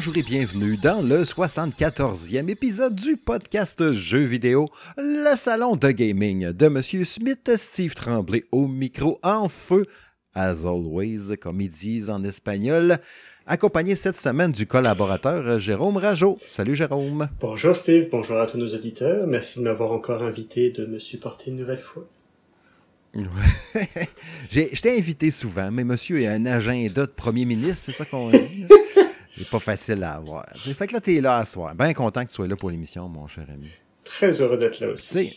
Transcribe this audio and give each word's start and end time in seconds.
bonjour 0.00 0.16
et 0.16 0.22
bienvenue 0.22 0.78
dans 0.78 1.02
le 1.02 1.24
74e 1.24 2.48
épisode 2.48 2.94
du 2.94 3.18
podcast 3.18 3.92
Jeux 3.92 4.24
vidéo, 4.24 4.70
le 4.96 5.36
salon 5.36 5.76
de 5.76 5.90
gaming 5.90 6.52
de 6.52 6.68
Monsieur 6.68 7.04
Smith, 7.04 7.50
Steve 7.58 7.92
Tremblay 7.92 8.44
au 8.50 8.66
micro 8.66 9.18
en 9.22 9.50
feu, 9.50 9.84
as 10.32 10.64
always, 10.64 11.36
comme 11.38 11.60
ils 11.60 11.68
disent 11.68 12.08
en 12.08 12.24
espagnol, 12.24 12.96
accompagné 13.44 13.94
cette 13.94 14.16
semaine 14.16 14.52
du 14.52 14.64
collaborateur 14.64 15.58
Jérôme 15.58 15.98
Rajot. 15.98 16.38
Salut 16.46 16.76
Jérôme. 16.76 17.28
Bonjour 17.38 17.76
Steve, 17.76 18.08
bonjour 18.10 18.38
à 18.38 18.46
tous 18.46 18.56
nos 18.56 18.74
auditeurs, 18.74 19.26
merci 19.26 19.58
de 19.58 19.64
m'avoir 19.64 19.92
encore 19.92 20.22
invité 20.22 20.70
de 20.70 20.86
me 20.86 20.98
supporter 20.98 21.50
une 21.50 21.58
nouvelle 21.58 21.82
fois. 21.82 22.08
je 24.50 24.80
t'ai 24.80 24.96
invité 24.96 25.30
souvent, 25.30 25.70
mais 25.70 25.84
monsieur 25.84 26.22
est 26.22 26.28
un 26.28 26.46
agenda 26.46 27.04
de 27.04 27.12
premier 27.12 27.44
ministre, 27.44 27.82
c'est 27.84 27.92
ça 27.92 28.06
qu'on 28.06 28.30
dit. 28.30 28.64
C'est 29.40 29.48
pas 29.48 29.58
facile 29.58 30.04
à 30.04 30.16
avoir. 30.16 30.46
C'est 30.62 30.74
fait 30.74 30.86
que 30.86 30.92
là, 30.92 31.00
t'es 31.00 31.20
là 31.22 31.38
à 31.38 31.44
soir. 31.46 31.74
Bien 31.74 31.94
content 31.94 32.24
que 32.24 32.28
tu 32.28 32.34
sois 32.34 32.46
là 32.46 32.56
pour 32.56 32.70
l'émission, 32.70 33.08
mon 33.08 33.26
cher 33.26 33.46
ami. 33.48 33.70
Très 34.04 34.38
heureux 34.42 34.58
d'être 34.58 34.80
là 34.80 34.88
aussi. 34.88 35.34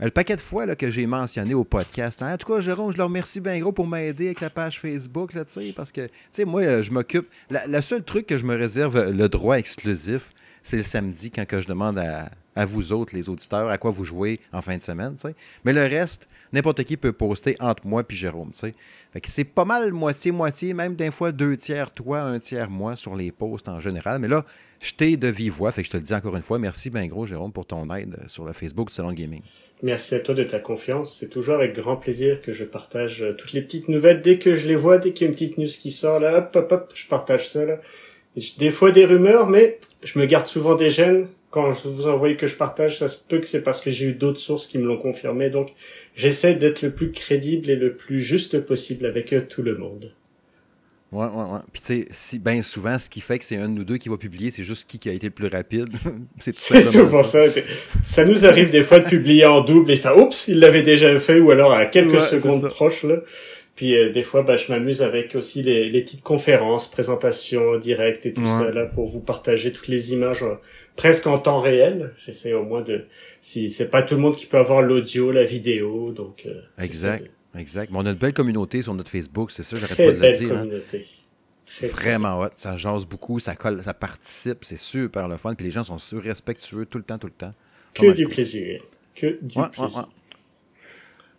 le 0.00 0.10
paquet 0.10 0.34
de 0.34 0.40
fois 0.40 0.66
là, 0.66 0.74
que 0.74 0.90
j'ai 0.90 1.06
mentionné 1.06 1.54
au 1.54 1.62
podcast, 1.62 2.20
en 2.22 2.36
tout 2.36 2.52
cas, 2.52 2.60
Jérôme, 2.60 2.90
je 2.90 2.98
leur 2.98 3.06
remercie 3.06 3.40
bien 3.40 3.58
gros 3.60 3.70
pour 3.70 3.86
m'aider 3.86 4.26
avec 4.26 4.40
la 4.40 4.50
page 4.50 4.80
Facebook, 4.80 5.32
là, 5.34 5.44
parce 5.76 5.92
que, 5.92 6.06
tu 6.06 6.12
sais, 6.32 6.44
moi, 6.44 6.82
je 6.82 6.90
m'occupe. 6.90 7.28
Le 7.50 7.80
seul 7.82 8.02
truc 8.02 8.26
que 8.26 8.36
je 8.36 8.44
me 8.44 8.56
réserve 8.56 9.10
le 9.10 9.28
droit 9.28 9.58
exclusif, 9.58 10.32
c'est 10.64 10.78
le 10.78 10.82
samedi 10.82 11.30
quand 11.30 11.46
que 11.46 11.60
je 11.60 11.68
demande 11.68 11.98
à, 11.98 12.28
à 12.56 12.64
vous 12.64 12.92
autres, 12.92 13.14
les 13.14 13.28
auditeurs, 13.28 13.68
à 13.68 13.78
quoi 13.78 13.90
vous 13.90 14.04
jouez 14.04 14.40
en 14.52 14.62
fin 14.62 14.76
de 14.76 14.82
semaine. 14.82 15.16
Mais 15.64 15.72
le 15.72 15.82
reste, 15.82 16.28
n'importe 16.52 16.82
qui 16.84 16.96
peut 16.96 17.12
poster 17.12 17.56
entre 17.60 17.86
moi 17.86 18.02
et 18.08 18.14
Jérôme. 18.14 18.52
Fait 18.54 19.20
que 19.20 19.28
c'est 19.28 19.44
pas 19.44 19.64
mal 19.64 19.92
moitié-moitié, 19.92 20.74
même 20.74 20.96
d'un 20.96 21.10
fois 21.10 21.32
deux 21.32 21.56
tiers 21.56 21.92
toi, 21.92 22.20
un 22.20 22.38
tiers 22.38 22.70
moi 22.70 22.96
sur 22.96 23.14
les 23.14 23.30
posts 23.30 23.68
en 23.68 23.78
général. 23.78 24.18
Mais 24.18 24.28
là, 24.28 24.44
je 24.80 24.94
t'ai 24.94 25.16
de 25.16 25.28
vive 25.28 25.52
voix, 25.52 25.70
fait 25.70 25.82
que 25.82 25.86
je 25.86 25.92
te 25.92 25.96
le 25.98 26.02
dis 26.02 26.14
encore 26.14 26.34
une 26.34 26.42
fois. 26.42 26.58
Merci 26.58 26.90
bien 26.90 27.06
gros, 27.06 27.26
Jérôme, 27.26 27.52
pour 27.52 27.66
ton 27.66 27.88
aide 27.94 28.16
sur 28.26 28.44
le 28.44 28.52
Facebook 28.52 28.90
Salon 28.90 29.12
Gaming. 29.12 29.42
Merci 29.82 30.14
à 30.14 30.20
toi 30.20 30.34
de 30.34 30.44
ta 30.44 30.58
confiance. 30.58 31.16
C'est 31.18 31.28
toujours 31.28 31.56
avec 31.56 31.74
grand 31.74 31.96
plaisir 31.96 32.40
que 32.40 32.52
je 32.52 32.64
partage 32.64 33.22
euh, 33.22 33.34
toutes 33.34 33.52
les 33.52 33.60
petites 33.60 33.88
nouvelles. 33.88 34.22
Dès 34.22 34.38
que 34.38 34.54
je 34.54 34.66
les 34.66 34.76
vois, 34.76 34.96
dès 34.96 35.12
qu'il 35.12 35.26
y 35.26 35.28
a 35.28 35.28
une 35.28 35.34
petite 35.34 35.58
news 35.58 35.66
qui 35.66 35.90
sort, 35.90 36.18
là, 36.18 36.38
hop, 36.38 36.56
hop, 36.56 36.72
hop, 36.72 36.92
je 36.94 37.06
partage 37.06 37.48
ça. 37.48 37.60
Des 38.58 38.70
fois 38.70 38.90
des 38.90 39.04
rumeurs, 39.04 39.48
mais 39.48 39.78
je 40.02 40.18
me 40.18 40.24
garde 40.24 40.46
souvent 40.46 40.76
des 40.76 40.90
gènes 40.90 41.26
quand 41.50 41.72
je 41.72 41.88
vous 41.88 42.06
envoie 42.08 42.34
que 42.34 42.46
je 42.46 42.54
partage, 42.54 42.98
ça 42.98 43.08
se 43.08 43.16
peut 43.16 43.38
que 43.38 43.46
c'est 43.46 43.62
parce 43.62 43.80
que 43.80 43.90
j'ai 43.90 44.06
eu 44.06 44.12
d'autres 44.12 44.40
sources 44.40 44.66
qui 44.66 44.78
me 44.78 44.86
l'ont 44.86 44.98
confirmé. 44.98 45.50
Donc, 45.50 45.72
j'essaie 46.14 46.54
d'être 46.54 46.82
le 46.82 46.92
plus 46.92 47.12
crédible 47.12 47.70
et 47.70 47.76
le 47.76 47.94
plus 47.94 48.20
juste 48.20 48.60
possible 48.60 49.06
avec 49.06 49.34
tout 49.48 49.62
le 49.62 49.76
monde. 49.76 50.12
Ouais, 51.12 51.26
ouais, 51.26 51.52
ouais. 51.52 51.60
Puis 51.72 51.80
tu 51.80 51.86
sais, 51.86 52.08
si, 52.10 52.38
bien 52.38 52.60
souvent, 52.62 52.98
ce 52.98 53.08
qui 53.08 53.20
fait 53.20 53.38
que 53.38 53.44
c'est 53.44 53.56
un 53.56 53.68
de 53.68 53.74
nous 53.74 53.84
deux 53.84 53.96
qui 53.96 54.08
va 54.08 54.16
publier, 54.16 54.50
c'est 54.50 54.64
juste 54.64 54.88
qui, 54.88 54.98
qui 54.98 55.08
a 55.08 55.12
été 55.12 55.28
le 55.28 55.32
plus 55.32 55.46
rapide. 55.46 55.88
c'est 56.38 56.54
souvent 56.54 57.22
ça. 57.22 57.44
ça. 58.04 58.24
nous 58.24 58.44
arrive 58.44 58.70
des 58.70 58.82
fois 58.82 58.98
de 58.98 59.08
publier 59.08 59.46
en 59.46 59.60
double 59.60 59.90
et 59.92 59.96
faire 59.96 60.18
oups, 60.18 60.48
il 60.48 60.58
l'avait 60.58 60.82
déjà 60.82 61.18
fait 61.20 61.38
ou 61.38 61.52
alors 61.52 61.72
à 61.72 61.86
quelques 61.86 62.20
secondes 62.22 62.68
proches 62.68 63.04
là. 63.04 63.16
Puis 63.76 63.94
euh, 63.94 64.10
des 64.10 64.22
fois, 64.22 64.42
bah, 64.42 64.56
je 64.56 64.72
m'amuse 64.72 65.02
avec 65.02 65.36
aussi 65.36 65.62
les, 65.62 65.90
les 65.90 66.02
petites 66.02 66.22
conférences, 66.22 66.90
présentations 66.90 67.78
directes 67.78 68.26
et 68.26 68.32
tout 68.32 68.46
ça 68.46 68.72
là 68.72 68.86
pour 68.86 69.06
vous 69.06 69.20
partager 69.20 69.70
toutes 69.70 69.88
les 69.88 70.12
images 70.12 70.44
presque 70.96 71.26
en 71.26 71.38
temps 71.38 71.60
réel. 71.60 72.14
J'essaie 72.24 72.52
au 72.52 72.64
moins 72.64 72.82
de, 72.82 73.06
si 73.40 73.70
c'est 73.70 73.88
pas 73.88 74.02
tout 74.02 74.14
le 74.14 74.20
monde 74.20 74.36
qui 74.36 74.46
peut 74.46 74.58
avoir 74.58 74.82
l'audio, 74.82 75.30
la 75.30 75.44
vidéo, 75.44 76.12
donc. 76.12 76.44
Euh, 76.46 76.60
exact, 76.78 77.30
exact. 77.56 77.92
on 77.94 78.04
a 78.06 78.10
une 78.10 78.16
belle 78.16 78.32
communauté 78.32 78.82
sur 78.82 78.94
notre 78.94 79.10
Facebook, 79.10 79.50
c'est 79.50 79.62
ça, 79.62 79.76
j'arrête 79.76 79.96
pas 79.96 80.12
de 80.12 80.32
le 80.32 80.36
dire. 80.36 80.52
Hein. 80.52 80.58
Communauté. 80.60 81.06
Vraiment 81.82 82.40
hot. 82.40 82.50
Ça 82.56 82.76
jase 82.76 83.04
beaucoup, 83.04 83.38
ça 83.38 83.54
colle, 83.54 83.82
ça 83.82 83.94
participe, 83.94 84.64
c'est 84.64 84.78
super 84.78 85.28
le 85.28 85.36
fun. 85.36 85.54
Puis 85.54 85.66
les 85.66 85.72
gens 85.72 85.82
sont 85.82 85.98
super 85.98 86.24
respectueux 86.24 86.86
tout 86.86 86.98
le 86.98 87.04
temps, 87.04 87.18
tout 87.18 87.26
le 87.26 87.32
temps. 87.32 87.52
Que 87.92 88.12
du 88.12 88.26
plaisir. 88.26 88.82
Que 89.14 89.38
du 89.42 89.58
plaisir. 89.70 90.08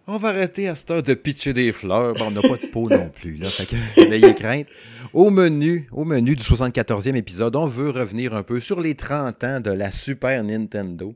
On 0.09 0.17
va 0.17 0.29
arrêter 0.29 0.69
à 0.69 0.75
cette 0.75 0.89
heure 0.89 1.03
de 1.03 1.13
pitcher 1.13 1.51
des 1.51 1.73
fleurs. 1.73 2.13
Bon, 2.13 2.27
on 2.27 2.31
n'a 2.31 2.41
pas 2.41 2.55
de 2.55 2.71
peau 2.71 2.89
non 2.89 3.09
plus. 3.09 3.35
Là, 3.35 3.49
fait 3.49 3.65
que, 3.65 4.09
n'ayez 4.09 4.33
crainte. 4.35 4.67
Au 5.11 5.29
menu, 5.29 5.89
au 5.91 6.05
menu 6.05 6.33
du 6.33 6.41
74e 6.41 7.13
épisode, 7.15 7.57
on 7.57 7.65
veut 7.65 7.89
revenir 7.89 8.33
un 8.33 8.41
peu 8.41 8.61
sur 8.61 8.79
les 8.79 8.95
30 8.95 9.43
ans 9.43 9.59
de 9.59 9.71
la 9.71 9.91
Super 9.91 10.45
Nintendo. 10.45 11.13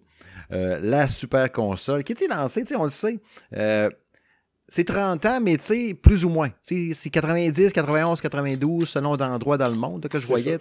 Euh, 0.51 0.77
la 0.83 1.07
super 1.07 1.49
console 1.53 2.03
qui 2.03 2.11
été 2.11 2.27
lancée, 2.27 2.65
on 2.77 2.83
le 2.83 2.89
sait. 2.89 3.21
Euh, 3.55 3.89
c'est 4.67 4.83
30 4.83 5.25
ans, 5.25 5.39
mais 5.41 5.57
plus 6.01 6.25
ou 6.25 6.29
moins. 6.29 6.49
C'est 6.61 7.09
90, 7.09 7.71
91, 7.71 8.19
92, 8.19 8.89
selon 8.89 9.15
d'endroits 9.15 9.57
dans 9.57 9.69
le 9.69 9.75
monde 9.75 10.07
que 10.09 10.19
je 10.19 10.27
voyais. 10.27 10.57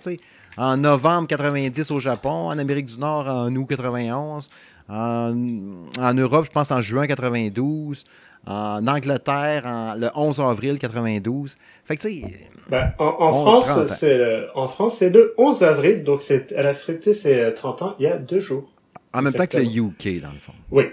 En 0.56 0.76
novembre 0.76 1.26
90 1.26 1.90
au 1.90 1.98
Japon, 1.98 2.48
en 2.48 2.58
Amérique 2.58 2.86
du 2.86 2.98
Nord 2.98 3.26
en 3.26 3.54
août 3.56 3.66
91, 3.68 4.50
en, 4.90 6.14
Europe, 6.14 6.46
je 6.46 6.50
pense 6.50 6.70
en 6.70 6.80
juin 6.80 7.06
92. 7.06 8.04
En 8.46 8.86
Angleterre, 8.86 9.96
le 9.98 10.08
11 10.14 10.40
avril 10.40 10.78
92. 10.78 11.58
Fait 11.84 11.96
que, 11.96 12.02
tu 12.02 12.20
sais. 12.22 12.48
Ben, 12.68 12.94
en, 12.98 13.32
France, 13.32 13.86
c'est 13.88 14.16
le, 14.16 14.48
en 14.54 14.66
France, 14.66 14.96
c'est 14.98 15.10
le 15.10 15.34
11 15.36 15.62
avril, 15.62 16.04
donc 16.04 16.22
c'est, 16.22 16.50
elle 16.52 16.66
a 16.66 16.74
fêté 16.74 17.12
ses 17.12 17.52
30 17.54 17.82
ans 17.82 17.96
il 17.98 18.04
y 18.04 18.06
a 18.06 18.16
deux 18.16 18.40
jours. 18.40 18.72
En 19.12 19.22
même 19.22 19.32
temps 19.32 19.46
que 19.46 19.58
le 19.58 19.64
UK, 19.64 20.22
dans 20.22 20.30
le 20.30 20.38
fond. 20.38 20.54
Oui. 20.70 20.84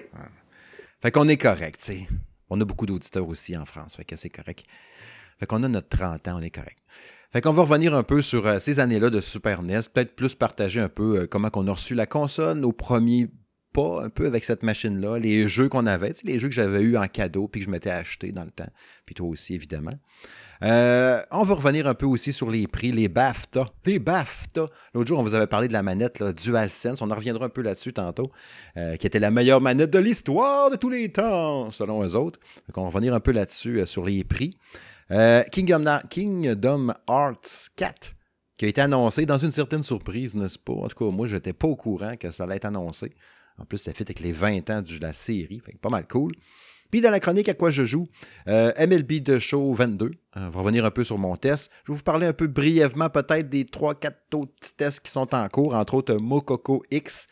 Fait 1.02 1.12
qu'on 1.12 1.28
est 1.30 1.38
correct, 1.38 1.80
tu 1.80 1.94
sais. 1.94 2.08
On 2.50 2.60
a 2.60 2.66
beaucoup 2.66 2.86
d'auditeurs 2.86 3.28
aussi 3.28 3.56
en 3.56 3.66
France, 3.66 3.96
fait 3.96 4.06
que 4.06 4.16
c'est 4.16 4.30
correct. 4.30 4.66
Fait 5.40 5.46
qu'on 5.46 5.64
a 5.64 5.68
notre 5.68 5.90
30 5.90 6.28
ans, 6.28 6.38
on 6.40 6.42
est 6.42 6.50
correct. 6.50 6.80
Fait 7.32 7.42
qu'on 7.42 7.52
va 7.52 7.62
revenir 7.62 7.94
un 7.94 8.04
peu 8.04 8.22
sur 8.22 8.48
euh, 8.48 8.60
ces 8.60 8.80
années-là 8.80 9.10
de 9.10 9.22
Super 9.22 9.62
NES, 9.62 9.82
peut-être 9.94 10.16
plus 10.16 10.34
partager 10.34 10.80
un 10.80 10.90
peu 10.90 11.20
euh, 11.20 11.28
comment 11.28 11.50
on 11.54 11.68
a 11.68 11.74
reçu 11.74 11.94
la 11.94 12.06
console, 12.06 12.60
nos 12.60 12.72
premiers 12.72 13.28
un 13.78 14.10
peu 14.10 14.26
avec 14.26 14.44
cette 14.44 14.64
machine-là, 14.64 15.20
les 15.20 15.48
jeux 15.48 15.70
qu'on 15.70 15.86
avait, 15.86 16.14
les 16.24 16.40
jeux 16.40 16.50
que 16.50 16.56
j'avais 16.56 16.82
eu 16.82 16.98
en 16.98 17.08
cadeau 17.08 17.48
puis 17.48 17.62
que 17.62 17.66
je 17.66 17.72
m'étais 17.72 17.90
acheté 17.90 18.32
dans 18.32 18.44
le 18.44 18.52
temps, 18.52 18.70
puis 19.06 19.16
toi 19.16 19.28
aussi 19.28 19.54
évidemment. 19.54 19.94
Euh, 20.64 21.22
on 21.30 21.44
va 21.44 21.54
revenir 21.54 21.86
un 21.88 21.94
peu 21.94 22.08
aussi 22.08 22.34
sur 22.34 22.50
les 22.50 22.66
prix, 22.68 22.92
les 22.92 23.10
BAFTA. 23.10 23.70
Les 23.86 24.00
BAFTA. 24.00 24.66
L'autre 24.96 25.08
jour, 25.08 25.20
on 25.20 25.22
vous 25.22 25.36
avait 25.36 25.46
parlé 25.46 25.68
de 25.68 25.74
la 25.74 25.84
manette 25.84 26.24
DualSense. 26.24 27.04
On 27.04 27.12
en 27.12 27.16
reviendra 27.16 27.46
un 27.46 27.50
peu 27.50 27.62
là-dessus 27.62 27.94
tantôt. 27.94 28.32
Euh, 28.76 28.96
qui 28.96 29.06
était 29.06 29.20
la 29.20 29.30
meilleure 29.30 29.62
manette 29.62 29.92
de 29.92 30.00
l'histoire 30.00 30.72
de 30.72 30.76
tous 30.76 30.90
les 30.90 31.12
temps, 31.12 31.70
selon 31.70 32.04
eux 32.04 32.16
autres. 32.16 32.40
Donc, 32.68 32.78
on 32.78 32.82
va 32.82 32.88
revenir 32.88 33.14
un 33.14 33.20
peu 33.20 33.34
là-dessus, 33.34 33.82
euh, 33.82 33.86
sur 33.86 34.04
les 34.04 34.24
prix. 34.24 34.58
Kingdom, 35.52 35.86
Kingdom 36.10 36.92
Hearts 37.08 37.70
4 37.76 38.16
qui 38.58 38.66
a 38.66 38.68
été 38.68 38.82
annoncé 38.82 39.26
dans 39.26 39.38
une 39.38 39.52
certaine 39.52 39.84
surprise, 39.84 40.36
n'est-ce 40.36 40.58
pas? 40.58 40.74
En 40.74 40.88
tout 40.88 41.06
cas, 41.06 41.16
moi, 41.16 41.28
je 41.28 41.36
n'étais 41.36 41.54
pas 41.54 41.68
au 41.68 41.76
courant 41.76 42.18
que 42.18 42.32
ça 42.32 42.44
allait 42.44 42.56
être 42.56 42.66
annoncé. 42.66 43.14
En 43.58 43.66
plus, 43.66 43.80
ça 43.80 43.94
fait 43.94 44.04
avec 44.04 44.20
les 44.20 44.32
20 44.32 44.70
ans 44.70 44.82
de 44.82 45.02
la 45.02 45.14
série. 45.14 45.62
Pas 45.82 45.90
mal 45.90 46.08
cool. 46.08 46.34
Puis 46.92 47.02
dans 47.02 47.12
la 47.12 47.20
chronique 47.20 47.50
à 47.50 47.54
quoi 47.54 47.70
je 47.70 47.84
joue, 47.84 48.08
euh, 48.48 48.72
MLB 48.80 49.22
de 49.22 49.40
Show 49.40 49.74
22. 49.74 50.06
Euh, 50.06 50.12
on 50.36 50.50
va 50.50 50.60
revenir 50.62 50.86
un 50.86 50.92
peu 50.92 51.04
sur 51.04 51.18
mon 51.18 51.36
test. 51.36 51.70
Je 51.86 51.92
vais 51.92 51.98
vous 51.98 52.04
parler 52.04 52.28
un 52.28 52.34
peu 52.34 52.48
brièvement 52.48 53.10
peut-être 53.10 53.50
des 53.50 53.66
3-4 53.66 54.12
autres 54.36 54.54
petits 54.60 54.76
tests 54.76 55.02
qui 55.02 55.12
sont 55.12 55.34
en 55.36 55.50
cours, 55.50 55.76
entre 55.76 55.96
autres 55.96 56.16
Mococo 56.16 56.84
X. 56.92 57.28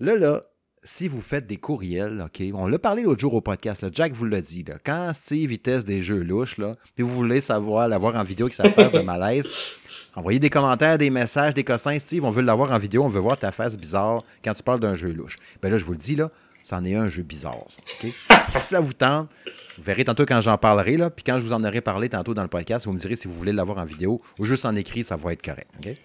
Là, 0.00 0.16
là, 0.16 0.44
si 0.84 1.08
vous 1.08 1.22
faites 1.22 1.46
des 1.46 1.56
courriels, 1.56 2.22
OK, 2.26 2.44
on 2.52 2.66
l'a 2.66 2.78
parlé 2.78 3.02
l'autre 3.02 3.20
jour 3.20 3.32
au 3.32 3.40
podcast, 3.40 3.82
là, 3.82 3.88
Jack 3.90 4.12
vous 4.12 4.26
l'a 4.26 4.42
dit, 4.42 4.62
là, 4.64 4.74
quand 4.84 5.12
Steve 5.14 5.48
vitesse 5.48 5.84
des 5.84 6.02
jeux 6.02 6.22
louches, 6.22 6.58
là, 6.58 6.76
puis 6.94 7.02
vous 7.02 7.14
voulez 7.14 7.40
savoir 7.40 7.88
l'avoir 7.88 8.14
en 8.16 8.22
vidéo 8.22 8.48
que 8.48 8.54
ça 8.54 8.70
fasse 8.70 8.92
de 8.92 9.00
malaise, 9.00 9.50
envoyez 10.14 10.38
des 10.38 10.50
commentaires, 10.50 10.98
des 10.98 11.08
messages, 11.08 11.54
des 11.54 11.64
cossins, 11.64 11.98
Steve, 11.98 12.24
on 12.24 12.30
veut 12.30 12.42
l'avoir 12.42 12.70
en 12.70 12.78
vidéo, 12.78 13.02
on 13.02 13.08
veut 13.08 13.20
voir 13.20 13.38
ta 13.38 13.50
face 13.50 13.78
bizarre 13.78 14.22
quand 14.44 14.52
tu 14.52 14.62
parles 14.62 14.80
d'un 14.80 14.94
jeu 14.94 15.12
louche. 15.12 15.38
Ben 15.62 15.70
là, 15.70 15.78
je 15.78 15.84
vous 15.84 15.92
le 15.92 15.98
dis, 15.98 16.16
là, 16.16 16.30
c'en 16.62 16.84
est 16.84 16.94
un 16.94 17.08
jeu 17.08 17.22
bizarre, 17.22 17.56
OK? 17.56 18.12
si 18.54 18.58
ça 18.58 18.80
vous 18.80 18.92
tente, 18.92 19.30
vous 19.78 19.82
verrez 19.82 20.04
tantôt 20.04 20.26
quand 20.26 20.42
j'en 20.42 20.58
parlerai, 20.58 20.98
là, 20.98 21.08
puis 21.08 21.24
quand 21.24 21.40
je 21.40 21.46
vous 21.46 21.54
en 21.54 21.64
aurai 21.64 21.80
parlé 21.80 22.10
tantôt 22.10 22.34
dans 22.34 22.42
le 22.42 22.48
podcast, 22.48 22.84
vous 22.84 22.92
me 22.92 22.98
direz 22.98 23.16
si 23.16 23.26
vous 23.26 23.34
voulez 23.34 23.52
l'avoir 23.52 23.78
en 23.78 23.84
vidéo 23.86 24.20
ou 24.38 24.44
juste 24.44 24.66
en 24.66 24.76
écrit, 24.76 25.02
ça 25.02 25.16
va 25.16 25.32
être 25.32 25.42
correct, 25.42 25.68
OK? 25.78 25.96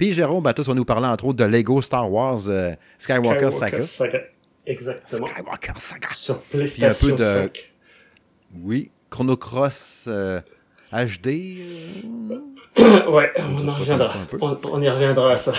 Puis 0.00 0.14
Jérôme 0.14 0.42
Batos 0.42 0.62
va 0.62 0.72
nous 0.72 0.86
parler 0.86 1.08
entre 1.08 1.26
autres 1.26 1.36
de 1.36 1.44
Lego 1.44 1.82
Star 1.82 2.10
Wars 2.10 2.48
euh, 2.48 2.72
Skywalker, 2.96 3.50
Saga. 3.52 3.80
Exactement. 4.64 5.26
Skywalker 5.26 5.72
Saga. 5.76 6.08
Sur 6.14 6.40
PlayStation 6.40 7.08
un 7.08 7.10
peu 7.10 7.16
de... 7.18 7.22
5. 7.22 7.72
Oui, 8.62 8.90
Chrono 9.10 9.36
Cross 9.36 10.08
HD. 10.90 11.26
Euh, 11.28 13.10
ouais, 13.10 13.30
on, 13.36 13.68
en 13.68 13.72
reviendra. 13.72 14.14
On, 14.40 14.58
on, 14.70 14.80
y 14.80 14.88
reviendra 14.88 15.32
à 15.32 15.36
ça. 15.36 15.52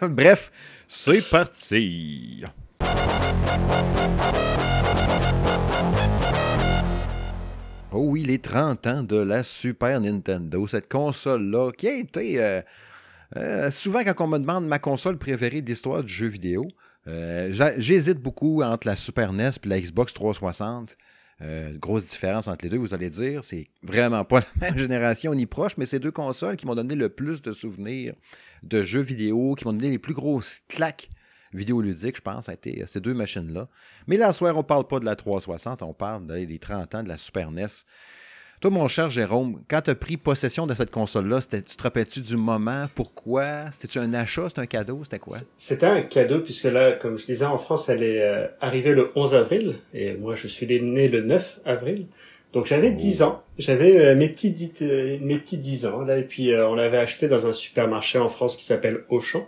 Bref, 0.08 0.50
c'est 0.88 1.20
parti. 1.28 2.44
Oh 7.90 8.02
oui, 8.02 8.22
les 8.22 8.38
30 8.38 8.86
ans 8.86 9.02
de 9.02 9.16
la 9.16 9.42
Super 9.42 9.98
Nintendo, 10.02 10.66
cette 10.66 10.90
console-là, 10.90 11.72
qui 11.72 11.88
a 11.88 11.94
été... 11.94 12.42
Euh, 12.42 12.60
euh, 13.36 13.70
souvent, 13.70 14.00
quand 14.04 14.20
on 14.20 14.28
me 14.28 14.38
demande 14.38 14.66
ma 14.66 14.78
console 14.78 15.16
préférée 15.16 15.62
de 15.62 15.66
l'histoire 15.70 16.04
du 16.04 16.12
jeu 16.12 16.26
vidéo, 16.26 16.68
euh, 17.06 17.50
j'hésite 17.78 18.20
beaucoup 18.20 18.62
entre 18.62 18.86
la 18.86 18.94
Super 18.94 19.32
NES 19.32 19.52
et 19.64 19.68
la 19.68 19.80
Xbox 19.80 20.12
360. 20.12 20.98
Euh, 21.40 21.78
grosse 21.78 22.04
différence 22.04 22.46
entre 22.48 22.66
les 22.66 22.68
deux, 22.68 22.76
vous 22.76 22.92
allez 22.92 23.08
dire, 23.08 23.42
c'est 23.42 23.68
vraiment 23.82 24.24
pas 24.24 24.40
la 24.60 24.68
même 24.68 24.78
génération 24.78 25.34
ni 25.34 25.46
proche, 25.46 25.78
mais 25.78 25.86
c'est 25.86 26.00
deux 26.00 26.10
consoles 26.10 26.56
qui 26.56 26.66
m'ont 26.66 26.74
donné 26.74 26.94
le 26.94 27.08
plus 27.08 27.40
de 27.40 27.52
souvenirs 27.52 28.14
de 28.64 28.82
jeux 28.82 29.00
vidéo, 29.00 29.54
qui 29.54 29.64
m'ont 29.64 29.72
donné 29.72 29.90
les 29.90 29.98
plus 29.98 30.14
grosses 30.14 30.60
claques 30.68 31.08
vidéoludiques, 31.52 32.16
je 32.16 32.22
pense, 32.22 32.48
a 32.48 32.54
été 32.54 32.84
ces 32.86 33.00
deux 33.00 33.14
machines-là. 33.14 33.68
Mais 34.06 34.16
là, 34.16 34.32
ce 34.32 34.38
soir, 34.38 34.56
on 34.56 34.62
parle 34.62 34.86
pas 34.86 35.00
de 35.00 35.04
la 35.04 35.16
360, 35.16 35.82
on 35.82 35.92
parle 35.92 36.26
des 36.26 36.58
30 36.58 36.94
ans 36.94 37.02
de 37.02 37.08
la 37.08 37.16
Super 37.16 37.50
NES. 37.50 37.66
Toi, 38.60 38.72
mon 38.72 38.88
cher 38.88 39.08
Jérôme, 39.08 39.62
quand 39.70 39.82
tu 39.82 39.90
as 39.90 39.94
pris 39.94 40.16
possession 40.16 40.66
de 40.66 40.74
cette 40.74 40.90
console-là, 40.90 41.38
tu 41.48 41.62
te 41.62 41.80
rappelles-tu 41.80 42.22
du 42.22 42.36
moment? 42.36 42.86
Pourquoi? 42.92 43.70
C'était-tu 43.70 44.00
un 44.00 44.12
achat? 44.14 44.48
C'était 44.48 44.62
un 44.62 44.66
cadeau? 44.66 45.04
C'était 45.04 45.20
quoi? 45.20 45.38
C'était 45.56 45.86
un 45.86 46.00
cadeau, 46.00 46.40
puisque 46.40 46.64
là, 46.64 46.90
comme 46.90 47.18
je 47.18 47.26
disais, 47.26 47.44
en 47.44 47.58
France, 47.58 47.88
elle 47.88 48.02
est 48.02 48.20
euh, 48.20 48.48
arrivée 48.60 48.94
le 48.94 49.12
11 49.14 49.34
avril, 49.36 49.76
et 49.94 50.14
moi, 50.14 50.34
je 50.34 50.48
suis 50.48 50.66
né 50.66 51.06
le 51.06 51.22
9 51.22 51.60
avril. 51.66 52.06
Donc 52.52 52.66
j'avais 52.66 52.90
10 52.90 53.22
ans, 53.22 53.44
j'avais 53.58 53.98
euh, 53.98 54.14
mes 54.16 54.28
petits 54.28 54.50
dix, 54.50 54.72
euh, 54.80 55.18
mes 55.20 55.38
petits 55.38 55.58
10 55.58 55.84
ans 55.84 56.00
là 56.00 56.16
et 56.16 56.22
puis 56.22 56.50
on 56.56 56.74
l'avait 56.74 56.96
acheté 56.96 57.28
dans 57.28 57.46
un 57.46 57.52
supermarché 57.52 58.18
en 58.18 58.30
France 58.30 58.56
qui 58.56 58.64
s'appelle 58.64 59.04
Auchan. 59.10 59.46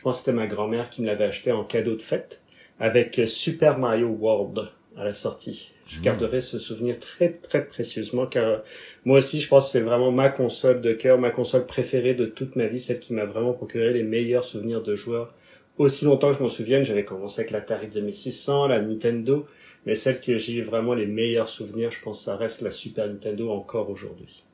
Je 0.00 0.04
pense 0.04 0.16
que 0.16 0.24
c'était 0.24 0.32
ma 0.32 0.46
grand-mère 0.46 0.88
qui 0.88 1.02
me 1.02 1.08
l'avait 1.08 1.24
acheté 1.24 1.52
en 1.52 1.62
cadeau 1.62 1.94
de 1.94 2.00
fête 2.00 2.40
avec 2.78 3.20
Super 3.26 3.78
Mario 3.78 4.06
World 4.08 4.70
à 4.96 5.04
la 5.04 5.12
sortie. 5.12 5.74
Je 5.86 5.98
hmm. 5.98 6.02
garderai 6.02 6.40
ce 6.40 6.58
souvenir 6.58 6.98
très 6.98 7.28
très 7.28 7.66
précieusement 7.66 8.26
car 8.26 8.44
euh, 8.48 8.58
moi 9.04 9.18
aussi 9.18 9.42
je 9.42 9.48
pense 9.48 9.66
que 9.66 9.72
c'est 9.72 9.82
vraiment 9.82 10.10
ma 10.10 10.30
console 10.30 10.80
de 10.80 10.94
cœur, 10.94 11.18
ma 11.18 11.28
console 11.28 11.66
préférée 11.66 12.14
de 12.14 12.24
toute 12.24 12.56
ma 12.56 12.66
vie, 12.66 12.80
celle 12.80 12.98
qui 12.98 13.12
m'a 13.12 13.26
vraiment 13.26 13.52
procuré 13.52 13.92
les 13.92 14.02
meilleurs 14.02 14.46
souvenirs 14.46 14.82
de 14.82 14.94
joueurs. 14.94 15.34
Aussi 15.76 16.06
longtemps 16.06 16.30
que 16.30 16.38
je 16.38 16.42
m'en 16.42 16.48
souvienne, 16.48 16.82
j'avais 16.82 17.04
commencé 17.04 17.42
avec 17.42 17.50
l'Atari 17.50 17.88
2600, 17.88 18.68
la 18.68 18.80
Nintendo, 18.80 19.46
mais 19.84 19.96
celle 19.96 20.22
que 20.22 20.38
j'ai 20.38 20.54
eu 20.54 20.62
vraiment 20.62 20.94
les 20.94 21.04
meilleurs 21.04 21.50
souvenirs, 21.50 21.90
je 21.90 22.00
pense 22.00 22.20
que 22.20 22.24
ça 22.24 22.36
reste 22.36 22.62
la 22.62 22.70
Super 22.70 23.06
Nintendo 23.06 23.50
encore 23.50 23.90
aujourd'hui. 23.90 24.46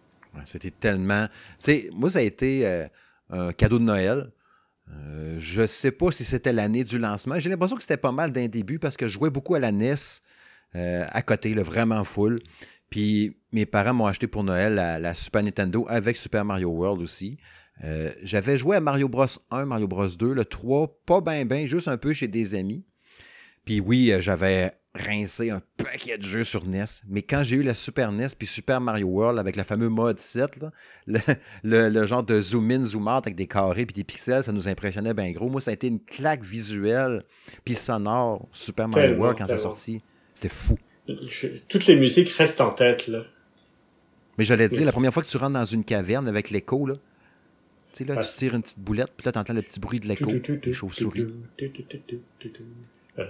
C'était 0.45 0.73
tellement... 0.73 1.29
Tu 1.29 1.33
sais, 1.61 1.91
moi 1.93 2.11
ça 2.11 2.19
a 2.19 2.23
été 2.23 2.67
euh, 2.67 2.87
un 3.31 3.53
cadeau 3.53 3.79
de 3.79 3.85
Noël. 3.85 4.33
Euh, 4.93 5.37
je 5.39 5.67
sais 5.67 5.91
pas 5.91 6.11
si 6.13 6.25
c'était 6.25 6.53
l'année 6.53 6.85
du 6.85 6.99
lancement. 6.99 7.39
J'ai 7.39 7.51
l'impression 7.51 7.77
que 7.77 7.83
c'était 7.83 7.97
pas 7.97 8.13
mal 8.13 8.33
d'un 8.33 8.49
début 8.49 8.79
parce 8.79 8.97
que 8.97 9.07
je 9.07 9.13
jouais 9.13 9.31
beaucoup 9.31 9.55
à 9.55 9.61
la 9.61 9.73
NES 9.73 9.95
euh, 10.75 11.05
à 11.09 11.23
côté, 11.23 11.55
là, 11.55 11.63
vraiment 11.63 12.05
full. 12.05 12.41
Puis 12.91 13.37
mes 13.53 13.67
parents 13.67 13.95
m'ont 13.95 14.07
acheté 14.07 14.27
pour 14.27 14.45
Noël 14.45 14.75
la, 14.75 15.15
Super 15.15 15.43
Nintendo 15.43 15.87
avec 15.89 16.17
Super 16.17 16.45
Mario 16.45 16.71
World 16.71 17.03
aussi. 17.03 17.37
Euh, 17.85 18.13
j'avais 18.23 18.57
joué 18.57 18.77
à 18.77 18.81
Mario 18.81 19.09
Bros 19.09 19.27
1, 19.51 19.67
Mario 19.67 19.89
Bros 19.89 20.09
2, 20.09 20.33
le 20.33 20.45
3, 20.45 21.01
pas 21.05 21.21
bien, 21.21 21.45
bien, 21.45 21.67
juste 21.67 21.89
un 21.89 21.99
peu 21.99 22.13
chez 22.13 22.29
des 22.29 22.55
amis. 22.55 22.85
Puis 23.65 23.81
oui, 23.81 24.13
j'avais 24.21 24.71
rincé 24.97 25.51
un 25.51 25.61
paquet 25.77 26.19
de 26.19 26.23
jeux 26.23 26.45
sur 26.45 26.65
NES. 26.65 26.85
Mais 27.09 27.23
quand 27.23 27.43
j'ai 27.43 27.57
eu 27.57 27.63
la 27.63 27.75
Super 27.75 28.13
NES 28.13 28.29
puis 28.39 28.47
Super 28.47 28.81
Mario 28.81 29.07
World 29.07 29.39
avec 29.39 29.57
la 29.57 29.65
fameuse 29.65 29.91
mode 29.91 30.19
7, 30.19 30.65
le, 31.65 32.07
genre 32.07 32.23
de 32.23 32.41
zoom 32.41 32.71
in, 32.71 32.85
zoom 32.85 33.09
out 33.09 33.27
avec 33.27 33.37
des 33.37 33.47
carrés 33.47 33.87
puis 33.87 33.95
des 33.95 34.05
pixels, 34.05 34.45
ça 34.45 34.53
nous 34.53 34.69
impressionnait 34.69 35.15
bien 35.15 35.31
gros. 35.33 35.49
Moi, 35.49 35.61
ça 35.61 35.71
a 35.71 35.75
été 35.75 35.89
une 35.89 36.01
claque 36.01 36.43
visuelle 36.43 37.25
puis 37.65 37.75
sonore 37.75 38.49
Super 38.53 38.89
Mario 38.89 39.15
World 39.17 39.39
quand 39.39 39.47
c'est 39.47 39.59
sorti. 39.59 40.01
C'était 40.35 40.49
fou. 40.49 40.79
toutes 41.69 41.87
les 41.87 41.97
musiques 41.97 42.31
restent 42.31 42.61
en 42.61 42.71
tête, 42.71 43.07
là. 43.09 43.25
Mais 44.39 44.45
j'allais 44.45 44.69
dire, 44.69 44.85
la 44.85 44.93
première 44.93 45.13
fois 45.13 45.23
que 45.23 45.29
tu 45.29 45.37
rentres 45.37 45.55
dans 45.55 45.65
une 45.65 45.85
caverne 45.85 46.29
avec 46.29 46.51
l'écho, 46.51 46.87
là, 46.87 46.95
tu 47.93 48.05
sais, 48.05 48.05
là, 48.05 48.23
tu 48.23 48.29
tires 48.37 48.55
une 48.55 48.63
petite 48.63 48.81
boulette, 48.81 49.11
puis 49.17 49.25
là, 49.25 49.33
tu 49.33 49.39
entends 49.39 49.55
le 49.55 49.63
petit 49.63 49.81
bruit 49.81 50.01
de 50.01 50.07
l'écho, 50.07 50.31
les 50.31 50.73
chauves-souris. 50.75 51.27
Euh, 53.19 53.25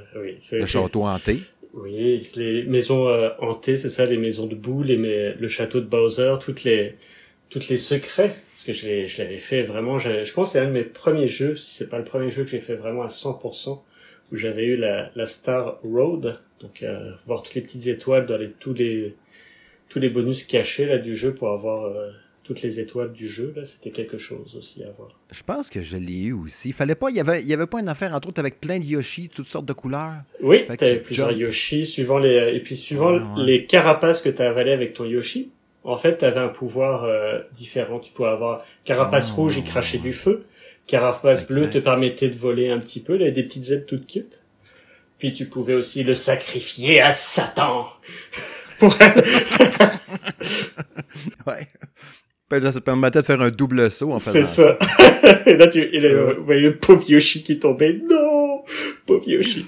le 0.52 0.66
château 0.66 1.04
hanté. 1.04 1.38
Oui, 1.74 2.28
les 2.34 2.64
maisons 2.64 3.08
euh, 3.08 3.30
hantées, 3.38 3.76
c'est 3.76 3.88
ça, 3.88 4.06
les 4.06 4.16
maisons 4.16 4.46
de 4.46 4.54
boue, 4.54 4.82
les, 4.82 4.96
le 5.34 5.48
château 5.48 5.80
de 5.80 5.86
Bowser, 5.86 6.34
toutes 6.40 6.64
les, 6.64 6.94
toutes 7.50 7.68
les 7.68 7.76
secrets. 7.76 8.36
Parce 8.52 8.64
que 8.64 8.72
je, 8.72 9.04
je 9.04 9.22
l'avais 9.22 9.38
fait 9.38 9.62
vraiment, 9.62 9.98
je 9.98 10.32
pense 10.32 10.48
que 10.48 10.52
c'est 10.54 10.60
un 10.60 10.66
de 10.66 10.72
mes 10.72 10.84
premiers 10.84 11.28
jeux, 11.28 11.54
si 11.54 11.76
c'est 11.76 11.88
pas 11.88 11.98
le 11.98 12.04
premier 12.04 12.30
jeu 12.30 12.44
que 12.44 12.50
j'ai 12.50 12.60
fait 12.60 12.76
vraiment 12.76 13.02
à 13.02 13.08
100%, 13.08 13.80
où 14.32 14.36
j'avais 14.36 14.64
eu 14.64 14.76
la, 14.76 15.10
la 15.14 15.26
Star 15.26 15.78
Road, 15.82 16.38
donc 16.60 16.82
euh, 16.82 17.12
voir 17.26 17.42
toutes 17.42 17.54
les 17.54 17.60
petites 17.60 17.86
étoiles 17.86 18.26
dans 18.26 18.38
les, 18.38 18.50
tous 18.50 18.74
les 18.74 19.14
tous 19.88 19.98
les 20.00 20.10
bonus 20.10 20.42
cachés 20.42 20.86
là 20.86 20.98
du 20.98 21.14
jeu 21.14 21.34
pour 21.34 21.50
avoir 21.50 21.84
euh, 21.84 22.10
toutes 22.46 22.62
les 22.62 22.78
étoiles 22.78 23.12
du 23.12 23.26
jeu, 23.26 23.52
là, 23.56 23.64
c'était 23.64 23.90
quelque 23.90 24.18
chose 24.18 24.54
aussi 24.56 24.84
à 24.84 24.90
voir. 24.96 25.08
Je 25.32 25.42
pense 25.42 25.68
que 25.68 25.82
je 25.82 25.96
l'ai 25.96 26.26
eu 26.26 26.32
aussi. 26.32 26.72
Fallait 26.72 26.94
pas, 26.94 27.10
il 27.10 27.16
y 27.16 27.20
avait, 27.20 27.42
il 27.42 27.48
y 27.48 27.52
avait 27.52 27.66
pas 27.66 27.80
une 27.80 27.88
affaire 27.88 28.14
entre 28.14 28.28
autres 28.28 28.38
avec 28.38 28.60
plein 28.60 28.78
de 28.78 28.84
Yoshi, 28.84 29.28
toutes 29.28 29.50
sortes 29.50 29.66
de 29.66 29.72
couleurs. 29.72 30.22
Oui, 30.40 30.64
t'avais 30.78 30.98
plusieurs 30.98 31.32
Yoshi, 31.32 31.84
suivant 31.84 32.18
les, 32.18 32.54
et 32.54 32.60
puis 32.60 32.76
suivant 32.76 33.36
les 33.36 33.66
carapaces 33.66 34.22
que 34.22 34.28
t'as 34.28 34.48
avalé 34.48 34.70
avec 34.70 34.94
ton 34.94 35.04
Yoshi. 35.04 35.50
En 35.82 35.96
fait, 35.96 36.18
t'avais 36.18 36.38
un 36.38 36.48
pouvoir 36.48 37.02
euh, 37.02 37.40
différent. 37.52 37.98
Tu 37.98 38.12
pouvais 38.12 38.28
avoir 38.28 38.64
carapace 38.84 39.30
ah, 39.32 39.34
rouge, 39.34 39.56
il 39.56 39.64
crachait 39.64 39.98
du 39.98 40.12
feu. 40.12 40.44
Carapace 40.86 41.48
bleu 41.48 41.68
te 41.68 41.78
permettait 41.78 42.28
de 42.28 42.36
voler 42.36 42.70
un 42.70 42.78
petit 42.78 43.00
peu, 43.00 43.16
il 43.16 43.22
avait 43.22 43.32
des 43.32 43.42
petites 43.42 43.72
aides 43.72 43.86
toutes 43.86 44.06
cute. 44.06 44.40
Puis 45.18 45.32
tu 45.32 45.46
pouvais 45.46 45.74
aussi 45.74 46.04
le 46.04 46.14
sacrifier 46.14 47.00
à 47.00 47.10
Satan. 47.10 47.88
Pour... 48.78 48.96
ouais. 51.46 51.66
Ben, 52.48 52.70
ça 52.70 52.80
permettait 52.80 53.20
de 53.20 53.26
faire 53.26 53.40
un 53.40 53.50
double 53.50 53.90
saut 53.90 54.12
en 54.12 54.20
fait. 54.20 54.30
C'est 54.30 54.44
ça. 54.44 54.78
et 55.46 55.56
là, 55.56 55.66
tu 55.66 55.80
et 55.80 55.98
là, 55.98 56.34
vous 56.34 56.44
voyez 56.44 56.60
le 56.62 56.76
pauvre 56.76 57.02
Yoshi 57.08 57.42
qui 57.42 57.58
tombait. 57.58 58.00
Non! 58.08 58.62
Pauvre 59.04 59.28
Yoshi. 59.28 59.66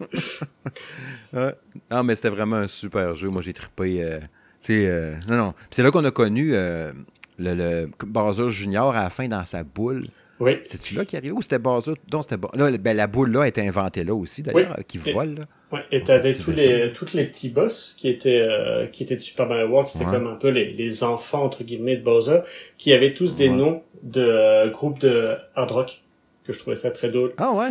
ouais. 1.32 1.54
Non, 1.90 2.02
mais 2.02 2.16
c'était 2.16 2.30
vraiment 2.30 2.56
un 2.56 2.66
super 2.66 3.14
jeu. 3.14 3.28
Moi, 3.28 3.42
j'ai 3.42 3.52
trippé. 3.52 4.02
Euh, 4.02 4.18
euh, 4.70 5.16
non, 5.28 5.36
non. 5.36 5.54
C'est 5.70 5.84
là 5.84 5.92
qu'on 5.92 6.04
a 6.04 6.10
connu 6.10 6.50
euh, 6.52 6.92
le, 7.38 7.54
le 7.54 7.90
Bowser 8.06 8.50
Junior 8.50 8.96
à 8.96 9.04
la 9.04 9.10
fin 9.10 9.28
dans 9.28 9.44
sa 9.46 9.62
boule. 9.62 10.08
Oui. 10.40 10.58
C'est-tu 10.64 10.94
là 10.94 11.04
qui 11.04 11.16
arrive 11.16 11.34
ou 11.34 11.42
c'était 11.42 11.58
Bowser? 11.58 11.94
Non, 12.12 12.22
c'était 12.22 12.36
là, 12.54 12.76
ben, 12.76 12.96
La 12.96 13.06
boule 13.06 13.30
là 13.30 13.42
a 13.42 13.48
été 13.48 13.66
inventée 13.66 14.02
là 14.02 14.14
aussi, 14.14 14.42
d'ailleurs, 14.42 14.78
qui 14.86 14.98
vole. 14.98 15.36
Là. 15.36 15.44
Ouais, 15.70 15.80
et 15.92 16.02
t'avais 16.02 16.32
tous 16.32 16.50
les, 16.50 16.92
toutes 16.94 17.12
les 17.12 17.24
petits 17.24 17.50
boss 17.50 17.94
qui 17.98 18.08
étaient, 18.08 18.40
euh, 18.40 18.86
qui 18.86 19.02
étaient 19.02 19.16
de 19.16 19.20
Super 19.20 19.46
Mario 19.46 19.66
World. 19.66 19.86
C'était 19.86 20.06
comme 20.06 20.26
un 20.26 20.36
peu 20.36 20.48
les, 20.48 20.72
les 20.72 21.04
enfants, 21.04 21.42
entre 21.42 21.62
guillemets, 21.62 21.96
de 21.96 22.02
Bowser, 22.02 22.40
qui 22.78 22.92
avaient 22.94 23.12
tous 23.12 23.36
des 23.36 23.50
noms 23.50 23.82
de 24.02 24.22
euh, 24.22 24.70
groupes 24.70 24.98
de 24.98 25.34
hard 25.54 25.70
rock, 25.70 26.02
que 26.44 26.54
je 26.54 26.58
trouvais 26.58 26.76
ça 26.76 26.90
très 26.90 27.08
drôle. 27.08 27.34
Ah 27.36 27.52
ouais? 27.52 27.68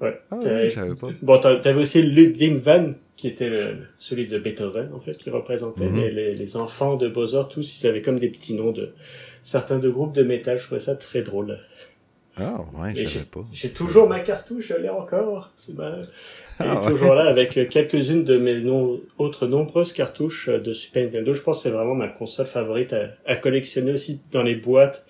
Ouais. 0.00 0.20
Ah 0.30 0.36
ouais, 0.36 0.70
savais 0.70 0.94
pas. 0.94 1.08
Bon, 1.20 1.40
t'avais 1.40 1.80
aussi 1.80 2.02
Ludwig 2.02 2.60
van, 2.60 2.90
qui 3.16 3.26
était 3.26 3.50
le, 3.50 3.76
celui 3.98 4.26
de 4.26 4.38
Beethoven, 4.38 4.90
en 4.94 5.00
fait, 5.00 5.16
qui 5.16 5.30
représentait 5.30 5.88
mhm. 5.88 5.96
les, 5.96 6.32
les, 6.32 6.56
enfants 6.56 6.96
de 6.96 7.08
Bowser. 7.08 7.42
Tous, 7.50 7.82
ils 7.82 7.86
avaient 7.88 8.02
comme 8.02 8.20
des 8.20 8.28
petits 8.28 8.54
noms 8.54 8.72
de 8.72 8.92
certains 9.42 9.80
de 9.80 9.90
groupes 9.90 10.14
de 10.14 10.22
métal. 10.22 10.58
Je 10.58 10.64
trouvais 10.64 10.80
ça 10.80 10.94
très 10.94 11.22
drôle. 11.22 11.58
Ah, 12.38 12.64
ouais, 12.78 12.94
je 12.94 13.06
savais 13.06 13.24
pas. 13.26 13.44
J'ai 13.52 13.70
toujours 13.70 14.08
ma 14.08 14.20
cartouche, 14.20 14.68
je 14.68 14.74
l'ai 14.74 14.88
encore. 14.88 15.52
C'est 15.56 15.76
ma... 15.76 15.96
Ah, 16.58 16.80
toujours 16.88 17.14
là 17.14 17.24
avec 17.24 17.50
quelques-unes 17.68 18.24
de 18.24 18.38
mes 18.38 18.64
autres 19.18 19.46
nombreuses 19.46 19.92
cartouches 19.92 20.48
de 20.48 20.72
Super 20.72 21.04
Nintendo. 21.04 21.34
Je 21.34 21.42
pense 21.42 21.58
que 21.58 21.62
c'est 21.64 21.70
vraiment 21.70 21.94
ma 21.94 22.08
console 22.08 22.46
favorite 22.46 22.94
à, 23.26 23.36
collectionner 23.36 23.92
aussi 23.92 24.22
dans 24.30 24.42
les 24.42 24.54
boîtes. 24.54 25.04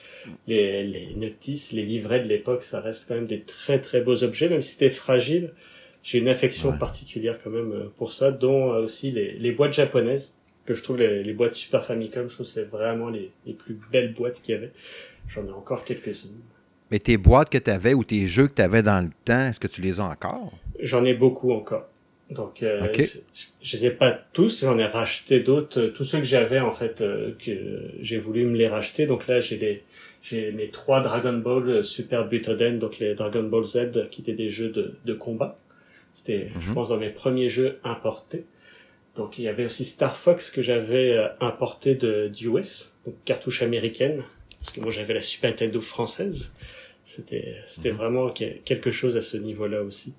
Les, 0.48 0.84
les 0.84 1.14
notices, 1.14 1.72
les 1.72 1.84
livrets 1.84 2.20
de 2.20 2.28
l'époque, 2.28 2.64
ça 2.64 2.80
reste 2.80 3.06
quand 3.06 3.14
même 3.14 3.26
des 3.26 3.42
très 3.42 3.80
très 3.80 4.00
beaux 4.00 4.24
objets, 4.24 4.48
même 4.48 4.62
si 4.62 4.72
c'était 4.72 4.90
fragile. 4.90 5.52
J'ai 6.02 6.18
une 6.18 6.28
affection 6.28 6.76
particulière 6.76 7.38
quand 7.42 7.50
même 7.50 7.72
euh, 7.72 7.92
pour 7.96 8.10
ça, 8.10 8.32
dont 8.32 8.72
euh, 8.72 8.84
aussi 8.84 9.12
les, 9.12 9.32
les 9.32 9.52
boîtes 9.52 9.74
japonaises 9.74 10.34
que 10.66 10.74
je 10.74 10.82
trouve 10.82 10.98
les, 10.98 11.22
les 11.22 11.32
boîtes 11.32 11.54
Super 11.54 11.84
Famicom, 11.84 12.28
je 12.28 12.34
trouve 12.34 12.46
que 12.46 12.52
c'est 12.52 12.68
vraiment 12.68 13.08
les, 13.08 13.30
les 13.46 13.52
plus 13.52 13.78
belles 13.90 14.12
boîtes 14.12 14.42
qu'il 14.42 14.54
y 14.54 14.58
avait. 14.58 14.72
J'en 15.28 15.46
ai 15.46 15.52
encore 15.52 15.84
quelques-unes. 15.84 16.40
Mais 16.92 16.98
tes 16.98 17.16
boîtes 17.16 17.48
que 17.48 17.56
tu 17.56 17.70
avais 17.70 17.94
ou 17.94 18.04
tes 18.04 18.26
jeux 18.26 18.48
que 18.48 18.52
tu 18.52 18.60
avais 18.60 18.82
dans 18.82 19.00
le 19.02 19.10
temps, 19.24 19.46
est-ce 19.46 19.58
que 19.58 19.66
tu 19.66 19.80
les 19.80 19.98
as 19.98 20.04
encore? 20.04 20.52
J'en 20.78 21.06
ai 21.06 21.14
beaucoup 21.14 21.50
encore. 21.52 21.88
Donc, 22.28 22.62
euh, 22.62 22.86
je, 22.94 23.04
je, 23.62 23.76
les 23.78 23.86
ai 23.86 23.90
pas 23.90 24.12
tous, 24.12 24.60
j'en 24.60 24.78
ai 24.78 24.84
racheté 24.84 25.40
d'autres. 25.40 25.80
Euh, 25.80 25.88
tous 25.88 26.04
ceux 26.04 26.18
que 26.18 26.24
j'avais, 26.24 26.60
en 26.60 26.70
fait, 26.70 27.00
euh, 27.00 27.32
que 27.42 27.92
j'ai 28.00 28.18
voulu 28.18 28.44
me 28.44 28.58
les 28.58 28.68
racheter. 28.68 29.06
Donc 29.06 29.26
là, 29.26 29.40
j'ai 29.40 29.56
les, 29.56 29.84
j'ai 30.22 30.52
mes 30.52 30.68
trois 30.68 31.00
Dragon 31.00 31.32
Ball 31.32 31.82
Super 31.82 32.28
Butoden, 32.28 32.78
donc 32.78 32.98
les 32.98 33.14
Dragon 33.14 33.42
Ball 33.42 33.64
Z, 33.64 34.10
qui 34.10 34.20
étaient 34.20 34.34
des 34.34 34.50
jeux 34.50 34.68
de, 34.68 34.94
de 35.02 35.14
combat. 35.14 35.58
C'était, 36.12 36.48
je 36.60 36.68
mhm. 36.68 36.74
pense, 36.74 36.90
dans 36.90 36.98
mes 36.98 37.10
premiers 37.10 37.48
jeux 37.48 37.78
importés. 37.84 38.44
Donc 39.16 39.38
il 39.38 39.44
y 39.44 39.48
avait 39.48 39.64
aussi 39.64 39.86
Star 39.86 40.14
Fox 40.14 40.50
que 40.50 40.60
j'avais 40.60 41.18
importé 41.40 41.94
de 41.94 42.28
d'US, 42.28 42.92
donc 43.04 43.14
cartouche 43.26 43.62
américaine, 43.62 44.22
parce 44.58 44.72
que 44.72 44.80
moi 44.80 44.90
j'avais 44.90 45.12
la 45.12 45.20
Super 45.20 45.50
Nintendo 45.50 45.82
française. 45.82 46.52
C'était 47.04 47.54
c'était 47.66 47.90
mhm. 47.90 47.96
vraiment 47.96 48.30
quelque 48.30 48.90
chose 48.90 49.16
à 49.16 49.20
ce 49.20 49.36
niveau-là 49.36 49.82
aussi. 49.82 50.14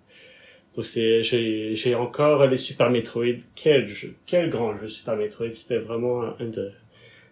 Donc 0.75 0.85
c'est 0.85 1.23
j'ai 1.23 1.75
j'ai 1.75 1.95
encore 1.95 2.45
les 2.47 2.57
Super 2.57 2.89
Metroid. 2.89 3.39
Quel 3.55 3.87
jeu, 3.87 4.15
quel 4.25 4.49
grand 4.49 4.77
jeu 4.77 4.87
Super 4.87 5.15
Metroid. 5.15 5.51
C'était 5.51 5.77
vraiment 5.77 6.23
un, 6.39 6.45
de 6.45 6.71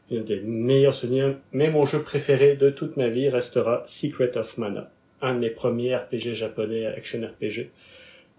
des 0.09 0.41
meilleurs 0.41 0.93
souvenirs. 0.93 1.37
Mais 1.51 1.69
mon 1.69 1.85
jeu 1.85 2.03
préféré 2.03 2.55
de 2.55 2.69
toute 2.69 2.97
ma 2.97 3.07
vie 3.07 3.29
restera 3.29 3.83
Secret 3.85 4.37
of 4.37 4.57
Mana, 4.57 4.91
un 5.21 5.35
de 5.35 5.39
mes 5.39 5.49
premiers 5.49 5.95
RPG 5.95 6.33
japonais 6.33 6.85
action 6.85 7.21
RPG, 7.21 7.69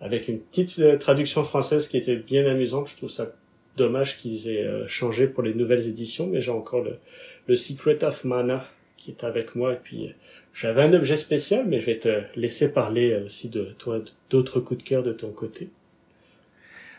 avec 0.00 0.28
une 0.28 0.40
petite 0.40 0.78
euh, 0.80 0.98
traduction 0.98 1.44
française 1.44 1.88
qui 1.88 1.96
était 1.96 2.16
bien 2.16 2.46
amusante. 2.46 2.90
Je 2.90 2.96
trouve 2.96 3.10
ça 3.10 3.32
dommage 3.76 4.18
qu'ils 4.18 4.48
aient 4.48 4.64
euh, 4.64 4.86
changé 4.86 5.26
pour 5.26 5.42
les 5.42 5.54
nouvelles 5.54 5.88
éditions, 5.88 6.26
mais 6.26 6.40
j'ai 6.40 6.50
encore 6.50 6.82
le, 6.82 6.98
le 7.46 7.56
Secret 7.56 8.04
of 8.04 8.24
Mana 8.24 8.68
qui 8.96 9.10
est 9.10 9.24
avec 9.24 9.54
moi. 9.54 9.72
Et 9.72 9.78
puis, 9.82 10.14
j'avais 10.54 10.82
un 10.82 10.92
objet 10.92 11.16
spécial, 11.16 11.66
mais 11.66 11.80
je 11.80 11.86
vais 11.86 11.98
te 11.98 12.22
laisser 12.36 12.72
parler 12.72 13.16
aussi 13.24 13.48
de 13.48 13.64
toi, 13.78 14.00
d'autres 14.30 14.60
coups 14.60 14.82
de 14.82 14.88
cœur 14.88 15.02
de 15.02 15.12
ton 15.12 15.30
côté. 15.30 15.70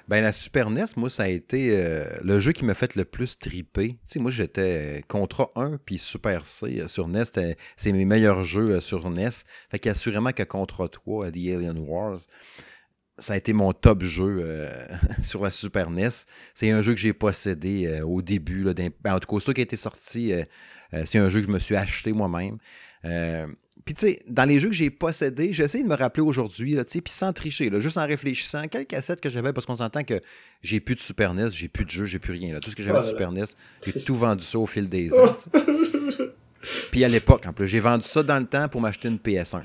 Ben, 0.10 0.22
la 0.22 0.34
Super 0.34 0.70
NES, 0.70 0.86
moi, 0.98 1.10
ça 1.10 1.24
a 1.24 1.28
été 1.30 1.78
euh, 1.78 2.06
le 2.24 2.38
jeu 2.38 2.52
qui 2.52 2.66
m'a 2.66 2.74
fait 2.74 2.96
le 2.96 3.06
plus 3.06 3.40
triper. 3.40 3.92
Tu 3.92 3.98
sais, 4.08 4.20
moi, 4.20 4.32
j'étais 4.32 5.02
Contra 5.08 5.50
1 5.56 5.78
puis 5.86 5.98
Super 5.98 6.46
C 6.46 6.82
euh, 6.82 6.88
sur 6.90 7.08
NES. 7.08 7.24
C'est 7.78 7.92
mes 7.94 8.04
meilleurs 8.04 8.44
jeux 8.44 8.82
sur 8.82 9.10
NES. 9.10 9.30
Fait 9.72 9.80
qu'assurément 9.80 10.34
que 10.34 10.44
Contra 10.44 10.90
3, 10.90 11.32
The 11.32 11.38
Alien 11.38 11.80
Wars, 11.80 12.20
ça 13.18 13.34
a 13.34 13.38
été 13.38 13.54
mon 13.54 13.72
top 13.72 14.04
jeu 14.04 14.70
sur 15.24 15.42
la 15.42 15.52
Super 15.52 15.90
NES. 15.90 16.10
C'est 16.54 16.70
un 16.72 16.82
jeu 16.82 16.94
que 16.94 17.00
j'ai 17.00 17.14
possédé 17.14 18.02
au 18.02 18.22
début. 18.22 18.66
Ben, 18.74 18.92
en 19.06 19.20
tout 19.20 19.34
cas, 19.34 19.40
ça 19.40 19.54
qui 19.54 19.62
a 19.62 19.64
été 19.64 19.78
sorti, 19.78 20.34
c'est 21.06 21.20
un 21.20 21.30
jeu 21.30 21.40
que 21.40 21.48
je 21.48 21.52
me 21.52 21.60
suis 21.60 21.78
acheté 21.78 22.12
moi-même. 22.12 22.58
Euh, 23.06 23.48
puis 23.86 23.94
tu 23.94 24.08
sais, 24.08 24.20
dans 24.28 24.46
les 24.46 24.60
jeux 24.60 24.70
que 24.70 24.76
j'ai 24.76 24.90
possédés, 24.90 25.52
j'essaie 25.52 25.84
de 25.84 25.88
me 25.88 25.96
rappeler 25.96 26.24
aujourd'hui, 26.24 26.78
puis 26.86 27.02
sans 27.08 27.34
tricher, 27.34 27.70
là, 27.70 27.80
juste 27.80 27.98
en 27.98 28.06
réfléchissant, 28.06 28.68
quelle 28.70 28.86
cassette 28.86 29.20
que 29.20 29.30
j'avais, 29.30 29.52
parce 29.52 29.66
qu'on 29.66 29.76
s'entend 29.76 30.04
que 30.04 30.22
j'ai 30.62 30.80
plus 30.80 30.96
de 30.96 31.02
Super 31.02 31.34
NES, 31.34 31.50
j'ai 31.52 31.68
plus 31.68 31.84
de 31.84 31.90
jeux, 31.90 32.06
j'ai 32.06 32.20
plus 32.20 32.34
rien. 32.34 32.54
Là. 32.54 32.60
Tout 32.62 32.70
ce 32.70 32.76
que 32.76 32.84
j'avais 32.84 33.00
de 33.00 33.06
Super 33.06 33.32
NES, 33.32 33.44
j'ai 33.86 33.94
tout 33.94 34.16
vendu 34.16 34.44
ça 34.44 34.58
au 34.58 34.66
fil 34.66 34.90
des 34.90 35.14
ans. 35.14 35.38
puis 36.92 37.04
à 37.04 37.10
l'époque, 37.10 37.46
en 37.46 37.52
plus, 37.52 37.68
j'ai 37.68 37.82
vendu 37.82 38.08
ça 38.08 38.24
dans 38.24 38.40
le 38.40 38.46
temps 38.46 38.70
pour 38.70 38.80
m'acheter 38.80 39.10
une 39.10 39.18
PS1. 39.18 39.64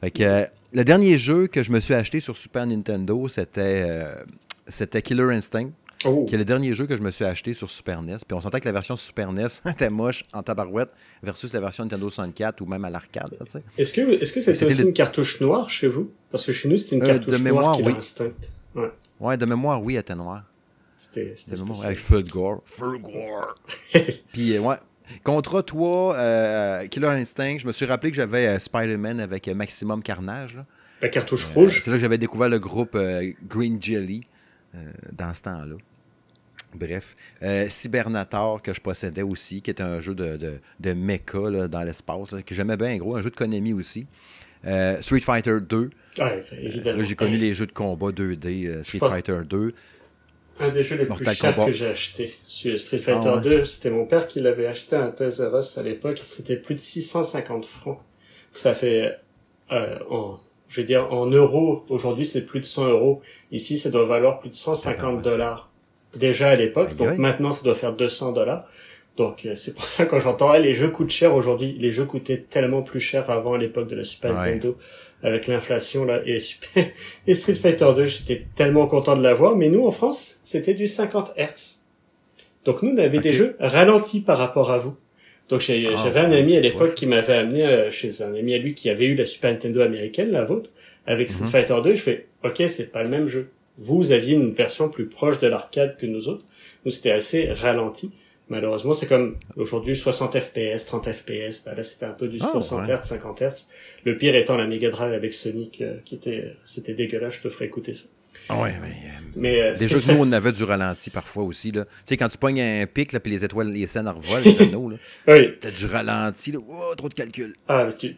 Fait 0.00 0.10
que 0.10 0.22
euh, 0.22 0.44
le 0.72 0.82
dernier 0.82 1.18
jeu 1.18 1.46
que 1.46 1.62
je 1.62 1.70
me 1.70 1.78
suis 1.78 1.94
acheté 1.94 2.20
sur 2.20 2.36
Super 2.36 2.66
Nintendo, 2.66 3.28
c'était 3.28 3.84
euh, 3.86 4.14
c'était 4.66 5.02
Killer 5.02 5.34
Instinct. 5.34 5.70
Oh. 6.06 6.24
qui 6.24 6.34
est 6.34 6.38
le 6.38 6.46
dernier 6.46 6.72
jeu 6.72 6.86
que 6.86 6.96
je 6.96 7.02
me 7.02 7.10
suis 7.10 7.26
acheté 7.26 7.52
sur 7.52 7.68
Super 7.68 8.00
NES. 8.00 8.16
Puis 8.26 8.34
on 8.34 8.40
sentait 8.40 8.60
que 8.60 8.64
la 8.64 8.72
version 8.72 8.96
Super 8.96 9.32
NES 9.32 9.46
était 9.70 9.90
moche 9.90 10.24
en 10.32 10.42
tabarouette 10.42 10.90
versus 11.22 11.52
la 11.52 11.60
version 11.60 11.84
Nintendo 11.84 12.08
64 12.08 12.62
ou 12.62 12.66
même 12.66 12.84
à 12.86 12.90
l'arcade. 12.90 13.36
Est-ce 13.76 13.92
que 13.92 14.00
est-ce 14.00 14.32
que 14.32 14.40
c'était 14.40 14.64
aussi 14.64 14.82
une 14.82 14.94
cartouche 14.94 15.40
noire 15.40 15.68
chez 15.68 15.88
vous? 15.88 16.10
Parce 16.30 16.46
que 16.46 16.52
chez 16.52 16.68
nous 16.68 16.78
c'était 16.78 16.96
une 16.96 17.02
euh, 17.02 17.06
cartouche 17.06 17.36
de 17.36 17.42
mémoire, 17.42 17.78
noire 17.78 17.80
oui. 17.82 17.94
Instinct. 17.98 18.30
Ouais. 18.74 18.90
ouais, 19.20 19.36
de 19.36 19.44
mémoire, 19.44 19.82
oui, 19.82 19.94
elle 19.94 20.00
était 20.00 20.14
noire. 20.14 20.44
C'était 20.96 21.34
avec 21.84 21.98
full 21.98 22.24
gore. 22.24 22.62
Full 22.64 23.00
gore. 23.02 23.54
Puis 24.32 24.56
euh, 24.56 24.60
ouais. 24.60 24.76
Contre 25.24 25.60
toi, 25.60 26.14
euh, 26.16 26.86
Killer 26.86 27.08
Instinct, 27.08 27.58
je 27.58 27.66
me 27.66 27.72
suis 27.72 27.84
rappelé 27.84 28.10
que 28.10 28.16
j'avais 28.16 28.58
Spider-Man 28.58 29.18
avec 29.20 29.48
Maximum 29.48 30.02
Carnage. 30.02 30.60
La 31.02 31.08
cartouche 31.08 31.46
rouge. 31.46 31.80
C'est 31.82 31.90
là 31.90 31.96
que 31.96 32.00
j'avais 32.00 32.18
découvert 32.18 32.48
le 32.48 32.60
groupe 32.60 32.96
Green 33.48 33.82
Jelly 33.82 34.22
dans 35.12 35.34
ce 35.34 35.42
temps-là. 35.42 35.76
Bref, 36.74 37.16
euh, 37.42 37.66
Cybernator 37.68 38.62
que 38.62 38.72
je 38.72 38.80
possédais 38.80 39.22
aussi, 39.22 39.60
qui 39.60 39.70
est 39.70 39.80
un 39.80 40.00
jeu 40.00 40.14
de, 40.14 40.36
de, 40.36 40.60
de 40.78 40.92
mecha 40.92 41.68
dans 41.68 41.82
l'espace, 41.82 42.34
que 42.46 42.54
j'aimais 42.54 42.76
bien 42.76 42.96
gros, 42.96 43.16
un 43.16 43.22
jeu 43.22 43.30
de 43.30 43.36
Konami 43.36 43.72
aussi. 43.72 44.06
Euh, 44.66 45.00
Street 45.00 45.20
Fighter 45.20 45.58
2. 45.60 45.90
Ouais, 46.18 46.44
euh, 46.52 47.02
j'ai 47.02 47.14
connu 47.14 47.36
les 47.36 47.54
jeux 47.54 47.66
de 47.66 47.72
combat 47.72 48.08
2D, 48.08 48.66
euh, 48.66 48.82
Street 48.82 48.98
Fighter 48.98 49.38
2. 49.48 49.72
Un 50.62 50.68
des 50.68 50.82
jeux 50.82 50.96
les 50.96 51.06
plus 51.06 51.24
chers 51.34 51.56
que 51.56 51.72
j'ai 51.72 51.86
acheté. 51.86 52.34
Sur 52.44 52.78
Street 52.78 52.98
Fighter 52.98 53.40
2, 53.42 53.60
ah 53.62 53.64
c'était 53.64 53.90
mon 53.90 54.04
père 54.04 54.28
qui 54.28 54.40
l'avait 54.40 54.66
acheté 54.66 54.96
à 54.96 55.04
un 55.04 55.10
Toys 55.10 55.30
R 55.40 55.58
Us 55.58 55.78
à 55.78 55.82
l'époque. 55.82 56.20
C'était 56.26 56.56
plus 56.56 56.74
de 56.74 56.80
650 56.80 57.64
francs. 57.64 57.98
Ça 58.50 58.74
fait, 58.74 59.16
en, 59.70 60.38
je 60.68 60.80
veux 60.80 60.86
dire, 60.86 61.10
en 61.12 61.26
euros, 61.26 61.86
aujourd'hui 61.88 62.26
c'est 62.26 62.44
plus 62.44 62.60
de 62.60 62.66
100 62.66 62.88
euros. 62.88 63.22
Ici, 63.52 63.78
ça 63.78 63.90
doit 63.90 64.04
valoir 64.04 64.40
plus 64.40 64.50
de 64.50 64.54
150 64.54 65.22
dollars 65.22 65.69
déjà 66.14 66.50
à 66.50 66.56
l'époque. 66.56 66.96
Donc 66.96 67.18
maintenant, 67.18 67.52
ça 67.52 67.62
doit 67.62 67.74
faire 67.74 67.92
200 67.92 68.32
dollars. 68.32 68.66
Donc 69.16 69.44
euh, 69.44 69.54
c'est 69.54 69.74
pour 69.74 69.84
ça 69.84 70.06
que 70.06 70.10
quand 70.10 70.20
j'entends 70.20 70.52
les 70.54 70.72
jeux 70.72 70.88
coûtent 70.88 71.10
cher 71.10 71.34
aujourd'hui, 71.34 71.76
les 71.78 71.90
jeux 71.90 72.04
coûtaient 72.04 72.38
tellement 72.38 72.82
plus 72.82 73.00
cher 73.00 73.28
avant 73.28 73.54
à 73.54 73.58
l'époque 73.58 73.88
de 73.88 73.96
la 73.96 74.04
Super 74.04 74.32
Nintendo 74.32 74.76
avec 75.22 75.46
l'inflation 75.46 76.04
là 76.04 76.22
et, 76.24 76.40
Super... 76.40 76.86
et 77.26 77.34
Street 77.34 77.54
Fighter 77.54 77.88
2, 77.94 78.04
j'étais 78.04 78.46
tellement 78.54 78.86
content 78.86 79.16
de 79.16 79.22
l'avoir. 79.22 79.56
Mais 79.56 79.68
nous 79.68 79.84
en 79.84 79.90
France, 79.90 80.40
c'était 80.44 80.74
du 80.74 80.86
50 80.86 81.34
Hz. 81.36 81.80
Donc 82.64 82.82
nous, 82.82 82.92
on 82.92 82.98
avait 82.98 83.18
des 83.18 83.32
jeux 83.32 83.56
ralentis 83.58 84.20
par 84.20 84.38
rapport 84.38 84.70
à 84.70 84.78
vous. 84.78 84.94
Donc 85.48 85.62
ah, 85.68 85.72
j'avais 86.04 86.20
un 86.20 86.30
ami 86.30 86.56
à 86.56 86.60
l'époque 86.60 86.94
qui 86.94 87.06
m'avait 87.06 87.34
amené 87.34 87.66
euh, 87.66 87.90
chez 87.90 88.22
un 88.22 88.34
ami 88.34 88.54
à 88.54 88.58
lui 88.58 88.72
qui 88.72 88.88
avait 88.88 89.06
eu 89.06 89.14
la 89.14 89.24
Super 89.24 89.50
Nintendo 89.50 89.80
américaine, 89.80 90.30
la 90.30 90.44
vôtre, 90.44 90.70
avec 91.06 91.28
Street 91.28 91.44
mhm. 91.44 91.50
Fighter 91.50 91.76
2. 91.82 91.94
Je 91.94 92.00
fais, 92.00 92.26
ok, 92.44 92.62
c'est 92.68 92.92
pas 92.92 93.02
le 93.02 93.08
même 93.08 93.26
jeu. 93.26 93.50
Vous 93.80 94.12
aviez 94.12 94.36
une 94.36 94.50
version 94.50 94.90
plus 94.90 95.06
proche 95.06 95.40
de 95.40 95.46
l'arcade 95.46 95.96
que 95.96 96.04
nous 96.04 96.28
autres. 96.28 96.44
Nous, 96.84 96.92
c'était 96.92 97.10
assez 97.10 97.50
ralenti. 97.50 98.12
Malheureusement, 98.50 98.92
c'est 98.92 99.06
comme 99.06 99.36
aujourd'hui 99.56 99.96
60 99.96 100.38
FPS, 100.38 100.84
30 100.84 101.10
FPS. 101.10 101.64
Bah 101.64 101.74
là, 101.74 101.82
c'était 101.82 102.04
un 102.04 102.12
peu 102.12 102.28
du 102.28 102.38
60 102.38 102.86
Hz, 102.86 103.04
50 103.04 103.40
Hz. 103.40 103.66
Le 104.04 104.18
pire 104.18 104.34
étant 104.34 104.56
la 104.56 104.66
Mega 104.66 104.90
Drive 104.90 105.12
avec 105.14 105.32
Sonic, 105.32 105.80
euh, 105.80 105.96
qui 106.04 106.16
était, 106.16 106.52
c'était 106.66 106.92
dégueulasse. 106.92 107.36
Je 107.36 107.42
te 107.42 107.48
ferai 107.48 107.66
écouter 107.66 107.94
ça. 107.94 108.04
Ah 108.50 108.60
ouais, 108.60 108.74
mais, 108.82 108.88
euh, 108.88 109.20
mais 109.36 109.62
euh, 109.62 109.74
des 109.74 109.88
jeux 109.88 110.00
que 110.00 110.10
nous, 110.12 110.18
on 110.18 110.32
avait 110.32 110.52
du 110.52 110.64
ralenti 110.64 111.08
parfois 111.08 111.44
aussi. 111.44 111.70
Là. 111.70 111.84
Tu 111.84 111.90
sais, 112.04 112.16
quand 112.16 112.28
tu 112.28 112.36
pognes 112.36 112.60
un 112.60 112.84
pic, 112.86 113.12
là, 113.12 113.20
puis 113.20 113.32
les 113.32 113.44
étoiles, 113.44 113.72
les 113.72 113.86
scènes 113.86 114.08
revolent, 114.08 114.42
les 114.44 114.60
anneaux, 114.60 114.90
là. 114.90 114.96
oui. 115.28 115.54
T'as 115.60 115.70
du 115.70 115.86
ralenti, 115.86 116.52
là. 116.52 116.58
Oh, 116.68 116.94
trop 116.96 117.08
de 117.08 117.14
calcul. 117.14 117.54
Ah, 117.68 117.88
tu, 117.96 118.16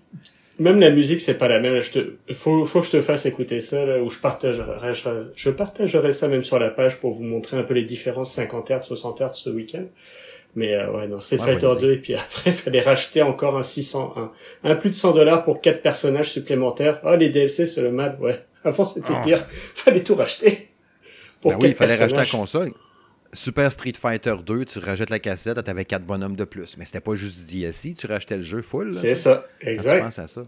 même 0.63 0.81
la 0.81 0.91
musique 0.91 1.21
c'est 1.21 1.37
pas 1.37 1.49
la 1.49 1.61
même. 1.61 1.81
Je 1.81 1.91
te 1.91 2.33
faut 2.33 2.65
faut 2.65 2.81
que 2.81 2.87
je 2.87 2.93
te 2.93 3.01
fasse 3.01 3.27
écouter 3.27 3.61
ça 3.61 3.85
là, 3.85 4.03
où 4.03 4.09
je 4.09 4.19
partagerai 4.19 4.93
je, 5.35 5.51
partagerai 5.51 6.13
ça 6.13 6.29
même 6.29 6.45
sur 6.45 6.59
la 6.59 6.71
page 6.71 6.97
pour 6.97 7.13
vous 7.13 7.25
montrer 7.25 7.57
un 7.57 7.63
peu 7.63 7.75
les 7.75 7.85
différences 7.85 8.33
50 8.33 8.71
Hz 8.71 8.83
60 8.83 9.21
Hz 9.21 9.35
ce 9.35 9.51
week-end. 9.51 9.85
Mais 10.55 10.75
euh, 10.75 10.91
ouais 10.93 11.09
non 11.09 11.21
Street 11.21 11.39
Fighter 11.39 11.73
2 11.81 11.93
et 11.93 11.97
puis 11.97 12.15
après 12.15 12.53
fallait 12.53 12.81
racheter 12.81 13.23
encore 13.23 13.57
un 13.57 13.63
600 13.63 14.15
un, 14.17 14.31
un 14.65 14.75
plus 14.75 14.91
de 14.91 14.95
100 14.95 15.13
dollars 15.13 15.45
pour 15.45 15.61
quatre 15.61 15.83
personnages 15.83 16.31
supplémentaires. 16.31 17.01
Oh 17.05 17.17
les 17.17 17.31
DLC 17.31 17.67
c'est 17.67 17.83
le 17.83 17.91
mal 17.91 18.17
ouais. 18.21 18.41
Avant 18.65 18.85
c'était 18.85 19.15
ah. 19.15 19.23
pire. 19.25 19.47
Fallait 19.75 20.03
tout 20.03 20.15
racheter. 20.15 20.69
Pour 21.41 21.53
ben 21.53 21.59
oui 21.61 21.69
il 21.71 21.75
fallait 21.75 21.97
racheter 21.97 22.17
la 22.17 22.27
console 22.27 22.73
Super 23.35 23.73
Street 23.73 23.95
Fighter 23.97 24.35
2, 24.45 24.65
tu 24.67 24.79
rajoutes 24.79 25.11
la 25.11 25.19
cassette, 25.19 25.63
tu 25.63 25.71
avais 25.71 25.85
quatre 25.85 26.05
bonhommes 26.05 26.37
de 26.37 26.45
plus. 26.45 26.77
Mais 26.77 26.85
c'était 26.85 27.01
pas 27.01 27.15
juste 27.15 27.39
du 27.39 27.61
DLC, 27.61 27.95
tu 27.95 28.07
rachetais 28.07 28.37
le 28.37 28.43
jeu 28.43 28.61
full. 28.61 28.93
C'est 28.93 29.15
ça, 29.15 29.47
exact. 29.61 29.97
Tu 29.97 30.03
penses 30.03 30.19
à 30.19 30.27
ça. 30.27 30.47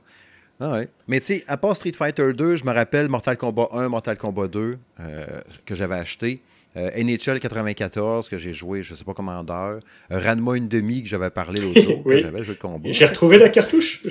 Ah 0.61 0.73
ouais. 0.73 0.89
Mais 1.09 1.21
tu 1.21 1.27
sais, 1.27 1.45
à 1.49 1.57
part 1.57 1.75
Street 1.77 1.93
Fighter 1.97 2.33
2, 2.33 2.57
je 2.57 2.65
me 2.65 2.73
rappelle 2.73 3.09
Mortal 3.09 3.37
Kombat 3.37 3.69
1, 3.73 3.89
Mortal 3.89 4.19
Kombat 4.19 4.49
2, 4.49 4.79
euh, 5.01 5.27
que 5.65 5.75
j'avais 5.75 5.97
acheté. 5.97 6.43
Euh, 6.77 6.91
NHL 6.97 7.39
94, 7.39 8.29
que 8.29 8.37
j'ai 8.37 8.53
joué, 8.53 8.83
je 8.83 8.95
sais 8.95 9.05
pas 9.05 9.15
comment 9.15 9.43
d'heure. 9.45 9.81
Euh, 10.11 10.19
Ranma 10.19 10.57
une 10.57 10.69
demi, 10.69 11.03
que 11.03 11.09
j'avais 11.09 11.31
parlé 11.31 11.61
l'autre 11.61 11.81
jour, 11.81 12.03
que 12.07 12.19
j'avais 12.19 12.43
jeu 12.43 12.55
de 12.55 12.59
combat. 12.59 12.91
J'ai 12.91 13.07
retrouvé 13.07 13.39
la 13.39 13.49
cartouche. 13.49 14.03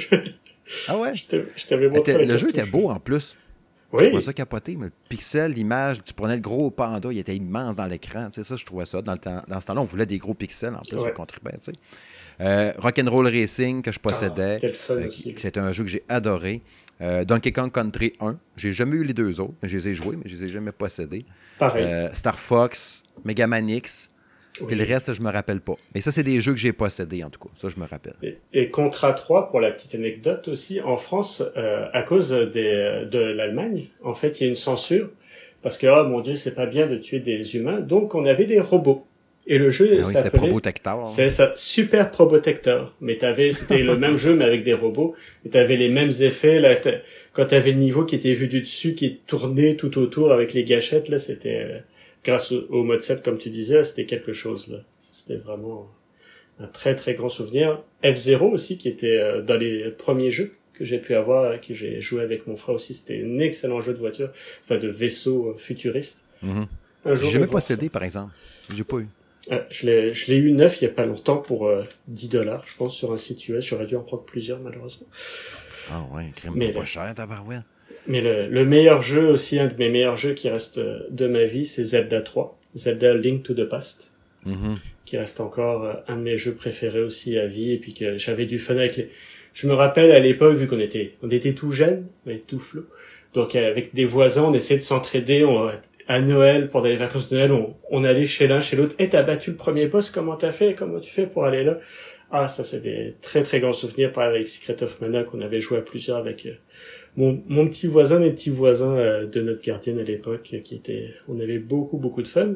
ah 0.88 0.98
ouais? 0.98 1.14
Je 1.16 1.66
t'avais 1.68 1.90
montré. 1.90 2.26
Le 2.26 2.38
jeu 2.38 2.50
était 2.50 2.66
beau 2.66 2.90
en 2.90 3.00
plus. 3.00 3.38
Oui. 3.94 4.06
Je 4.06 4.10
trouvais 4.10 4.24
ça 4.24 4.34
capoté, 4.34 4.76
mais 4.76 4.88
le 4.88 4.92
pixel, 5.08 5.54
l'image, 5.54 6.04
tu 6.04 6.14
prenais 6.14 6.36
le 6.36 6.42
gros 6.42 6.72
panda, 6.72 7.10
il 7.12 7.20
était 7.20 7.36
immense 7.36 7.76
dans 7.76 7.86
l'écran. 7.86 8.30
Tu 8.32 8.42
sais, 8.42 8.44
ça, 8.44 8.56
je 8.56 8.66
trouvais 8.66 8.86
ça. 8.86 9.04
Dans, 9.04 9.12
le 9.14 9.20
temps, 9.20 9.44
dans 9.48 9.62
ce 9.62 9.68
temps-là, 9.68 9.82
on 9.82 9.86
voulait 9.86 10.08
des 10.08 10.18
gros 10.18 10.34
pixels 10.34 10.74
en 10.74 10.82
plus, 10.82 10.98
ouais. 10.98 11.14
contribuait, 11.14 11.58
tu 11.64 11.72
sais. 11.72 11.78
Euh, 12.42 12.74
Rock'n'Roll 12.80 13.28
Racing 13.28 13.84
que 13.84 13.92
je 13.92 14.00
possédais. 14.00 14.58
Ah, 14.64 14.92
euh, 14.94 15.10
C'était 15.12 15.60
un 15.60 15.72
jeu 15.72 15.84
que 15.84 15.90
j'ai 15.90 16.04
adoré. 16.10 16.64
Euh, 17.02 17.24
Donkey 17.24 17.52
Kong 17.52 17.72
Country 17.72 18.14
1. 18.20 18.38
J'ai 18.58 18.74
jamais 18.74 18.96
eu 18.96 19.04
les 19.04 19.14
deux 19.14 19.40
autres, 19.40 19.54
mais 19.62 19.70
je 19.70 19.78
les 19.78 19.90
ai 19.90 19.96
joués, 19.96 20.16
mais 20.16 20.24
je 20.26 20.36
les 20.36 20.46
ai 20.46 20.50
jamais 20.50 20.72
possédés. 20.72 21.26
Pareil. 21.60 22.10
Star 22.14 22.40
Fox, 22.40 23.04
Mega 23.24 23.46
Man 23.46 23.70
X, 23.70 24.10
et 24.70 24.76
le 24.76 24.84
reste, 24.84 25.14
je 25.14 25.22
me 25.22 25.32
rappelle 25.32 25.62
pas. 25.62 25.76
Mais 25.96 26.02
ça, 26.02 26.12
c'est 26.12 26.24
des 26.24 26.40
jeux 26.42 26.54
que 26.54 26.60
j'ai 26.60 26.74
possédés, 26.74 27.24
en 27.24 27.30
tout 27.30 27.40
cas. 27.40 27.50
Ça, 27.58 27.70
je 27.70 27.80
me 27.80 27.86
rappelle. 27.86 28.14
Et, 28.22 28.38
et 28.54 28.70
Contra 28.70 29.14
3, 29.14 29.50
pour 29.50 29.60
la 29.60 29.72
petite 29.72 29.96
anecdote 29.96 30.48
aussi, 30.48 30.80
en 30.82 30.98
France, 30.98 31.44
euh, 31.58 31.88
à 31.92 32.04
cause 32.04 32.32
des, 32.32 33.06
de 33.10 33.20
l'Allemagne, 33.20 33.88
en 34.04 34.14
fait, 34.14 34.40
il 34.40 34.44
y 34.44 34.48
a 34.48 34.50
une 34.50 34.56
censure. 34.56 35.10
Parce 35.64 35.78
que, 35.78 35.88
oh 35.88 36.08
mon 36.08 36.20
dieu, 36.20 36.36
c'est 36.36 36.54
pas 36.54 36.66
bien 36.66 36.88
de 36.88 36.98
tuer 36.98 37.20
des 37.20 37.56
humains. 37.56 37.80
Donc, 37.80 38.16
on 38.16 38.26
avait 38.26 38.46
des 38.46 38.60
robots. 38.60 39.08
Et 39.46 39.58
le 39.58 39.70
jeu, 39.70 39.90
ah 39.92 39.96
oui, 39.98 40.14
c'était 40.16 40.30
Probotector. 40.30 41.00
Hein. 41.00 41.06
C'est 41.06 41.30
ça, 41.30 41.52
Super 41.56 42.12
Probotector. 42.12 42.96
Mais 43.02 43.18
t'avais, 43.18 43.52
c'était 43.52 43.84
le 43.84 43.98
même 43.98 44.16
jeu, 44.16 44.36
mais 44.36 44.46
avec 44.46 44.64
des 44.64 44.74
robots. 44.74 45.16
Et 45.46 45.50
t'avais 45.50 45.76
les 45.76 45.90
mêmes 45.90 46.12
effets, 46.22 46.60
là, 46.60 46.76
quand 47.34 47.46
t'avais 47.48 47.72
le 47.72 47.78
niveau 47.78 48.06
qui 48.06 48.16
était 48.16 48.34
vu 48.34 48.48
du 48.48 48.62
dessus, 48.62 48.94
qui 48.94 49.20
tournait 49.28 49.76
tout 49.76 49.98
autour 49.98 50.32
avec 50.32 50.54
les 50.54 50.64
gâchettes, 50.64 51.10
là, 51.10 51.20
c'était, 51.20 51.62
euh, 51.64 51.80
grâce 52.24 52.52
au, 52.52 52.84
mode 52.84 53.02
7, 53.02 53.24
comme 53.24 53.38
tu 53.38 53.50
disais, 53.50 53.84
c'était 53.84 54.06
quelque 54.06 54.34
chose. 54.34 54.68
là. 54.68 54.80
C'était 55.12 55.36
vraiment 55.36 55.90
un 56.60 56.68
très 56.68 56.96
très 56.96 57.14
grand 57.14 57.30
souvenir. 57.30 57.84
F0 58.04 58.42
aussi, 58.52 58.78
qui 58.78 58.90
était 58.90 59.18
euh, 59.18 59.42
dans 59.42 59.58
les 59.58 59.92
premiers 59.92 60.32
jeux 60.32 60.56
que 60.74 60.86
j'ai 60.86 60.98
pu 60.98 61.14
avoir, 61.14 61.60
que 61.62 61.74
j'ai 61.74 62.02
joué 62.02 62.22
avec 62.24 62.48
mon 62.48 62.56
frère 62.56 62.76
aussi. 62.76 62.94
C'était 62.94 63.24
un 63.24 63.40
excellent 63.40 63.82
jeu 63.82 63.94
de 63.94 64.00
voiture, 64.00 64.32
enfin 64.62 64.78
de 64.78 64.88
vaisseau 64.88 65.50
euh, 65.50 65.58
futuriste. 65.58 66.24
Mm 66.42 66.64
-hmm. 66.64 66.68
J'ai 67.22 67.30
jamais 67.30 67.48
possédé, 67.48 67.90
par 67.90 68.04
exemple. 68.04 68.34
J'ai 68.70 68.84
pas 68.84 68.98
eu. 68.98 69.08
Euh, 69.52 69.60
je 69.70 69.86
l'ai, 69.86 70.14
je 70.14 70.32
l'ai 70.32 70.38
eu 70.38 70.52
neuf 70.54 70.82
il 70.82 70.86
y 70.86 70.88
a 70.88 70.92
pas 70.92 71.06
longtemps 71.06 71.42
pour 71.50 71.70
10 72.08 72.30
dollars, 72.30 72.64
je 72.66 72.76
pense, 72.78 72.96
sur 72.96 73.12
un 73.12 73.18
site 73.18 73.50
US. 73.50 73.66
J'aurais 73.66 73.86
dû 73.86 73.96
en 73.98 74.04
prendre 74.10 74.24
plusieurs, 74.24 74.60
malheureusement. 74.60 75.08
Ah 75.92 76.02
ouais, 76.14 76.32
crème 76.36 76.54
Mais 76.56 76.72
pas 76.72 76.86
cher, 76.86 77.14
mais 78.08 78.22
le, 78.22 78.48
le, 78.48 78.66
meilleur 78.66 79.02
jeu 79.02 79.28
aussi, 79.28 79.60
un 79.60 79.68
de 79.68 79.76
mes 79.78 79.90
meilleurs 79.90 80.16
jeux 80.16 80.34
qui 80.34 80.50
reste 80.50 80.80
de 80.80 81.28
ma 81.28 81.46
vie, 81.46 81.66
c'est 81.66 81.84
Zelda 81.84 82.22
3. 82.22 82.60
Zelda 82.76 83.14
Link 83.14 83.44
to 83.44 83.54
the 83.54 83.66
Past, 83.66 84.12
Mhm. 84.46 84.78
qui 85.06 85.18
reste 85.18 85.40
encore 85.40 85.84
euh, 85.86 85.94
un 86.08 86.18
de 86.18 86.22
mes 86.24 86.36
jeux 86.38 86.56
préférés 86.56 87.02
aussi 87.02 87.38
à 87.38 87.48
vie, 87.48 87.72
et 87.72 87.78
puis 87.78 87.94
que 87.94 88.18
j'avais 88.18 88.46
du 88.46 88.60
fun 88.60 88.76
avec 88.76 88.98
les... 88.98 89.10
Je 89.54 89.68
me 89.68 89.74
rappelle 89.74 90.12
à 90.12 90.20
l'époque, 90.20 90.56
vu 90.56 90.68
qu'on 90.68 90.80
était, 90.80 91.14
on 91.22 91.30
était 91.30 91.54
tout 91.54 91.72
jeunes, 91.72 92.08
on 92.26 92.32
était 92.32 92.46
tout 92.46 92.60
flou, 92.60 92.86
donc 93.34 93.56
euh, 93.56 93.70
avec 93.70 93.94
des 93.94 94.06
voisins, 94.06 94.44
on 94.44 94.54
essayait 94.54 94.80
de 94.80 94.84
s'entraider, 94.86 95.46
on, 95.46 95.70
à 96.08 96.20
Noël, 96.20 96.70
pendant 96.70 96.88
les 96.88 96.98
vacances 96.98 97.30
de 97.30 97.36
Noël, 97.38 97.52
on, 97.54 97.76
on 97.90 98.04
allait 98.04 98.26
chez 98.26 98.48
l'un, 98.48 98.60
chez 98.60 98.76
l'autre, 98.76 98.96
et 99.00 99.08
t'as 99.10 99.24
battu 99.24 99.52
le 99.52 99.56
premier 99.56 99.88
boss, 99.88 100.10
comment 100.10 100.36
t'as 100.36 100.52
fait, 100.52 100.74
comment 100.74 101.00
tu 101.00 101.10
fais 101.12 101.26
pour 101.28 101.46
aller 101.46 101.64
là? 101.64 101.80
Ah, 102.32 102.48
ça 102.48 102.64
c'est 102.64 102.82
des 102.82 103.14
très 103.22 103.44
très 103.44 103.60
grands 103.62 103.72
souvenirs, 103.74 104.12
pareil 104.12 104.36
avec 104.38 104.48
Secret 104.50 104.82
of 104.84 105.00
Mana, 105.00 105.24
qu'on 105.24 105.40
avait 105.42 105.62
joué 105.62 105.78
à 105.78 105.82
plusieurs 105.82 106.18
avec... 106.18 106.48
euh, 106.48 106.54
mon, 107.16 107.44
mon 107.48 107.68
petit 107.68 107.88
voisin, 107.88 108.20
mes 108.20 108.32
petits 108.32 108.50
voisins 108.50 108.96
euh, 108.96 109.28
de 109.28 109.42
notre 109.42 109.62
gardienne 109.62 110.00
à 110.00 110.04
l'époque, 110.04 110.50
euh, 110.54 110.60
qui 110.60 110.76
était, 110.76 111.10
on 111.28 111.40
avait 111.40 111.60
beaucoup 111.60 111.98
beaucoup 111.98 112.22
de 112.22 112.28
fun. 112.28 112.56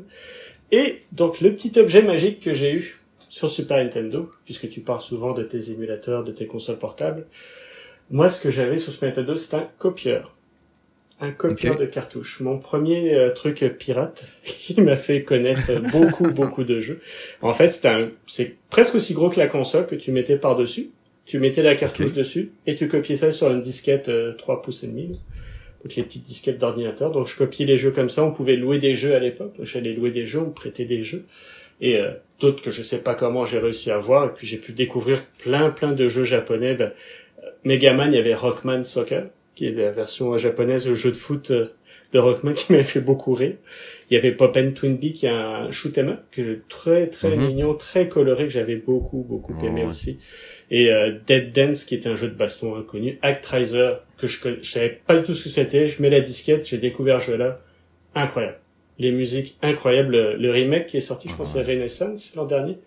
Et 0.71 1.03
donc 1.11 1.41
le 1.41 1.53
petit 1.53 1.79
objet 1.79 2.01
magique 2.01 2.39
que 2.39 2.53
j'ai 2.53 2.73
eu 2.73 2.99
sur 3.29 3.49
Super 3.49 3.77
Nintendo, 3.77 4.29
puisque 4.45 4.67
tu 4.69 4.81
parles 4.81 5.01
souvent 5.01 5.33
de 5.33 5.43
tes 5.43 5.71
émulateurs, 5.71 6.23
de 6.23 6.31
tes 6.31 6.47
consoles 6.47 6.79
portables, 6.79 7.27
moi 8.09 8.29
ce 8.29 8.41
que 8.41 8.49
j'avais 8.49 8.77
sur 8.77 8.91
Super 8.91 9.09
Nintendo 9.09 9.35
c'est 9.35 9.55
un 9.55 9.67
copieur. 9.77 10.33
Un 11.19 11.31
copieur 11.31 11.77
de 11.77 11.87
cartouches. 11.87 12.41
Mon 12.41 12.59
premier 12.59 13.15
euh, 13.15 13.31
truc 13.31 13.65
pirate 13.79 14.25
qui 14.43 14.79
m'a 14.81 14.95
fait 14.95 15.23
connaître 15.23 15.79
beaucoup 15.91 16.31
beaucoup 16.31 16.63
de 16.63 16.79
jeux. 16.79 16.99
En 17.41 17.53
fait 17.53 17.69
c'est 17.69 17.87
un, 17.87 18.09
c'est 18.25 18.55
presque 18.69 18.95
aussi 18.95 19.13
gros 19.13 19.29
que 19.29 19.39
la 19.39 19.47
console 19.47 19.85
que 19.85 19.95
tu 19.95 20.11
mettais 20.11 20.37
par 20.37 20.55
dessus. 20.55 20.91
Tu 21.27 21.39
mettais 21.39 21.61
la 21.61 21.75
cartouche 21.75 22.13
dessus 22.13 22.53
et 22.65 22.75
tu 22.75 22.87
copiais 22.87 23.17
ça 23.17 23.31
sur 23.31 23.51
une 23.51 23.61
disquette 23.61 24.07
euh, 24.07 24.33
3 24.33 24.61
pouces 24.61 24.83
et 24.83 24.87
demi. 24.87 25.19
Donc 25.83 25.95
les 25.95 26.03
petites 26.03 26.23
disquettes 26.23 26.57
d'ordinateur. 26.57 27.11
Donc 27.11 27.27
je 27.27 27.37
copiais 27.37 27.65
les 27.65 27.77
jeux 27.77 27.91
comme 27.91 28.09
ça. 28.09 28.23
On 28.23 28.31
pouvait 28.31 28.55
louer 28.55 28.79
des 28.79 28.95
jeux 28.95 29.13
à 29.13 29.19
l'époque. 29.19 29.55
Donc 29.57 29.65
j'allais 29.65 29.93
louer 29.93 30.11
des 30.11 30.25
jeux, 30.25 30.39
on 30.39 30.47
me 30.47 30.53
prêtait 30.53 30.85
des 30.85 31.03
jeux. 31.03 31.25
Et 31.81 31.99
euh, 31.99 32.11
d'autres 32.39 32.61
que 32.61 32.71
je 32.71 32.81
sais 32.81 32.99
pas 32.99 33.13
comment 33.13 33.45
j'ai 33.45 33.59
réussi 33.59 33.91
à 33.91 33.97
voir. 33.97 34.25
Et 34.25 34.33
puis 34.33 34.47
j'ai 34.47 34.57
pu 34.57 34.71
découvrir 34.71 35.23
plein 35.43 35.69
plein 35.69 35.91
de 35.91 36.07
jeux 36.07 36.23
japonais. 36.23 36.73
Ben, 36.73 36.93
euh, 37.43 37.49
Megaman, 37.65 38.11
il 38.11 38.15
y 38.15 38.19
avait 38.19 38.33
Rockman 38.33 38.83
Soccer, 38.85 39.25
qui 39.55 39.67
est 39.67 39.71
la 39.73 39.91
version 39.91 40.37
japonaise, 40.37 40.87
le 40.87 40.95
jeu 40.95 41.11
de 41.11 41.17
foot 41.17 41.51
euh, 41.51 41.67
de 42.13 42.19
Rockman 42.19 42.53
qui 42.53 42.71
m'avait 42.71 42.83
fait 42.83 43.01
beaucoup 43.01 43.33
rire. 43.33 43.55
Il 44.09 44.13
y 44.13 44.17
avait 44.17 44.31
Pop 44.31 44.55
and 44.57 44.71
Twinbee 44.71 45.13
qui 45.13 45.25
est 45.25 45.29
un 45.29 45.69
shoot 45.71 45.97
'em 45.97 46.09
up 46.09 46.19
que 46.31 46.43
j'ai 46.43 46.61
très 46.69 47.07
très 47.07 47.35
Mhm. 47.35 47.47
mignon, 47.47 47.73
très 47.73 48.07
coloré 48.07 48.45
que 48.45 48.49
j'avais 48.51 48.75
beaucoup 48.77 49.25
beaucoup 49.27 49.55
Oh, 49.61 49.65
aimé 49.65 49.81
ouais. 49.83 49.87
aussi. 49.89 50.17
Et 50.71 50.91
euh, 50.91 51.11
Dead 51.27 51.51
Dance 51.51 51.83
qui 51.83 51.95
était 51.95 52.09
un 52.09 52.15
jeu 52.15 52.27
de 52.27 52.35
baston 52.35 52.75
inconnu, 52.75 53.19
Actraiser 53.21 53.91
que 54.17 54.27
je 54.27 54.37
je 54.61 54.69
savais 54.69 54.99
pas 55.05 55.17
du 55.17 55.25
tout 55.25 55.33
ce 55.33 55.43
que 55.43 55.49
c'était, 55.49 55.87
je 55.87 56.01
mets 56.01 56.09
la 56.09 56.21
disquette, 56.21 56.67
j'ai 56.67 56.77
découvert 56.77 57.21
ce 57.21 57.31
jeu-là, 57.31 57.59
incroyable. 58.15 58.57
Les 58.99 59.11
musiques 59.11 59.57
incroyables, 59.61 60.11
le, 60.11 60.35
le 60.37 60.51
remake 60.51 60.87
qui 60.87 60.97
est 60.97 61.01
sorti, 61.01 61.29
je 61.29 61.35
pense 61.35 61.53
c'est 61.53 61.61
Renaissance 61.61 62.33
l'an 62.35 62.45
dernier, 62.45 62.77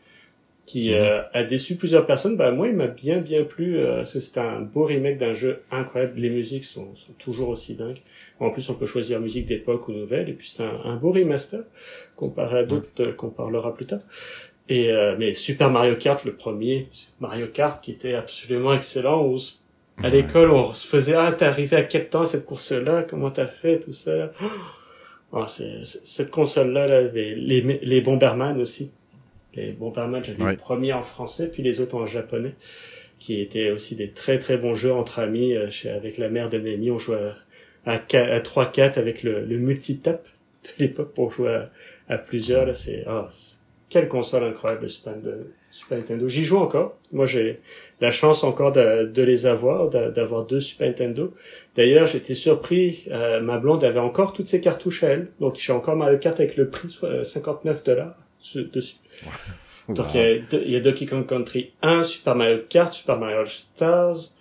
qui 0.71 0.91
Mhm. 0.91 0.97
euh, 1.01 1.23
a 1.33 1.43
déçu 1.45 1.77
plusieurs 1.77 2.07
personnes. 2.07 2.37
Bah 2.37 2.51
moi 2.53 2.69
il 2.69 2.75
m'a 2.77 2.87
bien 2.87 3.19
bien 3.31 3.43
plu 3.45 3.67
euh, 3.79 3.97
parce 3.97 4.13
que 4.15 4.21
c'était 4.21 4.41
un 4.41 4.61
beau 4.61 4.85
remake 4.85 5.19
d'un 5.19 5.35
jeu 5.35 5.53
incroyable. 5.71 6.15
Les 6.21 6.31
musiques 6.31 6.65
sont, 6.65 6.95
sont 6.95 7.13
toujours 7.19 7.49
aussi 7.49 7.75
dingues. 7.75 8.03
En 8.39 8.51
plus 8.51 8.69
on 8.71 8.75
peut 8.75 8.87
choisir 8.87 9.21
musique 9.21 9.47
d'époque 9.47 9.89
ou 9.89 9.93
nouvelle 9.93 10.29
et 10.29 10.33
puis 10.33 10.49
c'est 10.49 10.63
un, 10.63 10.81
un 10.85 10.97
beau 10.97 11.13
remaster 11.13 11.63
comparé 12.17 12.59
à 12.59 12.65
d'autres 12.65 12.89
euh, 13.01 13.13
qu'on 13.13 13.31
parlera 13.31 13.75
plus 13.75 13.87
tard. 13.87 14.01
Et 14.69 14.93
euh, 14.93 15.17
mais 15.19 15.35
Super 15.35 15.71
Mario 15.71 15.97
Kart 15.97 16.25
le 16.25 16.35
premier, 16.35 16.87
Mario 17.21 17.47
Kart 17.49 17.83
qui 17.83 17.91
était 17.93 18.15
absolument 18.15 18.73
excellent 18.73 19.27
où 19.27 19.37
à 20.03 20.09
l'école 20.09 20.51
on 20.53 20.73
se 20.73 20.87
faisait 20.87 21.15
ah 21.15 21.33
t'es 21.33 21.45
arrivé 21.47 21.77
à 21.77 21.83
quel 21.83 22.09
temps 22.09 22.25
cette 22.27 22.47
course 22.47 22.73
là 22.73 23.03
comment 23.03 23.31
t'as 23.31 23.49
fait 23.49 23.81
tout 23.81 23.93
ça 23.93 24.33
c'est- 25.47 25.85
c'est- 25.85 26.07
cette 26.07 26.31
console 26.31 26.71
là, 26.73 26.87
là 26.87 27.03
les, 27.03 27.35
les 27.35 27.61
les 27.83 28.01
Bomberman 28.01 28.61
aussi 28.61 28.93
les 29.55 29.73
Bomberman 29.73 30.23
j'avais 30.25 30.43
Ouais. 30.43 30.53
le 30.53 30.57
premier 30.59 30.93
en 30.93 31.03
français 31.03 31.51
puis 31.51 31.63
les 31.63 31.81
autres 31.81 31.97
en 31.97 32.07
japonais 32.07 32.55
qui 33.19 33.41
étaient 33.41 33.71
aussi 33.71 33.97
des 33.97 34.11
très 34.11 34.39
très 34.39 34.57
bons 34.57 34.75
jeux 34.75 34.93
entre 34.93 35.19
amis 35.19 35.55
euh, 35.55 35.69
chez, 35.71 35.91
avec 35.91 36.17
la 36.19 36.29
mère 36.29 36.49
d'un 36.49 36.65
ami 36.65 36.91
on 36.91 36.99
jouait 36.99 37.19
à, 37.85 37.93
à, 37.93 37.95
à 37.95 38.41
3-4 38.41 38.99
avec 38.99 39.23
le, 39.23 39.45
le 39.45 39.59
multitap 39.59 40.25
de 40.65 40.71
l'époque 40.85 41.13
pour 41.15 41.31
jouer 41.33 41.55
à, 41.55 41.71
à 42.09 42.19
plusieurs. 42.19 42.65
Là 42.67 42.75
c'est 42.75 43.05
c'est- 43.31 43.57
quelle 43.89 44.07
console 44.07 44.45
incroyable 44.45 44.83
le 44.83 44.89
Super, 44.89 45.17
de, 45.21 45.49
Super 45.73 45.99
Nintendo. 45.99 46.29
J'y 46.29 46.45
joue 46.45 46.59
encore. 46.59 46.97
Moi 47.11 47.27
j'ai 47.27 47.59
la 48.01 48.13
chance 48.13 48.45
encore 48.45 48.71
de, 48.71 49.05
de 49.07 49.23
les 49.23 49.47
avoir 49.47 49.89
d'a- 49.91 50.11
d'avoir 50.11 50.47
deux 50.47 50.61
Super 50.61 50.87
Nintendo. 50.89 51.35
D'ailleurs 51.75 52.07
j'étais 52.07 52.35
surpris 52.35 53.05
euh, 53.11 53.41
ma 53.41 53.59
blonde 53.59 53.83
avait 53.83 53.99
encore 53.99 54.33
toutes 54.33 54.47
ses 54.47 54.61
cartouches 54.61 55.03
à 55.03 55.09
elle. 55.09 55.29
Donc 55.41 55.57
j'ai 55.57 55.73
encore 55.73 55.97
Mario 55.97 56.19
Kart 56.19 56.39
avec 56.39 56.57
le 56.57 56.69
prix 56.71 56.89
soit 56.89 57.25
59 57.25 57.83
dollars 57.83 58.17
dessus 58.73 58.95
donc 59.89 60.07
il 60.15 60.21
y, 60.21 60.25
a, 60.25 60.39
deux- 60.39 60.63
il 60.65 60.71
y 60.71 60.77
a 60.77 60.81
Donkey 60.81 61.07
Kong 61.07 61.27
Country 61.27 61.73
1, 61.83 62.05
Super 62.05 62.37
Mario 62.37 62.59
Kart, 62.69 62.93
Super 62.93 63.19
Mario 63.19 63.39
All 63.39 63.49
Stars. 63.49 64.35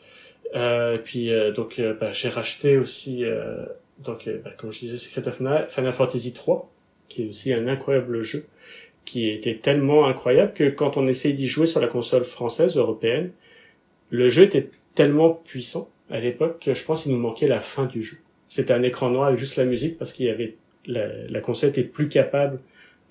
Euh, 0.55 0.97
puis 0.97 1.31
euh, 1.31 1.51
donc 1.51 1.79
euh, 1.79 1.93
bah, 1.93 2.11
j'ai 2.11 2.29
racheté 2.29 2.77
aussi 2.77 3.23
euh, 3.23 3.65
donc 3.99 4.27
euh, 4.27 4.39
bah, 4.43 4.51
comme 4.57 4.71
je 4.71 4.79
disais 4.79 4.97
Secret 4.97 5.27
of 5.27 5.39
Mana, 5.39 5.67
Final 5.67 5.93
Fantasy 5.93 6.33
3 6.33 6.69
qui 7.07 7.23
est 7.23 7.29
aussi 7.29 7.53
un 7.53 7.67
incroyable 7.67 8.21
jeu 8.21 8.45
qui 9.05 9.29
était 9.29 9.55
tellement 9.55 10.07
incroyable 10.07 10.53
que 10.53 10.69
quand 10.69 10.97
on 10.97 11.07
essayait 11.07 11.33
d'y 11.35 11.47
jouer 11.47 11.65
sur 11.67 11.79
la 11.81 11.87
console 11.87 12.23
française 12.23 12.77
européenne, 12.77 13.31
le 14.11 14.29
jeu 14.29 14.43
était 14.43 14.69
tellement 14.95 15.31
puissant 15.31 15.89
à 16.11 16.19
l'époque 16.19 16.59
que 16.63 16.73
je 16.75 16.83
pense 16.83 17.03
qu'il 17.03 17.11
nous 17.11 17.17
manquait 17.19 17.47
la 17.47 17.59
fin 17.59 17.85
du 17.85 18.01
jeu. 18.03 18.17
C'était 18.47 18.73
un 18.73 18.83
écran 18.83 19.09
noir 19.09 19.27
avec 19.27 19.39
juste 19.39 19.55
la 19.57 19.65
musique 19.65 19.97
parce 19.97 20.13
qu'il 20.13 20.25
y 20.25 20.29
avait 20.29 20.55
la, 20.85 21.07
la 21.27 21.41
console 21.41 21.69
était 21.69 21.83
plus 21.83 22.07
capable 22.09 22.59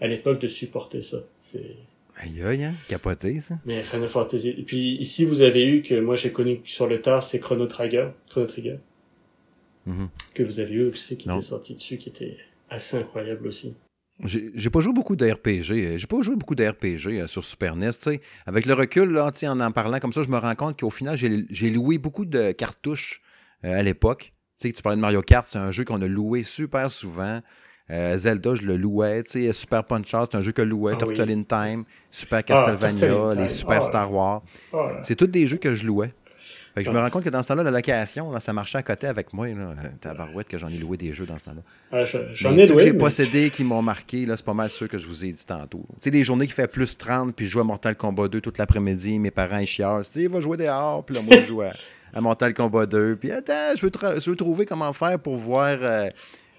à 0.01 0.07
l'époque 0.07 0.41
de 0.41 0.49
supporter 0.49 1.03
ça. 1.03 1.19
C'est 1.39 1.77
Aïe, 2.21 2.43
aïe, 2.43 2.65
hein? 2.65 2.75
Capoté, 2.89 3.41
ça. 3.41 3.59
mais 3.65 3.83
Final 3.83 4.09
Fantasy. 4.09 4.49
Et 4.59 4.63
puis 4.65 4.97
ici, 4.97 5.25
vous 5.25 5.41
avez 5.43 5.65
eu 5.67 5.83
que 5.83 5.99
moi 6.01 6.17
j'ai 6.17 6.33
connu 6.33 6.61
sur 6.65 6.89
le 6.89 7.01
tard, 7.01 7.23
c'est 7.23 7.39
Chrono 7.39 7.67
Trigger, 7.67 8.09
Chrono 8.29 8.47
Trigger, 8.47 8.79
Mhm. 9.87 10.09
que 10.35 10.43
vous 10.43 10.61
avez 10.61 10.75
eu 10.75 10.85
aussi 10.89 11.17
qui 11.17 11.29
Non. 11.29 11.37
était 11.37 11.47
sorti 11.47 11.75
dessus, 11.75 11.97
qui 11.97 12.09
était 12.09 12.37
assez 12.69 12.97
incroyable 12.97 13.47
aussi. 13.47 13.75
J'ai 14.25 14.69
pas 14.71 14.81
joué 14.81 14.93
beaucoup 14.93 15.15
de 15.15 15.31
RPG. 15.31 15.97
J'ai 15.97 16.07
pas 16.09 16.21
joué 16.23 16.35
beaucoup 16.35 16.57
de 16.57 16.67
RPG 16.67 17.21
euh, 17.21 17.27
sur 17.29 17.45
Super 17.45 17.77
NES. 17.77 17.91
tu 17.93 17.99
sais. 18.01 18.21
Avec 18.47 18.67
le 18.67 18.75
recul, 18.75 19.11
là, 19.13 19.31
en 19.45 19.61
en 19.61 19.71
parlant 19.71 20.01
comme 20.01 20.13
ça, 20.13 20.23
je 20.23 20.29
me 20.29 20.39
rends 20.39 20.57
compte 20.57 20.81
qu'au 20.81 20.91
final, 20.91 21.17
j'ai 21.17 21.71
loué 21.71 21.99
beaucoup 21.99 22.25
de 22.25 22.51
cartouches 22.51 23.23
euh, 23.65 23.79
à 23.79 23.83
l'époque. 23.85 24.33
Tu 24.61 24.73
parlais 24.83 24.97
de 24.97 25.01
Mario 25.01 25.23
Kart, 25.23 25.47
c'est 25.49 25.59
un 25.59 25.71
jeu 25.71 25.85
qu'on 25.85 26.03
a 26.03 26.09
loué 26.09 26.43
super 26.43 26.91
souvent. 26.91 27.41
Euh, 27.91 28.17
Zelda, 28.19 28.55
je 28.55 28.63
le 28.63 28.77
louais. 28.77 29.23
Tu 29.23 29.47
sais, 29.47 29.53
Super 29.53 29.83
Punch 29.85 30.13
Out, 30.15 30.29
c'est 30.33 30.39
un 30.39 30.43
jeu 30.43 30.53
que 30.53 30.63
je 30.65 30.69
louais. 30.69 30.93
Ah 30.95 30.99
Turtle 30.99 31.25
oui. 31.29 31.33
in 31.33 31.43
Time, 31.43 31.85
Super 32.11 32.45
Turtle 32.45 32.77
Castlevania, 32.79 33.35
les 33.35 33.49
Super 33.49 33.81
Ah. 33.81 33.85
Star 33.85 34.13
Wars. 34.13 34.43
Là. 34.73 35.01
C'est 35.03 35.15
tous 35.17 35.27
des 35.27 35.47
jeux 35.47 35.57
que 35.57 35.75
je 35.75 35.87
louais. 35.87 36.11
Fait 36.75 36.83
que 36.83 36.89
je 36.91 36.93
me 36.93 36.99
Ah. 36.99 37.05
rends 37.05 37.11
compte 37.11 37.25
que 37.25 37.31
dans 37.31 37.43
ce 37.43 37.49
temps-là, 37.49 37.63
la 37.65 37.71
location, 37.71 38.31
là, 38.31 38.41
ça 38.41 38.53
marchait 38.53 38.77
à 38.79 38.83
côté 38.83 39.07
avec 39.07 39.33
moi. 39.33 39.49
Là. 39.49 39.55
Euh, 39.55 39.89
Tabarouette 40.01 40.47
que 40.49 40.59
j'en 40.59 40.69
ai 40.69 40.77
loué 40.77 40.97
des 40.99 41.13
jeux 41.15 41.25
dans 41.27 41.39
ce 41.39 41.47
temps-là. 41.47 41.63
Ah, 41.91 42.05
je- 42.05 42.19
J'en 42.35 42.55
ai 42.57 42.67
ceux 42.67 42.69
que 42.69 42.73
loué. 42.75 42.85
j'ai 42.85 42.93
mais- 42.93 42.99
possédés 42.99 43.51
qui 43.51 43.65
m'ont 43.65 43.81
marqué, 43.83 44.27
c'est 44.29 44.45
pas 44.45 44.55
mal 44.55 44.69
ceux 44.69 44.87
que 44.87 44.99
je 44.99 45.07
vous 45.07 45.25
ai 45.25 45.33
dit 45.33 45.47
tantôt. 45.47 45.85
Tu 45.95 45.97
sais, 46.03 46.11
des 46.11 46.23
journées 46.23 46.47
qui 46.47 46.53
fait 46.53 46.69
plus 46.69 46.97
30, 46.97 47.35
puis 47.35 47.47
je 47.47 47.53
joue 47.53 47.61
à 47.61 47.65
Mortal 47.65 47.97
Kombat 47.97 48.29
2 48.29 48.41
toute 48.43 48.59
l'après-midi, 48.59 49.19
mes 49.19 49.31
parents 49.31 49.59
ils 49.59 49.67
chialent. 49.67 50.05
Tu 50.05 50.21
sais, 50.21 50.29
va 50.29 50.41
jouer 50.41 50.59
dehors, 50.59 51.03
puis 51.05 51.17
là, 51.17 51.23
moi, 51.23 51.37
je 51.41 51.47
joue 51.47 51.63
à, 51.63 51.73
à 52.15 52.21
Mortal 52.21 52.53
Kombat 52.55 52.85
2. 52.87 53.17
Puis 53.17 53.33
attends, 53.33 53.75
je 53.75 53.81
veux, 53.83 53.91
tra- 53.91 54.23
je 54.23 54.29
veux 54.31 54.37
trouver 54.37 54.67
comment 54.67 54.93
faire 54.93 55.19
pour 55.19 55.37
voir 55.37 55.79
euh, 55.81 56.09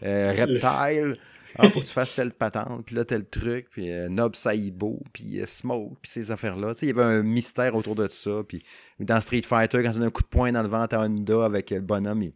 euh, 0.03 0.33
Reptile. 0.35 1.17
Ah, 1.57 1.69
faut 1.69 1.79
que 1.81 1.85
tu 1.85 1.91
fasses 1.93 2.13
telle 2.13 2.31
patente, 2.31 2.85
puis 2.85 2.95
là, 2.95 3.03
tel 3.05 3.25
truc, 3.25 3.67
puis 3.71 3.91
euh, 3.91 4.07
Nob 4.07 4.35
Saibo, 4.35 5.01
puis 5.11 5.41
euh, 5.41 5.45
Smoke, 5.47 5.97
puis 6.01 6.11
ces 6.11 6.31
affaires-là. 6.31 6.75
Tu 6.75 6.81
sais, 6.81 6.85
il 6.87 6.95
y 6.95 6.99
avait 6.99 7.11
un 7.11 7.23
mystère 7.23 7.75
autour 7.75 7.95
de 7.95 8.07
ça. 8.07 8.43
Puis 8.47 8.63
dans 8.99 9.19
Street 9.19 9.41
Fighter, 9.41 9.81
quand 9.83 9.91
on 9.97 10.01
a 10.01 10.05
un 10.05 10.09
coup 10.11 10.21
de 10.21 10.27
poing 10.27 10.51
dans 10.51 10.61
le 10.61 10.69
ventre 10.69 10.95
à 10.95 11.01
Honda 11.01 11.45
avec 11.45 11.71
le 11.71 11.81
bonhomme, 11.81 12.21
il, 12.21 12.33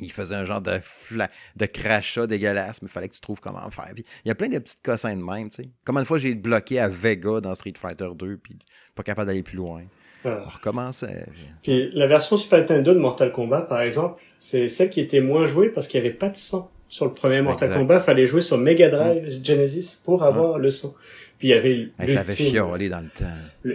il 0.00 0.10
faisait 0.10 0.34
un 0.34 0.46
genre 0.46 0.62
de, 0.62 0.78
fla- 0.82 1.28
de 1.56 1.66
crachat 1.66 2.26
dégueulasse, 2.26 2.80
mais 2.80 2.88
il 2.88 2.92
fallait 2.92 3.08
que 3.08 3.14
tu 3.14 3.20
trouves 3.20 3.40
comment 3.40 3.70
faire. 3.70 3.90
Puis 3.94 4.04
il 4.24 4.28
y 4.28 4.30
a 4.30 4.34
plein 4.34 4.48
de 4.48 4.58
petites 4.58 4.82
cossins 4.82 5.14
de 5.14 5.22
même, 5.22 5.50
tu 5.50 5.64
sais. 5.64 5.68
Comme 5.84 5.98
une 5.98 6.06
fois, 6.06 6.18
j'ai 6.18 6.34
bloqué 6.34 6.78
à 6.80 6.88
Vega 6.88 7.40
dans 7.42 7.54
Street 7.54 7.74
Fighter 7.76 8.08
2, 8.14 8.38
puis 8.38 8.58
pas 8.94 9.02
capable 9.02 9.26
d'aller 9.26 9.42
plus 9.42 9.56
loin. 9.58 9.82
Ah. 10.24 10.44
On 10.46 10.48
recommençait. 10.48 11.26
Puis 11.62 11.90
la 11.92 12.06
version 12.06 12.36
Super 12.36 12.60
Nintendo 12.60 12.94
de 12.94 12.98
Mortal 12.98 13.30
Kombat, 13.30 13.62
par 13.62 13.82
exemple, 13.82 14.20
c'est 14.38 14.68
celle 14.68 14.88
qui 14.90 15.00
était 15.00 15.20
moins 15.20 15.46
jouée 15.46 15.68
parce 15.68 15.86
qu'il 15.86 16.00
n'y 16.00 16.06
avait 16.08 16.16
pas 16.16 16.30
de 16.30 16.36
sang. 16.36 16.70
Sur 16.88 17.04
le 17.06 17.12
premier 17.12 17.42
Mortal 17.42 17.68
Exact. 17.68 17.80
Kombat, 17.80 18.00
fallait 18.00 18.26
jouer 18.26 18.40
sur 18.40 18.56
Mega 18.58 18.88
Drive, 18.88 19.44
Genesis 19.44 20.00
pour 20.04 20.22
avoir 20.22 20.58
le 20.58 20.70
son. 20.70 20.94
Puis 21.38 21.48
il 21.48 21.50
y 21.50 21.54
avait 21.54 21.88
Hey, 21.98 22.10
ça 22.14 22.20
avait 22.20 22.32
l'ultime- 22.32 22.50
chialé 22.50 22.88
dans 22.88 23.00
le 23.00 23.08
temps. 23.10 23.24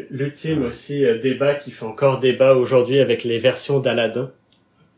L'ultime 0.09 0.63
aussi 0.63 1.05
euh, 1.05 1.19
débat 1.19 1.55
qui 1.55 1.71
fait 1.71 1.85
encore 1.85 2.19
débat 2.19 2.55
aujourd'hui 2.55 2.99
avec 2.99 3.23
les 3.23 3.37
versions 3.37 3.79
d'Aladdin. 3.79 4.31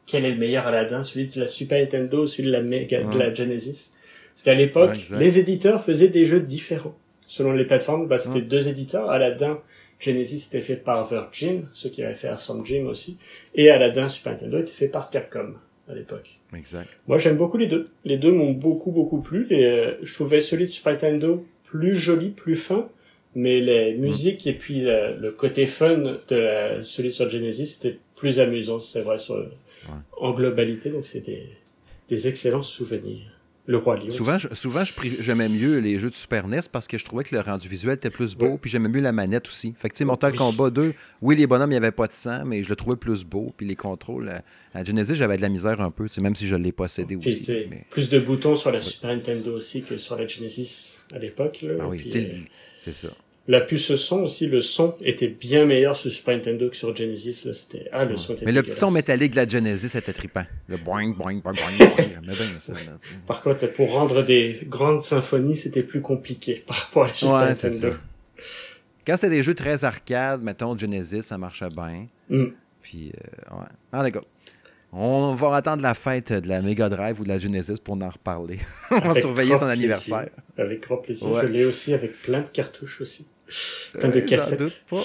Quel 0.08 0.23
est 0.25 0.32
le 0.32 0.38
meilleur 0.38 0.65
Aladdin? 0.65 1.04
Celui 1.04 1.28
de 1.28 1.39
la 1.39 1.47
Super 1.47 1.80
Nintendo 1.80 2.23
ou 2.23 2.28
celui 2.28 2.47
de 2.47 2.54
la, 2.54 2.62
Mega, 2.62 3.04
de 3.04 3.17
la 3.19 3.34
Genesis? 3.34 3.91
Parce 4.34 4.43
qu'à 4.43 4.54
l'époque, 4.54 4.91
Ouais, 5.12 5.19
les 5.19 5.39
éditeurs 5.39 5.84
faisaient 5.84 6.08
des 6.10 6.25
jeux 6.25 6.39
différents. 6.41 6.95
Selon 7.28 7.51
les 7.51 7.65
plateformes, 7.65 8.08
bah, 8.08 8.17
c'était 8.19 8.36
Ouais. 8.36 8.41
deux 8.41 8.67
éditeurs. 8.67 9.10
Aladdin, 9.10 9.60
Genesis 9.99 10.47
était 10.49 10.62
fait 10.62 10.75
par 10.75 11.08
Virgin, 11.08 11.67
ceux 11.71 11.89
qui 11.89 12.04
avaient 12.04 12.13
fait 12.13 12.28
Awesome 12.28 12.65
Jim 12.65 12.86
aussi. 12.88 13.17
Et 13.56 13.69
Aladdin 13.71 14.08
Super 14.10 14.34
Nintendo 14.34 14.60
était 14.60 14.71
fait 14.71 14.88
par 14.88 15.10
Capcom. 15.10 15.54
à 15.88 15.93
l'époque. 15.93 16.34
Exact. 16.53 16.89
Moi, 17.08 17.17
j'aime 17.17 17.38
beaucoup 17.38 17.58
les 17.58 17.67
deux. 17.67 17.89
Les 18.03 18.17
deux 18.17 18.31
m'ont 18.31 18.51
beaucoup, 18.51 18.91
beaucoup 18.91 19.21
plu. 19.21 19.47
Et, 19.49 19.65
euh, 19.65 19.93
je 20.01 20.13
trouvais 20.13 20.39
celui 20.39 20.65
de 20.65 20.71
Super 20.71 20.93
Nintendo 20.93 21.45
plus 21.63 21.95
joli, 21.95 22.29
plus 22.29 22.55
fin, 22.55 22.89
mais 23.36 23.60
les 23.60 23.95
mm. 23.95 24.01
musiques 24.01 24.47
et 24.47 24.53
puis 24.53 24.81
le, 24.81 25.31
côté 25.31 25.65
fun 25.65 25.97
de 25.97 26.36
la, 26.36 26.81
celui 26.81 27.12
sur 27.12 27.29
Genesis 27.29 27.65
c'était 27.67 27.97
plus 28.15 28.39
amusant, 28.39 28.79
c'est 28.79 29.01
vrai, 29.01 29.17
sur, 29.17 29.45
en 30.17 30.31
globalité. 30.31 30.89
Donc, 30.89 31.05
c'était 31.05 31.43
des 32.10 32.27
excellents 32.27 32.63
souvenirs 32.63 33.35
le 33.67 33.78
Roi 33.78 33.97
Lion. 33.97 34.12
Souvent, 34.12 34.38
souvent 34.51 34.84
j'aimais 35.19 35.49
mieux 35.49 35.80
les 35.80 35.97
jeux 35.97 36.10
de 36.10 36.15
Super 36.15 36.47
NES 36.47 36.62
parce 36.71 36.88
que 36.88 36.97
je 36.97 37.06
trouvais 37.06 37.23
que 37.23 37.34
le 37.34 37.41
rendu 37.41 37.67
visuel 37.67 37.95
était 37.95 38.10
plus 38.10 38.36
beau, 38.36 38.58
puis 38.58 38.69
j'aimais 38.69 38.89
mieux 38.89 39.01
la 39.01 39.12
manette 39.12 39.47
aussi. 39.47 39.73
Fait 39.78 39.89
que, 39.89 39.95
tu 39.95 39.99
sais, 39.99 40.06
Mortal 40.06 40.36
Kombat 40.36 40.69
2, 40.69 40.93
oui, 41.21 41.36
les 41.36 41.47
bonhommes, 41.47 41.71
il 41.71 41.73
n'y 41.73 41.78
avait 41.78 41.91
pas 41.91 42.08
de 42.08 42.13
sang, 42.13 42.45
mais 42.45 42.63
je 42.63 42.69
le 42.69 42.75
trouvais 42.75 42.95
plus 42.95 43.23
beau, 43.23 43.54
puis 43.56 43.65
les 43.65 43.75
contrôles. 43.75 44.32
À, 44.73 44.84
Genesis, 44.84 45.15
j'avais 45.15 45.38
de 45.38 45.41
la 45.41 45.49
misère 45.49 45.82
un 45.82 45.91
peu, 45.91 46.08
même 46.19 46.36
si 46.36 46.47
je 46.47 46.56
l'ai 46.56 46.71
possédé 46.71 47.15
aussi. 47.15 47.45
Plus 47.89 48.10
de 48.10 48.19
boutons 48.19 48.56
sur 48.56 48.71
la 48.71 48.82
Super 48.82 49.15
Nintendo 49.15 49.56
aussi 49.56 49.84
que 49.84 49.97
sur 49.97 50.17
la 50.17 50.28
Genesis 50.28 50.99
à 51.13 51.19
l'époque. 51.19 51.65
Ah 51.80 51.88
oui, 51.88 52.06
euh, 52.15 52.32
c'est 52.80 52.93
ça. 52.93 53.10
La 53.47 53.62
puce 53.62 53.95
son 53.95 54.23
aussi, 54.23 54.47
le 54.47 54.60
son 54.60 54.95
était 55.01 55.27
bien 55.27 55.65
meilleur 55.65 55.95
sur 55.95 56.12
Super 56.12 56.36
Nintendo 56.36 56.67
que 56.67 56.75
sur 56.75 56.95
Genesis. 56.95 57.43
Là, 57.45 57.53
c'était... 57.53 57.88
Ah, 57.91 58.03
le 58.03 58.17
son 58.17 58.34
était 58.34 58.45
Mais 58.45 58.51
le 58.51 58.63
petit 58.63 58.73
son 58.73 58.89
métallique 58.89 59.31
de 59.31 59.36
la 59.36 59.47
Genesis 59.47 59.95
était 59.95 60.13
trippant. 60.13 60.45
Le 60.67 60.77
boing, 60.77 61.10
boing, 61.10 61.36
boing, 61.36 61.53
boing. 61.53 62.34
Ça, 62.60 62.73
Par 63.27 63.43
contre, 63.43 63.67
pour 63.73 63.91
rendre 63.91 64.23
des 64.23 64.62
grandes 64.67 65.03
symphonies, 65.03 65.58
c'était 65.58 65.84
plus 65.84 66.01
compliqué 66.01 66.63
par 66.67 66.75
rapport 66.77 67.03
à 67.05 67.08
Super 67.10 67.34
ouais, 67.36 67.49
Nintendo. 67.49 67.91
Ça. 67.91 67.97
Quand 69.05 69.17
c'était 69.17 69.36
des 69.36 69.43
jeux 69.43 69.53
très 69.53 69.86
arcade, 69.86 70.41
mettons 70.41 70.75
Genesis, 70.75 71.21
ça 71.21 71.38
marchait 71.38 71.69
bien. 71.69 72.08
Mm. 72.29 72.45
Puis, 72.81 73.12
euh, 73.12 73.60
ouais. 73.60 73.67
Ah, 73.91 74.01
d'accord. 74.01 74.25
On 74.91 75.36
va 75.36 75.55
attendre 75.55 75.84
la 75.84 75.93
fête 75.93 76.34
de 76.34 76.47
la 76.47 76.62
Mega 76.62 76.89
Drive 76.89 77.19
ou 77.19 77.25
de 77.25 77.29
la 77.29 77.38
Genesis 77.38 77.75
pour 77.84 77.95
en 78.01 78.10
reparler. 78.10 78.60
On 78.91 78.99
va 78.99 79.19
surveiller 79.19 79.58
son 79.58 79.67
anniversaire. 79.67 80.29
Avec 80.58 80.84
grand 80.84 80.97
plaisir. 80.97 81.27
Je 81.41 81.47
l'ai 81.47 81.65
aussi 81.65 81.93
avec 81.93 82.19
plein 82.21 82.41
de 82.41 82.47
cartouches 82.47 83.01
aussi. 83.01 83.27
Plein 83.93 84.10
de 84.10 84.19
cassettes. 84.21 84.60
J'en 84.60 84.65
doute 84.65 84.84
pas. 84.89 85.03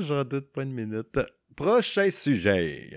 J'en 0.00 0.24
doute 0.24 0.52
pas 0.52 0.62
une 0.62 0.72
minute. 0.72 1.18
Prochain 1.56 2.10
sujet. 2.10 2.90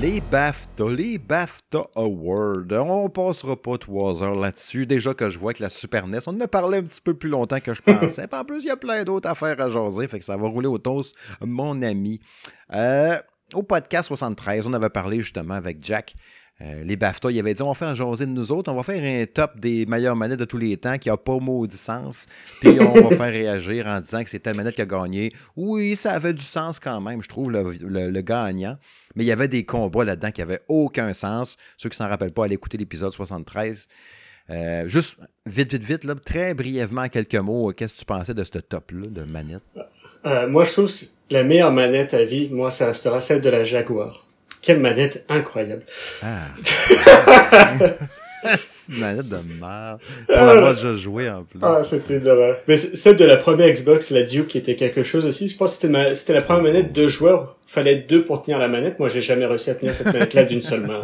Les 0.00 0.20
BAFTA, 0.20 0.84
les 0.96 1.18
BAFTA 1.18 1.84
Awards. 1.96 2.70
On 2.70 3.08
passera 3.08 3.60
pas 3.60 3.78
trois 3.78 4.22
heures 4.22 4.36
là-dessus. 4.36 4.86
Déjà 4.86 5.12
que 5.12 5.28
je 5.28 5.38
vois 5.38 5.52
que 5.54 5.62
la 5.62 5.68
Super 5.68 6.06
NES, 6.06 6.20
on 6.26 6.36
en 6.36 6.40
a 6.40 6.46
parlé 6.46 6.78
un 6.78 6.82
petit 6.84 7.00
peu 7.00 7.14
plus 7.14 7.28
longtemps 7.28 7.58
que 7.58 7.74
je 7.74 7.82
pensais. 7.86 8.32
en 8.32 8.44
plus, 8.44 8.62
il 8.62 8.68
y 8.68 8.70
a 8.70 8.76
plein 8.76 9.02
d'autres 9.02 9.28
affaires 9.28 9.60
à 9.60 9.68
jaser, 9.68 10.06
fait 10.06 10.20
que 10.20 10.24
ça 10.24 10.36
va 10.36 10.46
rouler 10.46 10.68
au 10.68 10.78
toast, 10.78 11.16
mon 11.40 11.82
ami. 11.82 12.20
Euh, 12.72 13.16
au 13.54 13.64
podcast 13.64 14.06
73, 14.06 14.68
on 14.68 14.72
avait 14.72 14.88
parlé 14.90 15.20
justement 15.20 15.54
avec 15.54 15.82
Jack 15.82 16.14
euh, 16.60 16.82
les 16.82 16.96
BAFTA, 16.96 17.30
il 17.30 17.38
avait 17.38 17.54
dit 17.54 17.62
on 17.62 17.68
va 17.68 17.74
faire 17.74 17.88
un 17.88 17.94
jaser 17.94 18.26
de 18.26 18.32
nous 18.32 18.50
autres, 18.50 18.72
on 18.72 18.74
va 18.74 18.82
faire 18.82 19.00
un 19.02 19.26
top 19.26 19.60
des 19.60 19.86
meilleures 19.86 20.16
manettes 20.16 20.40
de 20.40 20.44
tous 20.44 20.58
les 20.58 20.76
temps 20.76 20.98
qui 20.98 21.08
n'a 21.08 21.16
pas 21.16 21.38
maudit 21.38 21.76
sens, 21.76 22.26
puis 22.60 22.80
on 22.80 23.08
va 23.08 23.16
faire 23.16 23.32
réagir 23.32 23.86
en 23.86 24.00
disant 24.00 24.24
que 24.24 24.30
c'est 24.30 24.40
telle 24.40 24.56
manette 24.56 24.74
qui 24.74 24.82
a 24.82 24.86
gagné. 24.86 25.32
Oui, 25.56 25.94
ça 25.94 26.12
avait 26.12 26.32
du 26.32 26.42
sens 26.42 26.80
quand 26.80 27.00
même, 27.00 27.22
je 27.22 27.28
trouve, 27.28 27.52
le, 27.52 28.20
gagnant. 28.22 28.76
Mais 29.14 29.22
il 29.22 29.26
y 29.28 29.32
avait 29.32 29.46
des 29.46 29.64
combats 29.64 30.04
là-dedans 30.04 30.32
qui 30.32 30.40
n'avaient 30.40 30.60
aucun 30.68 31.12
sens. 31.12 31.56
Ceux 31.76 31.88
qui 31.88 31.96
s'en 31.96 32.08
rappellent 32.08 32.32
pas, 32.32 32.44
allez 32.44 32.54
écouter 32.54 32.76
l'épisode 32.76 33.12
73. 33.12 33.86
Euh, 34.50 34.88
juste 34.88 35.16
vite, 35.46 35.72
vite, 35.74 36.04
vite, 36.04 36.24
très 36.24 36.54
brièvement, 36.54 37.08
quelques 37.08 37.34
mots, 37.36 37.72
qu'est-ce 37.72 37.94
que 37.94 37.98
tu 38.00 38.04
pensais 38.04 38.34
de 38.34 38.42
ce 38.42 38.58
top-là 38.58 39.06
de 39.06 39.22
manette? 39.22 39.62
Euh, 40.26 40.48
moi, 40.48 40.64
je 40.64 40.72
trouve 40.72 40.86
que 40.88 41.04
la 41.30 41.44
meilleure 41.44 41.72
manette 41.72 42.14
à 42.14 42.24
vie, 42.24 42.48
moi, 42.50 42.70
ça 42.70 42.86
restera 42.86 43.20
celle 43.20 43.40
de 43.40 43.48
la 43.48 43.62
Jaguar. 43.62 44.27
Quelle 44.68 44.80
manette 44.80 45.24
incroyable. 45.30 45.82
Ah. 46.22 46.40
c'est 48.66 48.92
une 48.92 48.98
manette 48.98 49.26
de 49.26 49.38
merde. 49.58 49.98
Pour 50.26 50.36
l'avoir 50.36 50.74
déjà 50.74 50.94
joué 50.94 51.30
en 51.30 51.42
plus. 51.42 51.58
Ah, 51.62 51.80
c'était 51.84 52.20
de 52.20 52.30
Mais 52.66 52.76
celle 52.76 53.16
de 53.16 53.24
la 53.24 53.38
première 53.38 53.72
Xbox, 53.72 54.10
la 54.10 54.24
Duke, 54.24 54.48
qui 54.48 54.58
était 54.58 54.76
quelque 54.76 55.02
chose 55.02 55.24
aussi. 55.24 55.48
Je 55.48 55.56
pense 55.56 55.78
que 55.78 55.86
c'était, 55.86 56.14
c'était 56.14 56.34
la 56.34 56.42
première 56.42 56.64
manette 56.64 56.92
de 56.92 57.08
joueurs. 57.08 57.56
Fallait 57.66 57.96
deux 57.96 58.26
pour 58.26 58.42
tenir 58.42 58.58
la 58.58 58.68
manette. 58.68 58.98
Moi, 58.98 59.08
j'ai 59.08 59.22
jamais 59.22 59.46
réussi 59.46 59.70
à 59.70 59.74
tenir 59.74 59.94
cette 59.94 60.08
manette-là 60.12 60.44
d'une 60.44 60.60
seule 60.60 60.82
main. 60.82 61.00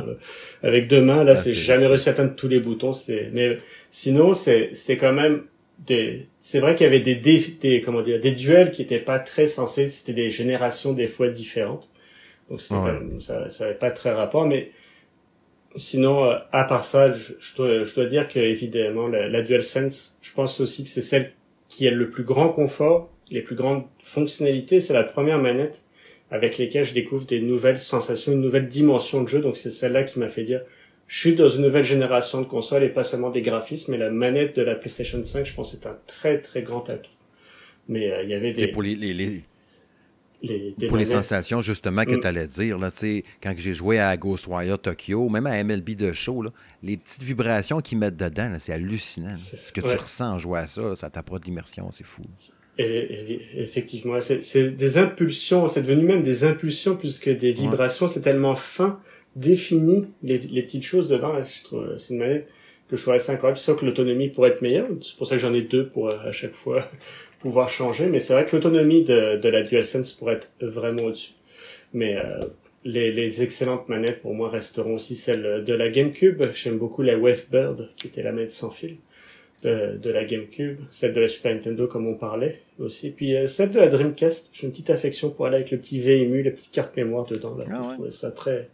Avec 0.62 0.86
deux 0.86 1.00
mains, 1.00 1.24
là, 1.24 1.32
ah, 1.32 1.36
c'est 1.36 1.54
jamais 1.54 1.86
réussi 1.86 2.10
à 2.10 2.12
atteindre 2.12 2.34
tous 2.36 2.48
les 2.48 2.60
boutons. 2.60 2.92
C'était, 2.92 3.30
mais 3.32 3.56
sinon, 3.88 4.34
c'est, 4.34 4.74
c'était 4.74 4.98
quand 4.98 5.14
même 5.14 5.44
des, 5.86 6.26
c'est 6.38 6.60
vrai 6.60 6.74
qu'il 6.74 6.84
y 6.84 6.86
avait 6.86 7.00
des, 7.00 7.14
des, 7.14 7.80
comment 7.80 8.02
dire, 8.02 8.20
des 8.20 8.32
duels 8.32 8.72
qui 8.72 8.82
étaient 8.82 8.98
pas 8.98 9.18
très 9.20 9.46
sensés. 9.46 9.88
C'était 9.88 10.12
des 10.12 10.30
générations 10.30 10.92
des 10.92 11.06
fois 11.06 11.28
différentes. 11.28 11.88
Donc 12.50 12.60
c'était 12.60 13.20
ça, 13.20 13.50
ça 13.50 13.64
avait 13.64 13.74
pas 13.74 13.90
très 13.90 14.12
rapport, 14.12 14.46
mais 14.46 14.70
sinon, 15.76 16.24
euh, 16.24 16.36
à 16.52 16.64
part 16.64 16.84
ça, 16.84 17.12
je, 17.12 17.56
dois, 17.56 17.84
je 17.84 17.94
dois 17.94 18.06
dire 18.06 18.28
que 18.28 18.38
évidemment 18.38 19.08
la, 19.08 19.28
la 19.28 19.42
DualSense, 19.42 20.18
je 20.22 20.32
pense 20.32 20.60
aussi 20.60 20.84
que 20.84 20.90
c'est 20.90 21.02
celle 21.02 21.32
qui 21.68 21.88
a 21.88 21.90
le 21.90 22.10
plus 22.10 22.24
grand 22.24 22.48
confort, 22.48 23.10
les 23.30 23.42
plus 23.42 23.56
grandes 23.56 23.84
fonctionnalités. 23.98 24.80
C'est 24.80 24.94
la 24.94 25.04
première 25.04 25.38
manette 25.38 25.82
avec 26.30 26.58
lesquelles 26.58 26.84
je 26.84 26.94
découvre 26.94 27.26
des 27.26 27.40
nouvelles 27.40 27.78
sensations, 27.78 28.32
une 28.32 28.40
nouvelle 28.40 28.68
dimension 28.68 29.22
de 29.22 29.28
jeu. 29.28 29.40
Donc 29.40 29.56
c'est 29.56 29.70
celle-là 29.70 30.04
qui 30.04 30.18
m'a 30.18 30.28
fait 30.28 30.44
dire, 30.44 30.62
je 31.06 31.20
suis 31.20 31.34
dans 31.34 31.48
une 31.48 31.62
nouvelle 31.62 31.84
génération 31.84 32.40
de 32.40 32.46
consoles 32.46 32.82
et 32.82 32.88
pas 32.88 33.04
seulement 33.04 33.30
des 33.30 33.42
graphismes, 33.42 33.92
mais 33.92 33.98
la 33.98 34.10
manette 34.10 34.56
de 34.56 34.62
la 34.62 34.74
PlayStation 34.74 35.22
5, 35.22 35.44
je 35.44 35.54
pense, 35.54 35.72
c'est 35.72 35.86
un 35.86 35.96
très 36.06 36.40
très 36.40 36.62
grand 36.62 36.88
atout. 36.88 37.10
Mais 37.88 38.10
euh, 38.10 38.22
il 38.22 38.30
y 38.30 38.34
avait 38.34 38.52
des. 38.52 38.58
C'est 38.58 38.68
pour 38.68 38.82
les, 38.82 38.94
les, 38.94 39.42
pour 40.88 40.96
les 40.96 41.04
sensations, 41.04 41.60
justement, 41.60 42.04
que 42.04 42.14
mm. 42.14 42.20
tu 42.20 42.26
allais 42.26 42.46
dire, 42.46 42.78
là, 42.78 42.88
quand 43.42 43.54
j'ai 43.56 43.72
joué 43.72 43.98
à 43.98 44.16
Ghostwire 44.16 44.78
Tokyo, 44.78 45.28
même 45.28 45.46
à 45.46 45.62
MLB 45.62 45.90
de 45.90 46.12
show, 46.12 46.44
les 46.82 46.96
petites 46.96 47.22
vibrations 47.22 47.80
qu'ils 47.80 47.98
mettent 47.98 48.16
dedans, 48.16 48.52
c'est 48.58 48.72
hallucinant. 48.72 49.36
Ce 49.36 49.72
que 49.72 49.80
tu 49.80 49.96
ressens 49.96 50.34
en 50.34 50.38
jouant 50.38 50.58
à 50.58 50.66
ça, 50.66 50.96
ça 50.96 51.10
t'apporte 51.10 51.44
l'immersion, 51.46 51.88
c'est 51.90 52.06
fou. 52.06 52.22
Et, 52.76 53.40
effectivement, 53.56 54.18
c'est 54.20 54.70
des 54.76 54.98
impulsions, 54.98 55.68
c'est 55.68 55.82
devenu 55.82 56.04
même 56.04 56.22
des 56.22 56.44
impulsions 56.44 56.96
plus 56.96 57.18
que 57.18 57.30
des 57.30 57.52
vibrations, 57.52 58.08
c'est 58.08 58.20
tellement 58.20 58.56
fin, 58.56 59.00
défini, 59.36 60.06
les, 60.22 60.38
petites 60.62 60.84
choses 60.84 61.08
dedans, 61.08 61.34
c'est 61.42 62.14
une 62.14 62.18
manette 62.18 62.48
que 62.88 62.96
je 62.96 63.02
trouve 63.02 63.14
assez 63.14 63.32
incroyable, 63.32 63.58
sauf 63.58 63.80
que 63.80 63.86
l'autonomie 63.86 64.28
pourrait 64.28 64.50
être 64.50 64.62
meilleure, 64.62 64.88
c'est 65.00 65.16
pour 65.16 65.26
ça 65.26 65.36
que 65.36 65.40
j'en 65.40 65.54
ai 65.54 65.62
deux 65.62 65.88
pour 65.88 66.10
euh, 66.10 66.18
à 66.24 66.32
chaque 66.32 66.52
fois 66.52 66.88
pouvoir 67.44 67.68
changer, 67.68 68.06
mais 68.06 68.20
c'est 68.20 68.32
vrai 68.32 68.46
que 68.46 68.56
l'autonomie 68.56 69.04
de, 69.04 69.36
de 69.36 69.48
la 69.50 69.62
DualSense 69.62 70.14
pourrait 70.14 70.36
être 70.36 70.48
vraiment 70.62 71.02
au-dessus. 71.02 71.32
Mais 71.92 72.16
euh, 72.16 72.40
les, 72.84 73.12
les, 73.12 73.42
excellentes 73.42 73.86
manettes 73.90 74.22
pour 74.22 74.32
moi 74.32 74.48
resteront 74.48 74.94
aussi 74.94 75.14
celles 75.14 75.62
de 75.62 75.74
la 75.74 75.90
GameCube. 75.90 76.42
J'aime 76.54 76.78
beaucoup 76.78 77.02
la 77.02 77.18
Wavebird, 77.18 77.90
qui 77.96 78.06
était 78.06 78.22
la 78.22 78.32
manette 78.32 78.52
sans 78.52 78.70
fil 78.70 78.96
de, 79.62 79.98
de 79.98 80.10
la 80.10 80.24
GameCube, 80.24 80.78
celle 80.90 81.12
de 81.12 81.20
la 81.20 81.28
Super 81.28 81.54
Nintendo 81.54 81.86
comme 81.86 82.06
on 82.06 82.14
parlait 82.14 82.62
aussi, 82.78 83.10
puis 83.10 83.36
euh, 83.36 83.46
celle 83.46 83.70
de 83.72 83.78
la 83.78 83.88
Dreamcast. 83.88 84.48
J'ai 84.54 84.66
une 84.66 84.72
petite 84.72 84.88
affection 84.88 85.28
pour 85.28 85.44
aller 85.44 85.56
avec 85.56 85.70
le 85.70 85.76
petit 85.76 86.00
VMU, 86.00 86.42
la 86.42 86.50
petite 86.50 86.72
carte 86.72 86.96
mémoire 86.96 87.26
dedans. 87.26 87.54
Là. 87.58 87.66
Ah 87.70 87.80
Je 87.82 87.94
trouvais 87.94 88.10
ça 88.10 88.30
très 88.30 88.70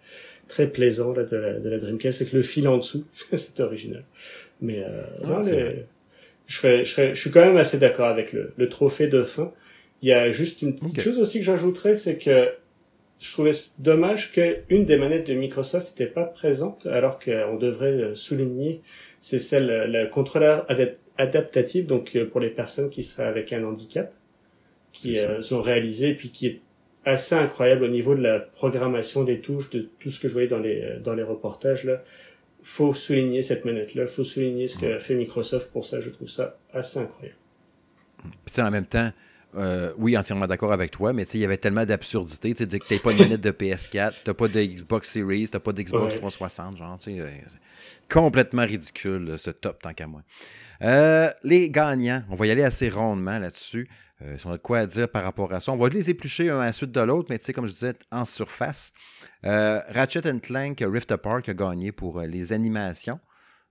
très 0.46 0.68
plaisant 0.68 1.12
là, 1.12 1.24
de, 1.24 1.36
la, 1.36 1.54
de 1.54 1.68
la 1.68 1.78
Dreamcast 1.78 2.22
avec 2.22 2.32
le 2.32 2.42
fil 2.42 2.68
en 2.68 2.76
dessous. 2.76 3.04
c'est 3.36 3.58
original. 3.58 4.04
Mais 4.60 4.84
euh, 4.84 5.02
ah, 5.24 5.40
les, 5.44 5.86
je, 6.50 6.82
je, 6.82 7.14
suis 7.14 7.30
quand 7.30 7.44
même 7.44 7.56
assez 7.56 7.78
d'accord 7.78 8.06
avec 8.06 8.32
le, 8.32 8.52
le, 8.56 8.68
trophée 8.68 9.06
de 9.06 9.22
fin. 9.22 9.52
Il 10.02 10.08
y 10.08 10.12
a 10.12 10.32
juste 10.32 10.62
une 10.62 10.74
petite 10.74 11.00
chose 11.00 11.18
aussi 11.20 11.38
que 11.38 11.44
j'ajouterais, 11.44 11.94
c'est 11.94 12.18
que 12.18 12.48
je 13.20 13.32
trouvais 13.32 13.52
dommage 13.78 14.32
qu'une 14.32 14.84
des 14.84 14.96
manettes 14.96 15.28
de 15.28 15.34
Microsoft 15.34 15.90
n'était 15.90 16.10
pas 16.10 16.24
présente, 16.24 16.86
alors 16.86 17.20
qu'on 17.20 17.56
devrait 17.56 18.14
souligner, 18.14 18.80
c'est 19.20 19.38
celle, 19.38 19.90
le 19.92 20.06
contrôleur 20.08 20.66
adaptatif, 21.18 21.86
donc 21.86 22.16
euh, 22.16 22.24
pour 22.24 22.40
les 22.40 22.50
personnes 22.50 22.90
qui 22.90 23.04
seraient 23.04 23.28
avec 23.28 23.52
un 23.52 23.62
handicap, 23.62 24.12
qui 24.92 25.20
euh, 25.20 25.40
sont 25.42 25.62
réalisées, 25.62 26.14
puis 26.14 26.30
qui 26.30 26.46
est 26.48 26.60
assez 27.04 27.36
incroyable 27.36 27.84
au 27.84 27.88
niveau 27.88 28.14
de 28.16 28.22
la 28.22 28.40
programmation 28.40 29.22
des 29.22 29.40
touches, 29.40 29.70
de 29.70 29.88
tout 30.00 30.10
ce 30.10 30.18
que 30.18 30.26
je 30.26 30.32
voyais 30.32 30.48
dans 30.48 30.58
les 30.58 30.96
dans 31.02 31.14
les 31.14 31.22
reportages 31.22 31.84
là 31.84 32.02
faut 32.62 32.94
souligner 32.94 33.42
cette 33.42 33.64
manette-là, 33.64 34.06
faut 34.06 34.24
souligner 34.24 34.66
ce 34.66 34.78
qu'a 34.78 34.98
fait 34.98 35.14
Microsoft 35.14 35.70
pour 35.70 35.86
ça. 35.86 36.00
Je 36.00 36.10
trouve 36.10 36.28
ça 36.28 36.58
assez 36.72 36.98
incroyable. 36.98 37.36
Puis 38.44 38.62
en 38.62 38.70
même 38.70 38.86
temps, 38.86 39.10
euh, 39.56 39.92
oui, 39.98 40.16
entièrement 40.16 40.46
d'accord 40.46 40.72
avec 40.72 40.90
toi, 40.90 41.12
mais 41.12 41.24
il 41.24 41.40
y 41.40 41.44
avait 41.44 41.56
tellement 41.56 41.84
d'absurdités. 41.84 42.54
Tu 42.54 42.66
n'as 42.66 42.98
pas 42.98 43.12
une 43.12 43.18
manette 43.22 43.40
de 43.40 43.50
PS4, 43.50 44.12
tu 44.12 44.30
n'as 44.30 44.34
pas 44.34 44.48
de 44.48 44.60
Xbox 44.60 45.10
Series, 45.10 45.48
tu 45.48 45.56
n'as 45.56 45.60
pas 45.60 45.72
d'Xbox 45.72 46.14
360, 46.16 46.76
genre, 46.76 46.98
tu 46.98 47.10
sais, 47.10 47.20
euh, 47.20 47.28
complètement 48.08 48.62
ridicule, 48.62 49.34
ce 49.36 49.50
top, 49.50 49.82
tant 49.82 49.92
qu'à 49.92 50.06
moi. 50.06 50.22
Euh, 50.82 51.28
les 51.42 51.70
gagnants, 51.70 52.22
on 52.30 52.34
va 52.36 52.46
y 52.46 52.50
aller 52.50 52.62
assez 52.62 52.88
rondement 52.88 53.38
là-dessus. 53.38 53.88
Euh, 54.22 54.36
si 54.36 54.46
on 54.46 54.50
a 54.50 54.56
de 54.58 54.62
quoi 54.62 54.84
dire 54.86 55.08
par 55.08 55.24
rapport 55.24 55.52
à 55.52 55.60
ça. 55.60 55.72
On 55.72 55.76
va 55.76 55.88
les 55.88 56.10
éplucher 56.10 56.50
un 56.50 56.60
à 56.60 56.66
la 56.66 56.72
suite 56.72 56.92
de 56.92 57.00
l'autre, 57.00 57.28
mais 57.30 57.38
tu 57.38 57.46
sais, 57.46 57.52
comme 57.52 57.66
je 57.66 57.72
disais, 57.72 57.94
en 58.10 58.24
surface. 58.24 58.92
Euh, 59.46 59.80
Ratchet 59.88 60.22
Clank 60.40 60.84
Rift 60.86 61.10
Apart 61.12 61.42
a 61.46 61.54
gagné 61.54 61.92
pour 61.92 62.18
euh, 62.18 62.26
les 62.26 62.52
animations. 62.52 63.18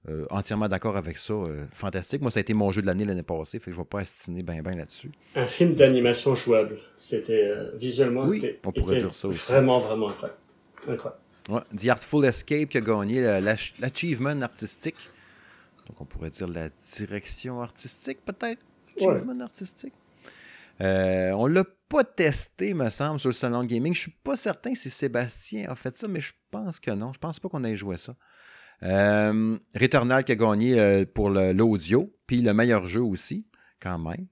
Euh, 0.08 0.26
entièrement 0.30 0.68
d'accord 0.70 0.98
avec 0.98 1.18
ça. 1.18 1.34
Euh, 1.34 1.66
fantastique. 1.74 2.22
Moi, 2.22 2.32
ça 2.32 2.40
a 2.40 2.42
été 2.42 2.54
mon 2.54 2.72
jeu 2.72 2.82
de 2.82 2.88
l'année 2.88 3.06
l'année 3.06 3.22
passée, 3.22 3.60
fait 3.60 3.66
que 3.66 3.72
je 3.72 3.78
ne 3.78 3.84
vais 3.84 3.90
pas 3.90 4.00
astiner 4.00 4.44
bien 4.44 4.62
ben 4.64 4.76
là-dessus. 4.78 5.12
Un 5.36 5.46
film 5.46 5.76
d'animation 5.76 6.34
jouable. 6.36 6.80
C'était 6.98 7.54
visuellement, 7.76 8.26
oui, 8.26 8.58
on 8.66 8.72
pourrait 8.72 8.98
dire 8.98 9.14
ça 9.14 9.28
aussi. 9.28 9.52
Vraiment, 9.52 9.80
vraiment 9.80 10.10
incroyable. 10.10 10.40
incroyable. 10.88 11.22
Ouais, 11.50 11.62
The 11.78 11.90
Artful 11.90 12.26
Escape 12.26 12.70
qui 12.70 12.78
a 12.78 12.82
gagné 12.82 13.42
l'achievement 13.82 14.42
artistique. 14.42 14.96
Donc, 15.88 16.00
on 16.00 16.06
pourrait 16.06 16.30
dire 16.30 16.48
la 16.48 16.70
direction 16.98 17.62
artistique, 17.62 18.20
peut-être? 18.24 18.62
Achievement 18.96 19.40
artistique? 19.42 19.94
On 20.80 21.48
l'a 21.48 21.64
pas 21.90 22.04
testé, 22.04 22.74
me 22.74 22.90
semble, 22.90 23.20
sur 23.20 23.30
le 23.30 23.34
salon 23.34 23.64
gaming. 23.64 23.94
Je 23.94 24.02
suis 24.02 24.16
pas 24.24 24.36
certain 24.36 24.76
si 24.76 24.90
Sébastien 24.90 25.70
a 25.70 25.76
fait 25.76 25.98
ça, 25.98 26.08
mais 26.08 26.20
je 26.20 26.34
pense 26.52 26.80
que 26.80 26.92
non. 26.92 27.12
Je 27.14 27.20
pense 27.20 27.40
pas 27.40 27.50
qu'on 27.50 27.64
ait 27.64 27.76
joué 27.76 27.98
ça. 27.98 28.16
Euh, 28.84 29.58
Returnal 29.76 30.24
qui 30.24 30.32
a 30.32 30.36
gagné 30.36 30.80
euh, 30.80 31.04
pour 31.12 31.30
l'audio, 31.30 32.14
puis 32.28 32.42
le 32.42 32.54
meilleur 32.54 32.86
jeu 32.86 33.02
aussi, 33.02 33.46
quand 33.82 33.98
même. 33.98 34.28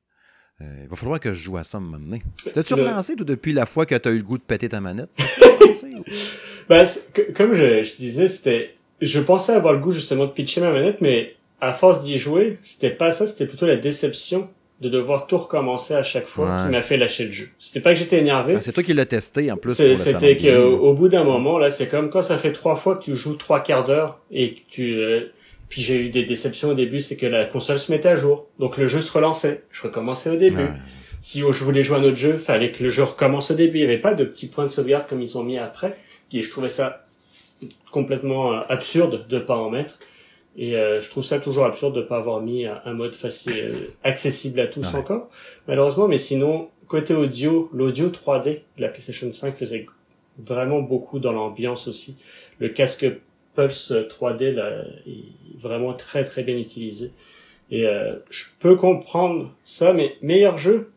Euh, 0.62 0.82
il 0.84 0.88
va 0.88 0.96
falloir 0.96 1.20
que 1.20 1.34
je 1.34 1.40
joue 1.40 1.58
à 1.58 1.64
ça 1.64 1.80
maintenant. 1.80 2.18
T'as-tu 2.54 2.74
relancé 2.76 3.16
tout 3.16 3.26
depuis 3.26 3.54
la 3.54 3.66
fois 3.66 3.86
que 3.86 3.96
tu 3.96 4.08
as 4.08 4.12
eu 4.12 4.18
le 4.18 4.24
goût 4.24 4.38
de 4.38 4.44
péter 4.44 4.70
ta 4.70 4.80
manette? 4.80 5.12
ben, 6.70 6.88
comme 7.36 7.54
je, 7.54 7.98
disais, 7.98 8.30
c'était. 8.30 8.76
Je 9.00 9.20
pensais 9.20 9.54
avoir 9.54 9.74
le 9.74 9.80
goût 9.80 9.92
justement 9.92 10.26
de 10.26 10.32
pitcher 10.32 10.62
ma 10.62 10.72
manette, 10.72 11.02
mais 11.02 11.36
à 11.62 11.74
force 11.74 12.02
d'y 12.04 12.18
jouer, 12.18 12.58
c'était 12.62 12.90
pas 12.90 13.12
ça, 13.12 13.28
c'était 13.28 13.46
plutôt 13.46 13.68
la 13.68 13.76
déception 13.76 14.50
de 14.82 14.90
devoir 14.90 15.26
tout 15.26 15.38
recommencer 15.38 15.96
à 15.96 16.04
chaque 16.04 16.28
fois 16.28 16.64
qui 16.64 16.72
m'a 16.72 16.82
fait 16.82 16.98
lâcher 16.98 17.26
le 17.26 17.32
jeu. 17.32 17.50
C'était 17.58 17.80
pas 17.80 17.94
que 17.94 18.00
j'étais 18.00 18.20
énervé. 18.20 18.54
Ah, 18.58 18.62
c'est 18.62 18.72
toi 18.72 18.84
qui 18.84 18.94
l'as 18.94 19.06
testé 19.06 19.52
en 19.52 19.58
plus. 19.58 19.74
C'était 19.74 20.38
qu'au 20.38 20.78
au 20.78 20.94
bout 20.94 21.08
d'un 21.10 21.24
moment 21.24 21.58
là, 21.58 21.72
c'est 21.72 21.88
comme 21.88 22.10
quand 22.10 22.22
ça 22.22 22.38
fait 22.38 22.52
trois 22.52 22.76
fois 22.76 22.96
que 22.96 23.04
tu 23.04 23.16
joues 23.16 23.36
trois 23.36 23.62
quarts 23.62 23.86
d'heure 23.86 24.20
et 24.32 24.54
que 24.54 24.60
tu 24.70 25.00
euh, 25.00 25.32
puis 25.70 25.82
j'ai 25.82 26.06
eu 26.06 26.10
des 26.10 26.24
déceptions 26.24 26.70
au 26.70 26.74
début, 26.74 27.00
c'est 27.00 27.18
que 27.18 27.26
la 27.26 27.46
console 27.46 27.78
se 27.78 27.92
mettait 27.92 28.10
à 28.10 28.16
jour, 28.16 28.48
donc 28.60 28.78
le 28.78 28.88
jeu 28.88 29.02
se 29.02 29.12
relançait. 29.12 29.64
Je 29.70 29.82
recommençais 29.82 30.30
au 30.30 30.38
début. 30.38 30.68
Si 31.20 31.40
je 31.40 31.64
voulais 31.64 31.84
jouer 31.84 31.98
à 31.98 32.00
un 32.00 32.04
autre 32.04 32.16
jeu, 32.16 32.38
fallait 32.38 32.72
que 32.72 32.84
le 32.84 32.90
jeu 32.90 33.04
recommence 33.04 33.52
au 33.52 33.56
début. 33.56 33.80
Il 33.80 33.82
y 33.82 33.84
avait 33.84 33.98
pas 33.98 34.14
de 34.14 34.24
petits 34.24 34.48
points 34.48 34.66
de 34.66 34.70
sauvegarde 34.70 35.08
comme 35.08 35.22
ils 35.22 35.38
ont 35.38 35.44
mis 35.44 35.58
après. 35.58 35.94
Et 36.32 36.42
je 36.42 36.50
trouvais 36.50 36.70
ça 36.70 37.06
complètement 37.92 38.54
euh, 38.54 38.60
absurde 38.70 39.26
de 39.28 39.40
pas 39.40 39.58
en 39.58 39.70
mettre. 39.70 39.98
Et 40.58 40.76
euh, 40.76 41.00
je 41.00 41.10
trouve 41.10 41.24
ça 41.24 41.40
toujours 41.40 41.66
absurde 41.66 41.96
de 41.96 42.02
pas 42.02 42.18
avoir 42.18 42.42
mis 42.42 42.66
un, 42.66 42.94
mode 42.94 43.14
facile, 43.14 43.54
euh, 43.56 43.88
accessible 44.04 44.60
à 44.60 44.68
tous 44.68 44.96
encore, 44.96 45.30
malheureusement. 45.68 46.08
Mais 46.08 46.18
sinon, 46.18 46.70
côté 46.88 47.14
audio, 47.14 47.70
l'audio 47.74 48.10
3D 48.10 48.46
de 48.46 48.62
la 48.82 48.90
PlayStation 48.90 49.32
5 49.32 49.56
faisait 49.56 49.86
vraiment 50.40 50.82
beaucoup 50.82 51.20
dans 51.20 51.32
l'ambiance 51.32 51.88
aussi. 51.88 52.18
Le 52.58 52.70
casque 52.70 53.06
Pulse 53.56 53.92
3D 53.92 54.52
là, 54.52 54.84
est 55.06 55.60
vraiment 55.60 55.94
très 55.94 56.24
très 56.24 56.42
bien 56.42 56.58
utilisé. 56.58 57.12
Et 57.70 57.86
euh, 57.86 58.16
je 58.32 58.46
peux 58.60 58.76
comprendre 58.76 59.52
ça, 59.64 59.94
mais 59.94 60.16
meilleur 60.22 60.58
jeu, 60.58 60.92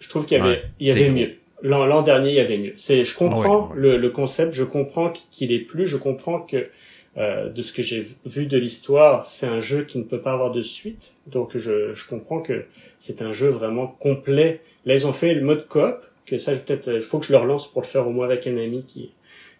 je 0.00 0.08
trouve 0.08 0.26
qu'il 0.26 0.36
y 0.36 0.40
avait, 0.40 0.64
il 0.80 0.88
y 0.88 0.90
avait 0.90 1.10
mieux. 1.10 1.36
L'an 1.62 2.02
dernier, 2.02 2.30
il 2.30 2.34
y 2.34 2.40
avait 2.40 2.58
mieux. 2.58 2.74
C'est, 2.76 3.04
je 3.04 3.14
comprends 3.16 3.70
Le, 3.74 3.98
le, 3.98 4.10
concept, 4.10 4.52
je 4.52 4.64
comprends 4.64 5.12
qu'il 5.30 5.52
est 5.52 5.60
plus, 5.60 5.86
je 5.86 5.98
comprends 5.98 6.40
que 6.40 6.68
euh, 7.16 7.48
de 7.48 7.62
ce 7.62 7.72
que 7.72 7.82
j'ai 7.82 8.06
vu 8.24 8.46
de 8.46 8.56
l'histoire, 8.56 9.26
c'est 9.26 9.46
un 9.46 9.60
jeu 9.60 9.84
qui 9.84 9.98
ne 9.98 10.04
peut 10.04 10.20
pas 10.20 10.32
avoir 10.32 10.52
de 10.52 10.62
suite. 10.62 11.14
Donc 11.26 11.56
je, 11.56 11.94
je 11.94 12.08
comprends 12.08 12.40
que 12.40 12.66
c'est 12.98 13.22
un 13.22 13.32
jeu 13.32 13.48
vraiment 13.48 13.86
complet. 13.86 14.60
Là, 14.84 14.94
ils 14.94 15.06
ont 15.06 15.12
fait 15.12 15.34
le 15.34 15.42
mode 15.42 15.66
coop, 15.66 15.96
que 16.26 16.38
ça, 16.38 16.52
peut-être, 16.52 16.88
il 16.88 17.02
faut 17.02 17.18
que 17.18 17.26
je 17.26 17.32
le 17.32 17.38
relance 17.38 17.70
pour 17.70 17.82
le 17.82 17.86
faire 17.86 18.06
au 18.06 18.10
moins 18.10 18.26
avec 18.26 18.46
un 18.46 18.56
ami 18.56 18.84
qui, 18.84 19.12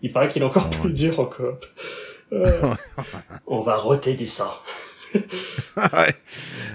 il 0.02 0.12
paraît 0.12 0.28
qu'il 0.28 0.42
est 0.42 0.44
encore 0.44 0.70
plus 0.70 0.92
dur 0.92 1.18
en 1.20 1.26
coop. 1.26 1.66
Euh, 2.32 2.74
on 3.46 3.60
va 3.60 3.76
roter 3.76 4.14
du 4.14 4.26
sang. 4.26 4.52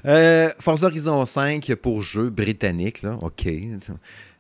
euh, 0.06 0.50
Forza 0.60 0.88
Horizon 0.88 1.26
5 1.26 1.74
pour 1.76 2.02
jeu 2.02 2.30
britannique, 2.30 3.02
là, 3.02 3.18
ok. 3.22 3.48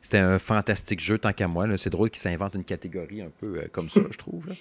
C'était 0.01 0.17
un 0.19 0.37
fantastique 0.37 0.99
jeu 0.99 1.17
tant 1.17 1.33
qu'à 1.33 1.47
moi. 1.47 1.65
C'est 1.77 1.89
drôle 1.89 2.11
qu'il 2.11 2.21
s'invente 2.21 2.53
une 2.53 2.65
catégorie 2.65 3.21
un 3.21 3.31
peu 3.39 3.57
euh, 3.57 3.67
comme 3.71 3.89
ça, 3.89 4.01
je 4.11 4.17
trouve. 4.17 4.47
Là. 4.49 4.55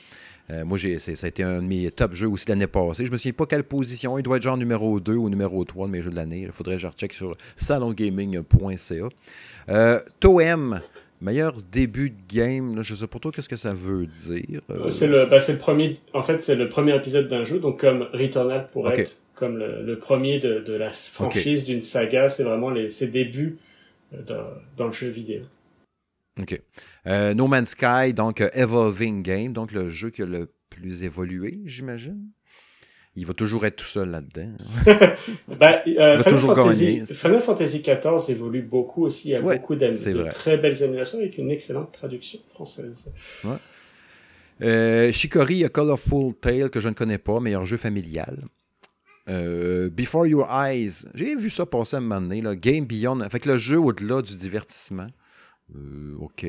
Euh, 0.50 0.64
moi, 0.64 0.76
j'ai, 0.76 0.98
ça 0.98 1.12
a 1.22 1.28
été 1.28 1.42
un 1.42 1.62
de 1.62 1.66
mes 1.66 1.90
top 1.90 2.14
jeux 2.14 2.28
aussi 2.28 2.46
l'année 2.48 2.66
passée. 2.66 3.06
Je 3.06 3.12
me 3.12 3.16
souviens 3.16 3.32
pas 3.32 3.46
quelle 3.46 3.64
position. 3.64 4.18
Il 4.18 4.22
doit 4.22 4.36
être 4.36 4.42
genre 4.42 4.58
numéro 4.58 5.00
2 5.00 5.14
ou 5.14 5.30
numéro 5.30 5.64
3 5.64 5.86
de 5.86 5.92
mes 5.92 6.02
jeux 6.02 6.10
de 6.10 6.16
l'année. 6.16 6.42
Il 6.42 6.52
faudrait 6.52 6.74
que 6.74 6.82
je 6.82 6.86
recheck 6.86 7.12
sur 7.14 7.36
salongaming.ca. 7.56 9.08
Euh, 9.70 10.00
Toem, 10.20 10.80
meilleur 11.22 11.54
début 11.72 12.10
de 12.10 12.16
game. 12.28 12.82
je 12.82 12.94
sais 12.94 13.06
pas 13.06 13.18
trop 13.18 13.30
qu'est-ce 13.30 13.48
que 13.48 13.56
ça 13.56 13.72
veut 13.72 14.06
dire? 14.06 14.60
Euh, 14.70 14.90
c'est 14.90 15.08
le, 15.08 15.24
ben, 15.26 15.40
le 15.48 15.56
premier. 15.56 15.98
En 16.12 16.22
fait, 16.22 16.42
c'est 16.42 16.56
le 16.56 16.68
premier 16.68 16.94
épisode 16.94 17.28
d'un 17.28 17.44
jeu, 17.44 17.58
donc 17.58 17.80
comme 17.80 18.06
Returnal 18.12 18.66
pourrait 18.70 19.00
être 19.00 19.16
comme 19.34 19.58
le, 19.58 19.98
premier 19.98 20.38
de, 20.38 20.76
la 20.76 20.90
franchise 20.90 21.64
d'une 21.64 21.80
saga. 21.80 22.28
C'est 22.28 22.44
vraiment 22.44 22.70
les, 22.70 22.90
ses 22.90 23.08
débuts 23.08 23.56
dans 24.76 24.86
le 24.86 24.92
jeu 24.92 25.08
vidéo. 25.08 25.40
OK. 26.40 26.60
Euh, 27.06 27.34
no 27.34 27.46
Man's 27.46 27.70
Sky, 27.70 28.12
donc 28.12 28.40
euh, 28.40 28.48
Evolving 28.54 29.22
Game, 29.22 29.52
donc 29.52 29.72
le 29.72 29.90
jeu 29.90 30.10
qui 30.10 30.22
a 30.22 30.26
le 30.26 30.52
plus 30.68 31.04
évolué, 31.04 31.60
j'imagine. 31.64 32.30
Il 33.16 33.26
va 33.26 33.34
toujours 33.34 33.64
être 33.64 33.76
tout 33.76 33.84
seul 33.84 34.10
là-dedans. 34.10 34.56
ben, 35.48 35.80
euh, 35.86 36.20
Final, 36.20 36.24
toujours 36.24 36.56
Fantasy, 36.56 37.06
Final 37.06 37.40
Fantasy 37.40 37.82
XIV 37.82 38.30
évolue 38.30 38.62
beaucoup 38.62 39.04
aussi. 39.04 39.28
Il 39.28 39.30
y 39.32 39.34
a 39.36 39.40
beaucoup 39.40 39.76
de 39.76 40.30
très 40.30 40.58
belles 40.58 40.82
animations 40.82 41.18
avec 41.18 41.38
une 41.38 41.50
excellente 41.50 41.92
traduction 41.92 42.40
française. 42.52 43.12
Ouais. 43.44 43.56
Euh, 44.62 45.12
Shikori, 45.12 45.64
A 45.64 45.68
Colorful 45.68 46.34
Tale, 46.34 46.70
que 46.70 46.80
je 46.80 46.88
ne 46.88 46.94
connais 46.94 47.18
pas, 47.18 47.38
meilleur 47.38 47.64
jeu 47.64 47.76
familial. 47.76 48.38
Euh, 49.28 49.88
Before 49.90 50.26
Your 50.26 50.48
Eyes, 50.50 51.06
j'ai 51.14 51.36
vu 51.36 51.50
ça 51.50 51.66
passer 51.66 51.96
un 51.96 52.00
moment 52.00 52.20
donné, 52.20 52.42
là. 52.42 52.54
Game 52.56 52.84
Beyond, 52.84 53.28
fait 53.30 53.40
que 53.40 53.48
le 53.48 53.58
jeu 53.58 53.78
au-delà 53.78 54.22
du 54.22 54.36
divertissement. 54.36 55.06
Euh, 55.74 56.16
OK. 56.18 56.46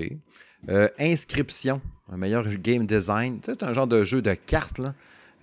Euh, 0.69 0.87
inscription, 0.99 1.81
un 2.11 2.17
meilleur 2.17 2.47
game 2.57 2.85
design. 2.85 3.39
C'est 3.43 3.63
un 3.63 3.73
genre 3.73 3.87
de 3.87 4.03
jeu 4.03 4.21
de 4.21 4.33
cartes, 4.33 4.79
là. 4.79 4.93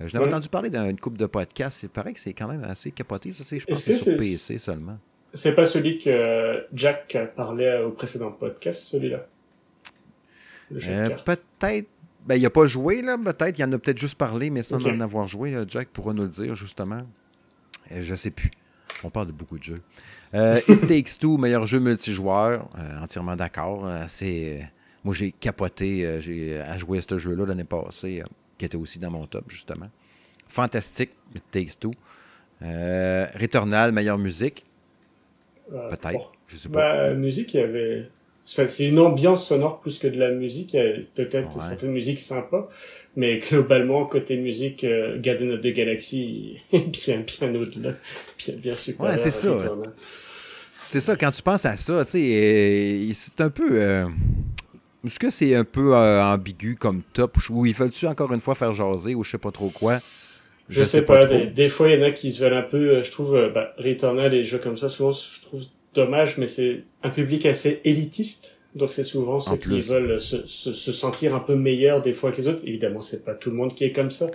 Euh, 0.00 0.08
je 0.08 0.16
n'avais 0.16 0.28
entendu 0.28 0.48
parler 0.48 0.70
d'une 0.70 0.98
coupe 0.98 1.18
de 1.18 1.26
podcasts. 1.26 1.82
Il 1.82 1.88
paraît 1.88 2.12
que 2.12 2.20
c'est 2.20 2.32
quand 2.32 2.48
même 2.48 2.64
assez 2.64 2.90
capoté. 2.90 3.32
Ça, 3.32 3.44
je 3.44 3.64
pense 3.64 3.85
que 3.85 3.94
c'est 3.94 3.96
sur 3.96 4.16
PC 4.16 4.58
seulement. 4.58 4.98
C'est 5.35 5.54
pas 5.54 5.64
celui 5.64 5.98
que 5.98 6.66
Jack 6.74 7.16
parlait 7.35 7.82
au 7.82 7.92
précédent 7.92 8.32
podcast, 8.32 8.82
celui-là? 8.82 9.26
peut-être. 11.24 11.88
Ben, 12.24 12.37
il 12.37 12.42
n'a 12.42 12.50
pas 12.50 12.66
joué, 12.66 13.02
là. 13.02 13.18
Peut-être. 13.18 13.58
Il 13.58 13.64
en 13.64 13.72
a 13.72 13.78
peut-être 13.78 13.98
juste 13.98 14.16
parlé, 14.16 14.50
mais 14.50 14.62
sans 14.62 14.85
en 14.87 15.00
avoir 15.00 15.26
joué. 15.26 15.54
Jack 15.68 15.88
pourra 15.88 16.12
nous 16.12 16.22
le 16.22 16.28
dire, 16.28 16.54
justement. 16.54 17.00
je 17.90 18.14
sais 18.14 18.30
plus. 18.30 18.50
On 19.05 19.11
parle 19.11 19.26
de 19.28 19.33
beaucoup 19.33 19.59
de 19.59 19.64
jeux. 19.64 19.83
Euh, 20.35 20.61
It 20.68 20.87
Takes 20.87 21.18
Two, 21.18 21.37
meilleur 21.38 21.66
jeu 21.66 21.81
multijoueur. 21.81 22.68
Euh, 22.78 23.00
entièrement 23.02 23.37
d'accord. 23.37 23.87
Euh, 23.87 24.05
c'est, 24.09 24.68
moi, 25.05 25.14
j'ai 25.14 25.33
capoté 25.33 26.20
j'ai, 26.20 26.61
à 26.61 26.76
jouer 26.78 26.98
à 26.98 27.02
ce 27.02 27.18
jeu-là 27.18 27.46
l'année 27.46 27.64
passée, 27.64 28.22
qui 28.59 28.64
était 28.64 28.76
aussi 28.76 28.98
dans 28.98 29.11
mon 29.11 29.26
top, 29.26 29.44
justement. 29.48 29.88
Fantastique, 30.48 31.11
It 31.35 31.44
Takes 31.50 31.78
Two. 31.78 31.92
Returnal, 32.61 33.92
meilleure 33.92 34.18
musique. 34.18 34.64
Peut-être. 35.70 36.33
Je 36.46 36.57
sais 36.57 36.68
pas. 36.68 37.09
Bah, 37.09 37.14
musique, 37.14 37.55
il 37.55 37.61
y 37.61 37.62
avait 37.62 38.11
c'est 38.44 38.88
une 38.88 38.98
ambiance 38.98 39.46
sonore 39.46 39.81
plus 39.81 39.98
que 39.98 40.09
de 40.09 40.18
la 40.18 40.31
musique. 40.33 40.76
Peut-être 41.14 41.57
ouais. 41.57 41.64
certaines 41.64 41.92
musiques 41.92 42.20
sympas, 42.20 42.68
mais 43.16 43.38
globalement, 43.38 44.07
côté 44.07 44.37
musique, 44.37 44.85
euh, 44.85 45.18
Garden 45.20 45.53
of 45.53 45.61
the 45.61 45.68
Galaxy 45.68 46.57
bien, 46.72 47.25
bien 47.40 47.55
au-delà. 47.55 47.94
Bien, 48.38 48.55
bien 48.57 48.75
super. 48.75 49.07
Ouais, 49.07 49.18
c'est 49.18 49.31
ça. 49.31 49.57
C'est 50.88 51.01
ça, 51.01 51.16
quand 51.16 51.31
tu 51.31 51.42
penses 51.42 51.64
à 51.64 51.77
ça, 51.77 52.05
tu 52.05 52.11
sais, 52.12 53.09
c'est 53.14 53.40
un 53.40 53.51
peu... 53.51 53.68
Euh, 53.72 54.07
est-ce 55.07 55.18
que 55.18 55.31
c'est 55.31 55.55
un 55.55 55.64
peu 55.64 55.94
euh, 55.94 56.22
ambigu 56.22 56.77
comme 56.77 57.03
top, 57.12 57.37
ou 57.51 57.66
il 57.66 57.75
faut-tu 57.75 58.07
encore 58.07 58.33
une 58.33 58.40
fois 58.40 58.55
faire 58.55 58.72
jaser, 58.72 59.14
ou 59.14 59.25
je 59.25 59.33
sais 59.33 59.38
pas 59.38 59.51
trop 59.51 59.70
quoi? 59.70 60.01
Je, 60.68 60.85
sais, 60.85 61.03
pas, 61.03 61.27
des, 61.27 61.68
fois, 61.68 61.90
il 61.90 61.98
y 61.98 62.03
en 62.03 62.07
a 62.07 62.12
qui 62.12 62.31
se 62.33 62.42
veulent 62.42 62.55
un 62.55 62.62
peu, 62.62 63.03
je 63.03 63.11
trouve, 63.11 63.51
bah, 63.53 63.75
Returnal 63.79 64.33
et 64.33 64.44
jeux 64.44 64.59
comme 64.59 64.79
ça, 64.79 64.88
souvent, 64.88 65.12
je 65.12 65.42
trouve 65.42 65.64
dommage, 65.92 66.38
mais 66.38 66.46
c'est 66.46 66.85
un 67.03 67.11
public 67.11 67.44
assez 67.46 67.81
élitiste. 67.85 68.57
Donc 68.74 68.90
c'est 68.92 69.04
souvent 69.04 69.38
ceux 69.40 69.56
qui 69.56 69.80
veulent 69.80 70.20
se, 70.20 70.46
se, 70.46 70.72
se, 70.72 70.92
sentir 70.92 71.35
un 71.35 71.40
peu 71.40 71.56
meilleurs 71.56 72.00
des 72.00 72.14
fois 72.14 72.32
que 72.32 72.38
les 72.38 72.48
autres. 72.48 72.62
Évidemment, 72.64 73.02
c'est 73.02 73.22
pas 73.24 73.35
tout 73.35 73.50
le 73.50 73.56
monde 73.56 73.74
qui 73.74 73.85
est 73.85 73.92
comme 73.92 74.11
ça, 74.11 74.28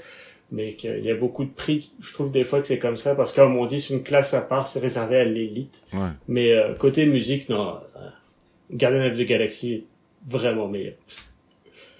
mais 0.52 0.76
qu'il 0.76 1.04
y 1.04 1.10
a 1.10 1.15
beaucoup 1.15 1.43
de 1.43 1.50
prix. 1.50 1.91
Je 2.00 2.13
trouve 2.13 2.32
des 2.32 2.43
fois 2.43 2.62
que 2.62 2.67
c'est 2.67 2.78
comme 2.78 2.97
ça 2.97 3.15
parce 3.15 3.32
que 3.32 3.41
comme 3.41 3.56
on 3.56 3.65
dit, 3.65 3.82
c'est 3.82 3.95
une 3.95 4.04
classe 4.04 4.36
à 4.36 4.41
part, 4.41 4.67
c'est 4.67 4.80
réservé 4.80 5.17
à 5.17 5.23
l'élite. 5.23 5.82
Ouais. 5.91 6.10
Mais 6.28 6.52
euh, 6.52 6.76
côté 6.76 7.08
musique, 7.08 7.50
non, 7.50 7.80
euh, 7.95 8.10
Garden 8.71 9.12
of 9.12 9.17
the 9.17 9.23
Galaxy 9.23 9.73
est 9.73 9.86
vraiment 10.28 10.67
meilleur. 10.67 10.93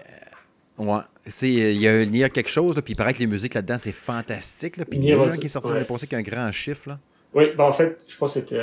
Ouais. 0.77 0.99
Il 1.41 1.77
y 1.77 1.88
a, 1.88 2.01
il 2.01 2.15
y 2.15 2.23
a 2.23 2.29
quelque 2.29 2.49
chose, 2.49 2.75
puis 2.83 2.93
il 2.93 2.95
paraît 2.95 3.13
que 3.13 3.19
les 3.19 3.27
musiques 3.27 3.53
là-dedans, 3.53 3.77
c'est 3.77 3.93
fantastique. 3.93 4.77
Là, 4.77 4.86
puis 4.86 4.99
il 4.99 5.05
y 5.05 5.13
a 5.13 5.21
un 5.21 5.38
qui 5.38 5.45
est 5.45 5.49
sorti 5.49 5.71
l'année 5.71 5.86
passée 5.86 6.07
qui 6.07 6.15
a 6.15 6.17
un 6.17 6.23
grand 6.23 6.51
chiffre. 6.51 6.89
Là. 6.89 6.99
Oui, 7.33 7.45
ben 7.57 7.63
en 7.63 7.71
fait, 7.71 7.99
je 8.07 8.17
pense 8.17 8.33
que 8.33 8.41
c'était 8.41 8.62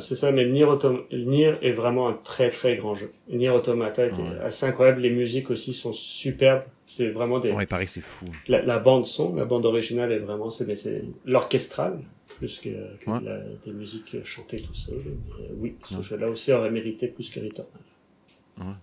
c'est 0.00 0.16
ça, 0.16 0.30
mais 0.30 0.46
Nier, 0.46 0.66
Nier 1.12 1.54
est 1.62 1.72
vraiment 1.72 2.08
un 2.08 2.12
très 2.12 2.50
très 2.50 2.76
grand 2.76 2.94
jeu. 2.94 3.12
Nier 3.28 3.50
Automata 3.50 4.06
est 4.06 4.12
assez 4.42 4.66
incroyable. 4.66 5.00
Les 5.00 5.10
musiques 5.10 5.50
aussi 5.50 5.72
sont 5.72 5.92
superbes. 5.92 6.64
C'est 6.86 7.08
vraiment 7.08 7.38
des. 7.38 7.50
Ouais, 7.52 7.64
il 7.64 7.66
paraît 7.66 7.86
que 7.86 7.90
c'est 7.90 8.00
fou. 8.00 8.26
La, 8.48 8.78
bande 8.78 9.06
son, 9.06 9.34
la 9.34 9.44
bande 9.44 9.66
originale 9.66 10.12
est 10.12 10.18
vraiment, 10.18 10.50
c'est, 10.50 10.66
l'orchestral 11.24 12.00
plus 12.38 12.60
que, 12.60 12.68
que 12.68 13.10
des 13.64 13.72
musiques 13.72 14.22
chantées 14.24 14.60
tout 14.60 14.74
seul. 14.74 15.02
Oui, 15.58 15.76
ce 15.84 16.02
jeu-là 16.02 16.28
aussi 16.28 16.52
aurait 16.52 16.70
mérité 16.70 17.08
plus 17.08 17.30
que 17.30 17.40
Returnal. 17.40 17.66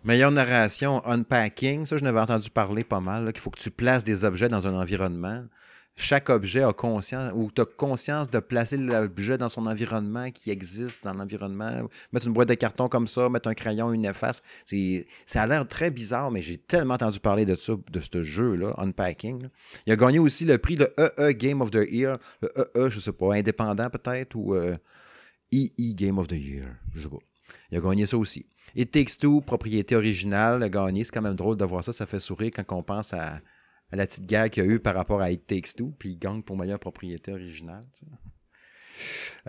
Meilleure 0.03 0.31
narration, 0.31 1.05
unpacking, 1.05 1.85
ça 1.85 1.97
je 1.97 2.03
n'avais 2.03 2.19
entendu 2.19 2.49
parler 2.49 2.83
pas 2.83 2.99
mal, 2.99 3.31
qu'il 3.33 3.41
faut 3.41 3.49
que 3.49 3.59
tu 3.59 3.71
places 3.71 4.03
des 4.03 4.25
objets 4.25 4.49
dans 4.49 4.67
un 4.67 4.73
environnement 4.73 5.43
chaque 5.97 6.29
objet 6.29 6.61
a 6.61 6.73
conscience, 6.73 7.31
ou 7.35 7.49
tu 7.51 7.61
as 7.61 7.65
conscience 7.65 8.29
de 8.29 8.39
placer 8.39 8.77
l'objet 8.77 9.37
dans 9.37 9.47
son 9.47 9.65
environnement 9.65 10.29
qui 10.29 10.51
existe 10.51 11.03
dans 11.05 11.13
l'environnement. 11.13 11.89
Mettre 12.11 12.27
une 12.27 12.33
boîte 12.33 12.49
de 12.49 12.53
carton 12.53 12.89
comme 12.89 13.07
ça, 13.07 13.29
mettre 13.29 13.47
un 13.47 13.53
crayon, 13.53 13.93
une 13.93 14.05
efface. 14.05 14.41
Ça 15.25 15.41
a 15.41 15.47
l'air 15.47 15.65
très 15.67 15.91
bizarre, 15.91 16.31
mais 16.31 16.41
j'ai 16.41 16.57
tellement 16.57 16.95
entendu 16.95 17.19
parler 17.19 17.45
de 17.45 17.55
ça, 17.55 17.73
de 17.91 18.01
ce 18.01 18.23
jeu-là, 18.23 18.73
Unpacking. 18.77 19.47
Il 19.85 19.93
a 19.93 19.95
gagné 19.95 20.19
aussi 20.19 20.43
le 20.43 20.57
prix 20.57 20.75
de 20.75 20.91
EE 20.97 21.31
Game 21.33 21.61
of 21.61 21.71
the 21.71 21.87
Year. 21.89 22.17
Le 22.41 22.51
EE, 22.75 22.89
je 22.89 22.99
sais 22.99 23.13
pas, 23.13 23.33
indépendant 23.33 23.89
peut-être, 23.89 24.35
ou 24.35 24.53
EE 24.55 24.57
euh, 24.57 25.67
e 25.79 25.93
Game 25.93 26.17
of 26.17 26.27
the 26.27 26.33
Year. 26.33 26.67
Je 26.93 27.03
sais 27.03 27.09
pas. 27.09 27.19
Il 27.71 27.77
a 27.77 27.81
gagné 27.81 28.05
ça 28.05 28.17
aussi. 28.17 28.45
Et 28.75 28.85
Takes 28.85 29.17
Two, 29.19 29.41
propriété 29.41 29.95
originale, 29.95 30.63
a 30.63 30.69
gagné. 30.69 31.03
C'est 31.03 31.11
quand 31.11 31.21
même 31.21 31.35
drôle 31.35 31.57
de 31.57 31.65
voir 31.65 31.83
ça. 31.83 31.93
Ça 31.93 32.05
fait 32.05 32.19
sourire 32.19 32.51
quand 32.53 32.75
on 32.75 32.83
pense 32.83 33.13
à 33.13 33.41
la 33.91 34.05
petite 34.05 34.25
guerre 34.25 34.49
qu'il 34.49 34.63
y 34.63 34.67
a 34.67 34.69
eu 34.69 34.79
par 34.79 34.95
rapport 34.95 35.21
à 35.21 35.31
It 35.31 35.45
Takes 35.47 35.75
Two, 35.75 35.93
puis 35.97 36.09
il 36.09 36.19
gagne 36.19 36.41
pour 36.41 36.57
meilleure 36.57 36.79
propriété 36.79 37.31
originale. 37.31 37.85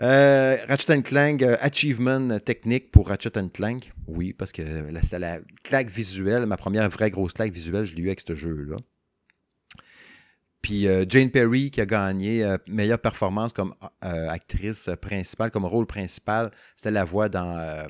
Euh, 0.01 0.57
Ratchet 0.67 1.01
Clank, 1.01 1.41
euh, 1.41 1.57
achievement 1.61 2.39
technique 2.39 2.91
pour 2.91 3.07
Ratchet 3.07 3.31
Clank. 3.53 3.91
Oui, 4.07 4.33
parce 4.33 4.51
que 4.51 4.61
c'est 5.01 5.19
la 5.19 5.39
claque 5.63 5.89
visuelle, 5.89 6.45
ma 6.45 6.57
première 6.57 6.89
vraie 6.89 7.09
grosse 7.09 7.33
claque 7.33 7.51
visuelle, 7.51 7.85
je 7.85 7.95
l'ai 7.95 8.03
eu 8.03 8.07
avec 8.07 8.21
ce 8.25 8.35
jeu-là. 8.35 8.77
Puis 10.61 10.87
euh, 10.87 11.05
Jane 11.07 11.31
Perry 11.31 11.71
qui 11.71 11.81
a 11.81 11.85
gagné 11.85 12.45
meilleure 12.67 12.99
performance 12.99 13.53
comme 13.53 13.73
actrice 14.01 14.89
principale, 15.01 15.49
comme 15.51 15.65
rôle 15.65 15.87
principal, 15.87 16.51
c'était 16.75 16.91
la 16.91 17.05
voix 17.05 17.29
dans 17.29 17.87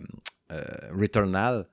Returnal. 0.91 1.67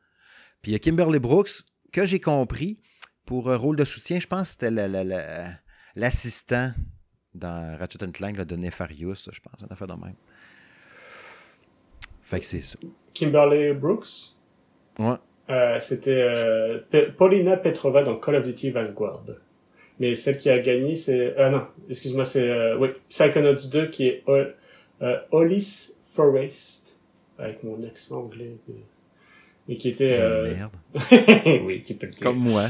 Puis 0.62 0.78
Kimberly 0.80 1.18
Brooks, 1.18 1.62
que 1.92 2.06
j'ai 2.06 2.20
compris, 2.20 2.82
pour 3.26 3.50
un 3.50 3.56
rôle 3.56 3.76
de 3.76 3.84
soutien, 3.84 4.20
je 4.20 4.26
pense 4.26 4.54
que 4.54 4.66
c'était 4.66 5.54
l'assistant 5.96 6.72
dans 7.34 7.76
Ratchet 7.78 7.98
Clank 8.12 8.37
de 8.37 8.56
Nefarious, 8.56 9.14
je 9.30 9.40
pense, 9.40 9.62
on 9.62 9.72
a 9.72 9.76
fait 9.76 9.87
de 9.87 9.92
même. 9.92 10.14
Fait 12.22 12.40
que 12.40 12.46
c'est 12.46 12.60
ça. 12.60 12.78
Kimberly 13.12 13.72
Brooks? 13.74 14.34
Ouais. 14.98 15.16
Euh, 15.50 15.78
c'était 15.78 16.34
euh, 16.37 17.10
Paulina 17.16 17.56
Petrova 17.56 18.02
dans 18.02 18.16
Call 18.16 18.37
of 18.37 18.44
Duty 18.44 18.70
Vanguard. 18.70 19.24
Mais 20.00 20.14
celle 20.14 20.38
qui 20.38 20.48
a 20.50 20.58
gagné, 20.58 20.94
c'est... 20.94 21.34
Ah 21.37 21.50
non, 21.50 21.66
excuse-moi, 21.88 22.24
c'est... 22.24 22.48
Euh, 22.48 22.78
oui, 22.78 22.88
Psychonauts 23.08 23.68
2 23.70 23.88
qui 23.88 24.08
est 24.08 24.24
Hollis 25.30 25.92
Forest. 26.12 26.84
Avec 27.38 27.62
mon 27.64 27.83
accent 27.83 28.20
anglais 28.20 28.57
mais 29.66 29.77
qui 29.77 29.88
était... 29.88 30.16
Euh... 30.18 30.55
Merde. 30.55 31.62
oui, 31.64 31.83
qui 31.83 31.94
peut 31.94 32.11
Comme 32.20 32.38
moi. 32.38 32.68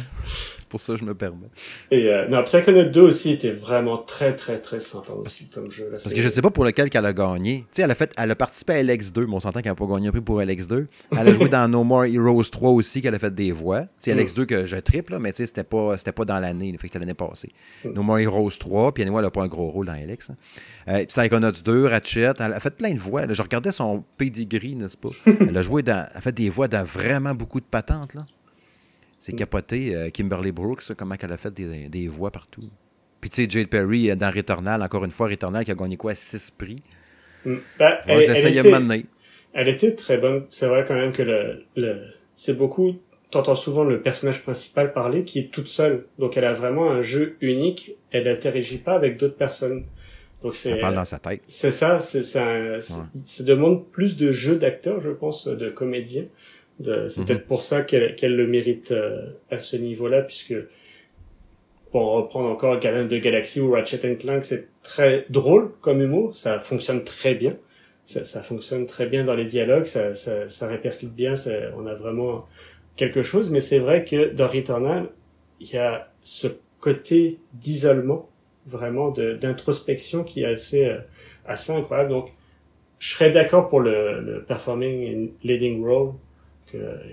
Pour 0.75 0.81
ça 0.81 0.97
je 0.97 1.05
me 1.05 1.15
permets. 1.15 1.47
Et 1.93 2.13
euh, 2.13 2.27
non, 2.27 2.43
Psychonaut 2.43 2.87
2 2.87 3.01
aussi 3.01 3.31
était 3.31 3.53
vraiment 3.53 3.97
très 3.99 4.35
très 4.35 4.59
très 4.59 4.81
sympa 4.81 5.13
aussi 5.13 5.49
comme 5.49 5.71
jeu. 5.71 5.87
Parce 5.89 6.13
que 6.13 6.21
je 6.21 6.29
sais 6.29 6.43
pas 6.43 6.51
pour 6.51 6.65
lequel 6.65 6.91
qu'elle 6.91 7.07
a 7.07 7.13
gagné. 7.13 7.61
Tu 7.61 7.67
sais, 7.77 7.83
elle 7.83 7.93
a 7.93 7.95
fait, 7.95 8.13
elle 8.17 8.33
a 8.33 8.35
participé 8.35 8.73
à 8.73 8.83
LX2, 8.83 9.27
mais 9.27 9.35
on 9.35 9.39
s'entend 9.39 9.61
qu'elle 9.61 9.71
n'a 9.71 9.77
pas 9.77 9.87
gagné 9.87 10.09
un 10.09 10.11
prix 10.11 10.21
pour 10.21 10.41
LX2. 10.41 10.87
Elle 11.13 11.29
a 11.29 11.33
joué 11.33 11.49
dans 11.49 11.71
No 11.71 11.85
More 11.85 12.07
Heroes 12.07 12.43
3 12.51 12.71
aussi, 12.71 13.03
qu'elle 13.03 13.15
a 13.15 13.21
fait 13.21 13.33
des 13.33 13.53
voix. 13.53 13.83
Tu 13.83 14.11
sais, 14.11 14.17
mm. 14.17 14.19
LX2 14.19 14.47
que 14.47 14.67
je 14.67 14.77
triple, 14.79 15.17
mais 15.21 15.31
tu 15.31 15.37
sais, 15.37 15.47
c'était 15.47 15.63
pas, 15.63 15.97
c'était 15.97 16.11
pas 16.11 16.25
dans 16.25 16.41
l'année, 16.41 16.73
fait 16.73 16.79
que 16.79 16.83
c'était 16.89 16.99
l'année 16.99 17.15
passée. 17.15 17.53
Mm. 17.85 17.93
No 17.93 18.03
More 18.03 18.19
Heroes 18.19 18.51
3, 18.59 18.93
puis 18.93 19.05
elle 19.05 19.13
n'a 19.13 19.31
pas 19.31 19.43
un 19.43 19.47
gros 19.47 19.71
rôle 19.71 19.87
dans 19.87 19.95
LX. 19.95 20.31
Hein. 20.31 20.37
Euh, 20.89 21.05
Psychonauts 21.07 21.63
2, 21.65 21.87
Ratchet, 21.87 22.33
elle 22.41 22.53
a 22.53 22.59
fait 22.59 22.75
plein 22.75 22.95
de 22.95 22.99
voix. 22.99 23.33
Je 23.33 23.43
regardais 23.43 23.71
son 23.71 24.03
pedigree, 24.19 24.75
n'est-ce 24.75 24.97
pas? 24.97 25.11
elle 25.41 25.57
a 25.57 25.63
joué 25.63 25.85
dans, 25.85 26.05
elle 26.11 26.19
a 26.19 26.21
fait 26.21 26.33
des 26.33 26.51
voix 26.51 26.67
dans 26.67 26.83
vraiment 26.83 27.33
beaucoup 27.33 27.61
de 27.61 27.67
patentes, 27.67 28.15
là. 28.15 28.27
C'est 29.25 29.33
capoté. 29.33 29.97
Euh, 29.97 30.11
Kimberly 30.11 30.53
Brooks, 30.53 30.93
comment 30.99 31.15
elle 31.19 31.33
a 31.33 31.39
fait 31.39 31.55
des, 31.55 32.09
voix 32.09 32.31
partout. 32.31 32.61
Puis 33.23 33.31
tu 33.31 33.43
sais, 33.43 33.49
Jade 33.49 33.69
Perry 33.69 34.11
euh, 34.11 34.17
dans 34.17 34.31
Returnal, 34.31 34.83
encore 34.83 35.03
une 35.03 35.13
fois, 35.13 35.29
Returnal 35.29 35.65
qui 35.65 35.71
a 35.71 35.75
gagné 35.75 35.97
quoi? 35.97 36.15
Six 36.15 36.51
prix? 36.51 36.83
Mm. 37.47 37.55
Ben, 37.79 37.99
elle, 38.07 38.23
était, 38.23 39.07
elle 39.55 39.69
était 39.69 39.95
très 39.95 40.19
bonne. 40.19 40.45
C'est 40.51 40.67
vrai 40.67 40.85
quand 40.87 40.95
même 40.95 41.13
que 41.13 41.23
le, 41.23 42.05
c'est 42.35 42.59
beaucoup, 42.59 42.97
t'entends 43.31 43.55
souvent 43.55 43.85
le 43.85 44.03
personnage 44.03 44.43
principal 44.43 44.93
parler 44.93 45.25
qui 45.25 45.39
est 45.39 45.51
toute 45.51 45.69
seule. 45.69 46.05
Donc 46.19 46.37
elle 46.37 46.45
a 46.45 46.53
vraiment 46.53 46.91
un 46.91 47.01
jeu 47.01 47.39
unique. 47.41 47.97
Elle 48.11 48.25
n'interagit 48.25 48.77
pas 48.77 48.93
avec 48.93 49.17
d'autres 49.17 49.37
personnes. 49.37 49.85
Donc 50.43 50.55
c'est. 50.55 50.73
Elle 50.73 50.81
parle 50.81 50.97
dans 50.97 51.07
sa 51.07 51.19
tête. 51.19 51.41
C'est 51.47 51.71
ça, 51.71 51.99
c'est 51.99 52.25
ça. 52.25 52.79
Ça 52.79 53.43
demande 53.43 53.87
plus 53.91 54.19
de 54.19 54.33
jeux 54.33 54.57
d'acteurs, 54.57 55.01
je 55.01 55.11
pense, 55.11 55.47
de 55.49 55.71
comédiens. 55.71 56.27
C'est 56.83 57.19
mhm. 57.19 57.27
peut-être 57.27 57.47
pour 57.47 57.63
ça 57.63 57.83
qu'elle 57.83 58.37
le 58.37 58.47
mérite 58.47 58.93
euh, 58.93 59.33
à 59.51 59.59
ce 59.59 59.77
niveau-là, 59.77 60.23
puisque 60.23 60.55
pour 61.91 62.13
reprendre 62.13 62.49
encore 62.49 62.81
Gardien 62.81 63.07
de 63.07 63.19
Galaxy 63.19 63.61
ou 63.61 63.71
Ratchet 63.71 64.17
Clank, 64.17 64.45
c'est 64.45 64.69
très 64.83 65.27
drôle 65.31 65.73
comme 65.81 66.01
humour, 66.01 66.35
ça 66.35 66.59
fonctionne 66.59 67.05
très 67.05 67.37
bien, 67.37 67.57
ça, 68.05 68.25
ça 68.25 68.43
fonctionne 68.43 68.87
très 68.87 69.07
bien 69.07 69.25
dans 69.25 69.37
les 69.37 69.45
dialogues, 69.45 69.85
ça, 69.85 70.17
ça, 70.17 70.49
ça 70.49 70.67
répercute 70.67 71.15
bien, 71.15 71.35
on 71.77 71.87
a 71.87 71.95
vraiment 71.95 72.47
quelque 72.97 73.23
chose, 73.23 73.51
mais 73.51 73.61
c'est 73.61 73.79
vrai 73.79 74.05
que 74.05 74.33
dans 74.33 74.49
Returnal, 74.49 75.09
il 75.61 75.71
y 75.71 75.77
a 75.77 76.11
ce 76.23 76.49
côté 76.81 77.39
d'isolement, 77.53 78.29
vraiment 78.67 79.11
d'introspection 79.11 80.25
qui 80.25 80.43
est 80.43 80.47
assez 80.47 80.87
euh, 80.87 80.99
assez 81.47 81.73
incroyable. 81.73 82.11
Donc, 82.11 82.33
je 82.99 83.15
serais 83.15 83.31
d'accord 83.31 83.69
pour 83.69 83.81
le, 83.81 84.21
le 84.21 84.43
performing 84.43 85.31
leading 85.43 85.85
role 85.85 86.15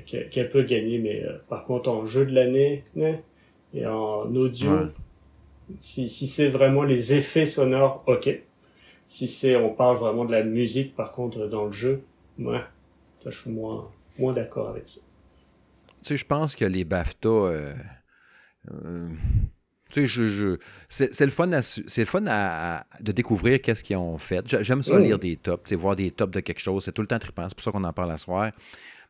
qu'elle 0.05 0.49
peut 0.49 0.63
gagner, 0.63 0.99
mais 0.99 1.23
euh, 1.23 1.37
par 1.49 1.65
contre 1.65 1.89
en 1.89 2.05
jeu 2.05 2.25
de 2.25 2.33
l'année 2.33 2.83
et 3.73 3.85
en 3.85 4.33
audio, 4.35 4.87
si, 5.79 6.09
si 6.09 6.27
c'est 6.27 6.49
vraiment 6.49 6.83
les 6.83 7.13
effets 7.13 7.45
sonores, 7.45 8.03
ok. 8.07 8.41
Si 9.07 9.27
c'est 9.27 9.55
on 9.55 9.73
parle 9.73 9.97
vraiment 9.97 10.25
de 10.25 10.31
la 10.31 10.43
musique, 10.43 10.95
par 10.95 11.11
contre 11.11 11.47
dans 11.47 11.65
le 11.65 11.71
jeu, 11.71 12.03
ouais, 12.39 12.61
je 13.25 13.31
suis 13.31 13.51
moins 13.51 13.89
moins 14.17 14.33
d'accord 14.33 14.69
avec 14.69 14.87
ça. 14.87 15.01
Tu 16.03 16.09
sais, 16.09 16.17
je 16.17 16.25
pense 16.25 16.55
que 16.55 16.65
les 16.65 16.83
BAFTA 16.83 17.29
euh, 17.29 17.73
euh, 18.71 19.07
tu 19.91 20.01
sais, 20.01 20.07
je, 20.07 20.27
je 20.27 20.57
c'est 20.87 21.25
le 21.25 21.31
fun, 21.31 21.61
c'est 21.61 22.01
le 22.01 22.05
fun 22.05 22.23
à, 22.27 22.85
de 23.01 23.11
découvrir 23.11 23.61
qu'est-ce 23.61 23.83
qu'ils 23.83 23.97
ont 23.97 24.17
fait. 24.17 24.43
J'aime 24.61 24.83
ça 24.83 24.97
lire 24.97 25.19
des 25.19 25.35
tops, 25.35 25.63
tu 25.65 25.69
sais, 25.69 25.75
voir 25.75 25.95
des 25.95 26.11
tops 26.11 26.31
de 26.33 26.39
quelque 26.39 26.59
chose. 26.59 26.85
C'est 26.85 26.93
tout 26.93 27.01
le 27.01 27.07
temps 27.07 27.19
trippant. 27.19 27.47
C'est 27.49 27.55
pour 27.55 27.63
ça 27.63 27.71
qu'on 27.71 27.83
en 27.83 27.93
parle 27.93 28.11
à 28.11 28.17
soir. 28.17 28.51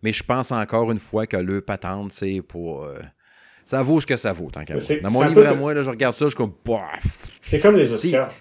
Mais 0.03 0.11
je 0.11 0.23
pense 0.23 0.51
encore 0.51 0.91
une 0.91 0.99
fois 0.99 1.27
que 1.27 1.37
le 1.37 1.61
patente, 1.61 2.11
c'est 2.13 2.41
pour. 2.41 2.83
Euh, 2.83 2.99
ça 3.65 3.83
vaut 3.83 4.01
ce 4.01 4.07
que 4.07 4.17
ça 4.17 4.33
vaut, 4.33 4.49
tant 4.49 4.65
qu'à 4.65 4.75
Dans 5.01 5.11
mon 5.11 5.23
livre 5.23 5.45
à 5.47 5.53
moi, 5.53 5.73
là, 5.73 5.83
je 5.83 5.89
regarde 5.89 6.15
ça, 6.15 6.25
je 6.25 6.29
suis 6.29 6.37
comme. 6.37 6.53
C'est 7.41 7.59
comme 7.59 7.75
les 7.75 7.93
Oscars. 7.93 8.31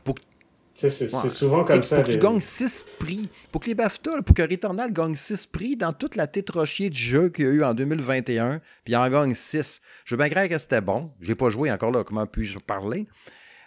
C'est 0.88 1.06
souvent 1.30 1.64
comme 1.64 1.82
ça. 1.82 1.96
Pour 1.96 2.04
que 2.06 2.12
tu 2.12 2.18
gagnes 2.18 2.40
6 2.40 2.84
prix. 2.98 3.28
Pour 3.52 3.60
que 3.60 3.66
les 3.66 3.74
BAFTA, 3.74 4.22
pour 4.22 4.34
que 4.34 4.42
Returnal 4.42 4.92
gagne 4.92 5.14
6 5.14 5.46
prix 5.46 5.76
dans 5.76 5.92
toute 5.92 6.16
la 6.16 6.26
tétrochier 6.26 6.90
du 6.90 6.98
jeu 6.98 7.28
qu'il 7.28 7.44
y 7.44 7.48
a 7.48 7.50
eu 7.50 7.64
en 7.64 7.74
2021, 7.74 8.60
puis 8.84 8.94
il 8.94 8.96
en 8.96 9.08
gagne 9.08 9.34
6. 9.34 9.80
Je 10.04 10.14
veux 10.14 10.18
bien 10.18 10.30
croire 10.30 10.48
que 10.48 10.58
c'était 10.58 10.80
bon. 10.80 11.10
J'ai 11.20 11.34
pas 11.34 11.50
joué 11.50 11.70
encore 11.70 11.90
là, 11.90 12.02
comment 12.04 12.26
puis-je 12.26 12.58
parler? 12.58 13.06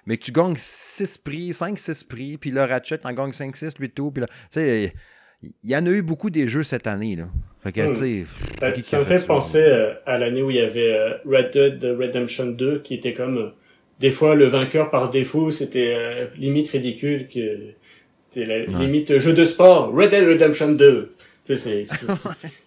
Mais 0.06 0.18
que 0.18 0.24
tu 0.24 0.32
gagnes 0.32 0.56
6 0.58 1.20
prix, 1.20 1.52
5-6 1.52 2.08
prix, 2.08 2.38
puis 2.38 2.52
le 2.52 2.64
Ratchet 2.64 3.00
en 3.06 3.14
gagne 3.14 3.32
5-6, 3.32 3.80
lui 3.80 3.90
tout. 3.90 4.12
Puis 4.12 4.22
là, 4.22 4.28
tu 4.28 4.34
sais, 4.50 4.94
il 5.42 5.70
y 5.70 5.76
en 5.76 5.86
a 5.86 5.90
eu 5.92 6.02
beaucoup 6.02 6.30
des 6.30 6.48
jeux 6.48 6.64
cette 6.64 6.88
année. 6.88 7.16
Là. 7.16 7.28
Hmm. 7.66 8.24
Ben, 8.60 8.84
ça 8.84 9.00
me 9.00 9.06
fait 9.06 9.26
penser 9.26 9.64
euh, 9.64 9.94
à 10.06 10.18
l'année 10.18 10.42
où 10.42 10.50
il 10.50 10.58
y 10.58 10.60
avait 10.60 10.94
euh, 10.94 11.14
Red 11.26 11.52
Dead 11.52 11.84
Redemption 11.98 12.48
2 12.48 12.80
qui 12.80 12.96
était 12.96 13.14
comme 13.14 13.38
euh, 13.38 13.50
des 14.00 14.12
fois 14.12 14.36
le 14.36 14.46
vainqueur 14.46 14.90
par 14.92 15.10
défaut 15.10 15.50
c'était 15.50 16.30
limite 16.38 16.70
ridicule 16.70 17.28
que 17.28 17.40
c'était 18.30 18.46
la 18.46 18.60
limite 18.80 19.18
jeu 19.18 19.32
de 19.32 19.46
sport 19.46 19.94
Red 19.94 20.10
Dead 20.10 20.28
Redemption 20.28 20.74
2 20.74 21.14
tu 21.46 21.58
sais, 21.58 21.84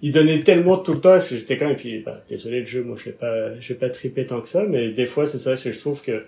il 0.02 0.12
donnait 0.12 0.42
tellement 0.42 0.76
tout 0.76 0.92
le 0.92 1.00
temps 1.00 1.18
que 1.18 1.34
j'étais 1.34 1.56
quand 1.58 1.66
même 1.66 1.76
puis 1.76 2.00
bah, 2.00 2.22
désolé 2.28 2.60
le 2.60 2.66
jeu 2.66 2.82
moi 2.82 2.96
je 2.98 3.06
l'ai 3.06 3.12
pas 3.12 3.58
j'ai 3.60 3.74
pas 3.74 3.90
trippé 3.90 4.24
tant 4.24 4.40
que 4.40 4.48
ça 4.48 4.64
mais 4.66 4.90
des 4.90 5.06
fois 5.06 5.26
c'est 5.26 5.38
ça 5.38 5.56
que 5.56 5.72
je 5.72 5.78
trouve 5.78 6.02
que 6.02 6.24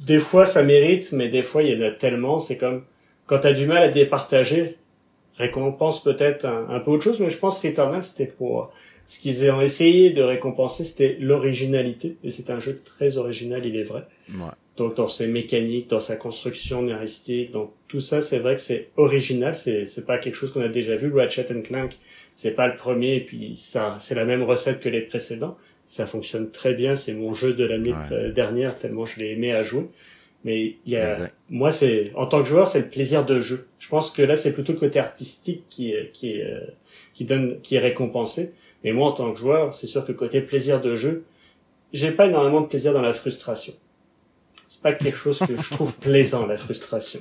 des 0.00 0.18
fois 0.18 0.46
ça 0.46 0.62
mérite 0.62 1.12
mais 1.12 1.28
des 1.28 1.42
fois 1.42 1.62
il 1.62 1.76
y 1.76 1.76
en 1.76 1.86
a 1.86 1.90
tellement 1.90 2.40
c'est 2.40 2.56
comme 2.56 2.84
quand 3.26 3.40
t'as 3.40 3.52
du 3.52 3.66
mal 3.66 3.82
à 3.82 3.88
départager 3.88 4.76
récompense 5.38 6.02
peut-être 6.02 6.44
un, 6.46 6.80
peu 6.80 6.92
autre 6.92 7.04
chose, 7.04 7.20
mais 7.20 7.30
je 7.30 7.38
pense 7.38 7.58
que 7.58 7.68
Returnal, 7.68 8.02
c'était 8.02 8.26
pour... 8.26 8.72
Ce 9.08 9.20
qu'ils 9.20 9.48
ont 9.52 9.60
essayé 9.60 10.10
de 10.10 10.20
récompenser, 10.20 10.82
c'était 10.82 11.16
l'originalité. 11.20 12.16
Et 12.24 12.30
c'est 12.30 12.50
un 12.50 12.58
jeu 12.58 12.82
très 12.84 13.18
original, 13.18 13.64
il 13.64 13.76
est 13.76 13.84
vrai. 13.84 14.02
Donc 14.76 14.96
dans 14.96 15.08
ses 15.08 15.28
mécaniques, 15.28 15.88
dans 15.88 16.00
sa 16.00 16.16
construction 16.16 16.82
numéristique, 16.82 17.50
donc 17.52 17.70
tout 17.88 18.00
ça, 18.00 18.20
c'est 18.20 18.40
vrai 18.40 18.56
que 18.56 18.60
c'est 18.60 18.90
original. 18.96 19.54
C'est 19.54 19.86
c'est 19.86 20.04
pas 20.04 20.18
quelque 20.18 20.34
chose 20.34 20.52
qu'on 20.52 20.60
a 20.60 20.68
déjà 20.68 20.96
vu. 20.96 21.12
Ratchet 21.14 21.46
Clank, 21.62 21.96
c'est 22.34 22.50
pas 22.50 22.68
le 22.68 22.76
premier, 22.76 23.16
et 23.16 23.20
puis 23.20 23.56
ça, 23.56 23.96
c'est 24.00 24.14
la 24.14 24.24
même 24.24 24.42
recette 24.42 24.80
que 24.80 24.88
les 24.88 25.02
précédents. 25.02 25.56
Ça 25.86 26.04
fonctionne 26.04 26.50
très 26.50 26.74
bien. 26.74 26.96
C'est 26.96 27.14
mon 27.14 27.32
jeu 27.32 27.54
de 27.54 27.64
l'année 27.64 27.94
dernière 28.34 28.76
tellement 28.76 29.04
je 29.06 29.20
l'ai 29.20 29.30
aimé 29.30 29.52
à 29.52 29.62
jouer. 29.62 29.86
Mais 30.46 30.76
il 30.86 30.92
y 30.92 30.96
a, 30.96 31.28
moi, 31.50 31.72
c'est 31.72 32.12
en 32.14 32.26
tant 32.26 32.40
que 32.40 32.48
joueur, 32.48 32.68
c'est 32.68 32.78
le 32.78 32.88
plaisir 32.88 33.26
de 33.26 33.40
jeu. 33.40 33.66
Je 33.80 33.88
pense 33.88 34.12
que 34.12 34.22
là, 34.22 34.36
c'est 34.36 34.52
plutôt 34.52 34.72
le 34.72 34.78
côté 34.78 35.00
artistique 35.00 35.64
qui 35.68 35.92
qui 36.12 36.40
euh, 36.40 36.60
qui 37.14 37.24
donne, 37.24 37.60
qui 37.62 37.74
est 37.74 37.80
récompensé. 37.80 38.52
Mais 38.84 38.92
moi, 38.92 39.08
en 39.08 39.12
tant 39.12 39.32
que 39.32 39.38
joueur, 39.40 39.74
c'est 39.74 39.88
sûr 39.88 40.04
que 40.04 40.12
côté 40.12 40.40
plaisir 40.40 40.80
de 40.80 40.94
jeu, 40.94 41.24
j'ai 41.92 42.12
pas 42.12 42.28
énormément 42.28 42.60
de 42.60 42.66
plaisir 42.66 42.92
dans 42.92 43.02
la 43.02 43.12
frustration. 43.12 43.72
C'est 44.68 44.82
pas 44.82 44.92
quelque 44.92 45.18
chose 45.18 45.40
que 45.40 45.56
je 45.56 45.70
trouve 45.70 45.96
plaisant, 45.98 46.46
la 46.46 46.56
frustration. 46.56 47.20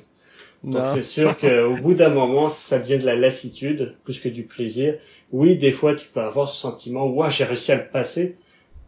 Donc 0.63 0.85
c'est 0.85 1.01
sûr 1.01 1.35
qu'au 1.35 1.75
bout 1.77 1.95
d'un 1.95 2.09
moment, 2.09 2.51
ça 2.51 2.77
devient 2.77 2.99
de 2.99 3.05
la 3.07 3.15
lassitude 3.15 3.95
plus 4.03 4.19
que 4.19 4.29
du 4.29 4.43
plaisir. 4.43 4.99
Oui, 5.31 5.57
des 5.57 5.71
fois, 5.71 5.95
tu 5.95 6.07
peux 6.07 6.21
avoir 6.21 6.47
ce 6.47 6.59
sentiment, 6.61 7.07
ouais, 7.07 7.31
j'ai 7.31 7.43
réussi 7.43 7.71
à 7.71 7.77
le 7.77 7.87
passer, 7.87 8.37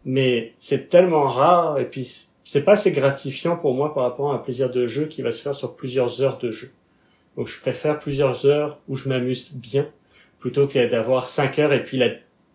mais 0.04 0.52
c'est 0.60 0.88
tellement 0.88 1.26
rare 1.28 1.80
et 1.80 1.86
puis 1.86 2.27
c'est 2.48 2.62
pas 2.62 2.72
assez 2.72 2.92
gratifiant 2.92 3.58
pour 3.58 3.74
moi 3.74 3.92
par 3.92 4.04
rapport 4.04 4.32
à 4.32 4.36
un 4.36 4.38
plaisir 4.38 4.70
de 4.70 4.86
jeu 4.86 5.04
qui 5.04 5.20
va 5.20 5.32
se 5.32 5.42
faire 5.42 5.54
sur 5.54 5.76
plusieurs 5.76 6.22
heures 6.22 6.38
de 6.38 6.50
jeu. 6.50 6.70
Donc 7.36 7.46
je 7.46 7.60
préfère 7.60 7.98
plusieurs 7.98 8.46
heures 8.46 8.80
où 8.88 8.96
je 8.96 9.10
m'amuse 9.10 9.52
bien 9.52 9.86
plutôt 10.40 10.66
que 10.66 10.88
d'avoir 10.88 11.26
cinq 11.26 11.58
heures 11.58 11.74
et 11.74 11.84
puis 11.84 11.98
la 11.98 12.08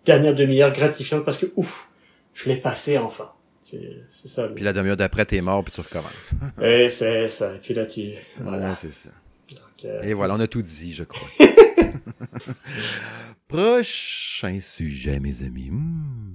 dernière 0.03 0.33
demi-heure 0.33 0.73
gratifiante 0.73 1.23
parce 1.23 1.37
que 1.37 1.45
ouf, 1.57 1.91
je 2.33 2.49
l'ai 2.49 2.57
passé 2.57 2.97
enfin. 2.97 3.29
C'est 3.61 4.27
ça. 4.27 4.47
Puis 4.47 4.63
la 4.63 4.73
demi-heure 4.73 4.97
d'après, 4.97 5.25
t'es 5.25 5.41
mort, 5.41 5.63
puis 5.63 5.71
tu 5.71 5.81
recommences. 5.81 6.33
et 6.63 6.89
c'est 6.89 7.29
ça. 7.29 7.53
Et 7.53 7.59
puis 7.59 7.75
là, 7.75 7.85
tu... 7.85 8.13
Voilà. 8.39 8.73
c'est 8.73 8.91
ça. 8.91 9.11
Euh, 9.85 10.01
et 10.01 10.15
voilà, 10.15 10.33
on 10.33 10.39
a 10.39 10.47
tout 10.47 10.63
dit, 10.63 10.91
je 10.91 11.03
crois. 11.03 11.29
Prochain 13.47 14.57
sujet, 14.59 15.19
mes 15.19 15.43
amis. 15.43 15.69
Hmm. 15.69 16.33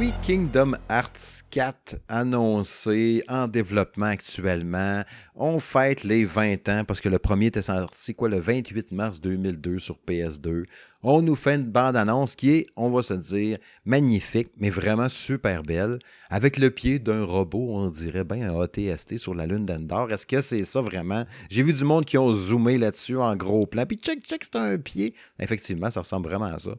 Oui, 0.00 0.14
Kingdom 0.22 0.72
Hearts 0.88 1.42
4 1.50 1.96
annoncé 2.08 3.22
en 3.28 3.46
développement 3.48 4.06
actuellement. 4.06 5.02
On 5.34 5.58
fête 5.58 6.04
les 6.04 6.24
20 6.24 6.68
ans 6.70 6.84
parce 6.86 7.02
que 7.02 7.10
le 7.10 7.18
premier 7.18 7.46
était 7.46 7.60
sorti 7.60 8.14
quoi 8.14 8.30
le 8.30 8.40
28 8.40 8.92
mars 8.92 9.20
2002 9.20 9.78
sur 9.78 9.98
PS2. 10.08 10.64
On 11.02 11.20
nous 11.20 11.34
fait 11.34 11.56
une 11.56 11.64
bande-annonce 11.64 12.34
qui 12.34 12.50
est, 12.50 12.66
on 12.76 12.88
va 12.88 13.02
se 13.02 13.12
dire, 13.12 13.58
magnifique, 13.84 14.48
mais 14.56 14.70
vraiment 14.70 15.10
super 15.10 15.62
belle, 15.62 15.98
avec 16.30 16.56
le 16.56 16.70
pied 16.70 16.98
d'un 16.98 17.24
robot, 17.24 17.74
on 17.76 17.90
dirait 17.90 18.24
bien 18.24 18.54
un 18.54 18.60
ATST 18.60 19.18
sur 19.18 19.34
la 19.34 19.46
lune 19.46 19.66
d'Endor. 19.66 20.10
Est-ce 20.12 20.26
que 20.26 20.40
c'est 20.40 20.64
ça 20.64 20.80
vraiment? 20.80 21.24
J'ai 21.50 21.62
vu 21.62 21.74
du 21.74 21.84
monde 21.84 22.06
qui 22.06 22.16
ont 22.16 22.32
zoomé 22.32 22.78
là-dessus 22.78 23.18
en 23.18 23.36
gros 23.36 23.66
plan, 23.66 23.84
puis 23.84 23.98
check, 23.98 24.22
check, 24.22 24.44
c'est 24.44 24.56
un 24.56 24.78
pied. 24.78 25.14
Effectivement, 25.38 25.90
ça 25.90 26.00
ressemble 26.00 26.28
vraiment 26.28 26.46
à 26.46 26.58
ça. 26.58 26.70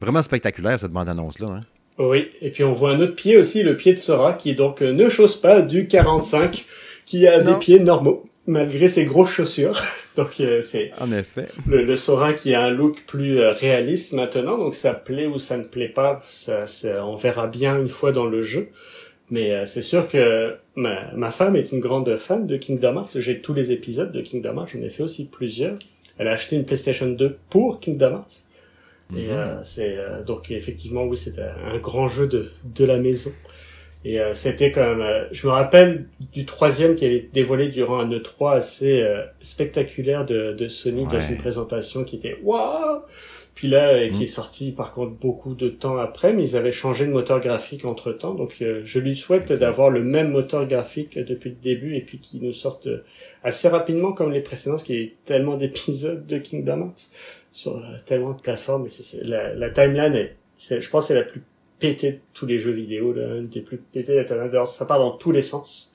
Vraiment 0.00 0.22
spectaculaire 0.22 0.78
cette 0.78 0.92
bande-annonce-là. 0.92 1.48
Hein? 1.48 1.60
Oui, 1.98 2.28
et 2.40 2.50
puis 2.50 2.62
on 2.62 2.74
voit 2.74 2.92
un 2.92 3.00
autre 3.00 3.16
pied 3.16 3.36
aussi, 3.36 3.64
le 3.64 3.76
pied 3.76 3.92
de 3.92 3.98
Sora, 3.98 4.32
qui 4.32 4.54
donc 4.54 4.82
euh, 4.82 4.92
ne 4.92 5.08
chausse 5.08 5.34
pas 5.34 5.62
du 5.62 5.88
45, 5.88 6.64
qui 7.04 7.26
a 7.26 7.40
des 7.40 7.54
pieds 7.54 7.80
normaux, 7.80 8.24
malgré 8.46 8.88
ses 8.88 9.04
grosses 9.04 9.30
chaussures. 9.30 9.80
donc 10.16 10.40
euh, 10.40 10.62
c'est 10.62 10.92
en 11.00 11.10
effet 11.10 11.48
le, 11.66 11.96
Sora 11.96 12.34
qui 12.34 12.54
a 12.54 12.62
un 12.62 12.70
look 12.70 13.02
plus 13.06 13.40
euh, 13.40 13.52
réaliste 13.52 14.12
maintenant, 14.12 14.58
donc 14.58 14.76
ça 14.76 14.94
plaît 14.94 15.26
ou 15.26 15.38
ça 15.38 15.56
ne 15.56 15.64
plaît 15.64 15.88
pas, 15.88 16.22
ça, 16.28 16.66
on 17.04 17.16
verra 17.16 17.48
bien 17.48 17.80
une 17.80 17.88
fois 17.88 18.12
dans 18.12 18.26
le 18.26 18.42
jeu. 18.42 18.68
Mais 19.30 19.66
c'est 19.66 19.82
sûr 19.82 20.08
que 20.08 20.54
ma, 20.74 21.12
ma 21.14 21.30
femme 21.30 21.54
est 21.54 21.70
une 21.70 21.80
grande 21.80 22.16
fan 22.16 22.46
de 22.46 22.56
Kingdom 22.56 22.94
Hearts. 22.94 23.20
J'ai 23.20 23.42
tous 23.42 23.52
les 23.52 23.72
épisodes 23.72 24.10
de 24.10 24.22
Kingdom 24.22 24.56
Hearts, 24.56 24.70
j'en 24.72 24.80
ai 24.80 24.88
fait 24.88 25.02
aussi 25.02 25.28
plusieurs. 25.28 25.76
Elle 26.16 26.28
a 26.28 26.32
acheté 26.32 26.56
une 26.56 26.64
PlayStation 26.64 27.08
2 27.08 27.36
pour 27.50 27.78
Kingdom 27.78 28.12
Hearts. 28.12 28.47
Et 29.16 29.26
mhm. 29.26 29.30
euh, 29.30 29.62
c'est 29.62 29.96
euh, 29.96 30.22
donc 30.22 30.50
effectivement 30.50 31.04
oui 31.04 31.16
c'était 31.16 31.42
un 31.42 31.78
grand 31.78 32.08
jeu 32.08 32.26
de 32.26 32.50
de 32.64 32.84
la 32.84 32.98
maison. 32.98 33.30
Et 34.04 34.20
euh, 34.20 34.32
c'était 34.32 34.70
quand 34.70 34.94
même, 34.94 35.26
je 35.32 35.44
me 35.46 35.52
rappelle 35.52 36.06
du 36.32 36.46
troisième 36.46 36.94
qui 36.94 37.04
avait 37.04 37.28
dévoilé 37.32 37.68
durant 37.68 37.98
un 37.98 38.08
E3 38.08 38.52
assez 38.52 39.04
spectaculaire 39.40 40.24
de, 40.24 40.52
de 40.52 40.68
Sony 40.68 41.04
dans 41.06 41.20
une 41.20 41.36
présentation 41.36 42.04
qui 42.04 42.16
était 42.16 42.38
waouh. 42.44 43.02
Puis 43.56 43.66
là, 43.66 44.08
qui 44.08 44.18
mhm. 44.18 44.22
est 44.22 44.26
sorti 44.26 44.70
par 44.70 44.92
contre 44.92 45.14
beaucoup 45.14 45.54
de 45.54 45.68
temps 45.68 45.96
après, 45.96 46.32
mais 46.32 46.44
ils 46.44 46.56
avaient 46.56 46.70
changé 46.70 47.06
de 47.06 47.10
moteur 47.10 47.40
graphique 47.40 47.84
entre 47.84 48.12
temps. 48.12 48.34
Donc 48.34 48.54
je 48.60 48.98
lui 49.00 49.16
souhaite 49.16 49.52
d'avoir 49.52 49.90
le 49.90 50.04
même 50.04 50.30
moteur 50.30 50.64
graphique 50.68 51.18
depuis 51.18 51.50
le 51.50 51.56
début 51.56 51.96
et 51.96 52.00
puis 52.00 52.20
qu'il 52.20 52.44
nous 52.44 52.52
sorte 52.52 52.88
assez 53.42 53.66
rapidement 53.66 54.12
comme 54.12 54.30
les 54.30 54.42
précédents, 54.42 54.76
parce 54.76 54.84
qu'il 54.84 55.00
y 55.00 55.04
a 55.04 55.08
tellement 55.24 55.56
d'épisodes 55.56 56.24
de 56.24 56.38
Kingdom 56.38 56.82
Hearts 56.82 57.10
sur 57.58 57.76
euh, 57.76 57.96
tellement 58.06 58.32
de 58.32 58.40
plateformes. 58.40 58.86
Et 58.86 58.88
c'est, 58.88 59.24
la, 59.24 59.52
la 59.54 59.70
timeline, 59.70 60.14
est, 60.14 60.36
c'est, 60.56 60.80
je 60.80 60.88
pense, 60.88 61.08
c'est 61.08 61.14
la 61.14 61.24
plus 61.24 61.42
pétée 61.80 62.12
de 62.12 62.18
tous 62.32 62.46
les 62.46 62.58
jeux 62.58 62.72
vidéo, 62.72 63.12
là, 63.12 63.40
des 63.40 63.60
plus 63.60 63.78
pétées. 63.78 64.14
La 64.14 64.66
ça 64.66 64.86
part 64.86 65.00
dans 65.00 65.12
tous 65.12 65.32
les 65.32 65.42
sens. 65.42 65.92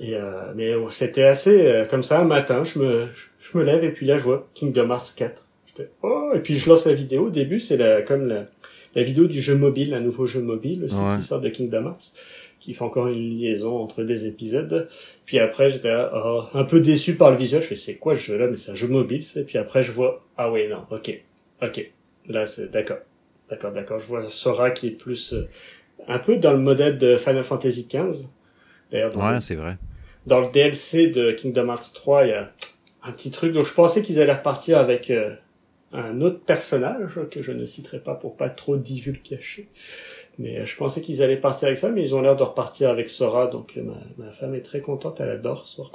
Et 0.00 0.14
euh, 0.14 0.52
mais 0.54 0.72
c'était 0.90 1.24
assez 1.24 1.66
euh, 1.66 1.84
comme 1.84 2.04
ça 2.04 2.20
un 2.20 2.24
matin, 2.24 2.62
je 2.62 2.78
me 2.78 3.08
je, 3.40 3.58
me 3.58 3.64
lève 3.64 3.82
et 3.82 3.90
puis 3.90 4.06
là 4.06 4.16
je 4.16 4.22
vois 4.22 4.48
Kingdom 4.54 4.90
Hearts 4.90 5.12
4. 5.16 5.44
oh 6.02 6.30
et 6.36 6.38
puis 6.38 6.56
je 6.56 6.68
lance 6.68 6.86
la 6.86 6.92
vidéo. 6.92 7.26
Au 7.26 7.30
début 7.30 7.58
c'est 7.58 7.76
la 7.76 8.02
comme 8.02 8.28
la, 8.28 8.46
la 8.98 9.04
vidéo 9.04 9.26
du 9.26 9.40
jeu 9.40 9.56
mobile, 9.56 9.94
un 9.94 10.00
nouveau 10.00 10.26
jeu 10.26 10.42
mobile 10.42 10.84
aussi 10.84 10.96
qui 11.16 11.22
sort 11.22 11.40
de 11.40 11.48
Kingdom 11.48 11.84
Hearts 11.84 12.12
qui 12.60 12.74
fait 12.74 12.82
encore 12.82 13.08
une 13.08 13.38
liaison 13.38 13.78
entre 13.78 14.02
des 14.02 14.26
épisodes. 14.26 14.88
Puis 15.24 15.38
après, 15.38 15.70
j'étais 15.70 15.94
oh, 16.12 16.42
un 16.54 16.64
peu 16.64 16.80
déçu 16.80 17.14
par 17.14 17.30
le 17.30 17.36
visuel. 17.36 17.62
Je 17.62 17.68
fais, 17.68 17.76
c'est 17.76 17.94
quoi 17.94 18.16
ce 18.16 18.22
jeu-là? 18.22 18.48
Mais 18.48 18.56
c'est 18.56 18.72
un 18.72 18.74
jeu 18.74 18.88
mobile, 18.88 19.24
c'est. 19.24 19.44
Puis 19.44 19.58
après, 19.58 19.82
je 19.82 19.92
vois, 19.92 20.24
ah 20.36 20.50
oui, 20.50 20.68
non, 20.68 20.84
ok, 20.90 21.22
ok. 21.62 21.90
Là, 22.26 22.46
c'est 22.46 22.70
d'accord. 22.70 22.98
D'accord, 23.48 23.72
d'accord. 23.72 24.00
Je 24.00 24.06
vois 24.06 24.28
Sora 24.28 24.72
qui 24.72 24.88
est 24.88 24.90
plus, 24.90 25.32
euh, 25.32 25.48
un 26.08 26.18
peu 26.18 26.36
dans 26.36 26.52
le 26.52 26.58
modèle 26.58 26.98
de 26.98 27.16
Final 27.16 27.44
Fantasy 27.44 27.86
XV. 27.88 28.26
D'ailleurs, 28.90 29.16
ouais, 29.16 29.40
c'est 29.40 29.54
vrai. 29.54 29.76
Dans 30.26 30.40
le 30.40 30.50
DLC 30.50 31.08
de 31.10 31.30
Kingdom 31.32 31.68
Hearts 31.68 31.92
3, 31.94 32.26
il 32.26 32.30
y 32.30 32.32
a 32.32 32.50
un 33.04 33.12
petit 33.12 33.30
truc. 33.30 33.52
Donc, 33.52 33.66
je 33.66 33.72
pensais 33.72 34.02
qu'ils 34.02 34.20
allaient 34.20 34.34
repartir 34.34 34.78
avec 34.78 35.10
euh, 35.10 35.34
un 35.92 36.20
autre 36.20 36.40
personnage 36.40 37.18
que 37.30 37.40
je 37.40 37.52
ne 37.52 37.64
citerai 37.64 37.98
pas 37.98 38.14
pour 38.14 38.36
pas 38.36 38.50
trop 38.50 38.76
divulgacher. 38.76 39.68
Mais 40.38 40.58
euh, 40.58 40.66
je 40.66 40.76
pensais 40.76 41.00
qu'ils 41.00 41.22
allaient 41.22 41.36
partir 41.36 41.66
avec 41.68 41.78
ça, 41.78 41.90
mais 41.90 42.02
ils 42.02 42.14
ont 42.14 42.22
l'air 42.22 42.36
de 42.36 42.42
repartir 42.42 42.90
avec 42.90 43.08
Sora, 43.08 43.46
donc 43.48 43.74
euh, 43.76 43.82
ma, 43.82 44.24
ma 44.24 44.32
femme 44.32 44.54
est 44.54 44.62
très 44.62 44.80
contente, 44.80 45.20
elle 45.20 45.30
adore 45.30 45.66
Sora. 45.66 45.90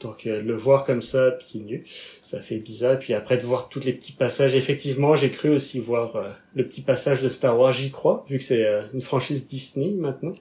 Donc 0.00 0.26
euh, 0.26 0.42
le 0.42 0.54
voir 0.54 0.84
comme 0.84 1.02
ça, 1.02 1.30
pieds 1.30 1.60
nus, 1.60 1.84
ça 2.22 2.40
fait 2.40 2.58
bizarre. 2.58 2.94
Et 2.94 2.98
puis 2.98 3.14
après 3.14 3.36
de 3.36 3.42
voir 3.42 3.68
tous 3.68 3.80
les 3.80 3.92
petits 3.92 4.12
passages, 4.12 4.54
effectivement, 4.54 5.16
j'ai 5.16 5.30
cru 5.30 5.50
aussi 5.50 5.80
voir 5.80 6.36
le 6.54 6.66
petit 6.66 6.82
passage 6.82 7.22
de 7.22 7.28
Star 7.28 7.58
Wars, 7.58 7.72
j'y 7.72 7.90
crois, 7.90 8.24
vu 8.28 8.38
que 8.38 8.44
c'est 8.44 8.66
une 8.92 9.00
franchise 9.00 9.48
Disney 9.48 9.90
maintenant. 9.92 10.32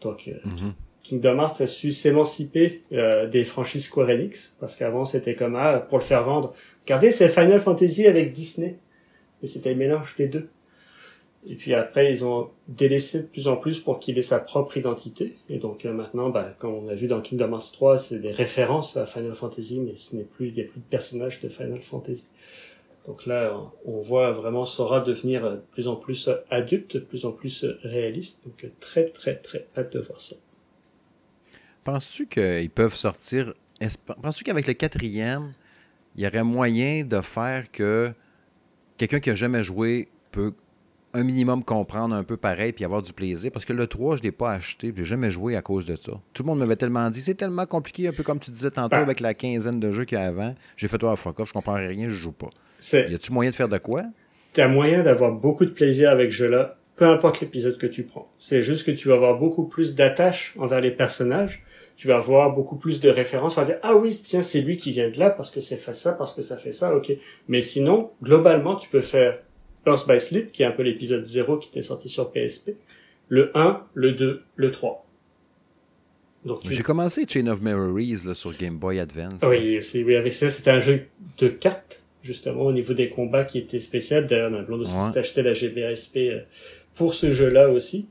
Donc 0.00 0.30
mhm. 0.44 0.74
Kingdom 1.02 1.38
Hearts 1.38 1.60
a 1.60 1.66
su 1.66 1.90
s'émanciper 1.90 2.82
des 2.90 3.44
franchises 3.44 3.86
Square 3.86 4.10
Enix, 4.10 4.56
parce 4.60 4.76
qu'avant 4.76 5.04
c'était 5.04 5.34
comme 5.34 5.56
ah 5.56 5.80
pour 5.80 5.98
le 5.98 6.04
faire 6.04 6.22
vendre, 6.22 6.54
regardez 6.84 7.12
c'est 7.12 7.28
Final 7.28 7.60
Fantasy 7.60 8.06
avec 8.06 8.32
Disney, 8.32 8.78
et 9.42 9.46
c'était 9.46 9.70
le 9.70 9.76
mélange 9.76 10.14
des 10.16 10.28
deux. 10.28 10.48
Et 11.46 11.56
puis 11.56 11.74
après, 11.74 12.10
ils 12.10 12.24
ont 12.24 12.50
délaissé 12.68 13.22
de 13.22 13.26
plus 13.26 13.48
en 13.48 13.56
plus 13.56 13.78
pour 13.78 13.98
qu'il 13.98 14.18
ait 14.18 14.22
sa 14.22 14.38
propre 14.38 14.78
identité. 14.78 15.36
Et 15.50 15.58
donc 15.58 15.84
euh, 15.84 15.92
maintenant, 15.92 16.30
bah, 16.30 16.54
comme 16.58 16.72
on 16.72 16.88
a 16.88 16.94
vu 16.94 17.06
dans 17.06 17.20
Kingdom 17.20 17.52
Hearts 17.52 17.72
3, 17.72 17.98
c'est 17.98 18.18
des 18.18 18.30
références 18.30 18.96
à 18.96 19.04
Final 19.04 19.34
Fantasy, 19.34 19.80
mais 19.80 19.96
ce 19.96 20.16
n'est 20.16 20.24
plus, 20.24 20.48
il 20.48 20.54
n'y 20.54 20.62
a 20.62 20.64
plus 20.64 20.80
de 20.80 20.86
personnages 20.88 21.40
de 21.42 21.50
Final 21.50 21.82
Fantasy. 21.82 22.28
Donc 23.06 23.26
là, 23.26 23.54
on 23.84 24.00
voit 24.00 24.32
vraiment 24.32 24.64
Sora 24.64 25.00
devenir 25.00 25.42
de 25.50 25.60
plus 25.72 25.88
en 25.88 25.96
plus 25.96 26.30
adulte, 26.48 26.96
de 26.96 27.00
plus 27.00 27.26
en 27.26 27.32
plus 27.32 27.66
réaliste. 27.82 28.42
Donc 28.46 28.66
très, 28.80 29.04
très, 29.04 29.36
très 29.36 29.66
hâte 29.76 29.92
de 29.92 30.00
voir 30.00 30.22
ça. 30.22 30.36
Penses-tu 31.84 32.26
qu'ils 32.26 32.70
peuvent 32.70 32.94
sortir... 32.94 33.52
Penses-tu 34.22 34.44
qu'avec 34.44 34.66
le 34.66 34.72
quatrième, 34.72 35.52
il 36.16 36.24
y 36.24 36.26
aurait 36.26 36.44
moyen 36.44 37.04
de 37.04 37.20
faire 37.20 37.70
que 37.70 38.12
quelqu'un 38.96 39.20
qui 39.20 39.30
a 39.30 39.34
jamais 39.34 39.62
joué 39.62 40.08
peut 40.30 40.52
un 41.14 41.22
minimum 41.22 41.62
comprendre 41.62 42.14
un 42.14 42.24
peu 42.24 42.36
pareil 42.36 42.72
puis 42.72 42.84
avoir 42.84 43.00
du 43.00 43.12
plaisir. 43.12 43.50
Parce 43.52 43.64
que 43.64 43.72
le 43.72 43.86
3, 43.86 44.16
je 44.16 44.20
ne 44.20 44.24
l'ai 44.24 44.32
pas 44.32 44.52
acheté, 44.52 44.92
je 44.94 45.00
n'ai 45.00 45.06
jamais 45.06 45.30
joué 45.30 45.56
à 45.56 45.62
cause 45.62 45.84
de 45.84 45.96
ça. 45.96 46.12
Tout 46.32 46.42
le 46.42 46.48
monde 46.48 46.58
m'avait 46.58 46.76
tellement 46.76 47.08
dit, 47.08 47.20
c'est 47.20 47.34
tellement 47.34 47.66
compliqué, 47.66 48.08
un 48.08 48.12
peu 48.12 48.24
comme 48.24 48.40
tu 48.40 48.50
disais 48.50 48.70
tantôt 48.70 48.96
ben. 48.96 49.02
avec 49.02 49.20
la 49.20 49.32
quinzaine 49.32 49.78
de 49.78 49.90
jeux 49.92 50.04
qu'il 50.04 50.18
y 50.18 50.20
a 50.20 50.26
avant. 50.26 50.54
J'ai 50.76 50.88
fait 50.88 50.98
toi 50.98 51.12
à 51.12 51.16
fuck 51.16 51.38
off, 51.38 51.48
je 51.48 51.52
comprends 51.52 51.74
rien, 51.74 52.10
je 52.10 52.16
joue 52.16 52.32
pas. 52.32 52.50
Y 52.92 53.14
a-tu 53.14 53.32
moyen 53.32 53.50
de 53.50 53.56
faire 53.56 53.68
de 53.68 53.78
quoi? 53.78 54.02
Tu 54.52 54.60
as 54.60 54.68
moyen 54.68 55.02
d'avoir 55.02 55.32
beaucoup 55.32 55.64
de 55.64 55.70
plaisir 55.70 56.10
avec 56.10 56.32
ce 56.32 56.38
jeu-là, 56.38 56.76
peu 56.96 57.06
importe 57.06 57.40
l'épisode 57.40 57.78
que 57.78 57.86
tu 57.86 58.02
prends. 58.02 58.30
C'est 58.38 58.62
juste 58.62 58.84
que 58.84 58.90
tu 58.90 59.08
vas 59.08 59.14
avoir 59.14 59.38
beaucoup 59.38 59.66
plus 59.66 59.94
d'attache 59.94 60.54
envers 60.58 60.80
les 60.80 60.90
personnages. 60.90 61.63
Tu 61.96 62.08
vas 62.08 62.16
avoir 62.16 62.52
beaucoup 62.54 62.76
plus 62.76 63.00
de 63.00 63.08
références. 63.08 63.54
Tu 63.54 63.60
vas 63.60 63.66
dire, 63.66 63.78
ah 63.82 63.96
oui, 63.96 64.10
tiens, 64.10 64.42
c'est 64.42 64.60
lui 64.60 64.76
qui 64.76 64.92
vient 64.92 65.10
de 65.10 65.18
là 65.18 65.30
parce 65.30 65.50
que 65.50 65.60
c'est 65.60 65.76
fait 65.76 65.94
ça, 65.94 66.12
parce 66.12 66.34
que 66.34 66.42
ça 66.42 66.56
fait 66.56 66.72
ça, 66.72 66.94
ok. 66.94 67.12
Mais 67.48 67.62
sinon, 67.62 68.10
globalement, 68.22 68.74
tu 68.74 68.88
peux 68.88 69.00
faire 69.00 69.38
Earth 69.86 70.08
by 70.08 70.20
Sleep, 70.20 70.52
qui 70.52 70.62
est 70.62 70.66
un 70.66 70.72
peu 70.72 70.82
l'épisode 70.82 71.24
0 71.24 71.58
qui 71.58 71.68
était 71.68 71.82
sorti 71.82 72.08
sur 72.08 72.32
PSP, 72.32 72.72
le 73.28 73.50
1, 73.56 73.84
le 73.94 74.12
2, 74.12 74.42
le 74.56 74.70
3. 74.70 75.04
Donc, 76.44 76.60
J'ai 76.68 76.82
commencé 76.82 77.24
Chain 77.26 77.46
of 77.46 77.60
Memories 77.62 78.18
là, 78.26 78.34
sur 78.34 78.56
Game 78.56 78.76
Boy 78.76 79.00
Advance. 79.00 79.40
Oui, 79.42 79.80
oui 79.94 80.16
avec 80.16 80.32
ça, 80.32 80.48
c'était 80.48 80.70
un 80.70 80.80
jeu 80.80 81.06
de 81.38 81.48
cartes, 81.48 82.02
justement, 82.22 82.62
au 82.62 82.72
niveau 82.72 82.92
des 82.92 83.08
combats 83.08 83.44
qui 83.44 83.58
était 83.58 83.80
spécial. 83.80 84.26
D'ailleurs, 84.26 84.50
ma 84.50 84.62
blonde 84.62 84.82
aussi 84.82 84.92
s'est 84.92 85.18
acheté 85.18 85.42
la 85.42 85.54
GBSP 85.54 86.16
euh, 86.16 86.40
pour 86.94 87.14
ce 87.14 87.30
jeu-là 87.30 87.70
aussi, 87.70 88.08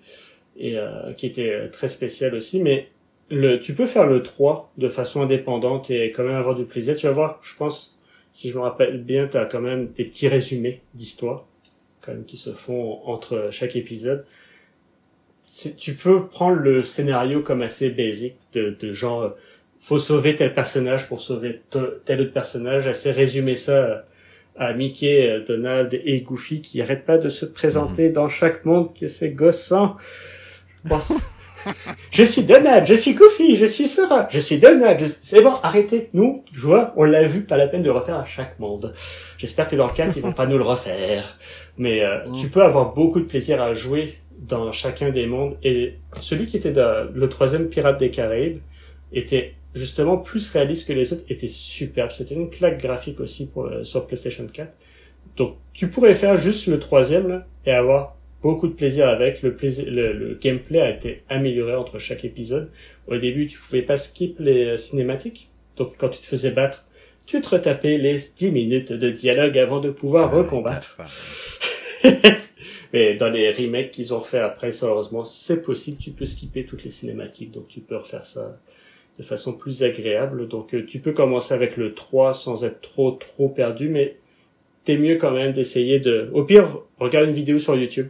et 0.57 0.77
euh, 0.77 1.13
qui 1.13 1.27
était 1.27 1.51
euh, 1.51 1.69
très 1.69 1.87
spécial 1.87 2.33
aussi. 2.33 2.59
Mais 2.59 2.89
le, 3.33 3.59
tu 3.59 3.73
peux 3.73 3.87
faire 3.87 4.07
le 4.07 4.21
3 4.21 4.71
de 4.77 4.87
façon 4.87 5.21
indépendante 5.21 5.89
et 5.89 6.11
quand 6.11 6.23
même 6.23 6.35
avoir 6.35 6.55
du 6.55 6.65
plaisir. 6.65 6.95
Tu 6.95 7.07
vas 7.07 7.13
voir, 7.13 7.39
je 7.41 7.55
pense, 7.55 7.99
si 8.31 8.49
je 8.49 8.55
me 8.55 8.61
rappelle 8.61 9.03
bien, 9.03 9.27
tu 9.27 9.37
as 9.37 9.45
quand 9.45 9.61
même 9.61 9.91
des 9.97 10.05
petits 10.05 10.27
résumés 10.27 10.81
d'histoire 10.93 11.45
quand 12.01 12.11
même 12.11 12.25
qui 12.25 12.37
se 12.37 12.51
font 12.51 12.99
entre 13.05 13.47
chaque 13.51 13.75
épisode 13.75 14.25
tu 15.77 15.93
peux 15.93 16.27
prendre 16.27 16.57
le 16.57 16.83
scénario 16.83 17.41
comme 17.41 17.61
assez 17.61 17.89
basique 17.89 18.37
de, 18.53 18.75
de 18.79 18.91
genre 18.91 19.35
faut 19.79 19.99
sauver 19.99 20.35
tel 20.35 20.53
personnage 20.53 21.07
pour 21.07 21.19
sauver 21.19 21.61
tel 22.05 22.21
autre 22.21 22.31
personnage, 22.31 22.87
assez 22.87 23.11
résumer 23.11 23.55
ça 23.55 24.05
à 24.55 24.73
Mickey, 24.73 25.43
Donald 25.45 25.99
et 26.05 26.21
Goofy 26.21 26.61
qui 26.61 26.81
arrêtent 26.81 27.05
pas 27.05 27.17
de 27.17 27.27
se 27.27 27.45
présenter 27.45 28.07
mhm. 28.07 28.13
dans 28.13 28.29
chaque 28.29 28.63
monde 28.63 28.97
que 28.97 29.07
c'est 29.07 29.31
gossant. 29.31 29.97
je 30.85 30.91
suis 32.25 32.43
Donald, 32.43 32.87
je 32.87 32.93
suis 32.93 33.13
Goofy, 33.13 33.55
je 33.55 33.65
suis 33.65 33.87
Sora, 33.87 34.27
je 34.31 34.39
suis 34.39 34.57
Donald. 34.57 35.01
C'est 35.21 35.41
bon, 35.41 35.53
arrêtez. 35.63 36.09
Nous, 36.13 36.43
je 36.51 36.61
vois, 36.61 36.93
on 36.95 37.03
l'a 37.03 37.27
vu, 37.27 37.41
pas 37.41 37.57
la 37.57 37.67
peine 37.67 37.81
de 37.81 37.87
le 37.87 37.93
refaire 37.93 38.17
à 38.17 38.25
chaque 38.25 38.59
monde. 38.59 38.93
J'espère 39.37 39.67
que 39.67 39.75
dans 39.75 39.87
le 39.87 39.93
4, 39.93 40.15
ils 40.17 40.21
vont 40.21 40.33
pas 40.33 40.45
nous 40.45 40.57
le 40.57 40.63
refaire. 40.63 41.37
Mais 41.77 42.03
euh, 42.03 42.23
tu 42.39 42.49
peux 42.49 42.63
avoir 42.63 42.93
beaucoup 42.93 43.19
de 43.19 43.25
plaisir 43.25 43.61
à 43.61 43.73
jouer 43.73 44.17
dans 44.39 44.71
chacun 44.71 45.09
des 45.09 45.25
mondes. 45.25 45.57
Et 45.63 45.95
celui 46.21 46.45
qui 46.45 46.57
était 46.57 46.73
le 46.73 47.29
troisième 47.29 47.69
pirate 47.69 47.99
des 47.99 48.09
Caraïbes 48.09 48.59
était 49.11 49.53
justement 49.75 50.17
plus 50.17 50.49
réaliste 50.51 50.87
que 50.87 50.93
les 50.93 51.13
autres, 51.13 51.23
était 51.29 51.47
superbe. 51.47 52.11
C'était 52.11 52.35
une 52.35 52.49
claque 52.49 52.81
graphique 52.81 53.19
aussi 53.19 53.49
pour, 53.49 53.65
euh, 53.65 53.83
sur 53.83 54.05
PlayStation 54.05 54.47
4. 54.51 54.71
Donc 55.35 55.55
tu 55.73 55.89
pourrais 55.89 56.13
faire 56.13 56.37
juste 56.37 56.67
le 56.67 56.79
troisième 56.79 57.27
là, 57.27 57.47
et 57.65 57.71
avoir 57.71 58.15
beaucoup 58.43 58.67
de 58.67 58.73
plaisir 58.73 59.07
avec. 59.07 59.41
Le, 59.41 59.55
plaisir, 59.55 59.85
le, 59.89 60.37
gameplay 60.39 60.79
a 60.79 60.91
été 60.91 61.23
amélioré 61.29 61.75
entre 61.75 61.97
chaque 61.97 62.25
épisode. 62.25 62.69
Au 63.07 63.17
début, 63.17 63.47
tu 63.47 63.57
pouvais 63.57 63.81
pas 63.81 63.97
skip 63.97 64.37
les 64.39 64.65
euh, 64.65 64.77
cinématiques. 64.77 65.49
Donc 65.77 65.93
quand 65.97 66.09
tu 66.09 66.19
te 66.19 66.25
faisais 66.25 66.51
battre, 66.51 66.85
tu 67.25 67.41
te 67.41 67.49
retapais 67.49 67.97
les 67.97 68.17
10 68.37 68.51
minutes 68.51 68.91
de 68.91 69.09
dialogue 69.09 69.57
avant 69.57 69.79
de 69.79 69.89
pouvoir 69.89 70.31
recombattre. 70.31 70.97
Mais 72.93 73.15
dans 73.15 73.29
les 73.29 73.51
remakes 73.51 73.89
qu'ils 73.89 74.13
ont 74.13 74.19
fait 74.19 74.39
après, 74.39 74.69
ça, 74.69 74.87
heureusement, 74.87 75.23
c'est 75.23 75.63
possible. 75.63 75.97
Tu 75.97 76.11
peux 76.11 76.27
skipper 76.27 76.65
toutes 76.65 76.83
les 76.83 76.91
cinématiques, 76.91 77.51
donc 77.51 77.67
tu 77.67 77.79
peux 77.79 77.97
refaire 77.97 78.25
ça 78.25 78.59
de 79.17 79.23
façon 79.23 79.53
plus 79.53 79.83
agréable. 79.83 80.47
Donc 80.47 80.75
euh, 80.75 80.85
tu 80.85 80.99
peux 80.99 81.13
commencer 81.13 81.53
avec 81.53 81.77
le 81.77 81.93
3 81.93 82.33
sans 82.33 82.65
être 82.65 82.81
trop 82.81 83.11
trop 83.11 83.49
perdu, 83.49 83.89
mais 83.89 84.17
t'es 84.83 84.97
mieux 84.97 85.15
quand 85.15 85.31
même 85.31 85.53
d'essayer 85.53 85.99
de... 85.99 86.29
Au 86.33 86.43
pire, 86.43 86.81
regarde 86.99 87.29
une 87.29 87.33
vidéo 87.33 87.57
sur 87.57 87.75
YouTube. 87.75 88.09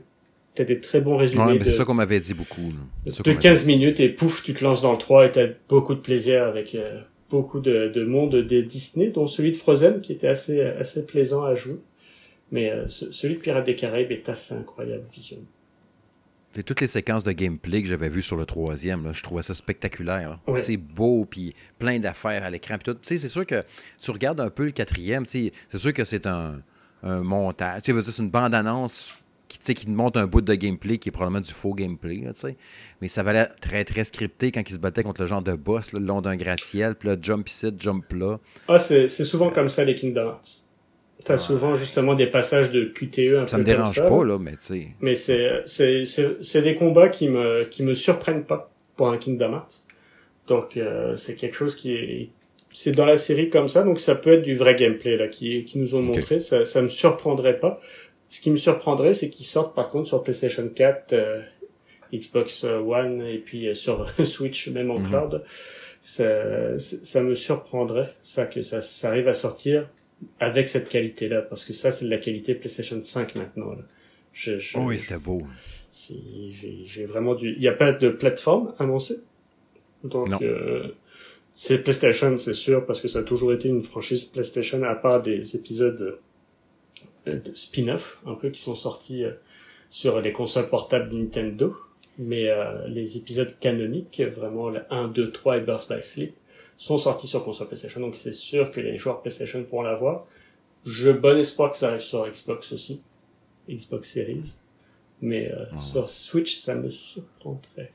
T'as 0.55 0.65
des 0.65 0.79
très 0.79 1.01
bons 1.01 1.17
résumés. 1.17 1.59
c'est 1.63 1.71
ça 1.71 1.85
qu'on 1.85 1.95
m'avait 1.95 2.19
dit 2.19 2.33
beaucoup. 2.33 2.71
De 3.05 3.33
15 3.33 3.65
minutes 3.65 3.99
et 3.99 4.09
pouf, 4.09 4.43
tu 4.43 4.53
te 4.53 4.63
lances 4.63 4.83
dans 4.83 4.91
le 4.91 4.97
3 4.99 5.25
et 5.25 5.31
t'as 5.31 5.47
beaucoup 5.67 5.95
de 5.95 5.99
plaisir 5.99 6.43
avec 6.43 6.75
euh, 6.75 7.01
beaucoup 7.29 7.59
de, 7.59 7.87
de 7.87 8.05
monde 8.05 8.35
de 8.35 8.61
Disney, 8.61 9.07
dont 9.07 9.25
celui 9.25 9.51
de 9.51 9.57
Frozen 9.57 10.01
qui 10.01 10.11
était 10.11 10.27
assez 10.27 10.61
assez 10.61 11.05
plaisant 11.05 11.43
à 11.43 11.55
jouer. 11.55 11.79
Mais 12.51 12.69
euh, 12.69 12.87
celui 12.87 13.35
de 13.35 13.39
Pirates 13.39 13.65
des 13.65 13.75
Caraïbes 13.75 14.11
est 14.11 14.29
assez 14.29 14.53
incroyable, 14.53 15.05
vision. 15.11 15.39
C'est 16.51 16.61
toutes 16.61 16.81
les 16.81 16.87
séquences 16.87 17.23
de 17.23 17.31
gameplay 17.31 17.81
que 17.81 17.87
j'avais 17.87 18.09
vues 18.09 18.21
sur 18.21 18.37
le 18.37 18.45
troisième, 18.45 19.03
là, 19.03 19.11
je 19.11 19.23
trouvais 19.23 19.41
ça 19.41 19.55
spectaculaire. 19.55 20.37
C'est 20.61 20.77
beau, 20.77 21.25
puis 21.25 21.55
plein 21.79 21.97
d'affaires 21.97 22.43
à 22.43 22.51
l'écran. 22.51 22.75
C'est 23.01 23.17
sûr 23.17 23.47
que 23.47 23.63
tu 23.99 24.11
regardes 24.11 24.39
un 24.39 24.51
peu 24.51 24.65
le 24.65 24.71
quatrième, 24.71 25.25
c'est 25.25 25.51
sûr 25.75 25.93
que 25.93 26.03
c'est 26.03 26.27
un, 26.27 26.61
un, 27.01 27.23
montage. 27.23 27.81
C'est 27.85 28.19
une 28.19 28.29
bande-annonce 28.29 29.17
qui, 29.59 29.73
qui 29.73 29.85
te 29.85 29.91
montre 29.91 30.19
un 30.19 30.27
bout 30.27 30.41
de 30.41 30.55
gameplay 30.55 30.97
qui 30.97 31.09
est 31.09 31.11
probablement 31.11 31.41
du 31.41 31.51
faux 31.51 31.73
gameplay. 31.73 32.21
Là, 32.23 32.31
Mais 33.01 33.07
ça 33.07 33.23
valait 33.23 33.47
très, 33.61 33.83
très 33.83 34.03
scripté 34.03 34.51
quand 34.51 34.61
ils 34.67 34.73
se 34.73 34.79
battaient 34.79 35.03
contre 35.03 35.21
le 35.21 35.27
genre 35.27 35.41
de 35.41 35.53
boss 35.53 35.93
le 35.93 35.99
long 35.99 36.21
d'un 36.21 36.35
gratte-ciel, 36.35 36.95
puis 36.95 37.09
là, 37.09 37.15
jump 37.21 37.47
ici, 37.47 37.71
jump 37.77 38.11
là. 38.13 38.39
Ah, 38.67 38.79
c'est 38.79 39.07
souvent 39.07 39.49
comme 39.49 39.69
ça 39.69 39.83
les 39.83 39.95
Kingdom 39.95 40.27
Hearts. 40.27 40.63
T'as 41.25 41.37
souvent 41.37 41.75
justement 41.75 42.15
des 42.15 42.27
passages 42.27 42.69
de 42.71 42.83
QTE 42.83 43.37
un 43.37 43.47
ça 43.47 43.55
peu 43.55 43.61
me 43.61 43.65
dérange 43.65 44.05
pas 44.05 44.25
là, 44.25 44.37
mais 44.39 44.51
tu 44.51 44.57
sais. 44.59 44.87
Mais 44.99 45.15
c'est 45.15 46.61
des 46.61 46.75
combats 46.75 47.07
qui 47.07 47.29
me 47.29 47.63
qui 47.65 47.83
me 47.83 47.93
surprennent 47.93 48.43
pas 48.43 48.71
pour 48.97 49.09
un 49.09 49.17
Kingdom 49.17 49.53
Hearts. 49.53 49.85
Donc 50.47 50.75
euh, 50.75 51.15
c'est 51.15 51.35
quelque 51.35 51.55
chose 51.55 51.75
qui 51.75 51.95
est 51.95 52.29
c'est 52.73 52.91
dans 52.91 53.05
la 53.05 53.17
série 53.17 53.49
comme 53.49 53.69
ça, 53.69 53.83
donc 53.83 53.99
ça 54.01 54.15
peut 54.15 54.33
être 54.33 54.41
du 54.41 54.55
vrai 54.55 54.75
gameplay 54.75 55.15
là 55.15 55.29
qui 55.29 55.63
qui 55.63 55.77
nous 55.77 55.95
ont 55.95 56.01
montré. 56.01 56.39
Ça 56.39 56.65
ça 56.65 56.81
me 56.81 56.89
surprendrait 56.89 57.59
pas. 57.59 57.79
Ce 58.33 58.41
qui 58.41 58.49
me 58.49 58.55
surprendrait, 58.55 59.13
c'est 59.13 59.29
qu'ils 59.29 59.45
sortent 59.45 59.75
par 59.75 59.91
contre 59.91 60.07
sur 60.07 60.23
PlayStation 60.23 60.67
4, 60.67 61.13
euh, 61.13 61.41
Xbox 62.11 62.63
One 62.63 63.21
et 63.21 63.37
puis 63.37 63.67
euh, 63.67 63.75
sur 63.75 64.09
Switch 64.25 64.69
même 64.69 64.89
en 64.89 64.97
mhm. 64.97 65.09
cloud. 65.09 65.43
Ça, 66.03 66.79
ça 66.79 67.21
me 67.21 67.35
surprendrait 67.35 68.11
ça 68.23 68.47
que 68.47 68.63
ça, 68.63 68.81
ça 68.81 69.09
arrive 69.09 69.27
à 69.27 69.35
sortir 69.35 69.87
avec 70.39 70.67
cette 70.67 70.89
qualité-là, 70.89 71.43
parce 71.43 71.63
que 71.63 71.73
ça, 71.73 71.91
c'est 71.91 72.05
de 72.05 72.09
la 72.09 72.17
qualité 72.17 72.55
PlayStation 72.55 72.99
5 73.03 73.35
maintenant. 73.35 73.73
Là. 73.73 73.83
Je, 74.31 74.57
je, 74.57 74.79
oh 74.79 74.85
oui, 74.85 74.97
c'était 74.97 75.19
beau. 75.19 75.43
J'ai 75.91 77.05
vraiment 77.05 77.35
du... 77.35 77.53
Il 77.53 77.59
n'y 77.59 77.67
a 77.67 77.73
pas 77.73 77.91
de 77.91 78.09
plateforme 78.09 78.73
annoncée? 78.79 79.17
Donc, 80.03 80.41
euh, 80.41 80.87
c'est 81.53 81.83
PlayStation, 81.83 82.35
c'est 82.39 82.55
sûr, 82.55 82.83
parce 82.87 82.99
que 82.99 83.07
ça 83.07 83.19
a 83.19 83.23
toujours 83.23 83.53
été 83.53 83.69
une 83.69 83.83
franchise 83.83 84.25
PlayStation, 84.25 84.81
à 84.81 84.95
part 84.95 85.21
des 85.21 85.55
épisodes 85.55 86.17
de 87.25 87.53
spin-off, 87.53 88.21
un 88.25 88.35
peu, 88.35 88.49
qui 88.49 88.59
sont 88.59 88.75
sortis 88.75 89.23
euh, 89.23 89.31
sur 89.89 90.21
les 90.21 90.31
consoles 90.31 90.69
portables 90.69 91.09
de 91.09 91.15
Nintendo. 91.15 91.75
Mais 92.17 92.49
euh, 92.49 92.87
les 92.87 93.17
épisodes 93.17 93.57
canoniques, 93.59 94.21
vraiment 94.21 94.69
le 94.69 94.81
1, 94.91 95.07
2, 95.07 95.31
3 95.31 95.57
et 95.57 95.61
Burst 95.61 95.91
by 95.91 96.01
Sleep, 96.01 96.35
sont 96.77 96.97
sortis 96.97 97.27
sur 97.27 97.43
console 97.43 97.67
PlayStation, 97.67 98.01
donc 98.01 98.15
c'est 98.15 98.33
sûr 98.33 98.71
que 98.71 98.81
les 98.81 98.97
joueurs 98.97 99.21
PlayStation 99.21 99.63
pourront 99.63 99.83
l'avoir. 99.83 100.25
Je 100.85 101.11
bon 101.11 101.37
espoir 101.37 101.71
que 101.71 101.77
ça 101.77 101.89
arrive 101.89 102.01
sur 102.01 102.27
Xbox 102.29 102.73
aussi, 102.73 103.03
Xbox 103.69 104.11
Series, 104.11 104.55
mais 105.21 105.49
euh, 105.51 105.65
sur 105.77 106.09
Switch, 106.09 106.57
ça 106.57 106.75
me 106.75 106.89
surprendrait. 106.89 107.93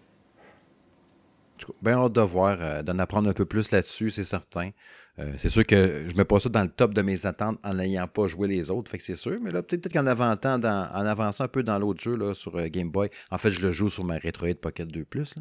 Ben 1.82 1.94
hâte 1.98 2.12
de 2.12 2.20
voir, 2.20 2.58
euh, 2.60 2.82
d'en 2.82 2.98
apprendre 2.98 3.28
un 3.28 3.32
peu 3.32 3.44
plus 3.44 3.70
là-dessus, 3.70 4.10
c'est 4.10 4.24
certain. 4.24 4.70
Euh, 5.18 5.32
c'est 5.36 5.48
sûr 5.48 5.66
que 5.66 6.04
je 6.06 6.14
mets 6.14 6.24
pas 6.24 6.38
ça 6.38 6.48
dans 6.48 6.62
le 6.62 6.68
top 6.68 6.94
de 6.94 7.02
mes 7.02 7.26
attentes 7.26 7.58
en 7.64 7.74
n'ayant 7.74 8.06
pas 8.06 8.28
joué 8.28 8.46
les 8.46 8.70
autres, 8.70 8.90
fait 8.90 8.98
que 8.98 9.04
c'est 9.04 9.16
sûr. 9.16 9.38
Mais 9.42 9.50
là, 9.50 9.62
peut-être 9.62 9.92
qu'en 9.92 10.06
avançant, 10.06 10.58
dans, 10.58 10.88
en 10.94 11.06
avançant 11.06 11.44
un 11.44 11.48
peu 11.48 11.62
dans 11.64 11.78
l'autre 11.78 12.00
jeu 12.00 12.16
là, 12.16 12.34
sur 12.34 12.56
euh, 12.56 12.68
Game 12.68 12.90
Boy, 12.90 13.08
en 13.30 13.38
fait, 13.38 13.50
je 13.50 13.60
le 13.60 13.72
joue 13.72 13.88
sur 13.88 14.04
ma 14.04 14.18
Retroid 14.18 14.54
Pocket 14.54 14.86
2 14.86 15.04
Plus. 15.04 15.34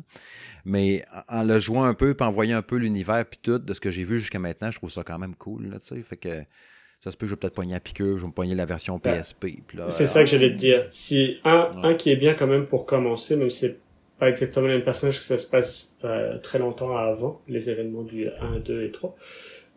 Mais 0.65 1.03
en 1.27 1.43
le 1.43 1.59
jouant 1.59 1.83
un 1.83 1.93
peu, 1.93 2.15
puis 2.15 2.25
en 2.25 2.31
voyant 2.31 2.57
un 2.57 2.63
peu 2.63 2.77
l'univers, 2.77 3.23
puis 3.25 3.39
tout, 3.41 3.59
de 3.59 3.73
ce 3.73 3.79
que 3.79 3.91
j'ai 3.91 4.03
vu 4.03 4.19
jusqu'à 4.19 4.39
maintenant, 4.39 4.71
je 4.71 4.77
trouve 4.77 4.91
ça 4.91 5.03
quand 5.03 5.19
même 5.19 5.35
cool. 5.35 5.67
Là, 5.67 5.77
fait 6.03 6.17
que 6.17 6.43
ça 6.99 7.11
se 7.11 7.17
peut 7.17 7.25
que 7.25 7.29
je 7.29 7.33
vais 7.33 7.39
peut-être 7.39 7.53
poigner 7.53 7.75
à 7.75 7.79
piqueur, 7.79 8.17
je 8.17 8.23
vais 8.23 8.27
me 8.27 8.33
poigner 8.33 8.55
la 8.55 8.65
version 8.65 8.97
PSP. 8.97 9.47
c'est 9.89 10.07
ça 10.07 10.21
que 10.21 10.25
j'allais 10.25 10.51
te 10.51 10.57
dire. 10.57 10.87
Si 10.89 11.37
un, 11.43 11.71
un 11.83 11.93
qui 11.93 12.09
est 12.09 12.15
bien 12.15 12.33
quand 12.33 12.47
même 12.47 12.65
pour 12.65 12.87
commencer, 12.87 13.35
même 13.35 13.51
si 13.51 13.59
c'est 13.59 13.79
pas 14.19 14.29
exactement 14.29 14.67
le 14.67 14.73
même 14.73 14.83
personnage 14.83 15.19
que 15.19 15.25
ça 15.25 15.37
se 15.37 15.49
passe 15.49 15.95
euh, 16.03 16.37
très 16.39 16.59
longtemps 16.59 16.95
avant 16.95 17.41
les 17.47 17.69
événements 17.69 18.03
du 18.03 18.27
1, 18.27 18.59
2 18.59 18.83
et 18.83 18.91
3. 18.91 19.15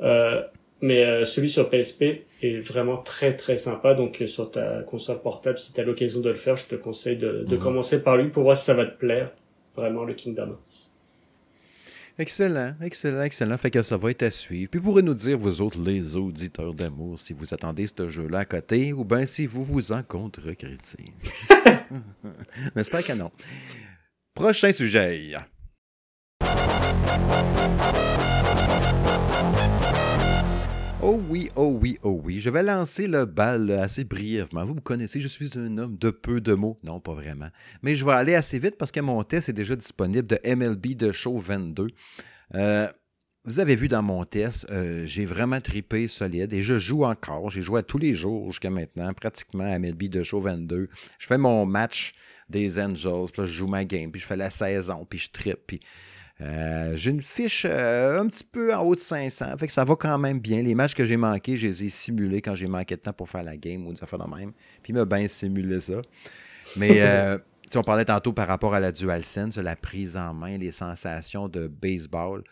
Euh, 0.03 0.43
mais 0.83 1.05
euh, 1.05 1.25
celui 1.25 1.51
sur 1.51 1.69
PSP 1.69 2.25
est 2.43 2.61
vraiment 2.61 2.97
très 2.97 3.37
très 3.37 3.57
sympa. 3.57 3.95
Donc 3.95 4.23
euh, 4.23 4.27
sur 4.27 4.51
ta 4.51 4.83
console 4.83 5.21
portable, 5.21 5.59
si 5.59 5.73
tu 5.73 5.81
as 5.81 5.85
l'occasion 5.85 6.21
de 6.21 6.31
le 6.31 6.37
faire, 6.37 6.57
je 6.57 6.67
te 6.67 6.75
conseille 6.75 7.17
de, 7.17 7.45
de 7.47 7.57
mhm. 7.57 7.63
commencer 7.63 8.03
par 8.03 8.17
lui 8.17 8.31
pour 8.31 8.45
voir 8.45 8.57
si 8.57 8.65
ça 8.65 8.75
va 8.75 8.87
te 8.87 8.97
plaire. 8.99 9.31
Vraiment 9.77 10.05
le 10.05 10.15
Kingdom 10.15 10.49
Hearts. 10.49 10.91
Excellent, 12.19 12.75
excellent, 12.83 13.23
excellent. 13.23 13.57
Fait 13.57 13.71
que 13.71 13.81
ça 13.83 13.97
va 13.97 14.11
être 14.11 14.25
à 14.25 14.31
suivre. 14.31 14.69
Puis 14.71 14.81
pourrez 14.81 15.03
nous 15.03 15.15
dire, 15.15 15.39
vous 15.39 15.63
autres, 15.63 15.79
les 15.81 16.17
auditeurs 16.17 16.75
d'amour, 16.75 17.19
si 17.19 17.33
vous 17.33 17.55
attendez 17.55 17.87
ce 17.87 18.09
jeu-là 18.09 18.41
à 18.41 18.45
côté 18.45 18.93
ou 18.93 19.05
bien 19.05 19.25
si 19.25 19.47
vous 19.47 19.65
vous 19.65 19.93
en 19.93 20.03
contre-critiquez. 20.03 21.13
N'est-ce 22.77 22.91
pas 22.91 23.03
que 23.03 23.13
non? 23.13 23.31
Prochain 24.35 24.73
sujet. 24.73 25.35
Oh 31.03 31.21
oui, 31.29 31.49
oh 31.57 31.79
oui, 31.81 31.99
oh 32.03 32.21
oui. 32.23 32.41
Je 32.41 32.51
vais 32.51 32.63
lancer 32.63 33.07
le 33.07 33.25
bal 33.25 33.71
assez 33.71 34.05
brièvement. 34.05 34.65
Vous 34.65 34.75
me 34.75 34.81
connaissez, 34.81 35.21
je 35.21 35.29
suis 35.29 35.51
un 35.59 35.79
homme 35.79 35.97
de 35.97 36.11
peu 36.11 36.41
de 36.41 36.53
mots. 36.53 36.79
Non, 36.85 37.01
pas 37.01 37.15
vraiment. 37.15 37.49
Mais 37.83 37.97
je 37.97 38.05
vais 38.05 38.13
aller 38.13 38.35
assez 38.35 38.59
vite 38.59 38.77
parce 38.77 38.93
que 38.93 39.01
mon 39.01 39.23
test 39.25 39.49
est 39.49 39.55
déjà 39.55 39.77
disponible 39.77 40.27
de 40.27 40.39
MLB 40.45 40.95
de 40.97 41.11
Show 41.11 41.39
22. 41.39 41.89
Euh, 42.55 42.87
vous 43.45 43.59
avez 43.59 43.75
vu 43.75 43.89
dans 43.89 44.03
mon 44.03 44.25
test, 44.25 44.67
euh, 44.71 45.07
j'ai 45.07 45.25
vraiment 45.25 45.61
tripé 45.61 46.09
solide 46.09 46.53
et 46.53 46.63
je 46.63 46.79
joue 46.79 47.05
encore. 47.05 47.51
J'ai 47.51 47.63
joué 47.63 47.81
à 47.81 47.83
tous 47.83 47.99
les 47.99 48.15
jours 48.15 48.51
jusqu'à 48.51 48.71
maintenant, 48.71 49.13
pratiquement 49.15 49.65
à 49.65 49.79
MLB 49.79 50.05
de 50.05 50.23
Show 50.23 50.41
22. 50.41 50.89
Je 51.19 51.27
fais 51.27 51.39
mon 51.39 51.65
match 51.65 52.13
des 52.49 52.79
Angels, 52.81 53.31
puis 53.33 53.43
là, 53.43 53.47
je 53.47 53.53
joue 53.53 53.67
ma 53.69 53.85
game, 53.85 54.11
puis 54.11 54.21
je 54.21 54.27
fais 54.27 54.37
la 54.37 54.51
saison, 54.51 55.07
puis 55.09 55.19
je 55.19 55.31
tripe, 55.31 55.61
puis 55.67 55.81
euh, 56.43 56.97
j'ai 56.97 57.11
une 57.11 57.23
fiche 57.23 57.67
euh, 57.69 58.21
un 58.21 58.27
petit 58.27 58.45
peu 58.45 58.75
en 58.75 58.83
haut 58.83 58.95
de 58.95 59.01
500, 59.01 59.59
fait 59.59 59.67
que 59.67 59.73
ça 59.73 59.85
va 59.85 59.95
quand 59.97 60.19
même 60.19 60.39
bien. 60.39 60.63
Les 60.63 60.75
matchs 60.75 60.95
que 60.95 61.05
j'ai 61.05 61.19
manqués, 61.19 61.57
je 61.57 61.67
les 61.67 61.85
ai 61.85 61.89
simulés 61.91 62.41
quand 62.41 62.55
j'ai 62.55 62.67
manqué 62.67 62.97
de 62.97 63.01
temps 63.01 63.13
pour 63.13 63.29
faire 63.29 63.43
la 63.43 63.57
game 63.57 63.87
ou 63.87 63.93
des 63.93 64.03
affaires 64.03 64.19
de 64.19 64.35
même. 64.35 64.53
Puis 64.83 64.93
il 64.93 64.95
m'a 64.95 65.05
bien 65.05 65.29
simulé 65.29 65.81
ça. 65.81 66.01
Mais 66.77 67.03
euh, 67.03 67.37
on 67.75 67.83
parlait 67.83 68.07
tantôt 68.07 68.33
par 68.33 68.49
rapport 68.49 68.75
à 68.75 68.81
la 68.81 68.91
DualSense, 68.91 69.59
la 69.59 69.77
prise 69.77 70.17
en 70.17 70.33
main, 70.33 70.57
les 70.57 70.73
sensations 70.73 71.49
de 71.49 71.69
baseball. 71.69 72.43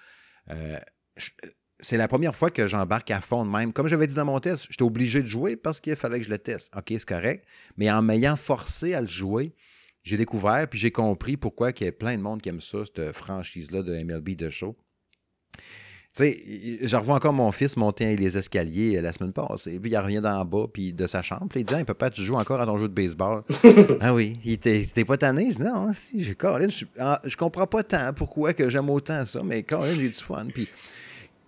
C'est 1.81 1.97
la 1.97 2.09
première 2.09 2.35
fois 2.35 2.51
que 2.51 2.67
j'embarque 2.67 3.11
à 3.11 3.21
fond 3.21 3.45
de 3.45 3.51
même. 3.51 3.73
Comme 3.73 3.89
j'avais 3.89 4.07
dit 4.07 4.15
dans 4.15 4.25
mon 4.25 4.41
test, 4.41 4.67
j'étais 4.71 4.83
obligé 4.83 5.23
de 5.23 5.27
jouer 5.27 5.57
parce 5.57 5.81
qu'il 5.81 5.95
fallait 5.97 6.19
que 6.19 6.25
je 6.25 6.31
le 6.31 6.39
teste. 6.39 6.73
OK, 6.77 6.87
c'est 6.89 7.05
correct. 7.05 7.47
Mais 7.77 7.91
en 7.91 8.03
m'ayant 8.03 8.37
forcé 8.37 8.95
à 8.95 9.01
le 9.01 9.07
jouer, 9.07 9.55
j'ai 10.03 10.17
découvert, 10.17 10.67
puis 10.69 10.79
j'ai 10.79 10.91
compris 10.91 11.37
pourquoi 11.37 11.71
il 11.71 11.85
y 11.85 11.89
a 11.89 11.93
plein 11.93 12.17
de 12.17 12.23
monde 12.23 12.41
qui 12.41 12.49
aime 12.49 12.61
ça, 12.61 12.79
cette 12.85 13.13
franchise-là 13.13 13.83
de 13.83 14.03
MLB 14.03 14.31
de 14.31 14.51
show. 14.51 14.77
Tu 16.19 16.25
sais, 16.25 16.79
je 16.83 16.97
revois 16.97 17.15
encore 17.15 17.33
mon 17.33 17.53
fils 17.53 17.77
monter 17.77 18.17
les 18.17 18.37
escaliers 18.37 18.99
euh, 18.99 19.03
la 19.03 19.13
semaine 19.13 19.33
passée, 19.33 19.79
puis 19.79 19.93
il 19.93 19.97
revient 19.97 20.21
d'en 20.21 20.45
bas, 20.45 20.65
puis 20.73 20.93
de 20.93 21.07
sa 21.07 21.23
chambre, 21.23 21.47
puis 21.49 21.61
il 21.61 21.65
dit 21.65 21.75
ah, 21.77 21.85
Papa, 21.85 22.11
tu 22.11 22.23
joues 22.23 22.35
encore 22.35 22.61
à 22.61 22.67
ton 22.67 22.77
jeu 22.77 22.89
de 22.89 22.95
baseball? 22.95 23.43
Ah 24.01 24.13
oui, 24.13 24.37
il 24.45 24.53
était 24.55 25.05
pas 25.05 25.17
tanné 25.17 25.53
Je 25.53 25.59
dis 25.59 25.63
Non, 25.63 25.93
si, 25.95 26.25
je, 26.25 26.33
je, 26.33 26.85
ah, 26.99 27.21
je 27.25 27.37
comprends 27.37 27.69
pas 27.69 27.85
tant 27.85 28.13
pourquoi 28.13 28.53
que 28.53 28.69
j'aime 28.69 28.91
autant 28.91 29.25
ça, 29.25 29.43
mais 29.45 29.63
quand 29.63 29.81
même, 29.81 29.95
j'ai 29.95 30.09
du 30.09 30.15
fun. 30.15 30.47
Puis 30.53 30.69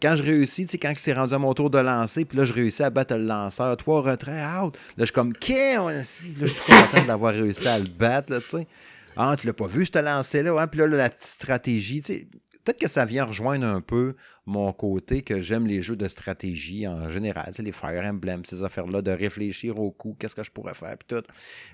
quand 0.00 0.14
je 0.14 0.22
réussis, 0.22 0.66
tu 0.66 0.72
sais, 0.72 0.78
quand 0.78 0.92
c'est 0.96 1.14
rendu 1.14 1.34
à 1.34 1.38
mon 1.38 1.52
tour 1.52 1.68
de 1.68 1.78
lancer, 1.78 2.24
puis 2.24 2.38
là, 2.38 2.44
je 2.44 2.52
réussis 2.52 2.84
à 2.84 2.90
battre 2.90 3.16
le 3.16 3.24
lanceur, 3.24 3.76
trois 3.76 4.02
retraits, 4.02 4.46
out. 4.62 4.76
Là, 4.76 4.80
je 4.98 5.04
suis 5.06 5.12
comme, 5.12 5.32
qu'est-ce? 5.32 6.28
Là, 6.28 6.34
je 6.42 6.46
suis 6.46 6.60
trop 6.60 6.72
content 6.72 7.06
d'avoir 7.06 7.34
réussi 7.34 7.66
à 7.66 7.78
le 7.78 7.88
battre, 7.98 8.32
là, 8.32 8.40
tu 8.40 8.48
sais. 8.48 8.68
Ah, 9.16 9.34
tu 9.36 9.48
l'as 9.48 9.52
pas 9.52 9.66
vu, 9.66 9.84
je 9.84 9.90
te 9.90 9.98
lançais 9.98 10.44
là, 10.44 10.56
hein? 10.56 10.68
puis 10.68 10.78
là, 10.78 10.86
la 10.86 11.10
petite 11.10 11.24
stratégie, 11.24 12.02
tu 12.02 12.14
sais. 12.14 12.26
Peut-être 12.70 12.82
que 12.82 12.88
ça 12.88 13.04
vient 13.04 13.24
rejoindre 13.24 13.66
un 13.66 13.80
peu 13.80 14.14
mon 14.46 14.72
côté 14.72 15.22
que 15.22 15.40
j'aime 15.40 15.66
les 15.66 15.82
jeux 15.82 15.96
de 15.96 16.06
stratégie 16.06 16.86
en 16.86 17.08
général, 17.08 17.52
les 17.58 17.72
Fire 17.72 18.04
Emblem, 18.04 18.44
ces 18.44 18.62
affaires-là, 18.62 19.02
de 19.02 19.10
réfléchir 19.10 19.80
au 19.80 19.90
coup, 19.90 20.16
qu'est-ce 20.16 20.36
que 20.36 20.44
je 20.44 20.52
pourrais 20.52 20.74
faire, 20.74 20.96
puis 20.96 21.16
tout. 21.16 21.26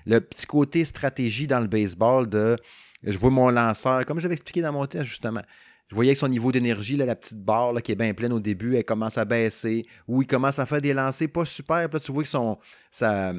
Le 0.07 0.17
petit 0.19 0.47
côté 0.47 0.83
stratégie 0.85 1.45
dans 1.45 1.59
le 1.59 1.67
baseball 1.67 2.27
de 2.27 2.55
je 3.03 3.15
vois 3.19 3.29
mon 3.29 3.51
lanceur, 3.51 4.07
comme 4.07 4.19
j'avais 4.19 4.33
expliqué 4.33 4.63
dans 4.63 4.73
mon 4.73 4.87
test, 4.87 5.03
justement. 5.03 5.43
Je 5.87 5.93
voyais 5.93 6.13
que 6.13 6.19
son 6.19 6.29
niveau 6.29 6.51
d'énergie, 6.51 6.97
la 6.97 7.15
petite 7.15 7.43
barre 7.43 7.73
là, 7.73 7.81
qui 7.81 7.91
est 7.91 7.95
bien 7.95 8.15
pleine 8.15 8.33
au 8.33 8.39
début, 8.39 8.75
elle 8.75 8.83
commence 8.83 9.19
à 9.19 9.25
baisser. 9.25 9.85
Ou 10.07 10.23
il 10.23 10.27
commence 10.27 10.57
à 10.57 10.65
faire 10.65 10.81
des 10.81 10.95
lancers 10.95 11.29
pas 11.29 11.45
super. 11.45 11.87
Puis 11.87 11.99
là, 11.99 11.99
tu 11.99 12.11
vois 12.11 12.23
que 12.23 12.29
son, 12.29 12.57
sa, 12.89 13.33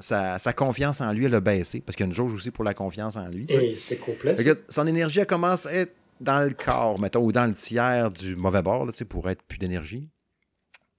sa, 0.00 0.52
confiance 0.54 1.02
en 1.02 1.12
lui, 1.12 1.26
elle 1.26 1.34
a 1.34 1.40
baissé. 1.40 1.80
Parce 1.80 1.94
qu'il 1.94 2.04
y 2.04 2.06
a 2.06 2.10
une 2.10 2.14
jauge 2.14 2.32
aussi 2.32 2.50
pour 2.50 2.64
la 2.64 2.72
confiance 2.72 3.16
en 3.16 3.28
lui. 3.28 3.46
Et 3.50 3.76
c'est 3.78 3.98
complet. 3.98 4.34
Son 4.70 4.86
énergie, 4.86 5.20
elle 5.20 5.26
commence 5.26 5.66
à 5.66 5.74
être 5.74 5.94
dans 6.22 6.46
le 6.46 6.54
corps, 6.54 6.98
mettons, 6.98 7.24
ou 7.24 7.32
dans 7.32 7.46
le 7.46 7.54
tiers 7.54 8.10
du 8.10 8.36
mauvais 8.36 8.62
bord, 8.62 8.86
là, 8.86 8.92
pour 9.08 9.28
être 9.28 9.42
plus 9.42 9.58
d'énergie. 9.58 10.08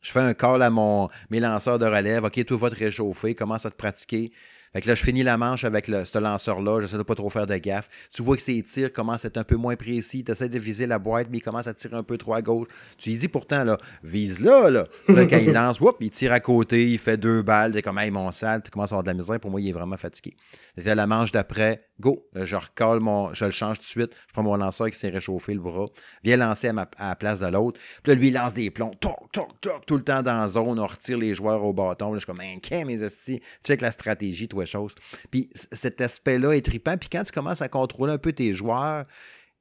Je 0.01 0.11
fais 0.11 0.19
un 0.19 0.33
call 0.33 0.61
à 0.61 0.69
mon, 0.69 1.07
mes 1.29 1.39
lanceurs 1.39 1.79
de 1.79 1.85
relève. 1.85 2.25
OK, 2.25 2.43
tout 2.45 2.57
va 2.57 2.69
te 2.69 2.75
réchauffer, 2.75 3.33
commence 3.33 3.65
à 3.65 3.71
te 3.71 3.75
pratiquer. 3.75 4.31
Fait 4.73 4.81
que 4.81 4.87
là, 4.87 4.95
je 4.95 5.03
finis 5.03 5.21
la 5.21 5.37
manche 5.37 5.65
avec 5.65 5.87
le, 5.87 6.03
ce 6.03 6.17
lanceur-là. 6.17 6.79
J'essaie 6.81 6.97
de 6.97 7.03
pas 7.03 7.13
trop 7.13 7.29
faire 7.29 7.45
de 7.45 7.55
gaffe. 7.57 7.89
Tu 8.11 8.23
vois 8.23 8.35
que 8.35 8.41
ses 8.41 8.61
tirs 8.63 8.91
commencent 8.91 9.23
à 9.23 9.27
être 9.27 9.37
un 9.37 9.43
peu 9.43 9.55
moins 9.55 9.75
précis. 9.75 10.23
Tu 10.23 10.31
essaies 10.31 10.49
de 10.49 10.57
viser 10.57 10.87
la 10.87 10.97
boîte, 10.97 11.27
mais 11.29 11.37
il 11.37 11.41
commence 11.41 11.67
à 11.67 11.75
tirer 11.75 11.95
un 11.95 12.01
peu 12.01 12.17
trop 12.17 12.33
à 12.33 12.41
gauche. 12.41 12.67
Tu 12.97 13.11
lui 13.11 13.17
dis 13.17 13.27
pourtant, 13.27 13.63
là, 13.63 13.77
vise 14.03 14.39
là, 14.39 14.71
là. 14.71 14.87
là 15.09 15.25
quand 15.27 15.37
il 15.37 15.51
lance, 15.53 15.79
whoop, 15.79 15.97
il 15.99 16.09
tire 16.09 16.33
à 16.33 16.39
côté, 16.39 16.89
il 16.89 16.97
fait 16.97 17.17
deux 17.17 17.43
balles. 17.43 17.73
T'es 17.73 17.83
comme, 17.83 17.99
hey, 17.99 18.09
mon 18.09 18.31
sale, 18.31 18.63
tu 18.63 18.71
commences 18.71 18.91
à 18.91 18.95
avoir 18.95 19.03
de 19.03 19.09
la 19.09 19.13
misère. 19.13 19.39
Pour 19.39 19.51
moi, 19.51 19.61
il 19.61 19.69
est 19.69 19.73
vraiment 19.73 19.97
fatigué. 19.97 20.35
C'était 20.75 20.95
la 20.95 21.05
manche 21.05 21.31
d'après. 21.31 21.79
Go, 21.99 22.27
je 22.33 22.55
recolle 22.55 22.99
mon, 22.99 23.31
je 23.35 23.45
le 23.45 23.51
change 23.51 23.77
tout 23.77 23.83
de 23.83 23.87
suite. 23.87 24.15
Je 24.27 24.33
prends 24.33 24.41
mon 24.41 24.57
lanceur 24.57 24.89
qui 24.89 24.97
s'est 24.97 25.09
réchauffé 25.09 25.53
le 25.53 25.59
bras. 25.59 25.85
Viens 26.23 26.37
lancer 26.37 26.69
à, 26.69 26.73
la 26.73 27.15
place 27.15 27.39
de 27.39 27.47
l'autre. 27.47 27.79
Puis 28.01 28.11
là, 28.11 28.15
lui, 28.19 28.29
il 28.29 28.33
lance 28.33 28.55
des 28.55 28.71
plombs. 28.71 28.91
Toc, 28.99 29.31
toc, 29.31 29.61
toc, 29.61 29.85
tout 29.85 29.97
le 29.97 30.03
temps 30.03 30.23
dans 30.23 30.33
la 30.33 30.47
zone. 30.47 30.79
On 30.79 30.87
retire 30.87 31.19
les 31.19 31.35
joueurs 31.35 31.63
au 31.63 31.73
bâton. 31.73 32.11
Là, 32.11 32.15
je 32.15 32.25
suis 32.25 32.25
comme, 32.25 32.41
un 32.41 32.85
mes 32.85 33.03
estis. 33.03 33.39
Check 33.63 33.81
la 33.81 33.91
stratégie, 33.91 34.47
toi, 34.47 34.62
chose. 34.65 34.95
Puis 35.31 35.49
cet 35.53 36.01
aspect-là 36.01 36.53
est 36.53 36.65
trippant. 36.65 36.97
Puis 36.97 37.09
quand 37.09 37.23
tu 37.23 37.31
commences 37.31 37.61
à 37.61 37.69
contrôler 37.69 38.13
un 38.13 38.17
peu 38.17 38.33
tes 38.33 38.53
joueurs 38.53 39.05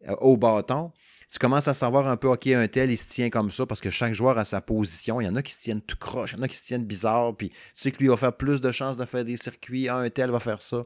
euh, 0.08 0.14
au 0.20 0.36
bâton, 0.36 0.92
tu 1.30 1.38
commences 1.38 1.66
à 1.66 1.74
savoir 1.74 2.08
un 2.08 2.16
peu, 2.16 2.28
OK, 2.28 2.46
un 2.48 2.68
tel, 2.68 2.90
il 2.90 2.98
se 2.98 3.06
tient 3.06 3.30
comme 3.30 3.50
ça 3.50 3.64
parce 3.64 3.80
que 3.80 3.88
chaque 3.88 4.12
joueur 4.12 4.36
a 4.36 4.44
sa 4.44 4.60
position. 4.60 5.20
Il 5.20 5.24
y 5.24 5.28
en 5.28 5.36
a 5.36 5.42
qui 5.42 5.52
se 5.52 5.60
tiennent 5.60 5.80
tout 5.80 5.96
croche, 5.96 6.32
il 6.32 6.36
y 6.36 6.40
en 6.40 6.42
a 6.42 6.48
qui 6.48 6.56
se 6.56 6.64
tiennent 6.64 6.84
bizarre. 6.84 7.34
Puis 7.36 7.48
tu 7.48 7.56
sais 7.76 7.90
que 7.90 7.98
lui 7.98 8.08
va 8.08 8.16
faire 8.16 8.36
plus 8.36 8.60
de 8.60 8.70
chances 8.70 8.98
de 8.98 9.04
faire 9.06 9.24
des 9.24 9.38
circuits. 9.38 9.88
un 9.88 10.10
tel 10.10 10.30
va 10.30 10.40
faire 10.40 10.60
ça. 10.60 10.84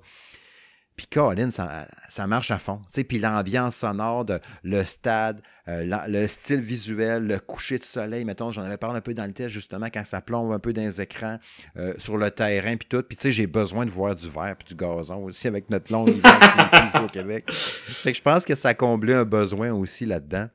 Puis 0.97 1.07
Colin, 1.09 1.51
ça, 1.51 1.86
ça, 2.09 2.26
marche 2.26 2.51
à 2.51 2.59
fond. 2.59 2.80
Puis 3.07 3.18
l'ambiance 3.18 3.76
sonore, 3.76 4.24
de, 4.24 4.40
le 4.62 4.82
stade, 4.82 5.42
euh, 5.68 6.07
le 6.09 6.26
style 6.26 6.61
visuel, 6.61 7.26
le 7.26 7.38
coucher 7.38 7.78
de 7.78 7.84
soleil, 7.84 8.24
mettons, 8.24 8.51
j'en 8.51 8.62
avais 8.62 8.78
parlé 8.78 8.97
un 8.97 9.03
peu 9.03 9.12
dans 9.12 9.26
le 9.26 9.32
test 9.32 9.51
justement, 9.51 9.88
quand 9.92 10.07
ça 10.07 10.22
plombe 10.22 10.53
un 10.53 10.59
peu 10.59 10.72
dans 10.72 10.80
les 10.80 11.03
écrans, 11.03 11.38
euh, 11.76 11.92
sur 11.99 12.16
le 12.16 12.30
terrain, 12.30 12.76
puis 12.76 12.88
tout. 12.88 13.03
Puis 13.03 13.16
tu 13.18 13.24
sais, 13.24 13.32
j'ai 13.32 13.47
besoin 13.47 13.84
de 13.84 13.90
voir 13.90 14.16
du 14.16 14.26
verre 14.26 14.57
puis 14.57 14.68
du 14.68 14.74
gazon 14.74 15.24
aussi 15.24 15.49
avec 15.49 15.68
notre 15.68 15.92
long 15.92 16.07
hiver 16.07 16.88
ici 16.88 16.99
au 17.05 17.09
Québec. 17.09 17.44
Fait 17.53 18.12
que 18.12 18.16
je 18.16 18.22
pense 18.22 18.47
que 18.47 18.55
ça 18.55 18.70
a 18.70 18.74
comblé 18.74 19.12
un 19.12 19.24
besoin 19.24 19.72
aussi 19.72 20.07
là-dedans. 20.07 20.49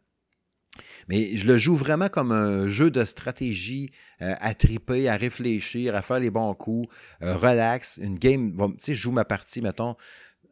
Mais 1.07 1.35
je 1.35 1.45
le 1.45 1.57
joue 1.57 1.75
vraiment 1.75 2.07
comme 2.07 2.31
un 2.31 2.67
jeu 2.67 2.89
de 2.89 3.03
stratégie 3.03 3.91
euh, 4.21 4.33
à 4.39 4.53
triper, 4.53 5.09
à 5.09 5.17
réfléchir, 5.17 5.95
à 5.95 6.01
faire 6.01 6.19
les 6.19 6.31
bons 6.31 6.53
coups, 6.53 6.91
relax. 7.19 7.99
Une 8.01 8.17
game, 8.17 8.55
tu 8.55 8.73
sais, 8.79 8.95
je 8.95 9.01
joue 9.01 9.11
ma 9.11 9.25
partie, 9.25 9.61
mettons, 9.61 9.95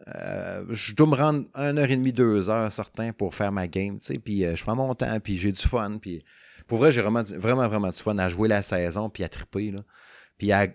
euh, 0.07 0.65
je 0.69 0.93
dois 0.93 1.07
me 1.07 1.15
rendre 1.15 1.45
une 1.55 1.77
heure 1.77 1.89
et 1.89 1.97
demie, 1.97 2.13
deux 2.13 2.49
heures 2.49 2.71
certains 2.71 3.11
pour 3.11 3.35
faire 3.35 3.51
ma 3.51 3.67
game, 3.67 3.99
tu 3.99 4.13
sais, 4.13 4.19
puis 4.19 4.45
euh, 4.45 4.55
je 4.55 4.63
prends 4.63 4.75
mon 4.75 4.95
temps, 4.95 5.19
puis 5.19 5.37
j'ai 5.37 5.51
du 5.51 5.61
fun, 5.61 5.97
puis 5.99 6.23
pour 6.67 6.77
vrai, 6.77 6.91
j'ai 6.91 7.01
vraiment, 7.01 7.23
vraiment, 7.23 7.89
du 7.89 7.97
fun 7.97 8.17
à 8.17 8.29
jouer 8.29 8.47
la 8.47 8.61
saison, 8.61 9.09
puis 9.09 9.23
à 9.23 9.29
triper, 9.29 9.71
là. 9.71 9.83
Puis 10.37 10.51
à, 10.51 10.67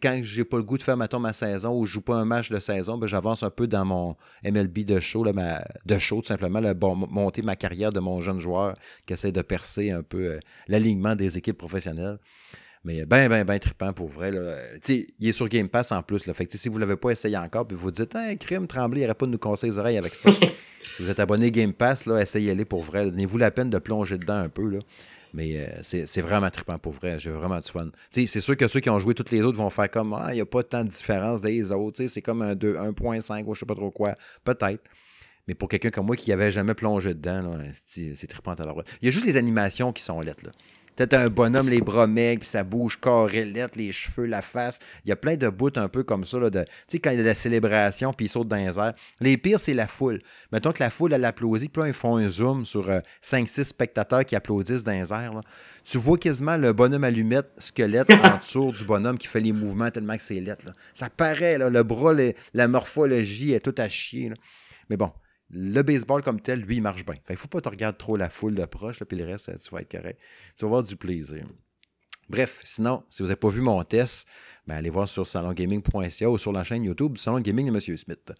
quand 0.00 0.20
j'ai 0.22 0.44
pas 0.44 0.56
le 0.56 0.62
goût 0.62 0.78
de 0.78 0.82
faire, 0.82 0.96
mettons, 0.96 1.18
ma 1.18 1.32
saison 1.32 1.76
ou 1.76 1.84
je 1.84 1.94
joue 1.94 2.00
pas 2.00 2.14
un 2.14 2.24
match 2.24 2.50
de 2.50 2.58
saison, 2.58 2.98
ben, 2.98 3.06
j'avance 3.06 3.42
un 3.42 3.50
peu 3.50 3.66
dans 3.66 3.84
mon 3.84 4.16
MLB 4.44 4.84
de 4.84 5.00
show, 5.00 5.24
là, 5.24 5.32
ma, 5.32 5.60
de 5.84 5.98
show, 5.98 6.20
tout 6.20 6.28
simplement, 6.28 6.60
bon, 6.74 6.94
monter 6.94 7.42
ma 7.42 7.56
carrière 7.56 7.92
de 7.92 8.00
mon 8.00 8.20
jeune 8.20 8.38
joueur 8.38 8.76
qui 9.06 9.12
essaie 9.12 9.32
de 9.32 9.42
percer 9.42 9.90
un 9.90 10.02
peu 10.02 10.32
euh, 10.32 10.40
l'alignement 10.68 11.16
des 11.16 11.38
équipes 11.38 11.58
professionnelles. 11.58 12.18
Mais 12.84 13.04
ben, 13.04 13.28
ben, 13.28 13.44
ben 13.44 13.58
trippant 13.58 13.92
pour 13.92 14.08
vrai. 14.08 14.32
Là. 14.32 14.56
il 14.88 15.28
est 15.28 15.32
sur 15.32 15.48
Game 15.48 15.68
Pass 15.68 15.92
en 15.92 16.02
plus. 16.02 16.26
Là. 16.26 16.34
Fait 16.34 16.46
que, 16.46 16.58
si 16.58 16.68
vous 16.68 16.76
ne 16.76 16.80
l'avez 16.80 16.96
pas 16.96 17.10
essayé 17.10 17.36
encore, 17.36 17.66
puis 17.66 17.76
vous 17.76 17.90
dites, 17.92 18.16
un 18.16 18.34
crime, 18.34 18.66
tremblé, 18.66 19.00
il 19.00 19.02
n'y 19.02 19.06
aurait 19.06 19.14
pas 19.14 19.26
de 19.26 19.30
nous 19.30 19.38
conseiller 19.38 19.72
les 19.72 19.78
oreilles 19.78 19.98
avec 19.98 20.14
ça. 20.14 20.30
si 20.96 21.02
vous 21.02 21.08
êtes 21.08 21.20
abonné 21.20 21.50
Game 21.52 21.72
Pass, 21.72 22.06
là, 22.06 22.20
essayez-les 22.20 22.64
pour 22.64 22.82
vrai. 22.82 23.04
Donnez-vous 23.04 23.38
la 23.38 23.52
peine 23.52 23.70
de 23.70 23.78
plonger 23.78 24.18
dedans 24.18 24.38
un 24.38 24.48
peu. 24.48 24.68
Là. 24.68 24.80
Mais 25.32 25.56
euh, 25.56 25.66
c'est 25.82 26.20
vraiment 26.20 26.50
trippant 26.50 26.78
pour 26.78 26.92
vrai. 26.92 27.18
J'ai 27.18 27.30
vraiment 27.30 27.60
du 27.60 27.70
fun. 27.70 27.88
C'est 28.10 28.26
sûr 28.26 28.56
que 28.56 28.66
ceux 28.68 28.80
qui 28.80 28.90
ont 28.90 28.98
joué 28.98 29.14
toutes 29.14 29.30
les 29.30 29.42
autres 29.42 29.58
vont 29.58 29.70
faire 29.70 29.90
comme 29.90 30.12
Ah, 30.12 30.28
il 30.30 30.34
n'y 30.34 30.40
a 30.40 30.46
pas 30.46 30.62
tant 30.62 30.84
de 30.84 30.90
différence 30.90 31.40
des 31.40 31.72
autres. 31.72 32.04
C'est 32.06 32.20
comme 32.20 32.42
un 32.42 32.54
1.5 32.54 33.44
ou 33.46 33.54
je 33.54 33.60
sais 33.60 33.66
pas 33.66 33.74
trop 33.74 33.90
quoi. 33.90 34.14
Peut-être. 34.44 34.82
Mais 35.48 35.54
pour 35.54 35.68
quelqu'un 35.68 35.90
comme 35.90 36.06
moi 36.06 36.16
qui 36.16 36.30
n'avait 36.30 36.50
jamais 36.50 36.74
plongé 36.74 37.14
dedans, 37.14 37.58
c'est 37.86 38.26
trippant 38.28 38.52
à 38.54 38.64
la 38.64 38.74
Il 39.00 39.06
y 39.06 39.08
a 39.08 39.10
juste 39.10 39.26
les 39.26 39.36
animations 39.36 39.92
qui 39.92 40.02
sont 40.02 40.20
lettres. 40.20 40.44
Là. 40.44 40.52
Peut-être 40.96 41.14
un 41.14 41.26
bonhomme, 41.26 41.68
les 41.68 41.80
bras 41.80 42.06
maigres, 42.06 42.40
puis 42.40 42.48
ça 42.48 42.64
bouge 42.64 43.00
carré, 43.00 43.44
les 43.76 43.92
cheveux, 43.92 44.26
la 44.26 44.42
face. 44.42 44.78
Il 45.04 45.08
y 45.08 45.12
a 45.12 45.16
plein 45.16 45.36
de 45.36 45.48
bouts 45.48 45.70
un 45.76 45.88
peu 45.88 46.02
comme 46.02 46.24
ça. 46.24 46.38
Là, 46.38 46.50
de, 46.50 46.60
tu 46.60 46.66
sais, 46.88 46.98
quand 46.98 47.10
il 47.10 47.16
y 47.16 47.20
a 47.20 47.22
de 47.22 47.28
la 47.28 47.34
célébration, 47.34 48.12
puis 48.12 48.26
ils 48.26 48.28
sautent 48.28 48.48
dans 48.48 48.56
les 48.56 48.78
airs. 48.78 48.94
Les 49.20 49.36
pires, 49.38 49.58
c'est 49.58 49.74
la 49.74 49.86
foule. 49.86 50.20
Mettons 50.52 50.72
que 50.72 50.82
la 50.82 50.90
foule, 50.90 51.14
elle 51.14 51.24
applaudit, 51.24 51.68
puis 51.68 51.82
là, 51.82 51.88
ils 51.88 51.94
font 51.94 52.16
un 52.16 52.28
zoom 52.28 52.64
sur 52.66 52.88
5-6 53.22 53.60
euh, 53.60 53.64
spectateurs 53.64 54.24
qui 54.24 54.36
applaudissent 54.36 54.84
dans 54.84 54.92
les 54.92 55.12
airs. 55.12 55.40
Tu 55.84 55.98
vois 55.98 56.18
quasiment 56.18 56.56
le 56.56 56.72
bonhomme 56.72 57.04
allumette, 57.04 57.50
squelette, 57.58 58.10
en 58.24 58.38
dessous 58.38 58.72
du 58.72 58.84
bonhomme 58.84 59.16
qui 59.16 59.26
fait 59.26 59.40
les 59.40 59.52
mouvements 59.52 59.90
tellement 59.90 60.16
que 60.16 60.22
c'est 60.22 60.40
lettre. 60.40 60.72
Ça 60.92 61.08
paraît, 61.08 61.56
là, 61.58 61.70
le 61.70 61.82
bras, 61.82 62.12
la 62.52 62.68
morphologie 62.68 63.52
est 63.52 63.60
tout 63.60 63.74
à 63.78 63.88
chier. 63.88 64.32
Mais 64.90 64.96
bon, 64.96 65.10
le 65.52 65.82
baseball 65.82 66.22
comme 66.22 66.40
tel, 66.40 66.60
lui, 66.60 66.76
il 66.76 66.82
marche 66.82 67.04
bien. 67.04 67.14
Fait 67.24 67.36
faut 67.36 67.48
pas 67.48 67.60
te 67.60 67.68
regarder 67.68 67.98
trop 67.98 68.16
la 68.16 68.30
foule 68.30 68.54
de 68.54 68.64
proche, 68.64 69.02
puis 69.04 69.18
le 69.18 69.24
reste, 69.24 69.50
tu 69.60 69.74
vas 69.74 69.82
être 69.82 69.90
correct. 69.90 70.18
Tu 70.56 70.64
vas 70.64 70.68
avoir 70.68 70.82
du 70.82 70.96
plaisir. 70.96 71.44
Bref, 72.28 72.60
sinon, 72.64 73.02
si 73.10 73.22
vous 73.22 73.28
n'avez 73.28 73.36
pas 73.36 73.48
vu 73.48 73.60
mon 73.60 73.82
test, 73.84 74.26
ben 74.66 74.76
allez 74.76 74.90
voir 74.90 75.06
sur 75.06 75.26
salongaming.ca 75.26 76.30
ou 76.30 76.38
sur 76.38 76.52
la 76.52 76.64
chaîne 76.64 76.84
YouTube 76.84 77.18
Salon 77.18 77.40
Gaming 77.40 77.70
de 77.70 77.74
M. 77.74 77.96
Smith. 77.96 78.32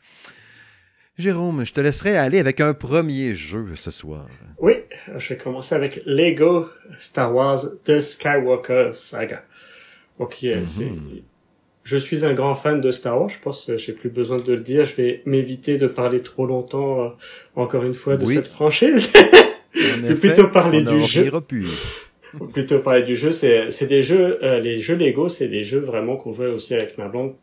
Jérôme, 1.18 1.64
je 1.64 1.74
te 1.74 1.80
laisserai 1.80 2.16
aller 2.16 2.38
avec 2.38 2.60
un 2.60 2.72
premier 2.72 3.34
jeu 3.34 3.74
ce 3.76 3.90
soir. 3.90 4.28
Oui, 4.58 4.74
je 5.14 5.28
vais 5.28 5.36
commencer 5.36 5.74
avec 5.74 6.00
Lego 6.06 6.70
Star 6.98 7.34
Wars 7.34 7.60
The 7.84 8.00
Skywalker 8.00 8.92
Saga. 8.94 9.44
Ok, 10.18 10.42
mm 10.42 10.64
c'est 10.64 10.90
je 11.84 11.96
suis 11.96 12.24
un 12.24 12.32
grand 12.32 12.54
fan 12.54 12.80
de 12.80 12.90
Star 12.90 13.20
Wars, 13.20 13.28
je 13.28 13.38
pense 13.42 13.64
que 13.64 13.76
j'ai 13.76 13.92
plus 13.92 14.10
besoin 14.10 14.38
de 14.38 14.52
le 14.52 14.60
dire, 14.60 14.84
je 14.84 14.94
vais 14.94 15.22
m'éviter 15.26 15.78
de 15.78 15.86
parler 15.86 16.22
trop 16.22 16.46
longtemps, 16.46 17.04
euh, 17.04 17.08
encore 17.56 17.82
une 17.82 17.94
fois, 17.94 18.16
de 18.16 18.24
cette 18.24 18.48
franchise. 18.48 19.12
plutôt 20.20 20.48
parler 20.48 20.82
du 20.82 21.00
jeu. 21.02 21.30
plutôt 22.52 22.78
parler 22.78 23.02
du 23.02 23.16
jeu, 23.16 23.32
c'est 23.32 23.86
des 23.86 24.02
jeux, 24.02 24.38
euh, 24.44 24.60
les 24.60 24.78
jeux 24.78 24.96
Lego, 24.96 25.28
c'est 25.28 25.48
des 25.48 25.64
jeux 25.64 25.80
vraiment 25.80 26.16
qu'on 26.16 26.32
jouait 26.32 26.50
aussi 26.50 26.74
avec 26.74 26.98
ma 26.98 27.08
blonde. 27.08 27.34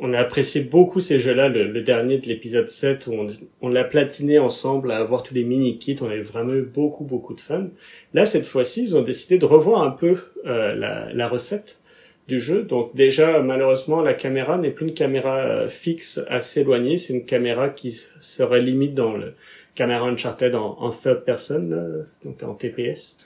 On 0.00 0.12
a 0.12 0.20
apprécié 0.20 0.60
beaucoup 0.60 1.00
ces 1.00 1.18
jeux-là, 1.18 1.48
le, 1.48 1.80
dernier 1.80 2.18
de 2.18 2.26
l'épisode 2.26 2.68
7 2.68 3.08
où 3.08 3.14
on, 3.14 3.26
on 3.62 3.68
l'a 3.68 3.82
platiné 3.82 4.38
ensemble 4.38 4.92
à 4.92 4.98
avoir 4.98 5.24
tous 5.24 5.34
les 5.34 5.42
mini-kits, 5.42 5.96
on 6.02 6.06
avait 6.06 6.20
vraiment 6.20 6.54
eu 6.54 6.62
beaucoup 6.62 7.02
beaucoup 7.02 7.34
de 7.34 7.40
fun. 7.40 7.66
Là, 8.14 8.24
cette 8.24 8.46
fois-ci, 8.46 8.82
ils 8.82 8.96
ont 8.96 9.02
décidé 9.02 9.38
de 9.38 9.44
revoir 9.44 9.82
un 9.82 9.90
peu 9.90 10.18
euh, 10.46 10.76
la, 10.76 11.12
la 11.12 11.26
recette 11.26 11.80
du 12.28 12.38
jeu. 12.38 12.62
Donc 12.62 12.94
déjà, 12.94 13.42
malheureusement, 13.42 14.02
la 14.02 14.14
caméra 14.14 14.58
n'est 14.58 14.70
plus 14.70 14.86
une 14.86 14.94
caméra 14.94 15.38
euh, 15.38 15.68
fixe 15.68 16.20
assez 16.28 16.60
éloignée. 16.60 16.98
C'est 16.98 17.14
une 17.14 17.24
caméra 17.24 17.70
qui 17.70 18.00
serait 18.20 18.60
limite 18.60 18.94
dans 18.94 19.16
le 19.16 19.32
caméra 19.74 20.06
Uncharted 20.06 20.54
en, 20.54 20.76
en 20.78 20.90
third 20.90 21.24
person, 21.24 22.04
donc 22.24 22.42
en 22.42 22.54
TPS, 22.54 23.16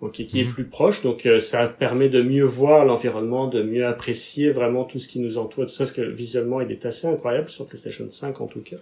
donc 0.00 0.12
qui 0.12 0.40
est 0.40 0.44
mhm. 0.44 0.52
plus 0.52 0.64
proche. 0.64 1.02
Donc 1.02 1.26
euh, 1.26 1.40
ça 1.40 1.66
permet 1.66 2.08
de 2.08 2.22
mieux 2.22 2.44
voir 2.44 2.84
l'environnement, 2.84 3.48
de 3.48 3.62
mieux 3.62 3.84
apprécier 3.84 4.50
vraiment 4.52 4.84
tout 4.84 5.00
ce 5.00 5.08
qui 5.08 5.18
nous 5.18 5.38
entoure, 5.38 5.66
tout 5.66 5.72
ça, 5.72 5.84
parce 5.84 5.92
que 5.92 6.02
visuellement, 6.02 6.60
il 6.60 6.70
est 6.70 6.86
assez 6.86 7.08
incroyable 7.08 7.48
sur 7.48 7.66
PlayStation 7.66 8.08
5 8.08 8.40
en 8.40 8.46
tout 8.46 8.60
cas. 8.60 8.76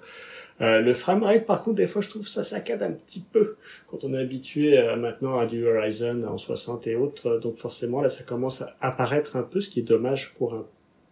Euh, 0.61 0.81
le 0.81 0.93
framerate, 0.93 1.47
par 1.47 1.63
contre, 1.63 1.77
des 1.77 1.87
fois, 1.87 2.03
je 2.03 2.09
trouve 2.09 2.29
ça 2.29 2.45
saccade 2.45 2.83
un 2.83 2.93
petit 2.93 3.25
peu 3.33 3.57
quand 3.89 4.05
on 4.05 4.13
est 4.13 4.19
habitué 4.19 4.79
euh, 4.79 4.97
maintenant 4.97 5.39
à 5.39 5.47
du 5.47 5.67
Horizon 5.67 6.25
en 6.25 6.37
60 6.37 6.87
et 6.87 6.97
autres. 6.97 7.39
Donc 7.39 7.57
forcément, 7.57 8.03
là, 8.03 8.11
ça 8.11 8.25
commence 8.25 8.61
à 8.61 8.77
apparaître 8.81 9.37
un 9.37 9.43
peu, 9.43 9.61
ce 9.61 9.71
qui 9.71 9.81
est 9.81 9.85
dommage 9.85 10.35
pour 10.35 10.55
un 10.55 10.67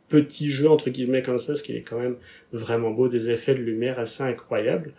petit 0.08 0.50
jeu 0.50 0.68
entre 0.68 0.90
guillemets 0.90 1.22
comme 1.22 1.38
ça, 1.38 1.54
ce 1.54 1.62
qui 1.62 1.76
est 1.76 1.82
quand 1.82 1.98
même 1.98 2.16
vraiment 2.52 2.90
beau, 2.90 3.08
des 3.08 3.30
effets 3.30 3.54
de 3.54 3.60
lumière 3.60 3.98
assez 3.98 4.22
incroyables. 4.22 4.92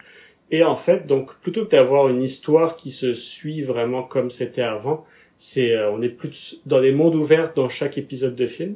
Et 0.51 0.63
en 0.63 0.75
fait, 0.75 1.05
donc 1.05 1.35
plutôt 1.41 1.65
que 1.65 1.71
d'avoir 1.71 2.09
une 2.09 2.23
histoire 2.23 2.75
qui 2.75 2.89
se 2.89 3.13
suit 3.13 3.61
vraiment 3.61 4.03
comme 4.03 4.29
c'était 4.29 4.63
avant, 4.63 5.05
c'est 5.37 5.75
euh, 5.75 5.91
on 5.91 6.01
est 6.01 6.09
plus 6.09 6.61
dans 6.65 6.81
des 6.81 6.91
mondes 6.91 7.15
ouverts 7.15 7.53
dans 7.53 7.69
chaque 7.69 7.97
épisode 7.97 8.35
de 8.35 8.47
film, 8.47 8.75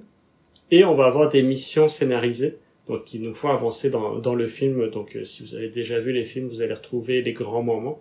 et 0.71 0.85
on 0.85 0.95
va 0.95 1.05
avoir 1.05 1.29
des 1.29 1.43
missions 1.43 1.89
scénarisées 1.89 2.57
donc 2.87 3.05
qui 3.05 3.19
nous 3.19 3.33
font 3.33 3.49
avancer 3.49 3.89
dans, 3.89 4.17
dans 4.19 4.35
le 4.35 4.47
film. 4.47 4.89
Donc 4.89 5.15
euh, 5.15 5.23
si 5.23 5.43
vous 5.43 5.55
avez 5.55 5.69
déjà 5.69 5.99
vu 5.99 6.11
les 6.11 6.23
films, 6.23 6.47
vous 6.47 6.61
allez 6.61 6.73
retrouver 6.73 7.21
les 7.21 7.33
grands 7.33 7.63
moments. 7.63 7.99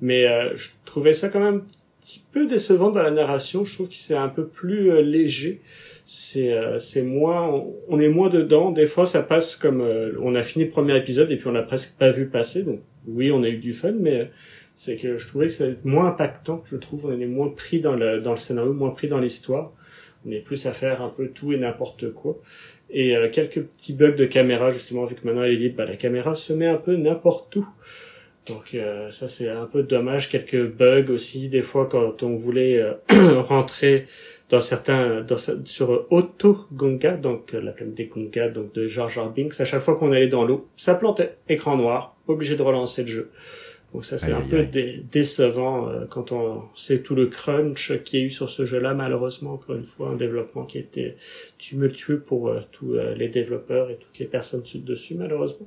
Mais 0.00 0.26
euh, 0.26 0.54
je 0.54 0.70
trouvais 0.84 1.12
ça 1.12 1.28
quand 1.28 1.40
même 1.40 1.56
un 1.56 2.00
petit 2.00 2.24
peu 2.32 2.46
décevant 2.46 2.90
dans 2.90 3.02
la 3.02 3.10
narration. 3.10 3.64
Je 3.64 3.74
trouve 3.74 3.88
que 3.88 3.94
c'est 3.94 4.14
un 4.14 4.28
peu 4.28 4.46
plus 4.46 4.90
euh, 4.90 5.00
léger. 5.00 5.60
C'est 6.04 6.58
c'est 6.78 7.02
moins 7.02 7.62
on, 7.86 8.00
est 8.00 8.08
moins 8.08 8.30
dedans. 8.30 8.70
Des 8.70 8.86
fois 8.86 9.04
ça 9.04 9.22
passe 9.22 9.56
comme 9.56 9.86
on 10.22 10.34
a 10.34 10.42
fini 10.42 10.64
le 10.64 10.70
premier 10.70 10.96
épisode 10.96 11.30
et 11.30 11.36
puis 11.36 11.48
on 11.48 11.52
l'a 11.52 11.62
presque 11.62 11.98
pas 11.98 12.10
vu 12.10 12.28
passer. 12.28 12.62
Donc 12.62 12.80
oui 13.06 13.30
on 13.30 13.42
a 13.42 13.48
eu 13.50 13.58
du 13.58 13.74
fun, 13.74 13.92
mais 13.92 14.30
c'est 14.74 14.96
que 14.96 15.18
je 15.18 15.26
trouvais 15.26 15.48
que 15.48 15.52
c'est 15.52 15.84
moins 15.84 16.06
impactant. 16.06 16.62
Je 16.64 16.76
trouve 16.76 17.04
on 17.04 17.20
est 17.20 17.26
moins 17.26 17.50
pris 17.50 17.80
dans 17.80 17.94
le 17.94 18.22
dans 18.22 18.30
le 18.30 18.38
scénario, 18.38 18.72
moins 18.72 18.88
pris 18.88 19.08
dans 19.08 19.18
l'histoire. 19.18 19.74
On 20.24 20.30
est 20.30 20.40
plus 20.40 20.64
à 20.64 20.72
faire 20.72 21.02
un 21.02 21.10
peu 21.10 21.28
tout 21.28 21.52
et 21.52 21.58
n'importe 21.58 22.10
quoi 22.14 22.40
et 22.90 23.16
euh, 23.16 23.28
quelques 23.28 23.62
petits 23.62 23.92
bugs 23.92 24.12
de 24.12 24.24
caméra 24.24 24.70
justement 24.70 25.04
vu 25.04 25.14
que 25.14 25.26
maintenant 25.26 25.42
elle 25.42 25.52
est 25.52 25.56
libre 25.56 25.76
bah, 25.76 25.84
la 25.84 25.96
caméra 25.96 26.34
se 26.34 26.52
met 26.52 26.66
un 26.66 26.76
peu 26.76 26.96
n'importe 26.96 27.56
où. 27.56 27.66
Donc 28.46 28.74
euh, 28.74 29.10
ça 29.10 29.28
c'est 29.28 29.48
un 29.48 29.66
peu 29.66 29.82
dommage. 29.82 30.30
Quelques 30.30 30.66
bugs 30.66 31.10
aussi 31.10 31.48
des 31.48 31.62
fois 31.62 31.86
quand 31.86 32.22
on 32.22 32.34
voulait 32.34 32.80
euh, 32.80 33.40
rentrer 33.42 34.06
dans 34.48 34.62
certains 34.62 35.20
dans, 35.20 35.36
sur 35.64 36.06
Auto 36.10 36.66
Gonga 36.72 37.16
donc 37.16 37.52
la 37.52 37.72
planète 37.72 37.94
des 37.94 38.06
Gonga 38.06 38.48
donc 38.48 38.72
de 38.72 38.86
George. 38.86 39.20
Binks 39.36 39.60
à 39.60 39.64
chaque 39.66 39.82
fois 39.82 39.96
qu'on 39.96 40.12
allait 40.12 40.28
dans 40.28 40.44
l'eau 40.44 40.68
ça 40.76 40.94
plantait. 40.94 41.36
Écran 41.48 41.76
noir 41.76 42.16
obligé 42.26 42.56
de 42.56 42.62
relancer 42.62 43.02
le 43.02 43.08
jeu 43.08 43.30
donc 43.94 44.04
ça 44.04 44.18
c'est 44.18 44.32
un 44.32 44.42
peu 44.42 44.66
décevant 45.10 45.88
euh, 45.88 46.04
quand 46.10 46.32
on 46.32 46.64
sait 46.74 47.00
tout 47.00 47.14
le 47.14 47.26
crunch 47.26 48.02
qu'il 48.02 48.20
y 48.20 48.22
a 48.22 48.26
eu 48.26 48.30
sur 48.30 48.50
ce 48.50 48.66
jeu-là 48.66 48.92
malheureusement 48.92 49.54
encore 49.54 49.76
une 49.76 49.84
fois 49.84 50.10
un 50.10 50.16
développement 50.16 50.64
qui 50.64 50.78
était 50.78 51.16
tumultueux 51.56 52.20
pour 52.20 52.48
euh, 52.48 52.60
tous 52.70 52.94
euh, 52.94 53.14
les 53.14 53.28
développeurs 53.28 53.90
et 53.90 53.96
toutes 53.96 54.18
les 54.18 54.26
personnes 54.26 54.62
dessus 54.74 55.14
malheureusement. 55.14 55.66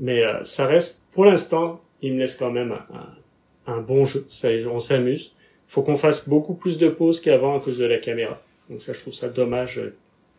Mais 0.00 0.22
ça 0.44 0.66
reste 0.66 1.02
pour 1.12 1.24
l'instant 1.24 1.82
il 2.02 2.14
me 2.14 2.18
laisse 2.18 2.34
quand 2.34 2.50
même 2.50 2.72
un, 2.72 3.72
un 3.72 3.80
bon 3.80 4.04
jeu. 4.04 4.24
Ça, 4.28 4.48
on 4.70 4.78
s'amuse. 4.78 5.34
Faut 5.66 5.82
qu'on 5.82 5.96
fasse 5.96 6.28
beaucoup 6.28 6.54
plus 6.54 6.78
de 6.78 6.88
pauses 6.88 7.20
qu'avant 7.20 7.58
à 7.58 7.60
cause 7.60 7.78
de 7.78 7.84
la 7.84 7.98
caméra. 7.98 8.40
Donc 8.70 8.82
ça 8.82 8.92
je 8.92 9.00
trouve 9.00 9.14
ça 9.14 9.28
dommage 9.28 9.80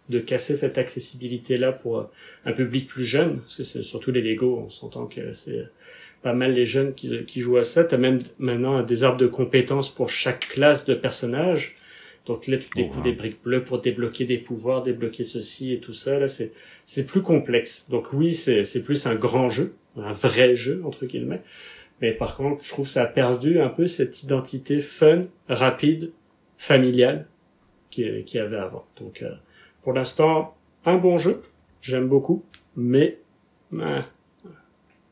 de 0.09 0.19
casser 0.19 0.55
cette 0.55 0.77
accessibilité 0.77 1.57
là 1.57 1.71
pour 1.71 2.09
un 2.45 2.51
public 2.51 2.87
plus 2.87 3.05
jeune 3.05 3.39
parce 3.39 3.55
que 3.55 3.63
c'est 3.63 3.83
surtout 3.83 4.11
les 4.11 4.21
Lego 4.21 4.63
on 4.65 4.69
s'entend 4.69 5.05
que 5.05 5.33
c'est 5.33 5.65
pas 6.21 6.33
mal 6.33 6.53
les 6.53 6.65
jeunes 6.65 6.93
qui, 6.93 7.25
qui 7.25 7.41
jouent 7.41 7.57
à 7.57 7.63
ça. 7.63 7.83
T'as 7.83 7.97
même 7.97 8.19
maintenant 8.37 8.81
des 8.83 9.03
arbres 9.03 9.17
de 9.17 9.27
compétences 9.27 9.93
pour 9.93 10.09
chaque 10.09 10.47
classe 10.49 10.85
de 10.85 10.93
personnage. 10.93 11.75
Donc 12.25 12.47
là, 12.47 12.57
tu 12.57 12.69
découvres 12.75 13.01
des 13.01 13.13
briques 13.13 13.41
bleues 13.43 13.63
pour 13.63 13.81
débloquer 13.81 14.25
des 14.25 14.37
pouvoirs, 14.37 14.83
débloquer 14.83 15.23
ceci 15.23 15.73
et 15.73 15.79
tout 15.79 15.93
ça. 15.93 16.19
Là, 16.19 16.27
c'est 16.27 16.51
c'est 16.85 17.05
plus 17.05 17.21
complexe. 17.21 17.87
Donc 17.89 18.13
oui, 18.13 18.33
c'est 18.33 18.65
c'est 18.65 18.83
plus 18.83 19.07
un 19.07 19.15
grand 19.15 19.49
jeu, 19.49 19.73
un 19.97 20.11
vrai 20.11 20.55
jeu 20.55 20.81
entre 20.85 21.05
guillemets. 21.05 21.41
Mais 22.01 22.11
par 22.11 22.37
contre, 22.37 22.63
je 22.63 22.69
trouve 22.69 22.87
ça 22.87 23.03
a 23.03 23.07
perdu 23.07 23.59
un 23.59 23.69
peu 23.69 23.87
cette 23.87 24.23
identité 24.23 24.79
fun, 24.79 25.23
rapide, 25.47 26.11
familiale 26.57 27.27
qui 27.89 28.23
qui 28.25 28.37
avait 28.37 28.57
avant. 28.57 28.85
Donc 28.97 29.21
euh, 29.21 29.31
pour 29.81 29.93
l'instant, 29.93 30.55
un 30.85 30.97
bon 30.97 31.17
jeu, 31.17 31.41
j'aime 31.81 32.07
beaucoup, 32.07 32.43
mais 32.75 33.17
euh, 33.73 34.01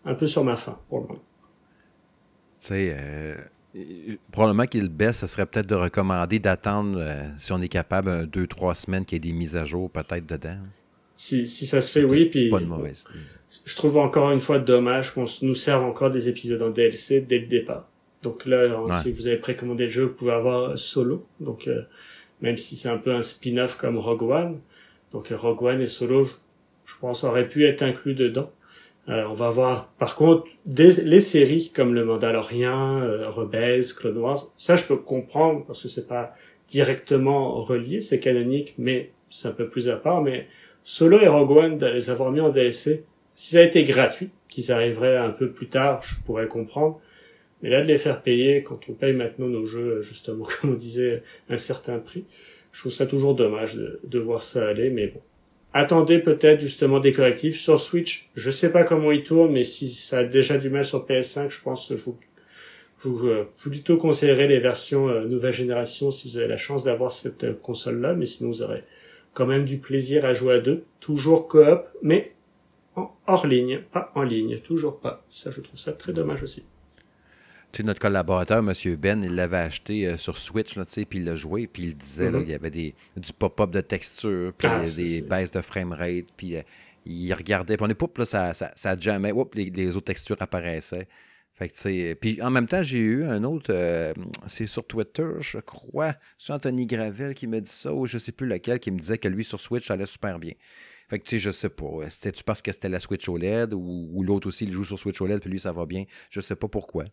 un 0.07 0.15
peu 0.15 0.25
sur 0.25 0.43
ma 0.43 0.55
faim 0.55 0.79
pour 0.89 1.01
le 1.01 1.07
moment. 1.07 1.23
Tu 2.61 2.67
sais, 2.69 2.95
euh, 2.99 3.35
probablement 4.31 4.65
qu'il 4.65 4.89
baisse, 4.89 5.19
ce 5.19 5.27
serait 5.27 5.45
peut-être 5.45 5.67
de 5.67 5.75
recommander 5.75 6.39
d'attendre, 6.39 6.97
euh, 6.99 7.23
si 7.37 7.51
on 7.51 7.61
est 7.61 7.67
capable, 7.67 8.25
deux, 8.27 8.47
trois 8.47 8.73
semaines 8.73 9.05
qu'il 9.05 9.17
y 9.17 9.27
ait 9.27 9.31
des 9.31 9.37
mises 9.37 9.55
à 9.55 9.65
jour 9.65 9.91
peut-être 9.91 10.25
dedans. 10.25 10.57
Si, 11.15 11.47
si 11.47 11.65
ça 11.65 11.81
se 11.81 11.91
fait, 11.91 12.03
oui. 12.03 12.25
Puis, 12.25 12.49
pas 12.49 12.59
de 12.59 12.65
mauvaise. 12.65 13.03
Je 13.65 13.75
trouve 13.75 13.97
encore 13.97 14.31
une 14.31 14.39
fois 14.39 14.59
dommage 14.59 15.13
qu'on 15.13 15.25
nous 15.41 15.55
serve 15.55 15.83
encore 15.83 16.11
des 16.11 16.29
épisodes 16.29 16.61
en 16.61 16.69
DLC 16.69 17.21
dès 17.21 17.39
le 17.39 17.47
départ. 17.47 17.89
Donc 18.23 18.45
là, 18.45 18.67
si 19.01 19.11
vous 19.11 19.27
avez 19.27 19.37
précommandé 19.37 19.83
le 19.83 19.89
jeu, 19.89 20.03
vous 20.05 20.13
pouvez 20.13 20.33
avoir 20.33 20.77
solo. 20.77 21.25
Donc 21.39 21.67
euh, 21.67 21.83
même 22.41 22.57
si 22.57 22.75
c'est 22.75 22.89
un 22.89 22.97
peu 22.97 23.13
un 23.13 23.21
spin-off 23.21 23.77
comme 23.77 23.97
Rogue 23.97 24.23
One. 24.23 24.59
Donc 25.11 25.29
Rogue 25.29 25.63
One 25.63 25.81
et 25.81 25.87
solo, 25.87 26.25
je, 26.25 26.31
je 26.85 26.95
pense, 26.99 27.23
aurait 27.23 27.47
pu 27.47 27.65
être 27.65 27.83
inclus 27.83 28.15
dedans. 28.15 28.51
Euh, 29.09 29.23
on 29.29 29.33
va 29.33 29.49
voir 29.49 29.93
par 29.99 30.15
contre 30.15 30.47
des, 30.65 30.91
les 31.03 31.21
séries 31.21 31.71
comme 31.73 31.93
Le 31.93 32.03
Mandalorian, 32.03 32.99
euh, 32.99 33.29
Rebels, 33.29 33.85
Clone 33.97 34.17
Wars. 34.17 34.39
Ça, 34.57 34.75
je 34.75 34.83
peux 34.83 34.97
comprendre 34.97 35.65
parce 35.65 35.81
que 35.81 35.87
c'est 35.87 36.07
pas 36.07 36.33
directement 36.67 37.63
relié, 37.63 38.01
c'est 38.01 38.19
canonique, 38.19 38.73
mais 38.77 39.11
c'est 39.29 39.47
un 39.47 39.51
peu 39.51 39.69
plus 39.69 39.89
à 39.89 39.95
part. 39.95 40.21
Mais 40.21 40.47
Solo 40.83 41.19
et 41.19 41.27
Rogue 41.27 41.51
One, 41.51 41.77
de 41.77 41.87
les 41.87 42.09
avoir 42.09 42.31
mis 42.31 42.41
en 42.41 42.49
DLC, 42.49 43.05
si 43.33 43.51
ça 43.51 43.59
a 43.59 43.63
été 43.63 43.83
gratuit, 43.85 44.29
qu'ils 44.49 44.71
arriveraient 44.71 45.17
un 45.17 45.29
peu 45.29 45.51
plus 45.51 45.67
tard, 45.67 46.01
je 46.03 46.15
pourrais 46.25 46.47
comprendre. 46.47 46.99
Mais 47.61 47.69
là, 47.69 47.81
de 47.81 47.87
les 47.87 47.97
faire 47.97 48.21
payer 48.21 48.63
quand 48.63 48.79
on 48.89 48.93
paye 48.93 49.13
maintenant 49.13 49.47
nos 49.47 49.65
jeux, 49.65 50.01
justement, 50.01 50.45
comme 50.61 50.71
on 50.71 50.75
disait, 50.75 51.23
un 51.49 51.57
certain 51.57 51.99
prix, 51.99 52.25
je 52.73 52.81
trouve 52.81 52.91
ça 52.91 53.07
toujours 53.07 53.35
dommage 53.35 53.75
de, 53.75 53.99
de 54.03 54.19
voir 54.19 54.43
ça 54.43 54.67
aller. 54.67 54.89
Mais 54.89 55.07
bon, 55.07 55.21
attendez 55.77 56.19
peut-être 56.19 56.59
justement 56.59 56.99
des 56.99 57.13
correctifs 57.13 57.59
sur 57.59 57.79
Switch. 57.79 58.29
Je 58.35 58.49
sais 58.49 58.71
pas 58.71 58.83
comment 58.83 59.11
il 59.11 59.23
tourne, 59.23 59.51
mais 59.51 59.63
si 59.63 59.89
ça 59.89 60.19
a 60.19 60.23
déjà 60.23 60.57
du 60.57 60.69
mal 60.69 60.83
sur 60.83 61.05
PS5, 61.05 61.49
je 61.49 61.61
pense 61.61 61.87
que 61.87 61.95
je 61.95 62.03
vous, 62.03 62.17
vous 63.01 63.27
euh, 63.27 63.47
plutôt 63.57 63.97
conseillerais 63.97 64.47
les 64.47 64.59
versions 64.59 65.07
euh, 65.07 65.25
nouvelle 65.25 65.53
génération 65.53 66.11
si 66.11 66.27
vous 66.27 66.37
avez 66.37 66.47
la 66.47 66.57
chance 66.57 66.83
d'avoir 66.83 67.11
cette 67.11 67.43
euh, 67.43 67.53
console-là, 67.53 68.15
mais 68.15 68.25
sinon 68.25 68.49
vous 68.49 68.63
aurez 68.63 68.83
quand 69.33 69.45
même 69.45 69.65
du 69.65 69.77
plaisir 69.77 70.25
à 70.25 70.33
jouer 70.33 70.55
à 70.55 70.59
deux, 70.59 70.83
toujours 70.99 71.47
coop, 71.47 71.85
mais 72.01 72.33
hors 73.27 73.45
ligne, 73.45 73.81
pas 73.91 74.11
en 74.15 74.23
ligne, 74.23 74.59
toujours 74.59 74.99
pas. 74.99 75.23
Ça, 75.29 75.51
je 75.51 75.61
trouve 75.61 75.77
ça 75.79 75.93
très 75.93 76.11
dommage 76.11 76.41
aussi 76.41 76.65
notre 77.83 77.99
collaborateur, 77.99 78.59
M. 78.59 78.73
Ben, 78.95 79.23
il 79.23 79.35
l'avait 79.35 79.57
acheté 79.57 80.07
euh, 80.07 80.17
sur 80.17 80.37
Switch, 80.37 80.75
puis 80.75 81.19
il 81.19 81.25
l'a 81.25 81.35
joué, 81.35 81.67
puis 81.67 81.83
il 81.83 81.97
disait 81.97 82.29
mm-hmm. 82.29 82.39
qu'il 82.41 82.49
y 82.49 82.55
avait 82.55 82.69
des, 82.69 82.95
du 83.15 83.33
pop-up 83.33 83.71
de 83.71 83.81
texture, 83.81 84.53
puis 84.57 84.67
ah, 84.67 84.83
des 84.95 85.21
baisses 85.21 85.51
de 85.51 85.61
framerate, 85.61 86.25
puis 86.35 86.55
euh, 86.55 86.61
il 87.05 87.31
regardait, 87.33 87.77
puis 87.77 87.85
on 87.85 87.89
est 87.89 87.95
poup, 87.95 88.17
là, 88.17 88.25
ça, 88.25 88.53
ça, 88.53 88.71
ça 88.75 88.97
jamais, 88.99 89.31
les, 89.53 89.95
autres 89.95 90.05
textures 90.05 90.37
apparaissaient. 90.39 91.07
Fait 91.53 91.69
que, 91.69 92.13
puis 92.13 92.39
en 92.41 92.51
même 92.51 92.67
temps, 92.67 92.83
j'ai 92.83 92.99
eu 92.99 93.25
un 93.25 93.43
autre, 93.43 93.71
euh, 93.73 94.13
c'est 94.45 94.67
sur 94.67 94.85
Twitter, 94.85 95.27
je 95.39 95.57
crois, 95.57 96.13
c'est 96.37 96.53
Anthony 96.53 96.85
Gravel 96.85 97.33
qui 97.33 97.47
me 97.47 97.59
dit 97.59 97.71
ça, 97.71 97.93
ou 97.93 98.05
je 98.05 98.19
sais 98.19 98.31
plus 98.31 98.47
lequel, 98.47 98.79
qui 98.79 98.91
me 98.91 98.99
disait 98.99 99.17
que 99.17 99.27
lui, 99.27 99.43
sur 99.43 99.59
Switch, 99.59 99.87
ça 99.87 99.95
allait 99.95 100.05
super 100.05 100.37
bien. 100.37 100.53
Fait 101.09 101.19
que, 101.19 101.23
tu 101.23 101.31
sais, 101.31 101.39
je 101.39 101.51
sais 101.51 101.69
pas. 101.69 102.09
C'était-tu 102.09 102.43
parce 102.43 102.61
que 102.61 102.71
c'était 102.71 102.89
la 102.89 102.99
Switch 102.99 103.27
OLED 103.29 103.73
ou, 103.73 104.09
ou 104.11 104.23
l'autre 104.23 104.49
aussi, 104.49 104.65
il 104.65 104.73
joue 104.73 104.83
sur 104.83 104.99
Switch 104.99 105.21
OLED, 105.21 105.39
puis 105.39 105.49
lui, 105.49 105.59
ça 105.59 105.71
va 105.71 105.85
bien. 105.85 106.03
Je 106.29 106.41
sais 106.41 106.57
pas 106.57 106.67
pourquoi. 106.67 107.05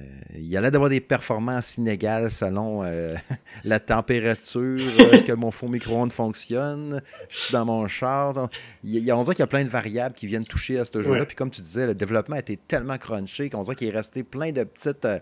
Euh, 0.00 0.04
il 0.34 0.46
y 0.46 0.56
allait 0.56 0.70
d'avoir 0.70 0.88
des 0.88 1.02
performances 1.02 1.76
inégales 1.76 2.30
selon 2.30 2.82
euh, 2.82 3.14
la 3.64 3.78
température, 3.78 4.80
est-ce 5.12 5.24
que 5.24 5.32
mon 5.32 5.50
faux 5.50 5.68
micro-ondes 5.68 6.12
fonctionne, 6.12 7.02
je 7.28 7.38
suis 7.38 7.52
dans 7.52 7.66
mon 7.66 7.86
char. 7.88 8.48
Il, 8.84 9.12
on 9.12 9.22
dirait 9.22 9.34
qu'il 9.34 9.42
y 9.42 9.44
a 9.44 9.48
plein 9.48 9.64
de 9.64 9.68
variables 9.68 10.14
qui 10.14 10.26
viennent 10.26 10.46
toucher 10.46 10.78
à 10.78 10.86
ce 10.86 11.02
jeu-là. 11.02 11.26
Puis 11.26 11.36
comme 11.36 11.50
tu 11.50 11.60
disais, 11.60 11.86
le 11.86 11.94
développement 11.94 12.36
a 12.36 12.38
été 12.38 12.56
tellement 12.56 12.96
crunché 12.96 13.50
qu'on 13.50 13.62
dirait 13.62 13.76
qu'il 13.76 13.88
est 13.88 13.96
resté 13.96 14.22
plein 14.22 14.50
de 14.50 14.64
petites, 14.64 15.04
euh, 15.04 15.18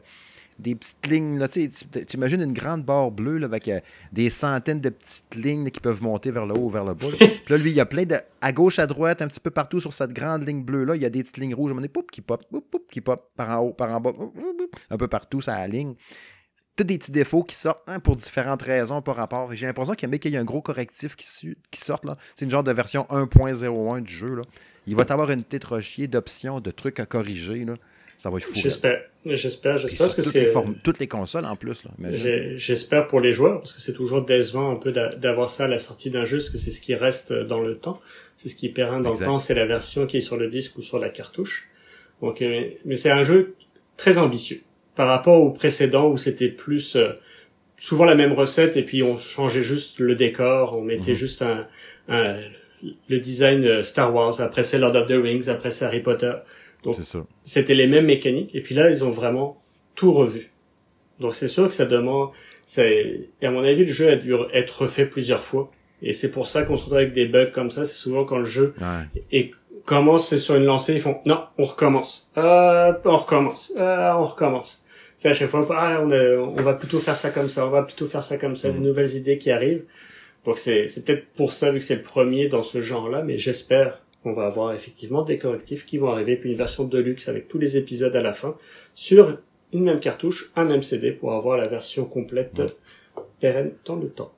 des 0.61 0.75
petites 0.75 1.07
lignes. 1.07 1.39
Là, 1.39 1.49
tu 1.49 1.71
imagines 2.15 2.43
une 2.43 2.53
grande 2.53 2.85
barre 2.85 3.11
bleue 3.11 3.39
là, 3.39 3.47
avec 3.47 3.69
euh, 3.69 3.81
des 4.13 4.31
centaines 4.31 4.81
de 4.81 4.91
petites 4.91 5.35
lignes 5.35 5.71
qui 5.71 5.81
peuvent 5.81 6.03
monter 6.03 6.31
vers 6.31 6.47
le 6.47 6.55
haut 6.55 6.67
ou 6.67 6.69
vers 6.69 6.85
le 6.85 6.95
bas. 6.95 7.09
Puis 7.19 7.29
là, 7.49 7.57
lui, 7.57 7.71
il 7.71 7.77
y 7.77 7.81
a 7.81 7.87
plein 7.87 8.05
de. 8.05 8.17
À 8.41 8.53
gauche, 8.53 8.79
à 8.79 8.87
droite, 8.87 9.23
un 9.23 9.29
petit 9.29 9.41
peu 9.41 9.51
partout 9.51 9.81
sur 9.81 9.93
cette 9.93 10.13
grande 10.13 10.47
ligne 10.47 10.63
bleue-là, 10.63 10.97
il 10.97 11.03
y 11.03 11.07
a 11.07 11.11
des 11.11 11.23
petites 11.23 11.39
lignes 11.39 11.55
rouges. 11.55 11.73
On 11.77 11.83
est 11.83 11.89
poup, 11.89 12.11
qui 12.11 12.21
pop, 12.21 12.43
poup, 12.51 12.65
poup, 12.71 12.87
qui 12.91 13.01
pop, 13.01 13.31
par 13.37 13.61
en 13.61 13.65
haut, 13.65 13.73
par 13.73 13.91
en 13.91 14.01
bas, 14.01 14.13
un 14.91 14.97
peu 14.97 15.09
partout, 15.09 15.41
ça 15.41 15.57
la 15.57 15.69
ligne 15.69 15.95
tous 16.81 16.85
des 16.85 16.99
petits 16.99 17.13
défauts 17.13 17.43
qui 17.43 17.55
sortent 17.55 17.83
hein, 17.89 18.01
pour 18.01 18.17
différentes 18.17 18.63
raisons 18.63 19.03
par 19.03 19.17
rapport. 19.17 19.53
J'ai 19.55 19.67
l'impression 19.67 19.95
qu'il 19.95 20.33
y 20.33 20.37
a 20.37 20.41
un 20.41 20.45
gros 20.45 20.63
correctif 20.63 21.15
qui, 21.15 21.55
qui 21.71 21.81
sort. 21.81 22.01
C'est 22.35 22.45
une 22.45 22.51
genre 22.51 22.65
de 22.65 22.73
version 22.73 23.07
1.01 23.11 24.01
du 24.01 24.13
jeu. 24.13 24.37
Là. 24.37 24.43
Il 24.87 24.97
va 24.97 25.05
avoir 25.11 25.31
une 25.31 25.45
tétrochier 25.45 26.09
d'options, 26.09 26.61
de 26.61 26.71
trucs 26.71 26.99
à 27.01 27.07
corriger. 27.07 27.65
Là. 27.65 27.75
Ça 28.21 28.29
va 28.29 28.37
être 28.37 28.45
fou. 28.45 28.53
J'espère. 28.55 29.01
J'espère. 29.25 29.79
J'espère 29.79 30.15
que 30.15 30.21
c'est. 30.21 30.53
Toutes 30.85 30.99
les 30.99 31.09
consoles 31.09 31.47
en 31.47 31.57
plus. 31.57 31.85
J'espère 32.57 33.07
pour 33.07 33.19
les 33.19 33.33
joueurs, 33.33 33.63
parce 33.63 33.73
que 33.73 33.81
c'est 33.81 33.95
toujours 33.95 34.27
décevant 34.27 34.73
un 34.73 34.77
peu 34.77 34.93
d'avoir 34.93 35.49
ça 35.49 35.65
à 35.65 35.69
la 35.69 35.79
sortie 35.79 36.11
d'un 36.11 36.27
jeu, 36.27 36.37
parce 36.37 36.51
que 36.51 36.59
c'est 36.59 36.71
ce 36.71 36.83
qui 36.83 36.95
reste 36.95 37.33
dans 37.33 37.63
le 37.63 37.79
temps. 37.79 37.99
C'est 38.37 38.51
ce 38.51 38.55
qui 38.55 38.69
pérenne 38.69 39.03
dans 39.03 39.13
le 39.13 39.25
temps, 39.25 39.39
c'est 39.39 39.55
la 39.55 39.65
version 39.65 40.05
qui 40.05 40.19
est 40.19 40.21
sur 40.21 40.37
le 40.37 40.49
disque 40.49 40.77
ou 40.77 40.83
sur 40.83 40.99
la 40.99 41.09
cartouche. 41.09 41.69
Donc, 42.21 42.43
euh, 42.43 42.69
mais 42.85 42.95
c'est 42.95 43.11
un 43.11 43.23
jeu 43.23 43.55
très 43.97 44.19
ambitieux 44.19 44.61
par 44.97 45.09
rapport 45.09 45.41
au 45.41 45.51
précédent 45.51 46.11
où 46.11 46.19
c'était 46.19 46.51
plus 46.51 46.97
euh, 46.97 47.13
souvent 47.79 48.05
la 48.05 48.15
même 48.15 48.33
recette 48.33 48.77
et 48.77 48.83
puis 48.83 49.03
on 49.03 49.17
changeait 49.17 49.63
juste 49.63 49.99
le 49.99 50.15
décor, 50.15 50.77
on 50.77 50.83
mettait 50.83 51.13
mhm. 51.13 51.17
juste 51.17 51.43
un, 51.43 51.67
le 53.09 53.19
design 53.19 53.65
euh, 53.65 53.83
Star 53.83 54.15
Wars, 54.15 54.41
après 54.43 54.63
c'est 54.63 54.79
Lord 54.79 54.95
of 54.97 55.07
the 55.07 55.13
Rings, 55.13 55.49
après 55.49 55.71
c'est 55.71 55.87
Harry 55.87 56.01
Potter. 56.01 56.35
Donc 56.83 56.97
c'était 57.45 57.75
les 57.75 57.87
mêmes 57.87 58.07
mécaniques 58.07 58.55
et 58.55 58.61
puis 58.61 58.75
là 58.75 58.91
ils 58.91 59.05
ont 59.05 59.11
vraiment 59.11 59.59
tout 59.95 60.13
revu. 60.13 60.51
Donc 61.19 61.35
c'est 61.35 61.49
sûr 61.49 61.69
que 61.69 61.75
ça 61.75 61.85
demande 61.85 62.31
c'est 62.65 63.31
et 63.43 63.47
à 63.47 63.51
mon 63.51 63.63
avis 63.63 63.85
le 63.85 63.93
jeu 63.93 64.09
a 64.09 64.17
dû 64.17 64.35
être 64.53 64.83
refait 64.83 65.07
plusieurs 65.07 65.43
fois 65.43 65.71
et 66.03 66.13
c'est 66.13 66.31
pour 66.31 66.47
ça 66.47 66.63
qu'on 66.63 66.77
se 66.77 66.85
retrouve 66.85 66.99
avec 66.99 67.13
des 67.13 67.27
bugs 67.27 67.51
comme 67.53 67.71
ça, 67.71 67.85
c'est 67.85 67.95
souvent 67.95 68.25
quand 68.25 68.39
le 68.39 68.45
jeu 68.45 68.75
est 69.31 69.51
commence 69.85 70.37
sur 70.37 70.55
une 70.55 70.65
lancée, 70.65 70.95
ils 70.95 71.01
font 71.01 71.21
non, 71.27 71.45
on 71.59 71.65
recommence. 71.65 72.31
Euh, 72.37 72.93
on 73.05 73.17
recommence. 73.17 73.73
Euh, 73.77 74.13
on 74.13 74.25
recommence. 74.25 74.85
C'est 75.17 75.29
à 75.29 75.35
chaque 75.35 75.51
fois 75.51 75.67
ah, 75.73 76.01
on, 76.03 76.11
on 76.11 76.63
va 76.63 76.75
plutôt 76.75 76.99
faire 76.99 77.17
ça 77.17 77.31
comme 77.31 77.49
ça, 77.49 77.67
on 77.67 77.71
va 77.71 77.83
plutôt 77.83 78.07
faire 78.07 78.23
ça 78.23 78.39
comme 78.39 78.57
ça, 78.57 78.71
de 78.71 78.79
mm. 78.79 78.83
nouvelles 78.83 79.17
idées 79.17 79.37
qui 79.37 79.51
arrivent. 79.51 79.85
Donc 80.45 80.59
c'est 80.59 80.87
c'est 80.87 81.05
peut-être 81.05 81.27
pour 81.35 81.53
ça 81.53 81.71
vu 81.71 81.79
que 81.79 81.85
c'est 81.85 81.97
le 81.97 82.03
premier 82.03 82.49
dans 82.49 82.63
ce 82.63 82.81
genre-là, 82.81 83.23
mais 83.23 83.37
j'espère 83.37 84.01
qu'on 84.23 84.33
va 84.33 84.47
avoir 84.47 84.73
effectivement 84.73 85.23
des 85.23 85.39
correctifs 85.39 85.87
qui 85.87 85.99
vont 85.99 86.11
arriver 86.11 86.37
puis 86.37 86.51
une 86.51 86.57
version 86.57 86.85
de 86.85 86.99
luxe 86.99 87.29
avec 87.29 87.49
tous 87.49 87.59
les 87.59 87.77
épisodes 87.77 88.15
à 88.15 88.21
la 88.21 88.35
fin 88.35 88.57
sur 88.95 89.39
une 89.73 89.85
même 89.85 90.01
cartouche, 90.01 90.51
un 90.57 90.65
même 90.65 90.83
CD 90.83 91.13
pour 91.13 91.33
avoir 91.33 91.57
la 91.57 91.69
version 91.69 92.05
complète 92.05 92.63
pérenne 93.39 93.73
dans 93.85 93.97
le 93.97 94.09
temps. 94.09 94.33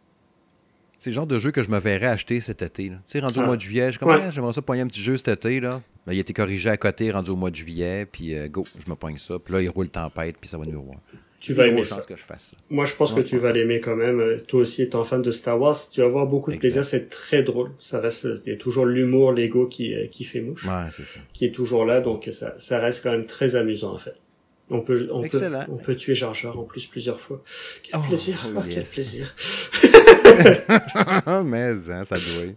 C'est 0.99 1.11
le 1.11 1.15
genre 1.15 1.27
de 1.27 1.39
jeu 1.41 1.51
que 1.51 1.65
je 1.65 1.71
me 1.71 1.81
verrais 1.81 2.07
acheter 2.07 2.41
cet 2.41 2.63
été. 2.63 2.91
Tu 2.91 2.97
sais, 3.07 3.19
rendu 3.19 3.41
au 3.41 3.43
ah. 3.43 3.47
mois 3.47 3.57
de 3.57 3.61
juillet, 3.61 3.91
je 3.91 3.99
comme, 3.99 4.31
j'aimerais 4.31 4.53
ça 4.53 4.63
poigner 4.63 4.83
un 4.83 4.87
petit 4.87 5.03
jeu 5.03 5.17
cet 5.17 5.29
été. 5.29 5.59
Là. 5.59 5.83
Ben, 6.07 6.13
il 6.13 6.19
a 6.19 6.21
été 6.21 6.33
corrigé 6.33 6.71
à 6.71 6.77
côté, 6.77 7.11
rendu 7.11 7.33
au 7.33 7.37
mois 7.37 7.51
de 7.51 7.57
juillet, 7.57 8.07
puis 8.07 8.37
euh, 8.37 8.47
go, 8.47 8.65
je 8.79 8.89
me 8.89 8.95
poigne 8.95 9.17
ça. 9.17 9.39
Puis 9.41 9.53
là, 9.53 9.63
il 9.63 9.69
roule 9.69 9.89
tempête, 9.89 10.37
puis 10.41 10.49
ça 10.49 10.59
va 10.59 10.65
nous 10.65 10.81
voir. 10.81 10.99
Tu 11.43 11.53
vas 11.55 11.67
aimer 11.67 11.85
ça. 11.85 12.05
Que 12.09 12.15
je 12.15 12.23
fasse 12.23 12.55
Moi, 12.71 12.85
je 12.85 12.95
pense 12.95 13.13
que 13.13 13.21
tu 13.21 13.37
vas 13.37 13.51
l'aimer 13.51 13.81
quand 13.81 13.97
même. 13.97 14.41
Toi 14.47 14.61
aussi, 14.61 14.83
étant 14.83 15.03
fan 15.03 15.21
de 15.21 15.33
Star 15.33 15.61
Wars, 15.61 15.77
tu 15.91 16.01
vas 16.01 16.07
avoir 16.07 16.27
beaucoup 16.27 16.53
de 16.53 16.57
plaisir. 16.57 16.85
C'est 16.85 17.09
très 17.09 17.43
drôle. 17.43 17.73
Ça 17.81 17.99
reste, 17.99 18.29
il 18.47 18.53
y 18.53 18.55
a 18.55 18.59
toujours 18.59 18.87
l'humour 18.87 19.33
Lego 19.33 19.67
qui, 19.67 19.93
euh, 19.93 20.07
qui 20.07 20.23
fait 20.23 20.41
mouche. 20.41 20.67
Ouais, 20.67 20.89
c'est 20.93 21.05
ça. 21.05 21.19
Qui 21.33 21.47
est 21.47 21.51
toujours 21.51 21.85
là, 21.85 22.01
donc 22.01 22.29
ça, 22.31 22.55
ça 22.59 22.79
reste 22.79 23.03
quand 23.03 23.11
même 23.11 23.27
très 23.27 23.57
amusant 23.57 23.93
en 23.93 23.99
fait. 23.99 24.15
On 24.71 24.81
peut, 24.81 25.09
on 25.11 25.29
peut, 25.29 25.51
on 25.69 25.77
peut 25.77 25.97
tuer 25.97 26.15
Jar 26.15 26.33
Jar 26.33 26.59
en 26.59 26.63
plus 26.63 26.87
plusieurs 26.87 27.21
fois. 27.21 27.43
Quel 27.83 27.99
oh, 28.01 28.05
plaisir, 28.07 28.39
oh, 28.57 28.61
quel 28.63 28.85
plaisir. 28.85 29.35
Mais, 31.45 31.91
hein, 31.91 32.05
ça 32.05 32.17
doit. 32.17 32.55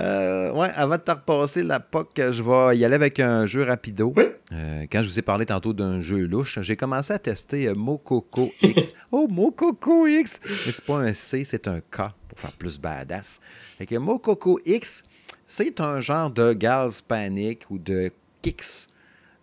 Euh, 0.00 0.52
ouais, 0.52 0.70
avant 0.76 0.96
de 0.96 1.02
te 1.02 1.10
repasser 1.10 1.62
la 1.62 1.80
POC, 1.80 2.30
je 2.30 2.42
vais 2.42 2.76
y 2.76 2.84
aller 2.84 2.94
avec 2.94 3.18
un 3.18 3.46
jeu 3.46 3.64
rapido. 3.64 4.14
Euh, 4.52 4.86
quand 4.90 5.02
je 5.02 5.08
vous 5.08 5.18
ai 5.18 5.22
parlé 5.22 5.46
tantôt 5.46 5.72
d'un 5.72 6.00
jeu 6.00 6.26
louche, 6.26 6.60
j'ai 6.60 6.76
commencé 6.76 7.12
à 7.12 7.18
tester 7.18 7.68
euh, 7.68 7.74
Mokoko 7.74 8.52
X. 8.62 8.92
oh, 9.12 9.26
Mokoko 9.28 10.06
X! 10.06 10.40
Mais 10.44 10.72
c'est 10.72 10.84
pas 10.84 10.98
un 10.98 11.12
C, 11.12 11.42
c'est 11.44 11.66
un 11.66 11.80
K 11.80 12.02
pour 12.28 12.38
faire 12.38 12.52
plus 12.52 12.78
badass. 12.78 13.40
Fait 13.78 13.86
que 13.86 13.96
Mokoko 13.96 14.60
X, 14.64 15.02
c'est 15.46 15.80
un 15.80 16.00
genre 16.00 16.30
de 16.30 16.52
Gals 16.52 17.02
Panic 17.06 17.68
ou 17.70 17.78
de 17.78 18.12
Kicks 18.42 18.88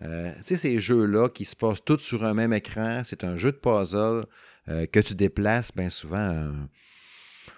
euh, 0.01 0.29
tu 0.37 0.43
sais, 0.43 0.55
ces 0.57 0.79
jeux-là 0.79 1.29
qui 1.29 1.45
se 1.45 1.55
passent 1.55 1.83
tous 1.83 1.99
sur 1.99 2.25
un 2.25 2.33
même 2.33 2.51
écran, 2.51 3.01
c'est 3.05 3.23
un 3.23 3.37
jeu 3.37 3.53
de 3.53 3.57
puzzle 3.57 4.25
que 4.67 4.99
tu 4.99 5.15
déplaces 5.15 5.71
bien 5.73 5.89
souvent. 5.89 6.51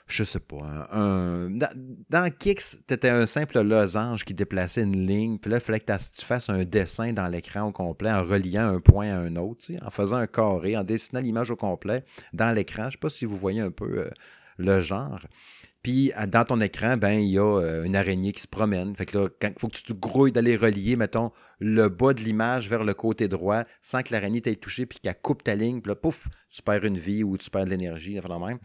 Je 0.08 0.24
sais 0.24 0.39
pas. 0.39 0.88
Un, 0.91 1.49
dans, 1.49 2.32
Kicks, 2.32 2.64
tu 2.88 2.93
étais 2.93 3.10
un 3.10 3.26
simple 3.26 3.62
losange 3.62 4.24
qui 4.24 4.34
déplaçait 4.34 4.84
une 4.84 5.05
ligne. 5.05 5.38
Puis 5.38 5.51
là, 5.51 5.58
il 5.58 5.62
fallait 5.62 5.82
que 5.82 5.91
tu 5.91 6.26
fasses 6.26 6.49
un 6.49 6.64
dessin 6.64 7.12
dans 7.12 7.28
l'écran 7.28 7.64
au 7.64 7.72
complet 7.74 8.12
en 8.12 8.24
reliant 8.24 8.74
un 8.74 8.80
point 8.80 9.10
à 9.10 9.20
un 9.20 9.36
autre, 9.36 9.66
en 9.82 9.91
faisant 9.91 10.18
un 10.18 10.28
carré, 10.28 10.78
en 10.78 10.84
dessinant 10.84 11.20
l'image 11.20 11.51
au 11.51 11.58
complet 11.58 12.05
dans 12.32 12.55
l'écran. 12.55 12.84
Je 12.84 12.88
ne 12.88 12.91
sais 12.91 12.97
pas 12.99 13.10
si 13.10 13.26
vous 13.26 13.38
voyez 13.38 13.60
un 13.60 13.72
peu 13.72 13.99
euh, 13.99 14.10
le 14.58 14.80
genre. 14.80 15.20
Puis 15.84 16.12
dans 16.28 16.43
ton 16.43 16.60
écran, 16.62 16.97
ben 16.97 17.20
il 17.20 17.30
y 17.30 17.38
a 17.38 17.60
euh, 17.60 17.84
une 17.84 17.95
araignée 17.95 18.32
qui 18.32 18.41
se 18.41 18.47
promène. 18.47 18.95
Fait 18.95 19.05
que 19.05 19.18
là, 19.18 19.28
il 19.41 19.53
faut 19.60 19.68
que 19.68 19.76
tu 19.76 19.84
te 19.84 19.93
grouilles 19.93 20.32
d'aller 20.32 20.55
relier, 20.55 20.95
mettons, 20.95 21.32
le 21.60 21.89
bas 21.89 22.14
de 22.14 22.22
l'image 22.22 22.70
vers 22.70 22.84
le 22.84 22.93
côté 22.93 23.28
droit 23.28 23.64
sans 23.82 24.03
que 24.03 24.12
l'araignée 24.14 24.41
t'ait 24.41 24.55
touché 24.55 24.86
puis 24.86 24.99
qu'elle 24.99 25.20
coupe 25.22 25.43
ta 25.43 25.55
ligne. 25.55 25.82
Puis 25.82 25.89
là, 25.89 25.95
pouf, 25.95 26.28
tu 26.49 26.62
perds 26.62 26.86
une 26.86 26.97
vie 26.97 27.24
ou 27.24 27.38
tu 27.38 27.49
perds 27.49 27.66
de 27.66 27.72
l'énergie, 27.72 28.20
enfin 28.20 28.39
même. 28.39 28.60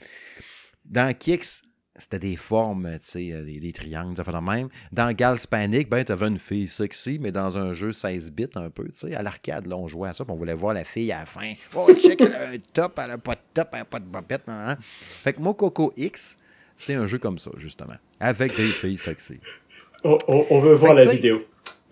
Dans 0.85 1.17
Kicks, 1.17 1.63
c'était 1.97 2.19
des 2.19 2.37
formes, 2.37 2.89
tu 2.95 2.99
sais, 3.03 3.33
euh, 3.33 3.45
des, 3.45 3.73
triangles, 3.73 4.17
ça 4.17 4.25
fait 4.25 4.33
même. 4.41 4.69
Dans 4.93 5.13
Gals 5.13 5.39
Panic, 5.49 5.89
ben, 5.89 6.05
avais 6.09 6.29
une 6.29 6.39
fille 6.39 6.67
sexy, 6.67 7.19
mais 7.21 7.33
dans 7.33 7.59
un 7.59 7.73
jeu 7.73 7.93
16 7.93 8.33
bits 8.33 8.47
un 8.55 8.71
peu, 8.71 8.85
tu 8.85 9.09
sais. 9.09 9.15
À 9.15 9.23
l'arcade, 9.23 9.67
là, 9.67 9.77
on 9.77 9.87
jouait 9.87 10.09
à 10.09 10.13
ça, 10.13 10.25
puis 10.25 10.33
on 10.33 10.37
voulait 10.37 10.55
voir 10.55 10.75
la 10.75 10.85
fille 10.85 11.13
à 11.13 11.21
la 11.21 11.27
fin. 11.27 11.53
Oh, 11.75 11.89
check, 11.95 12.21
elle 12.21 12.33
a 12.33 12.49
un 12.51 12.59
top, 12.73 12.99
elle 13.03 13.11
a 13.13 13.19
pas 13.19 13.35
de 13.35 13.41
top, 13.55 13.69
elle 13.73 13.81
a 13.81 13.85
pas 13.85 14.01
de 14.01 14.07
bobette, 14.07 14.43
hein. 14.49 14.77
Fait 14.81 15.35
que 15.35 15.41
moi, 15.41 15.55
Coco 15.55 15.93
X, 15.97 16.39
c'est 16.77 16.95
un 16.95 17.07
jeu 17.07 17.19
comme 17.19 17.39
ça, 17.39 17.51
justement, 17.59 17.97
avec 18.19 18.57
des 18.57 18.65
filles 18.65 18.99
sexy. 18.99 19.39
On, 20.05 20.59
veut 20.61 20.75
voir 20.75 20.95
la 20.95 21.07
vidéo. 21.07 21.43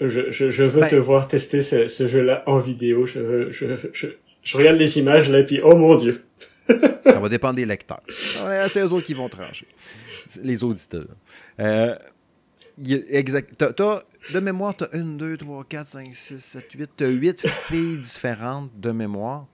Je, 0.00 0.30
je, 0.30 0.62
veux 0.62 0.80
ben 0.80 0.88
te 0.88 0.96
voir 0.96 1.28
tester 1.28 1.60
ce, 1.60 2.08
jeu-là 2.08 2.42
en 2.46 2.58
vidéo. 2.58 3.06
Je, 3.06 3.50
je, 3.52 3.66
je, 3.92 4.56
regarde 4.56 4.78
les 4.78 4.98
images 4.98 5.28
là, 5.28 5.42
puis 5.42 5.60
oh 5.62 5.76
mon 5.76 5.96
dieu. 5.96 6.24
Ça 7.04 7.20
va 7.20 7.28
dépendre 7.28 7.54
des 7.54 7.66
lecteurs. 7.66 8.02
C'est 8.70 8.80
eux 8.80 8.92
autres 8.92 9.06
qui 9.06 9.14
vont 9.14 9.28
trancher. 9.28 9.66
Les 10.42 10.62
auditeurs. 10.62 11.08
Euh, 11.58 11.96
exact. 13.10 13.62
de 14.32 14.40
mémoire, 14.40 14.76
tu 14.76 14.84
as 14.84 14.96
une, 14.96 15.16
deux, 15.16 15.36
trois, 15.36 15.64
quatre, 15.64 15.88
cinq, 15.88 16.14
six, 16.14 16.38
sept, 16.38 16.72
huit. 16.72 16.90
Tu 16.96 17.04
as 17.04 17.08
huit 17.08 17.46
filles 17.48 17.98
différentes 17.98 18.70
de 18.78 18.92
mémoire. 18.92 19.46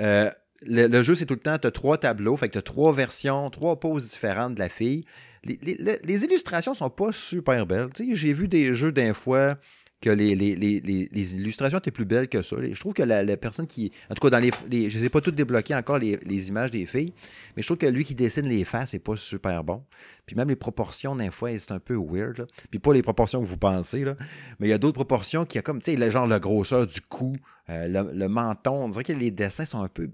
Euh, 0.00 0.30
le, 0.66 1.02
jeu, 1.02 1.14
c'est 1.14 1.26
tout 1.26 1.34
le 1.34 1.40
temps, 1.40 1.58
tu 1.58 1.66
as 1.66 1.70
trois 1.70 1.98
tableaux, 1.98 2.36
fait 2.36 2.48
que 2.48 2.54
tu 2.54 2.58
as 2.58 2.62
trois 2.62 2.92
versions, 2.92 3.50
trois 3.50 3.78
poses 3.78 4.08
différentes 4.08 4.54
de 4.54 4.60
la 4.60 4.68
fille. 4.68 5.04
Les, 5.44 5.58
les, 5.62 5.76
les 6.02 6.24
illustrations 6.24 6.72
sont 6.72 6.88
pas 6.88 7.12
super 7.12 7.66
belles. 7.66 7.88
J'ai 8.12 8.32
vu 8.32 8.48
des 8.48 8.72
jeux 8.74 8.92
d'un 8.92 9.12
fois 9.12 9.56
que 10.00 10.10
les, 10.10 11.34
illustrations 11.34 11.78
étaient 11.78 11.90
plus 11.90 12.04
belles 12.04 12.28
que 12.28 12.42
ça. 12.42 12.56
Je 12.60 12.78
trouve 12.78 12.92
que 12.92 13.02
la, 13.02 13.36
personne 13.36 13.66
qui. 13.66 13.90
En 14.10 14.14
tout 14.14 14.20
cas, 14.20 14.30
dans 14.30 14.38
les, 14.38 14.50
je 14.50 14.76
ne 14.76 15.00
les 15.00 15.04
ai 15.04 15.08
pas 15.08 15.20
toutes 15.20 15.34
débloquées 15.34 15.74
encore, 15.74 15.98
les, 15.98 16.48
images 16.48 16.70
des 16.70 16.86
filles, 16.86 17.12
mais 17.56 17.62
je 17.62 17.68
trouve 17.68 17.78
que 17.78 17.86
lui 17.86 18.04
qui 18.04 18.14
dessine 18.14 18.46
les 18.46 18.64
faces 18.64 18.92
n'est 18.92 18.98
pas 18.98 19.16
super 19.16 19.64
bon. 19.64 19.82
Puis 20.26 20.36
même 20.36 20.48
les 20.48 20.56
proportions, 20.56 21.16
d'un 21.16 21.30
fois, 21.30 21.50
c'est 21.58 21.72
un 21.72 21.78
peu 21.78 21.96
weird. 21.96 22.46
Puis 22.70 22.78
pas 22.78 22.92
les 22.92 23.02
proportions 23.02 23.40
que 23.40 23.46
vous 23.46 23.56
pensez, 23.56 24.04
là. 24.04 24.14
mais 24.60 24.66
il 24.66 24.70
y 24.70 24.74
a 24.74 24.78
d'autres 24.78 24.94
proportions 24.94 25.44
qui 25.44 25.58
a 25.58 25.62
comme, 25.62 25.80
tu 25.80 25.96
sais, 25.96 26.10
genre 26.10 26.26
la 26.26 26.38
grosseur 26.38 26.86
du 26.86 27.00
cou, 27.00 27.34
euh, 27.70 27.88
le, 27.88 28.12
le, 28.12 28.28
menton. 28.28 28.84
On 28.84 28.88
dirait 28.88 29.04
que 29.04 29.12
les 29.12 29.30
dessins 29.30 29.64
sont 29.64 29.82
un 29.82 29.88
peu 29.88 30.10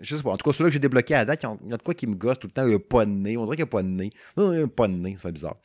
je 0.00 0.16
sais 0.16 0.22
pas. 0.22 0.30
En 0.30 0.36
tout 0.36 0.48
cas, 0.48 0.56
ceux-là 0.56 0.70
que 0.70 0.74
j'ai 0.74 0.78
débloqués 0.78 1.14
à 1.14 1.24
date, 1.24 1.44
il 1.64 1.70
y 1.70 1.74
a 1.74 1.76
de 1.76 1.82
quoi 1.82 1.94
qui 1.94 2.06
me 2.06 2.14
gosse 2.14 2.38
tout 2.38 2.46
le 2.46 2.52
temps. 2.52 2.62
Il 2.64 2.68
n'y 2.68 2.74
a 2.74 2.78
pas 2.78 3.04
de 3.04 3.10
nez. 3.10 3.36
On 3.36 3.44
dirait 3.44 3.56
qu'il 3.56 3.64
n'y 3.64 3.68
a 3.68 3.72
pas 3.72 3.82
de 3.82 3.88
nez. 3.88 4.10
Il 4.36 4.44
n'y 4.44 4.62
a 4.62 4.66
pas 4.66 4.88
de 4.88 4.94
nez. 4.94 5.16
Ça 5.16 5.22
fait 5.22 5.32
bizarre. 5.32 5.56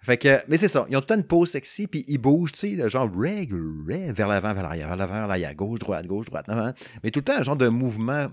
Fait 0.00 0.16
que, 0.16 0.40
mais 0.48 0.56
c'est 0.56 0.68
ça. 0.68 0.86
Ils 0.90 0.96
ont 0.96 1.00
tout 1.00 1.04
le 1.04 1.06
temps 1.06 1.14
une 1.16 1.26
pose 1.26 1.50
sexy, 1.50 1.86
puis 1.86 2.04
ils 2.08 2.18
bougent, 2.18 2.52
tu 2.52 2.76
sais, 2.76 2.88
genre 2.88 3.08
reg, 3.14 3.54
vers 3.86 4.28
l'avant, 4.28 4.52
vers 4.52 4.62
l'arrière, 4.62 4.88
vers 4.88 4.96
l'avant, 4.96 5.14
vers 5.14 5.28
l'arrière, 5.28 5.54
gauche, 5.54 5.78
droite, 5.78 6.06
gauche, 6.06 6.26
droite, 6.26 6.48
avant. 6.48 6.72
Mais 7.04 7.10
tout 7.10 7.20
le 7.20 7.24
temps, 7.24 7.38
un 7.38 7.42
genre 7.42 7.56
de 7.56 7.68
mouvement 7.68 8.28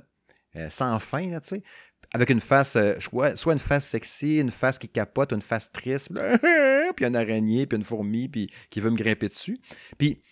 euh, 0.55 0.69
sans 0.69 0.97
fin, 0.99 1.29
tu 1.39 1.39
sais. 1.43 1.63
Avec 2.11 2.31
une 2.31 2.41
face, 2.41 2.75
euh, 2.75 2.95
soit 2.99 3.53
une 3.53 3.59
face 3.59 3.87
sexy, 3.87 4.39
une 4.39 4.49
face 4.49 4.79
qui 4.79 4.89
capote, 4.89 5.31
une 5.31 5.43
face 5.43 5.71
triste, 5.71 6.11
puis 6.95 7.05
une 7.05 7.15
araignée, 7.15 7.67
puis 7.67 7.77
une 7.77 7.83
fourmi, 7.83 8.27
puis 8.27 8.49
qui 8.71 8.79
veut 8.79 8.89
me 8.89 8.97
grimper 8.97 9.29
dessus. 9.29 9.59
Puis 9.99 10.23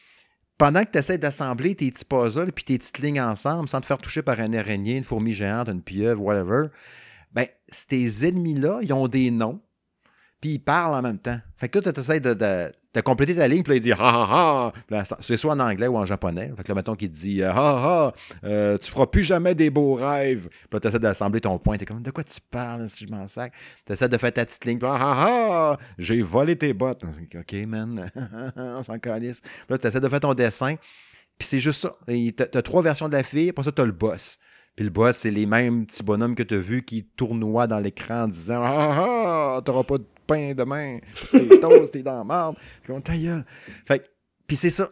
pendant 0.58 0.84
que 0.84 0.92
tu 0.92 0.98
essaies 0.98 1.18
d'assembler 1.18 1.76
tes 1.76 1.92
petits 1.92 2.06
puzzles 2.06 2.52
puis 2.52 2.64
tes 2.64 2.78
petites 2.78 3.00
lignes 3.00 3.22
ensemble 3.22 3.70
sans 3.70 3.82
te 3.82 3.86
faire 3.86 4.00
toucher 4.00 4.22
par 4.22 4.40
une 4.40 4.56
araignée, 4.56 4.98
une 4.98 5.04
fourmi 5.04 5.34
géante, 5.34 5.70
une 5.70 5.82
pieuvre, 5.82 6.22
whatever, 6.22 6.68
ben, 7.34 7.46
ces 7.70 8.26
ennemis-là, 8.26 8.80
ils 8.82 8.94
ont 8.94 9.08
des 9.08 9.32
noms. 9.32 9.62
Puis 10.40 10.52
il 10.52 10.60
parle 10.60 10.96
en 10.96 11.02
même 11.02 11.18
temps. 11.18 11.40
Fait 11.58 11.68
que 11.68 11.80
toi, 11.80 11.92
tu 11.92 12.00
essaies 12.00 12.20
de, 12.20 12.34
de, 12.34 12.72
de, 12.94 13.02
compléter 13.02 13.36
ta 13.36 13.48
ligne, 13.48 13.64
puis 13.64 13.72
là, 13.72 13.76
il 13.78 13.82
dit 13.82 13.92
ha 13.92 13.98
ha 13.98 14.72
ha. 14.92 15.04
C'est 15.20 15.38
soit 15.38 15.54
en 15.54 15.60
anglais 15.60 15.88
ou 15.88 15.98
en 15.98 16.06
japonais. 16.06 16.52
Fait 16.56 16.64
que 16.64 16.70
là, 16.70 16.76
mettons 16.76 16.96
qu'il 16.96 17.12
dit 17.12 17.44
ha 17.44 17.54
ha, 17.56 18.14
euh, 18.44 18.78
tu 18.78 18.92
feras 18.92 19.08
plus 19.08 19.24
jamais 19.24 19.56
des 19.56 19.70
beaux 19.70 19.96
rêves. 19.96 20.48
Puis 20.50 20.70
là, 20.74 20.80
tu 20.80 20.88
essaies 20.88 21.00
d'assembler 21.00 21.42
ton 21.42 21.58
point. 21.58 21.78
Tu 21.78 21.86
comme 21.86 22.04
de 22.04 22.12
quoi 22.12 22.24
tu 22.24 22.40
parles 22.52 22.88
si 22.90 23.08
je 23.08 23.12
m'en 23.12 23.28
sac? 23.28 23.54
Tu 23.86 23.94
essaies 23.94 24.10
de 24.10 24.18
faire 24.18 24.32
ta 24.32 24.46
petite 24.46 24.66
ligne, 24.66 24.78
puis 24.78 24.88
ha 24.88 24.96
ha, 24.96 25.78
j'ai 25.98 26.22
volé 26.22 26.56
tes 26.56 26.74
bottes. 26.74 27.04
Ok, 27.36 27.54
man, 27.68 28.12
on 28.56 28.84
s'en 28.84 29.00
calisse. 29.00 29.42
Puis 29.42 29.52
là, 29.70 29.78
tu 29.80 29.88
essaies 29.88 30.00
de 30.00 30.10
faire 30.10 30.20
ton 30.20 30.34
dessin. 30.36 30.76
Puis 31.38 31.48
c'est 31.48 31.60
juste 31.60 31.82
ça. 31.82 31.96
Tu 32.08 32.34
as 32.40 32.62
trois 32.62 32.82
versions 32.82 33.08
de 33.08 33.14
la 33.14 33.24
fille, 33.24 33.50
après 33.50 33.64
ça, 33.64 33.72
tu 33.72 33.82
as 33.82 33.86
le 33.86 33.92
boss. 33.92 34.38
Puis 34.76 34.86
le 34.86 34.92
boss, 34.92 35.18
c'est 35.18 35.32
les 35.32 35.48
mêmes 35.48 35.88
petits 35.88 36.04
bonhommes 36.04 36.36
que 36.36 36.44
tu 36.44 36.54
as 36.54 36.60
vus 36.60 36.84
qui 36.84 37.04
tournoient 37.04 37.66
dans 37.66 37.80
l'écran 37.80 38.24
en 38.24 38.28
disant 38.28 38.62
Ah 38.64 39.56
ah, 39.58 39.62
t'auras 39.66 39.84
pas 39.84 39.98
de 39.98 40.06
pain 40.28 40.54
demain, 40.54 41.00
t'es 41.32 41.48
t'es 41.92 42.04
dans 42.04 42.18
la 42.18 42.24
marde. 42.24 42.56
ta 43.04 43.14
Fait 43.86 44.12
puis 44.48 44.56
c'est 44.56 44.70
ça. 44.70 44.90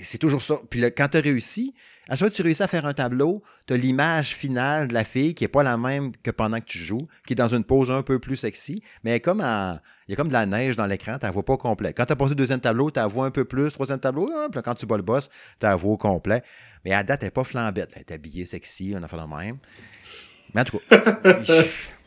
C'est 0.00 0.18
toujours 0.18 0.42
ça. 0.42 0.60
Puis 0.70 0.82
quand 0.92 1.08
tu 1.08 1.16
as 1.16 1.20
réussi, 1.20 1.74
à 2.08 2.12
chaque 2.12 2.18
fois 2.18 2.30
que 2.30 2.34
tu 2.34 2.42
réussis 2.42 2.62
à 2.62 2.68
faire 2.68 2.86
un 2.86 2.94
tableau, 2.94 3.42
tu 3.66 3.74
as 3.74 3.76
l'image 3.76 4.34
finale 4.34 4.88
de 4.88 4.94
la 4.94 5.02
fille 5.02 5.34
qui 5.34 5.44
n'est 5.44 5.48
pas 5.48 5.62
la 5.62 5.76
même 5.76 6.12
que 6.22 6.30
pendant 6.30 6.60
que 6.60 6.66
tu 6.66 6.78
joues, 6.78 7.08
qui 7.26 7.32
est 7.32 7.36
dans 7.36 7.48
une 7.48 7.64
pose 7.64 7.90
un 7.90 8.02
peu 8.02 8.18
plus 8.18 8.36
sexy, 8.36 8.82
mais 9.02 9.18
comme 9.20 9.40
il 9.40 10.10
y 10.10 10.12
a 10.12 10.16
comme 10.16 10.28
de 10.28 10.32
la 10.32 10.46
neige 10.46 10.76
dans 10.76 10.86
l'écran, 10.86 11.18
la 11.20 11.30
vois 11.30 11.44
pas 11.44 11.56
complet. 11.56 11.92
Quand 11.94 12.04
tu 12.04 12.12
as 12.12 12.16
passé 12.16 12.30
le 12.30 12.36
deuxième 12.36 12.60
tableau, 12.60 12.90
la 12.94 13.06
vois 13.06 13.26
un 13.26 13.30
peu 13.30 13.44
plus, 13.44 13.72
troisième 13.72 13.98
tableau, 13.98 14.30
puis 14.52 14.62
quand 14.62 14.74
tu 14.74 14.86
bats 14.86 14.96
le 14.96 15.02
boss, 15.02 15.28
la 15.60 15.74
vois 15.74 15.92
au 15.92 15.96
complet. 15.96 16.42
Mais 16.84 16.92
à 16.92 17.02
date, 17.02 17.22
elle 17.22 17.26
n'est 17.26 17.30
pas 17.30 17.44
flambette. 17.44 17.90
Elle 17.94 18.02
est 18.02 18.12
habillée 18.12 18.44
sexy, 18.44 18.94
on 18.96 19.02
a 19.02 19.08
fait 19.08 19.16
le 19.16 19.26
même. 19.26 19.58
Mais 20.54 20.60
en 20.60 20.64
tout 20.64 20.78
cas, 20.78 21.20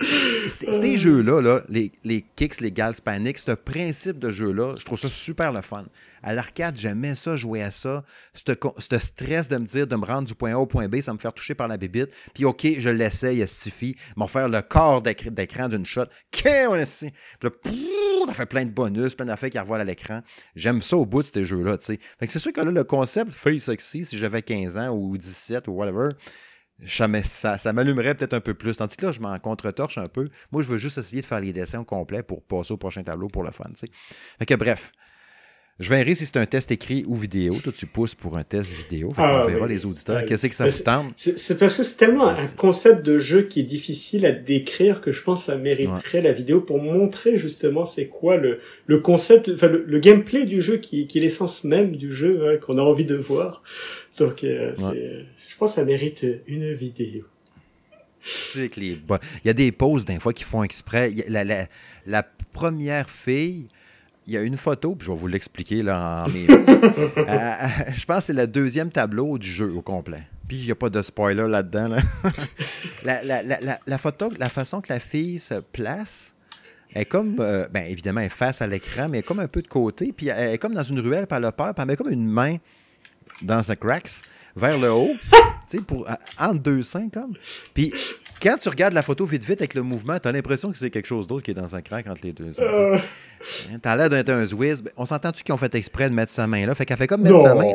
ces 0.00 0.96
jeux-là, 0.96 1.40
là, 1.40 1.62
les, 1.68 2.24
kicks, 2.36 2.60
les 2.60 2.72
gals 2.72 2.94
panic, 3.02 3.38
ce 3.38 3.52
principe 3.52 4.18
de 4.18 4.30
jeu-là, 4.30 4.74
je 4.78 4.84
trouve 4.84 4.98
ça 4.98 5.08
super 5.08 5.52
le 5.52 5.62
fun. 5.62 5.84
À 6.22 6.34
l'arcade, 6.34 6.76
j'aimais 6.76 7.14
ça, 7.14 7.36
jouer 7.36 7.62
à 7.62 7.70
ça. 7.70 8.04
Ce 8.34 8.98
stress 8.98 9.48
de 9.48 9.58
me 9.58 9.66
dire, 9.66 9.86
de 9.86 9.96
me 9.96 10.04
rendre 10.04 10.26
du 10.26 10.34
point 10.34 10.52
A 10.52 10.58
au 10.58 10.66
point 10.66 10.88
B, 10.88 11.00
ça 11.00 11.12
me 11.12 11.18
fait 11.18 11.30
toucher 11.32 11.54
par 11.54 11.68
la 11.68 11.76
bébite. 11.76 12.10
Puis, 12.34 12.44
OK, 12.44 12.66
je 12.78 12.90
l'essaye, 12.90 13.46
Stiffy, 13.46 13.96
m'en 14.16 14.26
faire 14.26 14.48
le 14.48 14.62
corps 14.62 15.02
d'écran 15.02 15.68
d'une 15.68 15.86
shot. 15.86 16.06
Qu'est-ce 16.30 17.06
Puis 17.40 17.86
là, 18.20 18.26
on 18.28 18.32
fait 18.32 18.46
plein 18.46 18.64
de 18.64 18.70
bonus, 18.70 19.14
plein 19.14 19.26
d'affaires 19.26 19.50
qui 19.50 19.58
revoilent 19.58 19.80
à 19.80 19.84
l'écran. 19.84 20.22
J'aime 20.54 20.82
ça 20.82 20.96
au 20.96 21.06
bout 21.06 21.22
de 21.22 21.28
ces 21.32 21.44
jeux-là, 21.44 21.78
tu 21.78 21.86
sais. 21.86 21.96
Que 21.96 22.26
c'est 22.32 22.38
sûr 22.38 22.52
que 22.52 22.60
là, 22.60 22.70
le 22.70 22.84
concept 22.84 23.32
Face 23.32 23.64
Sexy, 23.64 24.04
si 24.04 24.18
j'avais 24.18 24.42
15 24.42 24.78
ans 24.78 24.88
ou 24.88 25.16
17 25.16 25.68
ou 25.68 25.72
whatever, 25.72 26.10
ça, 26.84 27.72
m'allumerait 27.72 28.14
peut-être 28.14 28.34
un 28.34 28.40
peu 28.40 28.54
plus. 28.54 28.76
Tandis 28.76 28.96
que 28.96 29.06
là, 29.06 29.12
je 29.12 29.20
m'en 29.20 29.38
contre-torche 29.38 29.98
un 29.98 30.08
peu. 30.08 30.28
Moi, 30.52 30.62
je 30.62 30.68
veux 30.68 30.78
juste 30.78 30.98
essayer 30.98 31.22
de 31.22 31.26
faire 31.26 31.40
les 31.40 31.52
dessins 31.52 31.80
au 31.80 31.84
complet 31.84 32.22
pour 32.22 32.42
passer 32.42 32.72
au 32.72 32.76
prochain 32.76 33.02
tableau 33.02 33.28
pour 33.28 33.42
le 33.42 33.50
fun. 33.50 33.64
sais. 33.74 33.90
Fait 34.38 34.46
que 34.46 34.54
bref, 34.54 34.92
je 35.78 35.90
verrai 35.90 36.14
si 36.14 36.24
c'est 36.24 36.38
un 36.38 36.46
test 36.46 36.70
écrit 36.70 37.04
ou 37.06 37.14
vidéo. 37.14 37.54
Toi, 37.62 37.72
tu 37.76 37.84
pousses 37.84 38.14
pour 38.14 38.38
un 38.38 38.44
test 38.44 38.72
vidéo. 38.72 39.12
Ah, 39.18 39.42
on 39.44 39.46
verra 39.46 39.66
les 39.66 39.84
auditeurs. 39.84 40.24
Qu'est-ce 40.24 40.46
que 40.46 40.54
ça 40.54 40.66
vous 40.66 40.82
tente? 40.82 41.12
C'est 41.16 41.58
parce 41.58 41.76
que 41.76 41.82
c'est 41.82 41.96
tellement 41.96 42.28
un 42.28 42.46
concept 42.48 43.04
de 43.04 43.18
jeu 43.18 43.42
qui 43.42 43.60
est 43.60 43.64
difficile 43.64 44.24
à 44.24 44.32
décrire 44.32 45.02
que 45.02 45.12
je 45.12 45.22
pense 45.22 45.40
que 45.40 45.46
ça 45.46 45.56
mériterait 45.56 46.22
la 46.22 46.32
vidéo 46.32 46.62
pour 46.62 46.82
montrer 46.82 47.36
justement 47.36 47.84
c'est 47.84 48.06
quoi 48.06 48.38
le, 48.38 48.60
le 48.86 49.00
concept, 49.00 49.50
enfin 49.52 49.68
le, 49.68 49.98
gameplay 49.98 50.46
du 50.46 50.62
jeu 50.62 50.78
qui, 50.78 51.06
qui 51.06 51.18
est 51.18 51.20
l'essence 51.20 51.62
même 51.64 51.94
du 51.94 52.10
jeu 52.10 52.48
hein, 52.48 52.56
qu'on 52.56 52.78
a 52.78 52.82
envie 52.82 53.04
de 53.04 53.16
voir. 53.16 53.62
Donc, 54.18 54.44
euh, 54.44 54.72
je 54.76 55.56
pense 55.58 55.72
que 55.72 55.76
ça 55.76 55.84
mérite 55.84 56.24
une 56.46 56.72
vidéo. 56.72 57.24
Il 58.56 58.98
y 59.44 59.50
a 59.50 59.52
des 59.52 59.72
pauses 59.72 60.06
d'un 60.06 60.20
fois 60.20 60.32
qui 60.32 60.44
font 60.44 60.62
exprès. 60.62 61.12
La, 61.28 61.44
la, 61.44 61.66
la 62.06 62.22
première 62.52 63.10
fille, 63.10 63.68
il 64.26 64.34
y 64.34 64.36
a 64.36 64.42
une 64.42 64.56
photo, 64.56 64.94
puis 64.94 65.06
je 65.06 65.12
vais 65.12 65.18
vous 65.18 65.26
l'expliquer 65.28 65.82
là 65.82 66.24
en. 66.24 66.28
Euh, 66.28 66.46
euh, 67.16 67.52
je 67.92 68.04
pense 68.04 68.18
que 68.18 68.24
c'est 68.24 68.32
le 68.32 68.46
deuxième 68.46 68.90
tableau 68.90 69.38
du 69.38 69.48
jeu 69.48 69.72
au 69.72 69.82
complet. 69.82 70.22
Puis 70.48 70.58
il 70.58 70.64
n'y 70.64 70.70
a 70.70 70.74
pas 70.74 70.90
de 70.90 71.00
spoiler 71.02 71.46
là-dedans. 71.48 71.88
la, 73.04 73.22
la, 73.22 73.42
la, 73.42 73.78
la, 73.84 73.98
photo, 73.98 74.30
la 74.38 74.48
façon 74.48 74.80
que 74.80 74.92
la 74.92 75.00
fille 75.00 75.38
se 75.38 75.54
place, 75.54 76.34
elle 76.92 77.02
est 77.02 77.06
comme, 77.06 77.36
euh, 77.40 77.68
bien 77.68 77.84
évidemment, 77.84 78.20
elle 78.20 78.26
est 78.26 78.30
face 78.30 78.62
à 78.62 78.66
l'écran, 78.66 79.08
mais 79.08 79.18
elle 79.18 79.24
est 79.24 79.26
comme 79.26 79.40
un 79.40 79.48
peu 79.48 79.62
de 79.62 79.68
côté, 79.68 80.12
puis 80.12 80.28
elle 80.28 80.54
est 80.54 80.58
comme 80.58 80.74
dans 80.74 80.82
une 80.82 81.00
ruelle 81.00 81.26
par 81.26 81.40
le 81.40 81.50
peur, 81.52 81.74
puis 81.74 81.82
elle 81.82 81.88
met 81.88 81.96
comme 81.96 82.12
une 82.12 82.28
main 82.28 82.56
dans 83.42 83.70
un 83.70 83.76
cracks 83.76 84.22
vers 84.54 84.78
le 84.78 84.90
haut, 84.90 85.14
tu 85.68 85.78
sais, 85.78 85.80
pour, 85.82 86.08
entre 86.38 86.60
deux 86.60 86.82
seins, 86.82 87.08
comme. 87.10 87.34
Puis 87.74 87.92
quand 88.40 88.56
tu 88.58 88.68
regardes 88.68 88.94
la 88.94 89.02
photo 89.02 89.24
vite 89.24 89.44
vite 89.44 89.60
avec 89.60 89.74
le 89.74 89.82
mouvement, 89.82 90.18
tu 90.18 90.28
as 90.28 90.32
l'impression 90.32 90.70
que 90.70 90.78
c'est 90.78 90.90
quelque 90.90 91.06
chose 91.06 91.26
d'autre 91.26 91.42
qui 91.42 91.52
est 91.52 91.54
dans 91.54 91.74
un 91.74 91.82
crack 91.82 92.06
entre 92.06 92.20
les 92.24 92.32
deux. 92.32 92.52
Euh... 92.60 92.98
T'as 93.82 93.96
l'air 93.96 94.08
d'être 94.08 94.30
un 94.30 94.44
Zwiz. 94.44 94.82
Ben, 94.82 94.92
on 94.96 95.04
s'entend-tu 95.04 95.42
qu'ils 95.42 95.54
ont 95.54 95.58
fait 95.58 95.74
exprès 95.74 96.08
de 96.08 96.14
mettre 96.14 96.32
sa 96.32 96.46
main 96.46 96.66
là? 96.66 96.74
Fait 96.74 96.84
qu'elle 96.84 96.96
fait 96.96 97.06
comme 97.06 97.22
mettre 97.22 97.40
sa 97.40 97.54
main. 97.54 97.72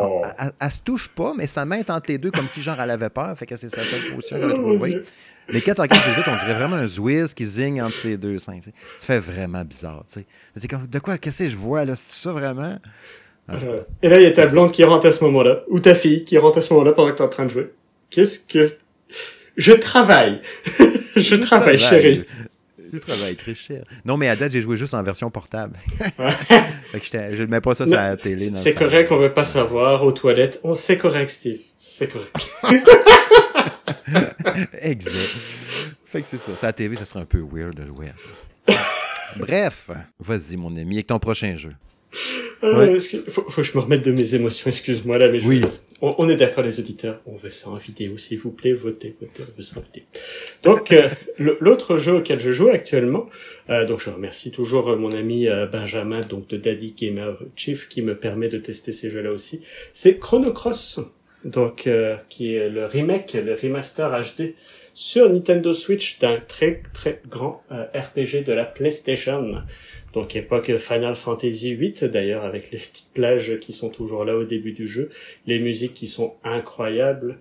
Elle, 0.59 0.71
se 0.71 0.79
touche 0.79 1.09
pas, 1.09 1.33
mais 1.35 1.47
sa 1.47 1.65
main 1.65 1.77
est 1.77 1.89
entre 1.89 2.09
les 2.09 2.17
deux 2.17 2.31
comme 2.31 2.47
si 2.47 2.61
genre 2.61 2.79
elle 2.79 2.91
avait 2.91 3.09
peur. 3.09 3.37
Fait 3.37 3.45
que 3.45 3.55
c'est 3.55 3.69
sa 3.69 3.81
seule 3.81 4.15
position 4.15 4.39
qu'elle 4.39 4.51
a 4.51 4.53
trouvée. 4.55 5.03
Mais 5.51 5.61
quand 5.61 5.73
tu 5.73 5.81
regardes 5.81 6.15
vite, 6.15 6.25
on 6.27 6.45
dirait 6.45 6.57
vraiment 6.57 6.75
un 6.77 6.87
Zwiz 6.87 7.33
qui 7.33 7.45
zigne 7.45 7.81
entre 7.81 7.95
ses 7.95 8.17
deux 8.17 8.39
seins. 8.39 8.59
Ça 8.61 9.05
fait 9.05 9.19
vraiment 9.19 9.63
bizarre. 9.65 10.03
De 10.89 10.99
quoi, 10.99 11.17
qu'est-ce 11.17 11.39
que 11.39 11.49
je 11.49 11.55
vois 11.55 11.85
là? 11.85 11.95
C'est 11.95 12.23
ça 12.23 12.31
vraiment? 12.31 12.77
Et 14.01 14.07
là, 14.07 14.19
il 14.19 14.23
y 14.23 14.27
a 14.27 14.31
ta 14.31 14.47
blonde 14.47 14.71
qui 14.71 14.83
rentre 14.83 15.07
à 15.07 15.11
ce 15.11 15.23
moment-là, 15.25 15.63
ou 15.67 15.79
ta 15.79 15.95
fille 15.95 16.23
qui 16.23 16.37
rentre 16.37 16.59
à 16.59 16.61
ce 16.61 16.71
moment-là 16.73 16.93
pendant 16.93 17.11
que 17.11 17.17
tu 17.17 17.21
es 17.21 17.25
en 17.25 17.29
train 17.29 17.45
de 17.45 17.51
jouer. 17.51 17.73
Qu'est-ce 18.09 18.39
que 18.39 18.69
je 19.57 19.73
travaille. 19.73 20.41
je, 21.15 21.35
travaille, 21.35 21.77
chérie. 21.77 22.25
Je 22.91 22.97
travaille 22.97 23.35
très 23.35 23.55
cher. 23.55 23.83
Non, 24.05 24.17
mais 24.17 24.27
à 24.27 24.35
date, 24.35 24.51
j'ai 24.51 24.61
joué 24.61 24.77
juste 24.77 24.93
en 24.93 25.03
version 25.03 25.29
portable. 25.29 25.77
je 26.93 27.43
ne 27.43 27.47
mets 27.47 27.61
pas 27.61 27.73
ça 27.73 27.85
sur 27.85 27.95
la 27.95 28.17
télé. 28.17 28.51
C'est 28.55 28.75
correct, 28.75 29.11
on 29.11 29.17
veut 29.17 29.33
pas 29.33 29.45
savoir 29.45 30.03
aux 30.03 30.11
toilettes. 30.11 30.59
On 30.63 30.75
c'est 30.75 30.97
correct, 30.97 31.29
Steve. 31.29 31.59
C'est 31.79 32.07
correct. 32.07 32.35
exact. 34.81 35.37
Fait 36.05 36.21
que 36.21 36.27
c'est 36.27 36.39
ça. 36.39 36.55
Ça 36.55 36.67
la 36.67 36.73
TV, 36.73 36.95
ça 36.95 37.05
serait 37.05 37.21
un 37.21 37.25
peu 37.25 37.39
weird 37.39 37.75
de 37.75 37.85
jouer 37.85 38.07
à 38.07 38.17
ça. 38.17 38.29
Bref, 39.37 39.89
vas-y, 40.19 40.57
mon 40.57 40.75
ami, 40.75 40.95
avec 40.95 41.07
ton 41.07 41.19
prochain 41.19 41.55
jeu. 41.55 41.73
Euh, 42.63 42.99
faut, 43.27 43.49
faut, 43.49 43.61
que 43.61 43.67
je 43.67 43.75
me 43.75 43.81
remette 43.81 44.05
de 44.05 44.11
mes 44.11 44.35
émotions, 44.35 44.67
excuse-moi 44.67 45.17
là, 45.17 45.29
mais 45.29 45.43
oui. 45.43 45.61
on, 46.01 46.29
est 46.29 46.35
d'accord 46.35 46.63
les 46.63 46.79
auditeurs, 46.79 47.19
on 47.25 47.35
veut 47.35 47.49
ça 47.49 47.69
en 47.69 47.77
vidéo, 47.77 48.17
s'il 48.17 48.39
vous 48.39 48.51
plaît, 48.51 48.73
votez, 48.73 49.15
votez, 49.19 49.41
on 49.41 49.57
veut 49.57 49.63
ça 49.63 49.79
en 49.79 49.81
vidéo. 49.81 50.03
Donc 50.63 50.91
euh, 50.91 51.09
l'autre 51.59 51.97
jeu 51.97 52.13
auquel 52.13 52.39
je 52.39 52.51
joue 52.51 52.69
actuellement, 52.69 53.29
euh, 53.69 53.85
donc 53.85 53.99
je 53.99 54.11
remercie 54.11 54.51
toujours 54.51 54.95
mon 54.95 55.11
ami 55.11 55.47
Benjamin, 55.71 56.21
donc 56.21 56.47
de 56.49 56.57
Daddy 56.57 56.93
Gamer 56.97 57.37
Chief, 57.55 57.87
qui 57.89 58.03
me 58.03 58.15
permet 58.15 58.47
de 58.47 58.59
tester 58.59 58.91
ces 58.91 59.09
jeux-là 59.09 59.31
aussi, 59.31 59.61
c'est 59.93 60.19
Chrono 60.19 60.51
Cross, 60.51 60.99
donc 61.43 61.89
qui 62.29 62.55
est 62.55 62.69
le 62.69 62.85
remake, 62.85 63.33
le 63.33 63.55
remaster 63.55 64.09
HD 64.21 64.53
sur 64.93 65.29
Nintendo 65.31 65.73
Switch 65.73 66.19
d'un 66.19 66.37
très 66.39 66.83
très 66.93 67.21
grand 67.27 67.63
RPG 67.69 68.43
de 68.45 68.53
la 68.53 68.65
PlayStation 68.65 69.63
donc 70.13 70.35
époque 70.35 70.77
Final 70.77 71.15
Fantasy 71.15 71.75
VIII 71.75 72.09
d'ailleurs 72.09 72.43
avec 72.43 72.71
les 72.71 72.79
petites 72.79 73.13
plages 73.13 73.59
qui 73.59 73.73
sont 73.73 73.89
toujours 73.89 74.25
là 74.25 74.35
au 74.35 74.43
début 74.43 74.73
du 74.73 74.87
jeu, 74.87 75.09
les 75.47 75.59
musiques 75.59 75.93
qui 75.93 76.07
sont 76.07 76.35
incroyables, 76.43 77.37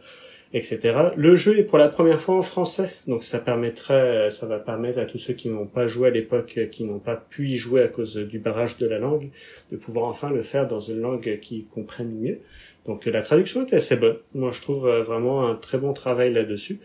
etc. 0.52 1.10
Le 1.16 1.36
jeu 1.36 1.58
est 1.58 1.62
pour 1.62 1.78
la 1.78 1.88
première 1.88 2.20
fois 2.20 2.36
en 2.36 2.42
français, 2.42 2.94
donc 3.06 3.22
ça 3.24 3.38
permettrait, 3.38 4.30
ça 4.30 4.46
va 4.46 4.58
permettre 4.58 4.98
à 4.98 5.04
tous 5.04 5.18
ceux 5.18 5.34
qui 5.34 5.48
n'ont 5.48 5.66
pas 5.66 5.86
joué 5.86 6.08
à 6.08 6.10
l'époque, 6.10 6.58
qui 6.70 6.84
n'ont 6.84 6.98
pas 6.98 7.16
pu 7.16 7.48
y 7.48 7.56
jouer 7.56 7.82
à 7.82 7.88
cause 7.88 8.16
du 8.16 8.38
barrage 8.38 8.76
de 8.78 8.86
la 8.86 8.98
langue, 8.98 9.30
de 9.70 9.76
pouvoir 9.76 10.06
enfin 10.06 10.30
le 10.30 10.42
faire 10.42 10.66
dans 10.66 10.80
une 10.80 11.00
langue 11.00 11.38
qu'ils 11.40 11.66
comprennent 11.66 12.18
mieux. 12.18 12.40
Donc 12.86 13.06
la 13.06 13.22
traduction 13.22 13.66
est 13.66 13.74
assez 13.74 13.96
bonne. 13.96 14.16
Moi 14.34 14.50
je 14.52 14.60
trouve 14.60 14.88
vraiment 14.88 15.46
un 15.46 15.54
très 15.54 15.78
bon 15.78 15.92
travail 15.92 16.32
là-dessus. 16.32 16.80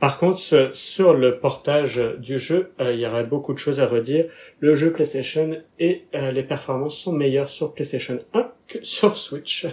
Par 0.00 0.18
contre, 0.18 0.70
sur 0.74 1.14
le 1.14 1.38
portage 1.38 2.00
du 2.18 2.38
jeu, 2.38 2.70
euh, 2.80 2.92
il 2.92 3.00
y 3.00 3.06
aurait 3.06 3.24
beaucoup 3.24 3.52
de 3.52 3.58
choses 3.58 3.80
à 3.80 3.86
redire. 3.86 4.26
Le 4.60 4.76
jeu 4.76 4.92
PlayStation 4.92 5.60
et 5.80 6.04
euh, 6.14 6.30
les 6.30 6.44
performances 6.44 6.96
sont 6.96 7.12
meilleures 7.12 7.48
sur 7.48 7.74
PlayStation 7.74 8.18
1 8.32 8.52
que 8.68 8.78
sur 8.82 9.16
Switch. 9.16 9.66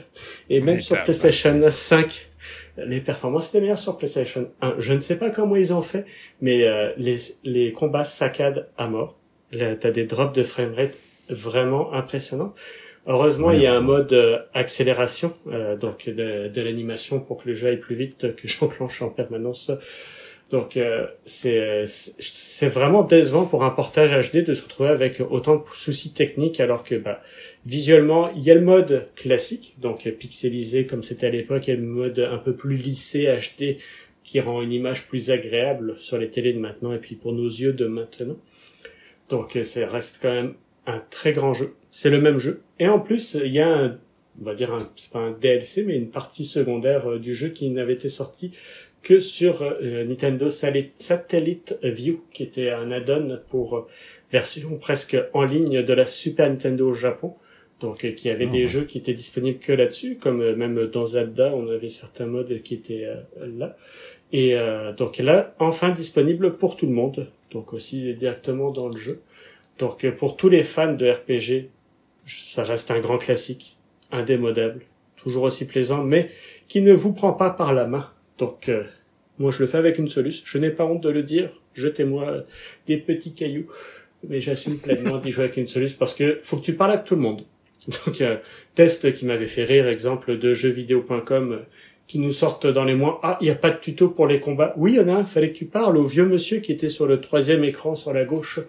Et 0.49 0.61
même 0.61 0.81
sur 0.81 1.01
PlayStation 1.03 1.61
5, 1.69 2.31
les 2.77 3.01
performances 3.01 3.49
étaient 3.49 3.61
meilleures 3.61 3.77
sur 3.77 3.97
PlayStation 3.97 4.49
1. 4.61 4.75
Je 4.79 4.93
ne 4.93 4.99
sais 4.99 5.17
pas 5.17 5.29
comment 5.29 5.55
ils 5.55 5.73
ont 5.73 5.83
fait, 5.83 6.05
mais 6.41 6.67
euh, 6.67 6.91
les, 6.97 7.17
les 7.43 7.71
combats 7.71 8.03
saccadent 8.03 8.67
à 8.77 8.87
mort. 8.87 9.17
T'as 9.51 9.91
des 9.91 10.05
drops 10.05 10.33
de 10.33 10.43
framerate 10.43 10.97
vraiment 11.29 11.93
impressionnants. 11.93 12.53
Heureusement, 13.07 13.51
il 13.51 13.61
y 13.61 13.67
a 13.67 13.73
un 13.75 13.81
mode 13.81 14.47
accélération, 14.53 15.31
donc 15.79 16.09
de, 16.09 16.47
de 16.47 16.61
l'animation 16.61 17.19
pour 17.19 17.43
que 17.43 17.49
le 17.49 17.53
jeu 17.53 17.69
aille 17.69 17.79
plus 17.79 17.95
vite, 17.95 18.35
que 18.35 18.47
j'enclenche 18.47 19.01
en 19.01 19.09
permanence 19.09 19.71
donc 20.51 20.77
euh, 20.77 21.07
c'est 21.25 21.85
c'est 21.87 22.69
vraiment 22.69 23.03
décevant 23.03 23.45
pour 23.45 23.63
un 23.63 23.71
portage 23.71 24.11
HD 24.31 24.43
de 24.43 24.53
se 24.53 24.63
retrouver 24.63 24.89
avec 24.89 25.19
autant 25.19 25.55
de 25.55 25.63
soucis 25.73 26.13
techniques 26.13 26.59
alors 26.59 26.83
que 26.83 26.95
bah, 26.95 27.21
visuellement 27.65 28.31
il 28.35 28.43
y 28.43 28.51
a 28.51 28.53
le 28.53 28.61
mode 28.61 29.07
classique 29.15 29.75
donc 29.79 30.07
pixelisé 30.07 30.85
comme 30.85 31.01
c'était 31.01 31.27
à 31.27 31.29
l'époque 31.31 31.67
et 31.67 31.75
le 31.75 31.81
mode 31.81 32.19
un 32.19 32.37
peu 32.37 32.55
plus 32.55 32.77
lissé 32.77 33.25
HD 33.25 33.77
qui 34.23 34.39
rend 34.39 34.61
une 34.61 34.71
image 34.71 35.07
plus 35.07 35.31
agréable 35.31 35.95
sur 35.97 36.19
les 36.19 36.29
télés 36.29 36.53
de 36.53 36.59
maintenant 36.59 36.93
et 36.93 36.99
puis 36.99 37.15
pour 37.15 37.33
nos 37.33 37.47
yeux 37.47 37.73
de 37.73 37.85
maintenant. 37.85 38.37
Donc 39.29 39.57
ça 39.63 39.87
reste 39.87 40.19
quand 40.21 40.31
même 40.31 40.53
un 40.85 40.99
très 41.09 41.31
grand 41.31 41.53
jeu. 41.53 41.73
C'est 41.97 42.09
le 42.09 42.19
même 42.19 42.39
jeu. 42.39 42.61
Et 42.77 42.89
en 42.89 42.99
plus, 42.99 43.37
il 43.41 43.53
y 43.53 43.61
a 43.61 43.73
un, 43.73 43.97
on 44.41 44.43
va 44.43 44.53
dire, 44.53 44.73
un, 44.73 44.79
c'est 44.97 45.11
pas 45.11 45.19
un 45.19 45.31
DLC, 45.31 45.85
mais 45.85 45.95
une 45.95 46.09
partie 46.09 46.43
secondaire 46.43 47.19
du 47.19 47.33
jeu 47.33 47.47
qui 47.47 47.69
n'avait 47.69 47.93
été 47.93 48.09
sortie 48.09 48.51
que 49.01 49.21
sur 49.21 49.63
Nintendo 49.81 50.49
Satellite 50.49 51.77
View, 51.83 52.21
qui 52.33 52.43
était 52.43 52.71
un 52.71 52.91
add-on 52.91 53.39
pour 53.47 53.87
version 54.29 54.77
presque 54.77 55.15
en 55.31 55.45
ligne 55.45 55.83
de 55.83 55.93
la 55.93 56.05
Super 56.05 56.49
Nintendo 56.49 56.89
au 56.89 56.93
Japon. 56.93 57.35
Donc, 57.79 58.13
qui 58.15 58.29
avait 58.29 58.47
des 58.47 58.67
jeux 58.67 58.83
qui 58.83 58.97
étaient 58.97 59.13
disponibles 59.13 59.59
que 59.59 59.71
là-dessus, 59.71 60.17
comme 60.17 60.53
même 60.55 60.87
dans 60.87 61.05
Zelda, 61.05 61.53
on 61.55 61.69
avait 61.69 61.87
certains 61.87 62.25
modes 62.25 62.61
qui 62.61 62.73
étaient 62.73 63.07
là. 63.39 63.77
Et 64.33 64.57
euh, 64.57 64.91
donc 64.91 65.17
là, 65.19 65.55
enfin 65.59 65.91
disponible 65.91 66.57
pour 66.57 66.75
tout 66.75 66.87
le 66.87 66.91
monde, 66.91 67.27
donc 67.51 67.71
aussi 67.71 68.13
directement 68.15 68.71
dans 68.71 68.89
le 68.89 68.97
jeu. 68.97 69.21
Donc 69.79 70.03
euh, 70.03 70.11
pour 70.11 70.35
tous 70.35 70.49
les 70.49 70.63
fans 70.63 70.93
de 70.93 71.09
RPG, 71.09 71.69
ça 72.25 72.63
reste 72.63 72.91
un 72.91 72.99
grand 72.99 73.17
classique, 73.17 73.77
indémodable, 74.11 74.81
toujours 75.15 75.43
aussi 75.43 75.67
plaisant, 75.67 76.03
mais 76.03 76.29
qui 76.67 76.81
ne 76.81 76.93
vous 76.93 77.13
prend 77.13 77.33
pas 77.33 77.49
par 77.49 77.73
la 77.73 77.85
main. 77.85 78.09
Donc 78.37 78.69
euh, 78.69 78.83
moi 79.39 79.51
je 79.51 79.59
le 79.59 79.67
fais 79.67 79.77
avec 79.77 79.97
une 79.97 80.09
soluce, 80.09 80.43
je 80.45 80.57
n'ai 80.57 80.71
pas 80.71 80.85
honte 80.85 81.01
de 81.01 81.09
le 81.09 81.23
dire, 81.23 81.49
jetez-moi 81.73 82.45
des 82.87 82.97
petits 82.97 83.33
cailloux, 83.33 83.67
mais 84.27 84.41
j'assume 84.41 84.77
pleinement 84.77 85.17
d'y 85.17 85.31
jouer 85.31 85.45
avec 85.45 85.57
une 85.57 85.67
soluce 85.67 85.93
parce 85.93 86.13
que 86.13 86.39
faut 86.41 86.57
que 86.57 86.63
tu 86.63 86.73
parles 86.73 86.91
à 86.91 86.97
tout 86.97 87.15
le 87.15 87.21
monde. 87.21 87.43
Donc 88.05 88.21
un 88.21 88.39
test 88.73 89.13
qui 89.13 89.25
m'avait 89.25 89.47
fait 89.47 89.63
rire, 89.63 89.87
exemple 89.87 90.37
de 90.37 90.53
jeuxvideo.com 90.53 91.61
qui 92.07 92.19
nous 92.19 92.31
sortent 92.31 92.67
dans 92.67 92.83
les 92.83 92.95
mois. 92.95 93.19
Ah, 93.23 93.37
il 93.41 93.45
n'y 93.45 93.51
a 93.51 93.55
pas 93.55 93.71
de 93.71 93.77
tuto 93.77 94.09
pour 94.09 94.27
les 94.27 94.39
combats. 94.39 94.73
Oui, 94.77 94.93
il 94.93 94.97
y 94.97 94.99
en 94.99 95.07
a 95.07 95.13
un. 95.13 95.25
Fallait 95.25 95.51
que 95.51 95.57
tu 95.57 95.65
parles 95.65 95.97
au 95.97 96.03
vieux 96.03 96.25
monsieur 96.25 96.59
qui 96.59 96.71
était 96.71 96.89
sur 96.89 97.07
le 97.07 97.19
troisième 97.19 97.63
écran 97.63 97.95
sur 97.95 98.13
la 98.13 98.25
gauche, 98.25 98.59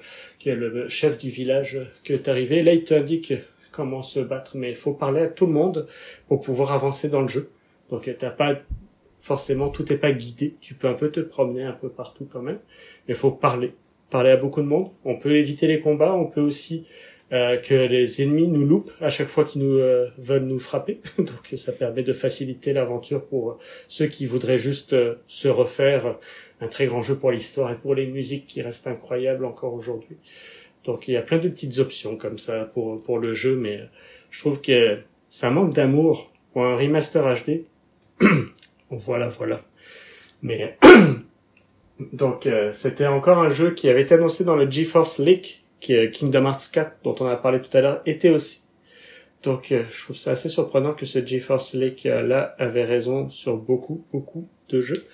le 0.54 0.88
chef 0.88 1.18
du 1.18 1.28
village 1.28 1.80
qui 2.04 2.12
est 2.12 2.28
arrivé. 2.28 2.62
Là, 2.62 2.72
il 2.72 2.84
t'indique 2.84 3.34
comment 3.72 4.02
se 4.02 4.20
battre, 4.20 4.56
mais 4.56 4.70
il 4.70 4.76
faut 4.76 4.92
parler 4.92 5.20
à 5.20 5.28
tout 5.28 5.46
le 5.46 5.52
monde 5.52 5.86
pour 6.28 6.40
pouvoir 6.40 6.72
avancer 6.72 7.08
dans 7.08 7.22
le 7.22 7.28
jeu. 7.28 7.50
Donc, 7.90 8.10
t'as 8.18 8.30
pas 8.30 8.58
forcément 9.20 9.68
tout 9.68 9.92
est 9.92 9.98
pas 9.98 10.12
guidé. 10.12 10.54
Tu 10.60 10.74
peux 10.74 10.88
un 10.88 10.94
peu 10.94 11.10
te 11.10 11.20
promener 11.20 11.64
un 11.64 11.72
peu 11.72 11.88
partout 11.88 12.28
quand 12.30 12.42
même, 12.42 12.60
mais 13.06 13.14
il 13.14 13.16
faut 13.16 13.32
parler, 13.32 13.74
parler 14.08 14.30
à 14.30 14.36
beaucoup 14.36 14.62
de 14.62 14.66
monde. 14.66 14.90
On 15.04 15.16
peut 15.16 15.32
éviter 15.32 15.66
les 15.66 15.80
combats. 15.80 16.14
On 16.14 16.26
peut 16.26 16.40
aussi 16.40 16.86
euh, 17.32 17.56
que 17.56 17.74
les 17.74 18.22
ennemis 18.22 18.46
nous 18.46 18.64
loupent 18.64 18.92
à 19.00 19.10
chaque 19.10 19.26
fois 19.26 19.42
qu'ils 19.42 19.62
nous 19.62 19.78
euh, 19.78 20.08
veulent 20.16 20.44
nous 20.44 20.60
frapper. 20.60 21.00
Donc 21.18 21.52
ça 21.54 21.72
permet 21.72 22.04
de 22.04 22.12
faciliter 22.12 22.72
l'aventure 22.72 23.24
pour 23.24 23.58
ceux 23.88 24.06
qui 24.06 24.26
voudraient 24.26 24.60
juste 24.60 24.92
euh, 24.92 25.16
se 25.26 25.48
refaire 25.48 26.18
un 26.60 26.68
très 26.68 26.86
grand 26.86 27.02
jeu 27.02 27.16
pour 27.16 27.30
l'histoire 27.30 27.70
et 27.70 27.76
pour 27.76 27.94
les 27.94 28.06
musiques 28.06 28.46
qui 28.46 28.62
restent 28.62 28.86
incroyables 28.86 29.44
encore 29.44 29.74
aujourd'hui. 29.74 30.16
Donc 30.84 31.08
il 31.08 31.14
y 31.14 31.16
a 31.16 31.22
plein 31.22 31.38
de 31.38 31.48
petites 31.48 31.78
options 31.78 32.16
comme 32.16 32.38
ça 32.38 32.64
pour 32.64 33.02
pour 33.02 33.18
le 33.18 33.34
jeu, 33.34 33.56
mais 33.56 33.80
je 34.30 34.40
trouve 34.40 34.60
que 34.60 34.98
ça 35.28 35.50
manque 35.50 35.74
d'amour 35.74 36.32
pour 36.52 36.64
un 36.64 36.76
remaster 36.76 37.22
HD. 37.34 37.64
voilà, 38.90 39.28
voilà. 39.28 39.60
Mais 40.42 40.78
donc 42.12 42.48
c'était 42.72 43.06
encore 43.06 43.38
un 43.38 43.50
jeu 43.50 43.72
qui 43.72 43.88
avait 43.88 44.02
été 44.02 44.14
annoncé 44.14 44.44
dans 44.44 44.56
le 44.56 44.70
GeForce 44.70 45.18
Leak 45.18 45.64
qui 45.80 45.94
est 45.94 46.10
Kingdom 46.10 46.46
Hearts 46.46 46.70
4 46.72 46.96
dont 47.04 47.14
on 47.20 47.26
a 47.26 47.36
parlé 47.36 47.60
tout 47.60 47.74
à 47.76 47.80
l'heure 47.80 48.02
était 48.06 48.30
aussi. 48.30 48.62
Donc 49.42 49.70
euh, 49.70 49.84
je 49.90 50.02
trouve 50.02 50.16
ça 50.16 50.32
assez 50.32 50.48
surprenant 50.48 50.94
que 50.94 51.06
ce 51.06 51.24
GeForce 51.24 51.76
euh, 51.76 52.22
là 52.22 52.54
avait 52.58 52.84
raison 52.84 53.30
sur 53.30 53.56
beaucoup 53.56 54.04
beaucoup 54.12 54.48
de 54.68 54.80
jeux. 54.80 55.06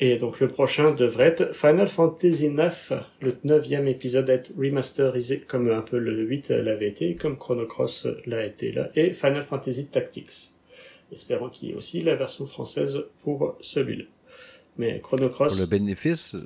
Et 0.00 0.16
donc 0.16 0.38
le 0.38 0.46
prochain 0.46 0.92
devrait 0.92 1.26
être 1.26 1.54
Final 1.54 1.88
Fantasy 1.88 2.46
IX, 2.46 2.94
le 3.20 3.36
neuvième 3.44 3.88
épisode 3.88 4.28
être 4.28 4.52
remasterisé 4.56 5.40
comme 5.40 5.70
un 5.70 5.82
peu 5.82 5.98
le 5.98 6.16
8 6.24 6.50
l'avait 6.50 6.88
été, 6.88 7.16
comme 7.16 7.36
Chrono 7.36 7.66
Cross 7.66 8.06
l'a 8.26 8.44
été 8.44 8.70
là, 8.70 8.90
et 8.94 9.12
Final 9.12 9.42
Fantasy 9.42 9.86
Tactics. 9.88 10.52
Espérons 11.10 11.48
qu'il 11.48 11.70
y 11.70 11.72
ait 11.72 11.74
aussi 11.74 12.02
la 12.02 12.14
version 12.14 12.46
française 12.46 12.98
pour 13.22 13.56
celui-là. 13.60 14.04
Mais 14.76 15.00
Chrono 15.00 15.28
Cross... 15.28 15.54
Pour 15.54 15.60
le 15.60 15.66
bénéfice... 15.66 16.36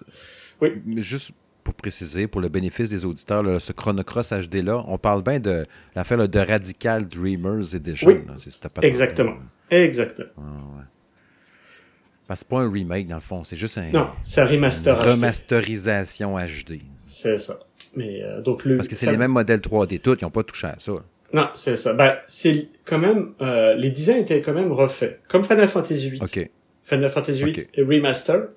Oui. 0.61 0.70
Mais 0.86 1.03
juste 1.03 1.32
pour 1.62 1.74
préciser, 1.74 2.26
pour 2.26 2.40
le 2.40 2.48
bénéfice 2.48 2.88
des 2.88 3.05
auditeurs, 3.05 3.42
là, 3.42 3.61
ce 3.61 3.72
Chronocross 3.72 4.32
HD-là, 4.32 4.84
on 4.88 4.98
parle 4.98 5.22
bien 5.22 5.40
de 5.40 5.66
l'affaire 5.94 6.26
de 6.28 6.38
Radical 6.38 7.07
Dreamers 7.07 7.74
Edition. 7.74 8.09
Oui, 8.09 8.20
exactement. 8.84 9.36
Exactement. 9.70 10.30
Ah, 10.36 10.42
ouais. 10.42 10.84
Parce 12.33 12.45
que 12.45 12.47
c'est 12.49 12.57
pas 12.57 12.62
un 12.62 12.72
remake, 12.72 13.09
dans 13.09 13.16
le 13.16 13.20
fond. 13.20 13.45
C'est 13.45 13.57
juste 13.57 13.76
un, 13.76 13.91
non, 13.93 14.09
remaster 14.39 14.99
remasterisation 14.99 16.39
HD. 16.39 16.80
C'est 17.07 17.37
ça. 17.37 17.61
Mais, 17.95 18.22
euh, 18.22 18.41
donc 18.41 18.64
le, 18.64 18.78
Parce 18.78 18.89
que 18.89 18.95
c'est 18.95 19.11
les 19.11 19.18
mêmes 19.18 19.33
modèles 19.33 19.61
3D, 19.61 20.01
tout. 20.01 20.16
Ils 20.18 20.24
n'ont 20.24 20.30
pas 20.30 20.43
touché 20.43 20.68
à 20.68 20.76
ça. 20.78 20.93
Non, 21.35 21.51
c'est 21.53 21.76
ça. 21.76 21.93
Ben, 21.93 22.16
c'est 22.26 22.68
quand 22.87 22.99
même... 22.99 23.35
Euh, 23.43 23.74
les 23.74 23.91
designs 23.91 24.20
étaient 24.20 24.41
quand 24.41 24.55
même 24.55 24.72
refaits. 24.72 25.20
Comme 25.28 25.45
Final 25.45 25.68
Fantasy 25.68 26.09
VIII. 26.09 26.22
OK. 26.22 26.51
Final 26.85 27.11
Fantasy 27.11 27.45
VIII 27.45 27.68
Remaster, 27.76 28.49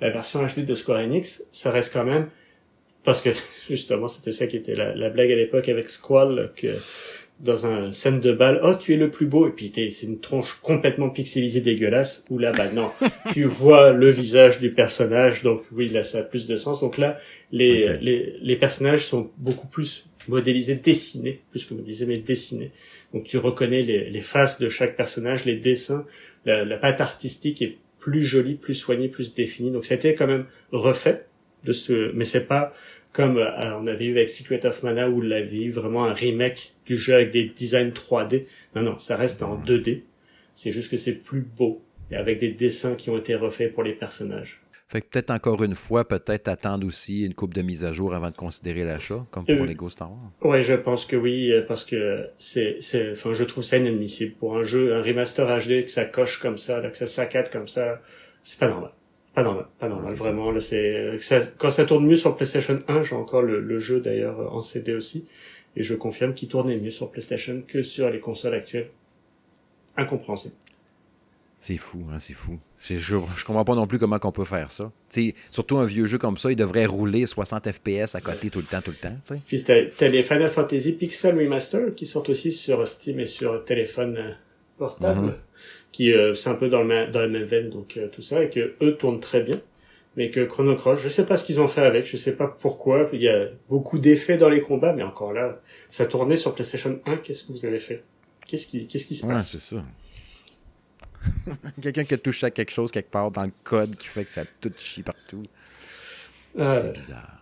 la 0.00 0.08
version 0.08 0.42
HD 0.46 0.64
de 0.64 0.74
Square 0.74 1.00
Enix, 1.00 1.44
ça 1.52 1.70
reste 1.70 1.92
quand 1.92 2.04
même 2.04 2.28
parce 3.04 3.20
que 3.20 3.28
justement 3.68 4.08
c'était 4.08 4.32
ça 4.32 4.46
qui 4.46 4.56
était 4.56 4.74
la, 4.74 5.10
blague 5.10 5.30
à 5.32 5.36
l'époque 5.36 5.68
avec 5.68 5.90
Squall 5.90 6.50
que 6.56 6.68
dans 7.40 7.66
un 7.66 7.92
scène 7.92 8.20
de 8.20 8.32
balle, 8.32 8.60
oh 8.64 8.74
tu 8.74 8.92
es 8.92 8.96
le 8.96 9.10
plus 9.10 9.26
beau 9.26 9.46
et 9.46 9.52
puis 9.52 9.72
c'est 9.92 10.06
une 10.06 10.18
tronche 10.18 10.58
complètement 10.60 11.08
pixelisée 11.08 11.60
dégueulasse 11.60 12.24
ou 12.30 12.38
là 12.38 12.50
bah 12.52 12.70
non, 12.72 12.90
tu 13.32 13.44
vois 13.44 13.92
le 13.92 14.10
visage 14.10 14.58
du 14.58 14.72
personnage 14.72 15.42
donc 15.42 15.62
oui 15.70 15.88
là 15.88 16.02
ça 16.02 16.18
a 16.18 16.22
plus 16.22 16.46
de 16.46 16.56
sens. 16.56 16.80
Donc 16.80 16.98
là 16.98 17.18
les 17.52 17.96
les, 17.98 18.34
les 18.40 18.56
personnages 18.56 19.06
sont 19.06 19.30
beaucoup 19.38 19.68
plus 19.68 20.06
modélisés, 20.26 20.74
dessinés 20.74 21.40
plus 21.50 21.64
que 21.64 21.74
modélisés 21.74 22.06
mais 22.06 22.18
dessinés. 22.18 22.72
Donc 23.14 23.24
tu 23.24 23.38
reconnais 23.38 23.82
les, 23.82 24.10
les 24.10 24.22
faces 24.22 24.58
de 24.60 24.68
chaque 24.68 24.96
personnage, 24.96 25.44
les 25.44 25.56
dessins, 25.56 26.06
la, 26.44 26.64
la 26.64 26.76
pâte 26.76 27.00
artistique 27.00 27.62
est 27.62 27.78
plus 28.00 28.22
jolie, 28.22 28.54
plus 28.54 28.74
soignée, 28.74 29.08
plus 29.08 29.34
définie. 29.34 29.70
Donc 29.70 29.86
ça 29.86 29.94
a 29.94 29.96
été 29.96 30.14
quand 30.14 30.26
même 30.26 30.46
refait 30.72 31.24
de 31.64 31.72
ce 31.72 32.10
mais 32.14 32.24
c'est 32.24 32.46
pas 32.46 32.74
comme 33.18 33.38
euh, 33.38 33.76
on 33.76 33.88
avait 33.88 34.04
eu 34.04 34.12
avec 34.12 34.30
Secret 34.30 34.64
of 34.64 34.84
Mana 34.84 35.10
où 35.10 35.20
l'avait 35.20 35.64
eu 35.64 35.72
vraiment 35.72 36.04
un 36.04 36.12
remake 36.12 36.74
du 36.86 36.96
jeu 36.96 37.14
avec 37.14 37.32
des 37.32 37.46
designs 37.46 37.90
3D. 37.90 38.46
Non, 38.76 38.82
non, 38.82 38.98
ça 38.98 39.16
reste 39.16 39.42
en 39.42 39.60
2D. 39.60 40.02
C'est 40.54 40.70
juste 40.70 40.88
que 40.88 40.96
c'est 40.96 41.14
plus 41.14 41.40
beau 41.40 41.82
et 42.12 42.16
avec 42.16 42.38
des 42.38 42.52
dessins 42.52 42.94
qui 42.94 43.10
ont 43.10 43.18
été 43.18 43.34
refaits 43.34 43.74
pour 43.74 43.82
les 43.82 43.92
personnages. 43.92 44.60
Fait 44.86 45.00
que 45.00 45.08
peut-être 45.08 45.32
encore 45.32 45.64
une 45.64 45.74
fois, 45.74 46.06
peut-être 46.06 46.46
attendre 46.46 46.86
aussi 46.86 47.26
une 47.26 47.34
coupe 47.34 47.54
de 47.54 47.62
mise 47.62 47.84
à 47.84 47.90
jour 47.90 48.14
avant 48.14 48.30
de 48.30 48.36
considérer 48.36 48.84
l'achat, 48.84 49.26
comme 49.32 49.44
pour 49.44 49.64
euh, 49.64 49.66
les 49.66 49.74
Ghost 49.74 49.96
Star 49.96 50.12
Wars. 50.12 50.30
Ouais, 50.40 50.62
je 50.62 50.74
pense 50.74 51.04
que 51.04 51.16
oui, 51.16 51.50
euh, 51.50 51.62
parce 51.66 51.84
que 51.84 52.28
c'est, 52.38 52.76
c'est, 52.80 53.10
enfin, 53.10 53.32
je 53.34 53.42
trouve 53.42 53.64
ça 53.64 53.78
inadmissible 53.78 54.34
pour 54.36 54.56
un 54.56 54.62
jeu, 54.62 54.94
un 54.94 55.02
remaster 55.02 55.44
HD 55.44 55.84
que 55.84 55.90
ça 55.90 56.04
coche 56.04 56.38
comme 56.38 56.56
ça, 56.56 56.80
là, 56.80 56.88
que 56.88 56.96
ça 56.96 57.08
saccade 57.08 57.50
comme 57.50 57.66
ça, 57.66 58.00
c'est 58.44 58.60
pas 58.60 58.68
normal. 58.68 58.92
Pas 59.38 59.44
normal, 59.44 59.66
pas 59.78 59.88
normal, 59.88 60.14
vraiment. 60.14 60.50
Là, 60.50 60.58
c'est 60.58 61.20
quand 61.58 61.70
ça 61.70 61.84
tourne 61.84 62.04
mieux 62.04 62.16
sur 62.16 62.36
PlayStation 62.36 62.82
1, 62.88 63.04
j'ai 63.04 63.14
encore 63.14 63.42
le, 63.42 63.78
jeu 63.78 64.00
d'ailleurs 64.00 64.52
en 64.52 64.62
CD 64.62 64.94
aussi, 64.94 65.26
et 65.76 65.84
je 65.84 65.94
confirme 65.94 66.34
qu'il 66.34 66.48
tournait 66.48 66.76
mieux 66.76 66.90
sur 66.90 67.12
PlayStation 67.12 67.62
que 67.64 67.84
sur 67.84 68.10
les 68.10 68.18
consoles 68.18 68.54
actuelles. 68.54 68.88
Incompréhensible. 69.96 70.56
C'est 71.60 71.76
fou, 71.76 72.04
hein, 72.10 72.18
c'est 72.18 72.32
fou. 72.32 72.58
Je, 72.80 72.96
je 72.96 73.44
comprends 73.44 73.64
pas 73.64 73.76
non 73.76 73.86
plus 73.86 74.00
comment 74.00 74.18
on 74.20 74.32
peut 74.32 74.44
faire 74.44 74.72
ça. 74.72 74.90
T'sais, 75.08 75.36
surtout 75.52 75.78
un 75.78 75.86
vieux 75.86 76.06
jeu 76.06 76.18
comme 76.18 76.36
ça, 76.36 76.50
il 76.50 76.56
devrait 76.56 76.86
rouler 76.86 77.24
60 77.24 77.70
FPS 77.70 78.16
à 78.16 78.20
côté 78.20 78.50
tout 78.50 78.58
le 78.58 78.64
temps, 78.64 78.80
tout 78.80 78.90
le 78.90 78.96
temps. 78.96 79.16
T'sais. 79.22 79.40
Puis 79.46 79.62
t'as 79.62 80.08
les 80.08 80.24
Final 80.24 80.50
Fantasy 80.50 80.94
Pixel 80.94 81.38
Remaster 81.38 81.94
qui 81.94 82.06
sortent 82.06 82.30
aussi 82.30 82.50
sur 82.50 82.88
Steam 82.88 83.20
et 83.20 83.26
sur 83.26 83.64
téléphone 83.64 84.16
euh, 84.16 84.32
portable. 84.78 85.28
Mm-hmm 85.28 85.47
qui 85.92 86.12
euh, 86.12 86.34
c'est 86.34 86.50
un 86.50 86.54
peu 86.54 86.68
dans, 86.68 86.82
le 86.82 87.06
dans 87.10 87.20
la 87.20 87.28
même 87.28 87.44
veine, 87.44 87.70
donc 87.70 87.96
euh, 87.96 88.08
tout 88.08 88.22
ça, 88.22 88.42
et 88.42 88.50
que 88.50 88.74
eux 88.82 88.96
tournent 88.96 89.20
très 89.20 89.42
bien. 89.42 89.60
Mais 90.16 90.30
que 90.30 90.40
Chrono 90.40 90.74
Cross, 90.74 91.00
je 91.00 91.08
sais 91.08 91.24
pas 91.24 91.36
ce 91.36 91.44
qu'ils 91.44 91.60
ont 91.60 91.68
fait 91.68 91.82
avec, 91.82 92.04
je 92.06 92.16
sais 92.16 92.34
pas 92.34 92.48
pourquoi. 92.48 93.08
Il 93.12 93.22
y 93.22 93.28
a 93.28 93.50
beaucoup 93.68 94.00
d'effets 94.00 94.36
dans 94.36 94.48
les 94.48 94.60
combats, 94.60 94.92
mais 94.92 95.04
encore 95.04 95.32
là, 95.32 95.60
ça 95.90 96.06
tournait 96.06 96.36
sur 96.36 96.54
PlayStation 96.54 96.98
1. 97.06 97.18
Qu'est-ce 97.18 97.44
que 97.44 97.52
vous 97.52 97.64
avez 97.64 97.78
fait? 97.78 98.02
Qu'est-ce 98.46 98.66
qui, 98.66 98.86
qu'est-ce 98.88 99.06
qui 99.06 99.14
se 99.14 99.26
passe? 99.26 99.54
Ouais, 99.54 99.60
c'est 99.60 99.74
ça. 99.76 99.84
Quelqu'un 101.82 102.04
qui 102.04 102.14
a 102.14 102.18
touché 102.18 102.46
à 102.46 102.50
quelque 102.50 102.70
chose 102.70 102.90
quelque 102.90 103.10
part 103.10 103.30
dans 103.30 103.44
le 103.44 103.52
code 103.62 103.96
qui 103.96 104.08
fait 104.08 104.24
que 104.24 104.30
ça 104.30 104.42
tout 104.60 104.72
chie 104.76 105.02
partout. 105.02 105.42
Euh... 106.58 106.76
C'est 106.80 106.92
bizarre. 106.92 107.37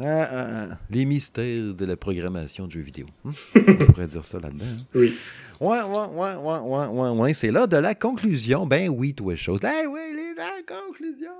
Ah, 0.00 0.04
ah, 0.04 0.46
ah. 0.72 0.78
Les 0.90 1.04
mystères 1.04 1.74
de 1.74 1.84
la 1.84 1.96
programmation 1.96 2.66
de 2.66 2.72
jeux 2.72 2.80
vidéo. 2.80 3.06
Hein? 3.24 3.32
On 3.56 3.84
pourrait 3.86 4.06
dire 4.06 4.24
ça 4.24 4.38
là-dedans. 4.40 4.64
Hein? 4.64 4.84
Oui. 4.94 5.14
Ouais, 5.60 5.82
ouais, 5.82 6.06
ouais, 6.12 6.34
ouais, 6.34 6.58
ouais, 6.58 6.86
ouais, 6.86 7.08
ouais. 7.10 7.34
C'est 7.34 7.50
là 7.50 7.66
de 7.66 7.76
la 7.76 7.94
conclusion. 7.94 8.66
Ben 8.66 8.88
oui, 8.88 9.14
toi, 9.14 9.36
chose. 9.36 9.60
Eh 9.62 9.86
oui, 9.86 10.00
les, 10.14 10.34
la 10.34 10.62
conclusion. 10.66 11.30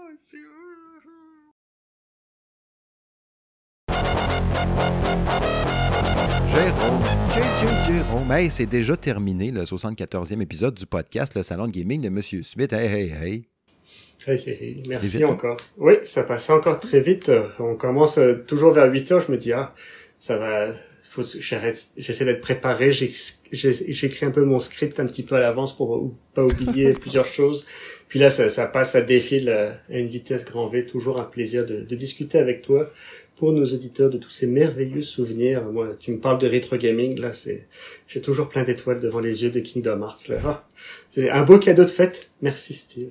Jérôme, 6.53 7.03
JJ 7.31 7.87
Jérôme. 7.87 8.31
Hey, 8.31 8.51
c'est 8.51 8.67
déjà 8.67 8.95
terminé 8.95 9.51
le 9.51 9.63
74e 9.63 10.43
épisode 10.43 10.75
du 10.75 10.85
podcast 10.85 11.35
Le 11.35 11.43
Salon 11.43 11.67
de 11.67 11.73
Gaming 11.73 12.03
de 12.03 12.11
Monsieur 12.11 12.43
Smith. 12.43 12.75
Hey, 12.75 12.87
hey, 12.87 13.09
hey. 13.11 13.52
Merci 14.89 15.23
hein? 15.23 15.29
encore. 15.29 15.57
Oui, 15.79 15.95
ça 16.05 16.23
passe 16.23 16.51
encore 16.51 16.81
très 16.81 17.01
vite. 17.01 17.31
On 17.59 17.75
commence 17.75 18.19
euh, 18.19 18.35
toujours 18.47 18.73
vers 18.73 18.91
8 18.91 19.13
heures. 19.13 19.25
Je 19.27 19.33
me 19.33 19.37
dis, 19.37 19.53
ah, 19.53 19.75
ça 20.19 20.37
va, 20.37 20.67
faut, 21.03 21.23
j'essaie 21.23 22.25
d'être 22.25 22.41
préparé. 22.41 22.93
J'écris 22.93 24.27
un 24.27 24.31
peu 24.31 24.45
mon 24.45 24.61
script 24.61 25.01
un 25.01 25.07
petit 25.07 25.23
peu 25.23 25.35
à 25.35 25.41
l'avance 25.41 25.77
pour 25.77 26.13
pas 26.35 26.45
oublier 26.45 26.93
plusieurs 27.01 27.25
choses. 27.25 27.67
Puis 28.09 28.19
là, 28.19 28.31
ça, 28.31 28.49
ça 28.49 28.67
passe 28.67 28.95
à 28.95 29.03
défile 29.03 29.49
à 29.49 29.81
une 29.89 30.09
vitesse 30.09 30.45
grand 30.45 30.67
V. 30.67 30.85
Toujours 30.85 31.21
un 31.21 31.25
plaisir 31.25 31.65
de, 31.65 31.81
de 31.81 31.95
discuter 31.97 32.39
avec 32.39 32.63
toi 32.63 32.91
pour 33.37 33.53
nos 33.53 33.65
auditeurs 33.65 34.09
de 34.09 34.19
tous 34.19 34.31
ces 34.31 34.47
merveilleux 34.47 35.03
souvenirs. 35.03 35.65
Moi, 35.65 35.97
tu 35.99 36.13
me 36.13 36.19
parles 36.19 36.39
de 36.39 36.47
rétro 36.47 36.77
gaming, 36.77 37.19
là, 37.19 37.33
c'est, 37.33 37.67
j'ai 38.07 38.21
toujours 38.21 38.49
plein 38.49 38.63
d'étoiles 38.63 39.01
devant 39.01 39.19
les 39.19 39.43
yeux 39.43 39.51
de 39.51 39.59
Kingdom 39.59 40.01
Hearts, 40.01 40.29
là. 40.29 40.41
Ah, 40.45 40.69
c'est 41.11 41.29
un 41.29 41.43
beau 41.43 41.59
cadeau 41.59 41.83
de 41.85 41.91
fête. 41.91 42.31
Merci, 42.41 42.73
Steve. 42.73 43.11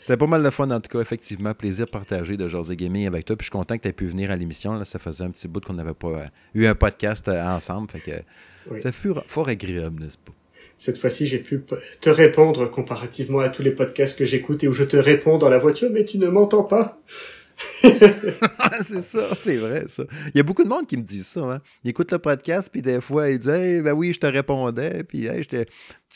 C'était 0.00 0.16
pas 0.16 0.26
mal 0.26 0.42
de 0.42 0.50
fun, 0.50 0.70
en 0.70 0.80
tout 0.80 0.90
cas, 0.90 1.00
effectivement. 1.00 1.54
Plaisir 1.54 1.86
partagé 1.86 2.36
de 2.36 2.48
José 2.48 2.76
Gaming 2.76 3.06
avec 3.06 3.24
toi. 3.24 3.36
Puis 3.36 3.44
je 3.44 3.50
suis 3.50 3.58
content 3.58 3.76
que 3.76 3.82
tu 3.82 3.88
aies 3.88 3.92
pu 3.92 4.06
venir 4.06 4.30
à 4.30 4.36
l'émission. 4.36 4.82
Ça 4.84 4.98
faisait 4.98 5.24
un 5.24 5.30
petit 5.30 5.48
bout 5.48 5.64
qu'on 5.64 5.74
n'avait 5.74 5.94
pas 5.94 6.08
euh, 6.08 6.26
eu 6.54 6.66
un 6.66 6.74
podcast 6.74 7.28
euh, 7.28 7.44
ensemble. 7.44 7.90
Fait 7.90 8.00
que 8.00 8.80
ça 8.80 8.92
fut 8.92 9.12
fort 9.26 9.48
agréable, 9.48 10.02
n'est-ce 10.02 10.18
pas? 10.18 10.32
Cette 10.78 10.98
fois-ci, 10.98 11.26
j'ai 11.26 11.38
pu 11.38 11.62
te 12.00 12.10
répondre 12.10 12.70
comparativement 12.70 13.40
à 13.40 13.48
tous 13.48 13.62
les 13.62 13.70
podcasts 13.70 14.18
que 14.18 14.26
j'écoute 14.26 14.62
et 14.62 14.68
où 14.68 14.72
je 14.72 14.84
te 14.84 14.96
réponds 14.96 15.38
dans 15.38 15.48
la 15.48 15.58
voiture, 15.58 15.88
mais 15.90 16.04
tu 16.04 16.18
ne 16.18 16.28
m'entends 16.28 16.64
pas. 16.64 17.00
c'est 18.84 19.00
ça, 19.00 19.30
c'est 19.38 19.56
vrai, 19.56 19.84
ça. 19.88 20.04
Il 20.34 20.36
y 20.36 20.40
a 20.40 20.42
beaucoup 20.42 20.64
de 20.64 20.68
monde 20.68 20.86
qui 20.86 20.98
me 20.98 21.02
disent 21.02 21.28
ça. 21.28 21.40
Hein. 21.40 21.62
Ils 21.84 21.90
écoutent 21.90 22.12
le 22.12 22.18
podcast, 22.18 22.68
puis 22.70 22.82
des 22.82 23.00
fois, 23.00 23.30
ils 23.30 23.38
disent 23.38 23.82
ben 23.82 23.92
oui, 23.92 24.12
je 24.12 24.20
te 24.20 24.26
répondais, 24.26 25.02
puis 25.04 25.26
hey, 25.26 25.42
je 25.42 25.48
te 25.48 25.64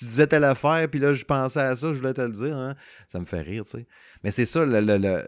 tu 0.00 0.06
disais 0.06 0.26
telle 0.26 0.44
affaire, 0.44 0.88
puis 0.88 0.98
là, 0.98 1.12
je 1.12 1.26
pensais 1.26 1.60
à 1.60 1.76
ça, 1.76 1.92
je 1.92 1.98
voulais 1.98 2.14
te 2.14 2.22
le 2.22 2.30
dire. 2.30 2.56
Hein. 2.56 2.74
Ça 3.06 3.20
me 3.20 3.26
fait 3.26 3.42
rire, 3.42 3.64
tu 3.64 3.72
sais. 3.72 3.86
Mais 4.24 4.30
c'est 4.30 4.46
ça, 4.46 4.64
le, 4.64 4.80
le, 4.80 4.96
le, 4.96 5.26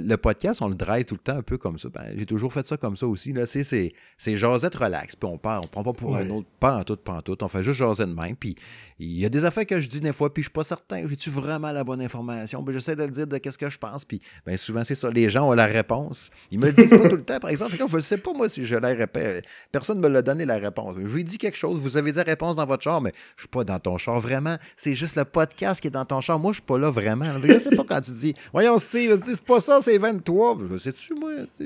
le, 0.00 0.16
podcast, 0.18 0.60
on 0.60 0.68
le 0.68 0.74
drive 0.74 1.06
tout 1.06 1.14
le 1.14 1.20
temps 1.20 1.38
un 1.38 1.42
peu 1.42 1.56
comme 1.56 1.78
ça. 1.78 1.88
Ben, 1.88 2.14
j'ai 2.14 2.26
toujours 2.26 2.52
fait 2.52 2.66
ça 2.66 2.76
comme 2.76 2.98
ça 2.98 3.06
aussi. 3.06 3.32
Là. 3.32 3.46
C'est, 3.46 3.62
c'est, 3.62 3.94
c'est 4.18 4.36
jasette 4.36 4.74
relax, 4.74 5.16
puis 5.16 5.26
on 5.26 5.38
part, 5.38 5.62
on 5.64 5.68
prend 5.68 5.82
pas 5.82 5.94
pour 5.94 6.16
un 6.16 6.28
autre, 6.28 6.46
pas 6.60 6.76
en 6.76 6.84
tout, 6.84 6.96
pas 6.96 7.14
en 7.14 7.22
tout. 7.22 7.42
On 7.42 7.48
fait 7.48 7.62
juste 7.62 7.78
jaser 7.78 8.04
de 8.04 8.12
même. 8.12 8.36
Puis 8.36 8.56
il 8.98 9.18
y 9.18 9.24
a 9.24 9.30
des 9.30 9.46
affaires 9.46 9.64
que 9.64 9.80
je 9.80 9.88
dis 9.88 10.02
des 10.02 10.12
fois, 10.12 10.32
puis 10.32 10.42
je 10.42 10.48
suis 10.48 10.52
pas 10.52 10.64
certain, 10.64 11.06
j'ai-tu 11.06 11.30
vraiment 11.30 11.72
la 11.72 11.82
bonne 11.82 12.02
information? 12.02 12.62
Ben, 12.62 12.72
j'essaie 12.72 12.96
de 12.96 13.04
le 13.04 13.10
dire 13.10 13.26
de 13.26 13.38
qu'est-ce 13.38 13.58
que 13.58 13.70
je 13.70 13.78
pense, 13.78 14.04
puis 14.04 14.20
ben, 14.44 14.58
souvent, 14.58 14.84
c'est 14.84 14.94
ça. 14.94 15.10
Les 15.10 15.30
gens 15.30 15.48
ont 15.48 15.52
la 15.52 15.66
réponse. 15.66 16.30
Ils 16.50 16.58
me 16.58 16.70
disent 16.72 16.90
pas 16.90 17.08
tout 17.08 17.16
le 17.16 17.24
temps, 17.24 17.38
par 17.38 17.50
exemple. 17.50 17.74
je 17.76 17.96
ne 17.96 18.00
sais 18.00 18.18
pas, 18.18 18.34
moi, 18.34 18.50
si 18.50 18.66
je 18.66 18.76
la 18.76 18.88
répète. 18.88 19.46
Personne 19.72 19.98
ne 19.98 20.02
me 20.02 20.12
l'a 20.12 20.20
donné 20.20 20.44
la 20.44 20.58
réponse. 20.58 20.94
Je 20.98 21.14
lui 21.14 21.22
ai 21.22 21.24
dit 21.24 21.38
quelque 21.38 21.56
chose, 21.56 21.78
vous 21.80 21.96
avez 21.96 22.12
dit 22.12 22.18
la 22.18 22.24
réponse 22.24 22.54
dans 22.56 22.64
votre 22.66 22.82
char, 22.82 23.00
mais 23.00 23.12
je 23.36 23.42
suis 23.42 23.48
pas 23.48 23.64
dans 23.64 23.78
ton 23.78 23.93
char 23.98 24.20
vraiment. 24.20 24.56
C'est 24.76 24.94
juste 24.94 25.16
le 25.16 25.24
podcast 25.24 25.80
qui 25.80 25.88
est 25.88 25.90
dans 25.90 26.04
ton 26.04 26.20
char. 26.20 26.38
Moi, 26.38 26.52
je 26.52 26.56
suis 26.56 26.62
pas 26.62 26.78
là 26.78 26.90
vraiment. 26.90 27.26
Je 27.42 27.58
sais 27.58 27.76
pas 27.76 27.84
quand 27.84 28.00
tu 28.00 28.12
dis, 28.12 28.34
voyons, 28.52 28.78
Steve, 28.78 29.20
c'est 29.24 29.40
pas 29.42 29.60
ça, 29.60 29.80
c'est 29.82 29.98
23. 29.98 30.58
Je 30.70 30.76
sais-tu, 30.78 31.14
moi? 31.14 31.30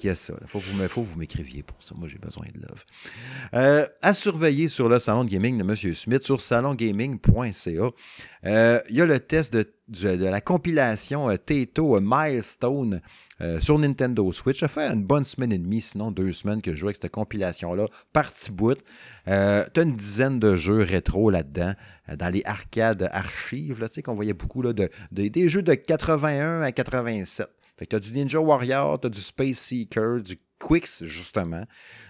Il 0.00 0.06
y 0.06 0.10
a 0.10 0.14
ça. 0.14 0.34
Il 0.40 0.46
faut, 0.46 0.60
que 0.60 1.00
vous 1.00 1.18
m'écriviez 1.18 1.62
pour 1.62 1.76
ça. 1.80 1.94
Moi, 1.96 2.08
j'ai 2.08 2.18
besoin 2.18 2.46
de 2.52 2.60
love. 2.60 2.84
Euh, 3.54 3.86
à 4.02 4.14
surveiller 4.14 4.68
sur 4.68 4.88
le 4.88 4.98
salon 4.98 5.24
de 5.24 5.30
gaming 5.30 5.58
de 5.58 5.62
M. 5.62 5.94
Smith, 5.94 6.24
sur 6.24 6.40
salongaming.ca. 6.40 7.90
Euh, 8.44 8.80
il 8.90 8.96
y 8.96 9.00
a 9.00 9.06
le 9.06 9.18
test 9.18 9.52
de, 9.52 9.64
de, 9.88 10.24
la 10.24 10.40
compilation 10.40 11.30
euh, 11.30 11.36
Tato 11.36 11.98
Milestone 12.00 13.00
euh, 13.40 13.60
sur 13.60 13.78
Nintendo 13.78 14.32
Switch. 14.32 14.58
Ça 14.58 14.66
fait 14.66 14.88
une 14.92 15.04
bonne 15.04 15.24
semaine 15.24 15.52
et 15.52 15.58
demie, 15.58 15.80
sinon 15.80 16.10
deux 16.10 16.32
semaines 16.32 16.60
que 16.60 16.72
je 16.72 16.76
joue 16.76 16.86
avec 16.86 16.98
cette 17.00 17.12
compilation-là, 17.12 17.86
partie 18.12 18.50
bout. 18.50 18.78
Euh, 19.28 19.64
tu 19.72 19.80
as 19.80 19.82
une 19.84 19.94
dizaine 19.94 20.40
de 20.40 20.56
jeux 20.56 20.82
rétro 20.82 21.30
là-dedans, 21.30 21.72
euh, 22.08 22.16
dans 22.16 22.30
les 22.30 22.42
arcades 22.44 23.08
archives, 23.12 23.86
tu 23.88 23.94
sais, 23.94 24.02
qu'on 24.02 24.14
voyait 24.14 24.32
beaucoup 24.32 24.60
là, 24.60 24.72
de, 24.72 24.90
des 25.12 25.48
jeux 25.48 25.62
de 25.62 25.74
81 25.74 26.62
à 26.62 26.72
87. 26.72 27.48
Fait 27.76 27.86
que 27.86 27.90
tu 27.90 27.96
as 27.96 28.00
du 28.00 28.12
Ninja 28.12 28.40
Warrior, 28.40 29.00
tu 29.00 29.06
as 29.06 29.10
du 29.10 29.20
Space 29.20 29.58
Seeker, 29.58 30.20
du 30.20 30.36
Quicks, 30.58 31.04
justement, 31.04 31.64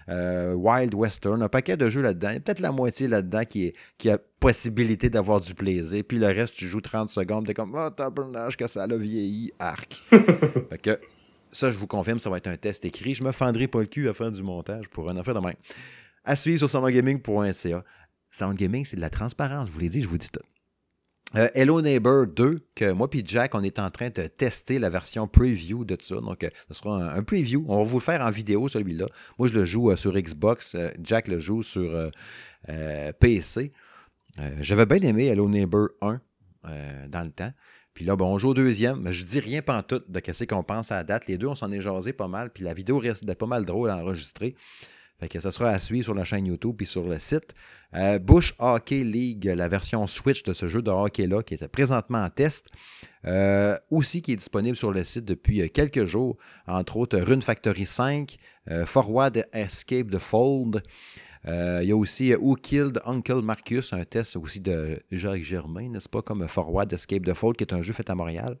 Wild 0.07 0.93
Western, 0.93 1.41
un 1.41 1.49
paquet 1.49 1.77
de 1.77 1.89
jeux 1.89 2.01
là-dedans. 2.01 2.29
Il 2.29 2.33
y 2.33 2.37
a 2.37 2.39
peut-être 2.39 2.59
la 2.59 2.71
moitié 2.71 3.07
là-dedans 3.07 3.43
qui, 3.45 3.73
qui 3.97 4.09
a 4.09 4.17
possibilité 4.39 5.09
d'avoir 5.09 5.39
du 5.39 5.53
plaisir. 5.53 6.03
Puis 6.07 6.17
le 6.17 6.27
reste, 6.27 6.55
tu 6.55 6.65
joues 6.65 6.81
30 6.81 7.09
secondes, 7.09 7.45
t'es 7.45 7.53
comme, 7.53 7.75
oh, 7.75 7.89
tabarnage 7.89 8.57
que 8.57 8.67
ça 8.67 8.83
a 8.83 8.97
vieilli, 8.97 9.51
arc. 9.59 10.01
fait 10.11 10.81
que 10.81 10.99
ça, 11.51 11.71
je 11.71 11.77
vous 11.77 11.87
confirme, 11.87 12.19
ça 12.19 12.29
va 12.29 12.37
être 12.37 12.47
un 12.47 12.57
test 12.57 12.85
écrit. 12.85 13.15
Je 13.15 13.23
me 13.23 13.31
fendrai 13.31 13.67
pas 13.67 13.79
le 13.79 13.87
cul 13.87 14.07
à 14.07 14.13
faire 14.13 14.31
du 14.31 14.43
montage 14.43 14.87
pour 14.89 15.09
un 15.09 15.17
affaire 15.17 15.33
de 15.33 15.39
même. 15.39 15.55
À 16.23 16.35
suivre 16.35 16.59
sur 16.59 16.69
soundgaming.ca. 16.69 17.83
Soundgaming, 18.31 18.85
c'est 18.85 18.97
de 18.97 19.01
la 19.01 19.09
transparence. 19.09 19.67
Je 19.67 19.71
vous 19.71 19.79
l'ai 19.79 19.89
dit, 19.89 20.01
je 20.01 20.07
vous 20.07 20.17
dis 20.17 20.29
tout. 20.29 20.45
Euh, 21.35 21.47
Hello 21.53 21.79
Neighbor 21.79 22.25
2, 22.25 22.59
que 22.73 22.91
moi 22.91 23.07
et 23.13 23.21
Jack, 23.23 23.53
on 23.53 23.61
est 23.61 23.77
en 23.77 23.91
train 23.91 24.09
de 24.09 24.23
tester 24.23 24.79
la 24.79 24.89
version 24.89 25.27
preview 25.27 25.85
de 25.85 25.95
ça. 26.01 26.15
Donc, 26.15 26.43
euh, 26.43 26.49
ce 26.69 26.73
sera 26.73 27.13
un, 27.13 27.21
preview. 27.21 27.65
On 27.67 27.83
va 27.83 27.83
vous 27.83 27.99
le 27.99 28.03
faire 28.03 28.21
en 28.21 28.31
vidéo, 28.31 28.67
celui-là. 28.67 29.05
Moi, 29.37 29.47
je 29.47 29.53
le 29.53 29.63
joue 29.63 29.91
euh, 29.91 29.95
sur 29.95 30.13
Xbox. 30.13 30.75
Jack 31.03 31.27
le 31.27 31.39
joue 31.39 31.61
sur 31.61 32.09
PC. 33.19 33.71
J'avais 34.59 34.85
bien 34.85 35.01
aimé 35.01 35.25
Hello 35.25 35.47
Neighbor 35.49 35.89
1 36.01 36.19
dans 37.09 37.23
le 37.23 37.31
temps. 37.31 37.51
Puis 37.93 38.05
là, 38.05 38.15
bon, 38.15 38.33
on 38.33 38.37
joue 38.37 38.49
au 38.49 38.53
deuxième, 38.53 39.11
je 39.11 39.25
dis 39.25 39.39
rien 39.39 39.61
tout 39.61 40.01
de 40.07 40.19
qu'est-ce 40.19 40.45
qu'on 40.45 40.63
pense 40.63 40.91
à 40.91 40.95
la 40.95 41.03
date. 41.03 41.27
Les 41.27 41.37
deux, 41.37 41.47
on 41.47 41.55
s'en 41.55 41.71
est 41.71 41.81
jasé 41.81 42.13
pas 42.13 42.27
mal, 42.27 42.49
puis 42.49 42.63
la 42.63 42.73
vidéo 42.73 42.97
reste 42.97 43.31
pas 43.33 43.45
mal 43.45 43.65
drôle 43.65 43.89
à 43.89 43.97
enregistrer. 43.97 44.55
Que 45.27 45.39
ça 45.39 45.51
sera 45.51 45.71
à 45.71 45.79
suivre 45.79 46.05
sur 46.05 46.13
la 46.13 46.23
chaîne 46.23 46.45
YouTube 46.45 46.75
puis 46.77 46.85
sur 46.85 47.03
le 47.03 47.19
site. 47.19 47.53
Euh, 47.93 48.19
Bush 48.19 48.53
Hockey 48.59 49.03
League, 49.03 49.45
la 49.45 49.67
version 49.67 50.05
Switch 50.07 50.43
de 50.43 50.53
ce 50.53 50.67
jeu 50.67 50.81
de 50.81 50.91
hockey-là, 50.91 51.43
qui 51.43 51.55
est 51.55 51.67
présentement 51.67 52.23
en 52.23 52.29
test, 52.29 52.67
euh, 53.25 53.75
aussi 53.89 54.21
qui 54.21 54.33
est 54.33 54.37
disponible 54.37 54.77
sur 54.77 54.91
le 54.91 55.03
site 55.03 55.25
depuis 55.25 55.61
euh, 55.61 55.67
quelques 55.67 56.05
jours, 56.05 56.37
entre 56.67 56.97
autres 56.97 57.17
Rune 57.19 57.41
Factory 57.41 57.85
5, 57.85 58.37
Forward 58.85 59.43
Escape 59.51 60.11
the 60.11 60.19
Fold, 60.19 60.83
euh, 61.47 61.79
il 61.81 61.89
y 61.89 61.91
a 61.91 61.95
aussi 61.95 62.33
euh, 62.33 62.37
Who 62.37 62.55
Killed 62.55 63.01
Uncle 63.05 63.41
Marcus, 63.41 63.93
un 63.93 64.03
test 64.03 64.35
aussi 64.35 64.59
de 64.59 65.01
Jacques 65.11 65.41
Germain, 65.41 65.89
n'est-ce 65.89 66.09
pas, 66.09 66.21
comme 66.21 66.47
Forward 66.47 66.91
Escape 66.91 67.23
the 67.25 67.33
Fold, 67.33 67.55
qui 67.55 67.63
est 67.63 67.73
un 67.73 67.81
jeu 67.81 67.93
fait 67.93 68.09
à 68.09 68.15
Montréal. 68.15 68.57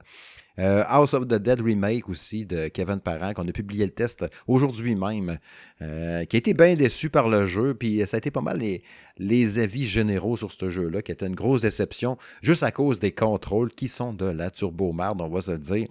Euh, 0.59 0.83
House 0.87 1.13
of 1.13 1.27
the 1.27 1.35
Dead 1.35 1.61
Remake 1.61 2.09
aussi 2.09 2.45
de 2.45 2.67
Kevin 2.67 2.99
Parent, 2.99 3.33
qu'on 3.33 3.47
a 3.47 3.51
publié 3.51 3.85
le 3.85 3.91
test 3.91 4.25
aujourd'hui 4.47 4.95
même, 4.95 5.37
qui 5.79 5.85
a 5.85 6.37
été 6.37 6.53
bien 6.53 6.75
déçu 6.75 7.09
par 7.09 7.29
le 7.29 7.47
jeu, 7.47 7.73
puis 7.73 8.03
ça 8.05 8.17
a 8.17 8.19
été 8.19 8.29
pas 8.29 8.41
mal 8.41 8.59
les, 8.59 8.83
les 9.17 9.59
avis 9.59 9.85
généraux 9.85 10.35
sur 10.35 10.51
ce 10.51 10.69
jeu-là, 10.69 11.01
qui 11.01 11.11
était 11.11 11.27
une 11.27 11.35
grosse 11.35 11.61
déception, 11.61 12.17
juste 12.41 12.63
à 12.63 12.71
cause 12.71 12.99
des 12.99 13.11
contrôles 13.11 13.69
qui 13.71 13.87
sont 13.87 14.13
de 14.13 14.25
la 14.25 14.51
turbo-marde, 14.51 15.21
on 15.21 15.29
va 15.29 15.41
se 15.41 15.51
le 15.51 15.59
dire 15.59 15.87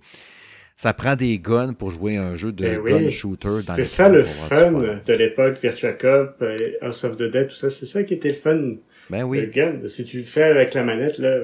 ça 0.79 0.95
prend 0.95 1.17
des 1.17 1.41
guns 1.41 1.73
pour 1.73 1.91
jouer 1.91 2.17
un 2.17 2.37
jeu 2.37 2.53
de 2.53 2.65
ben 2.65 2.81
gun 2.85 3.11
shooter 3.11 3.49
dans 3.49 3.75
C'était 3.75 3.85
ça 3.85 4.09
le 4.09 4.23
fun 4.23 4.71
de 5.05 5.13
l'époque, 5.13 5.59
Virtua 5.61 5.93
Cop, 5.93 6.37
euh, 6.41 6.57
House 6.81 7.03
of 7.03 7.17
the 7.17 7.25
Dead, 7.25 7.49
tout 7.49 7.57
ça. 7.57 7.69
C'est 7.69 7.85
ça 7.85 8.05
qui 8.05 8.15
était 8.15 8.29
le 8.29 8.35
fun. 8.35 8.63
Ben 9.11 9.25
oui. 9.25 9.41
Le 9.41 9.47
gun. 9.47 9.81
Si 9.87 10.05
tu 10.05 10.19
le 10.19 10.23
fais 10.23 10.45
avec 10.45 10.75
la 10.75 10.85
manette, 10.85 11.19
là, 11.19 11.41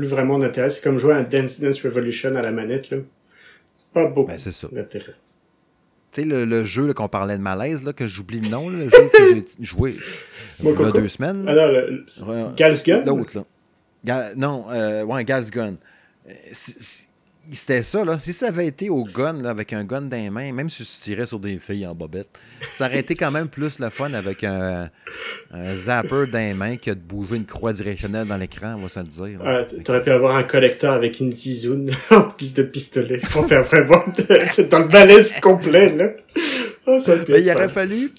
plus 0.00 0.08
vraiment 0.08 0.38
d'intérêt. 0.38 0.70
C'est 0.70 0.82
comme 0.82 0.98
jouer 0.98 1.14
à 1.14 1.22
Dance 1.22 1.60
Dance 1.60 1.82
Revolution 1.82 2.34
à 2.34 2.42
la 2.42 2.52
manette, 2.52 2.90
là. 2.90 2.98
Pas 3.92 4.06
beaucoup 4.06 4.28
ben, 4.28 4.38
c'est 4.38 4.52
ça. 4.52 4.68
d'intérêt. 4.72 5.14
Tu 6.12 6.22
sais, 6.22 6.26
le, 6.26 6.64
jeu 6.64 6.92
qu'on 6.92 7.08
parlait 7.08 7.36
de 7.36 7.42
malaise, 7.42 7.84
là, 7.84 7.92
que 7.92 8.06
j'oublie 8.06 8.40
le 8.40 8.48
nom, 8.48 8.68
le 8.68 8.84
jeu 8.84 8.90
que 8.90 9.34
j'ai 9.34 9.44
joué 9.60 9.96
il 10.62 10.68
y 10.68 10.82
a 10.82 10.90
deux 10.90 11.08
semaines. 11.08 11.44
Ah 11.46 11.54
non, 11.54 11.66
le, 11.68 12.54
Gas 12.56 12.82
Gun? 12.84 13.04
L'autre, 13.04 13.44
là. 14.04 14.32
non, 14.36 14.66
euh, 14.70 15.04
ouais, 15.04 15.24
Gas 15.24 15.50
Gun. 15.52 15.76
Euh, 16.28 16.32
c'était 17.56 17.82
ça, 17.82 18.04
là. 18.04 18.18
Si 18.18 18.32
ça 18.32 18.48
avait 18.48 18.66
été 18.66 18.90
au 18.90 19.04
gun, 19.04 19.44
avec 19.44 19.72
un 19.72 19.84
gun 19.84 20.02
dans 20.02 20.16
les 20.16 20.30
même 20.30 20.70
si 20.70 20.84
tu 20.84 20.90
tirais 20.90 21.26
sur 21.26 21.40
des 21.40 21.58
filles 21.58 21.86
en 21.86 21.94
bobette, 21.94 22.28
ça 22.62 22.86
aurait 22.86 23.00
été 23.00 23.14
quand 23.14 23.30
même 23.30 23.48
plus 23.48 23.78
le 23.78 23.90
fun 23.90 24.12
avec 24.14 24.44
un, 24.44 24.90
zapper 25.74 26.26
dans 26.30 26.38
les 26.38 26.54
mains 26.54 26.76
que 26.76 26.90
de 26.90 27.04
bouger 27.04 27.36
une 27.36 27.46
croix 27.46 27.72
directionnelle 27.72 28.26
dans 28.26 28.36
l'écran, 28.36 28.76
on 28.78 28.82
va 28.82 28.88
se 28.88 29.00
le 29.00 29.06
dire. 29.06 29.40
Ah, 29.44 29.64
tu 29.64 29.90
aurais 29.90 30.02
pu 30.02 30.10
avoir 30.10 30.36
un 30.36 30.42
collecteur 30.42 30.92
avec 30.92 31.20
une 31.20 31.32
zizoune 31.32 31.90
en 32.10 32.22
piste 32.22 32.56
de 32.56 32.62
pistolet 32.62 33.18
pour 33.30 33.46
faire 33.46 33.64
vraiment 33.64 34.02
dans 34.70 34.78
le 34.78 34.88
malaise 34.88 35.34
complet, 35.40 35.94
là. 35.94 36.08
Ah, 36.90 37.14
Mais 37.28 37.42
il 37.42 37.50
aurait 37.50 37.68
fallu 37.68 38.12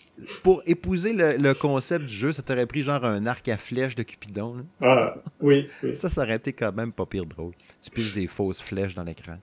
pour 0.43 0.61
épouser 0.65 1.14
le, 1.14 1.53
concept 1.53 2.06
du 2.06 2.14
jeu, 2.14 2.31
ça 2.31 2.41
t'aurait 2.41 2.65
pris 2.65 2.81
genre 2.81 3.03
un 3.03 3.26
arc 3.26 3.48
à 3.48 3.57
flèche 3.57 3.95
de 3.95 4.03
Cupidon. 4.03 4.65
Ah, 4.81 5.15
oui, 5.39 5.68
Ça, 5.93 6.10
ça 6.10 6.22
aurait 6.22 6.35
été 6.35 6.53
quand 6.53 6.73
même 6.73 6.91
pas 6.91 7.06
pire 7.06 7.26
drôle. 7.26 7.53
Tu 7.81 7.89
piges 7.89 8.14
des 8.14 8.27
fausses 8.27 8.61
flèches 8.61 8.95
dans 8.95 9.03
l'écran. 9.03 9.38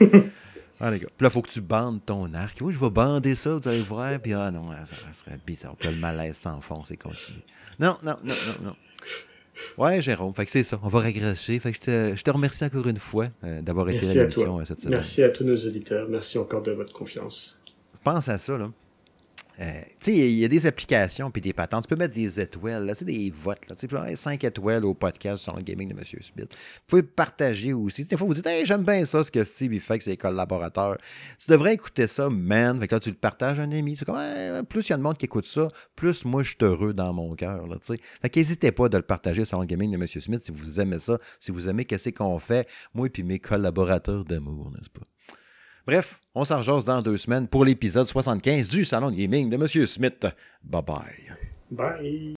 ah, 0.80 0.90
les 0.90 0.98
gars. 0.98 1.08
Puis 1.16 1.24
là, 1.24 1.28
il 1.28 1.30
faut 1.30 1.42
que 1.42 1.50
tu 1.50 1.60
bandes 1.60 2.00
ton 2.04 2.32
arc. 2.34 2.58
Oui, 2.60 2.72
je 2.72 2.78
vais 2.78 2.90
bander 2.90 3.34
ça, 3.34 3.56
vous 3.56 3.68
allez 3.68 3.80
voir. 3.80 4.18
Puis 4.20 4.32
ah 4.32 4.50
non, 4.50 4.70
ça, 4.84 4.96
serait 5.12 5.38
bizarre. 5.46 5.76
Puis 5.76 5.88
le 5.88 5.96
malaise 5.96 6.36
s'enfonce 6.36 6.90
et 6.90 6.96
continue. 6.96 7.42
Non, 7.78 7.96
non, 8.02 8.16
non, 8.22 8.34
non, 8.34 8.68
non. 8.68 8.76
Ouais, 9.76 10.00
Jérôme. 10.00 10.32
Fait 10.34 10.44
que 10.44 10.50
c'est 10.50 10.62
ça. 10.62 10.78
On 10.82 10.88
va 10.88 11.00
régresser. 11.00 11.58
Fait 11.58 11.72
que 11.72 11.76
je 11.76 11.80
te, 11.80 12.16
je 12.16 12.22
te 12.22 12.30
remercie 12.30 12.64
encore 12.64 12.86
une 12.86 12.98
fois 12.98 13.26
euh, 13.44 13.60
d'avoir 13.60 13.88
été 13.88 14.08
à 14.08 14.14
l'émission 14.14 14.60
euh, 14.60 14.64
cette 14.64 14.80
semaine. 14.80 14.98
Merci 14.98 15.22
à 15.22 15.30
tous 15.30 15.44
nos 15.44 15.56
auditeurs. 15.56 16.08
Merci 16.08 16.38
encore 16.38 16.62
de 16.62 16.72
votre 16.72 16.92
confiance. 16.92 17.57
Pense 18.08 18.26
à 18.30 18.38
ça, 18.38 18.56
là. 18.56 18.70
euh, 19.60 19.64
tu 20.00 20.12
sais, 20.12 20.16
il 20.16 20.38
y 20.38 20.44
a 20.46 20.48
des 20.48 20.64
applications 20.64 21.30
puis 21.30 21.42
des 21.42 21.52
patentes. 21.52 21.86
Tu 21.86 21.94
peux 21.94 22.00
mettre 22.00 22.14
des 22.14 22.40
étoiles, 22.40 22.86
là, 22.86 22.94
des 23.02 23.30
votes. 23.30 23.68
Là, 23.68 23.76
tu 23.76 23.86
sais, 23.86 24.16
5 24.16 24.44
étoiles 24.44 24.86
au 24.86 24.94
podcast 24.94 25.42
sur 25.42 25.54
le 25.54 25.60
gaming 25.60 25.90
de 25.90 25.92
M. 25.92 26.04
Smith. 26.04 26.48
Vous 26.48 26.80
pouvez 26.86 27.02
partager 27.02 27.74
aussi. 27.74 28.06
Des 28.06 28.16
fois, 28.16 28.26
vous 28.26 28.32
dites 28.32 28.46
hey, 28.46 28.64
j'aime 28.64 28.82
bien 28.82 29.04
ça, 29.04 29.22
ce 29.24 29.30
que 29.30 29.44
Steve 29.44 29.74
il 29.74 29.80
fait 29.82 29.92
avec 29.92 30.02
ses 30.02 30.16
collaborateurs. 30.16 30.96
Tu 31.38 31.50
devrais 31.50 31.74
écouter 31.74 32.06
ça, 32.06 32.30
man. 32.30 32.80
Fait 32.80 32.88
que 32.88 32.94
là, 32.94 33.00
tu 33.00 33.10
le 33.10 33.16
partages 33.16 33.60
à 33.60 33.64
un 33.64 33.72
ami. 33.72 33.94
Comme 33.98 34.16
plus 34.70 34.86
il 34.86 34.90
y 34.90 34.92
a 34.94 34.96
de 34.96 35.02
monde 35.02 35.18
qui 35.18 35.26
écoute 35.26 35.46
ça, 35.46 35.68
plus 35.94 36.24
moi 36.24 36.42
je 36.42 36.48
suis 36.48 36.58
heureux 36.62 36.94
dans 36.94 37.12
mon 37.12 37.34
cœur. 37.34 37.62
Fait 38.22 38.30
qu'hésitez 38.30 38.72
pas 38.72 38.88
de 38.88 38.96
le 38.96 39.02
partager 39.02 39.44
sur 39.44 39.60
le 39.60 39.66
gaming 39.66 39.90
de 39.90 39.96
M. 39.96 40.06
Smith 40.06 40.46
si 40.46 40.50
vous 40.50 40.80
aimez 40.80 40.98
ça, 40.98 41.18
si 41.38 41.52
vous 41.52 41.68
aimez 41.68 41.84
qu'est-ce 41.84 42.08
qu'on 42.08 42.38
fait, 42.38 42.66
moi 42.94 43.08
et 43.08 43.10
puis 43.10 43.22
mes 43.22 43.38
collaborateurs 43.38 44.24
d'amour, 44.24 44.70
n'est-ce 44.70 44.88
pas? 44.88 45.06
Bref, 45.88 46.20
on 46.34 46.44
s'en 46.44 46.60
dans 46.84 47.00
deux 47.00 47.16
semaines 47.16 47.48
pour 47.48 47.64
l'épisode 47.64 48.06
75 48.06 48.68
du 48.68 48.84
Salon 48.84 49.10
Gaming 49.10 49.48
de 49.48 49.54
M. 49.54 49.86
Smith. 49.86 50.26
Bye 50.62 50.82
bye. 50.82 51.32
Bye. 51.70 52.37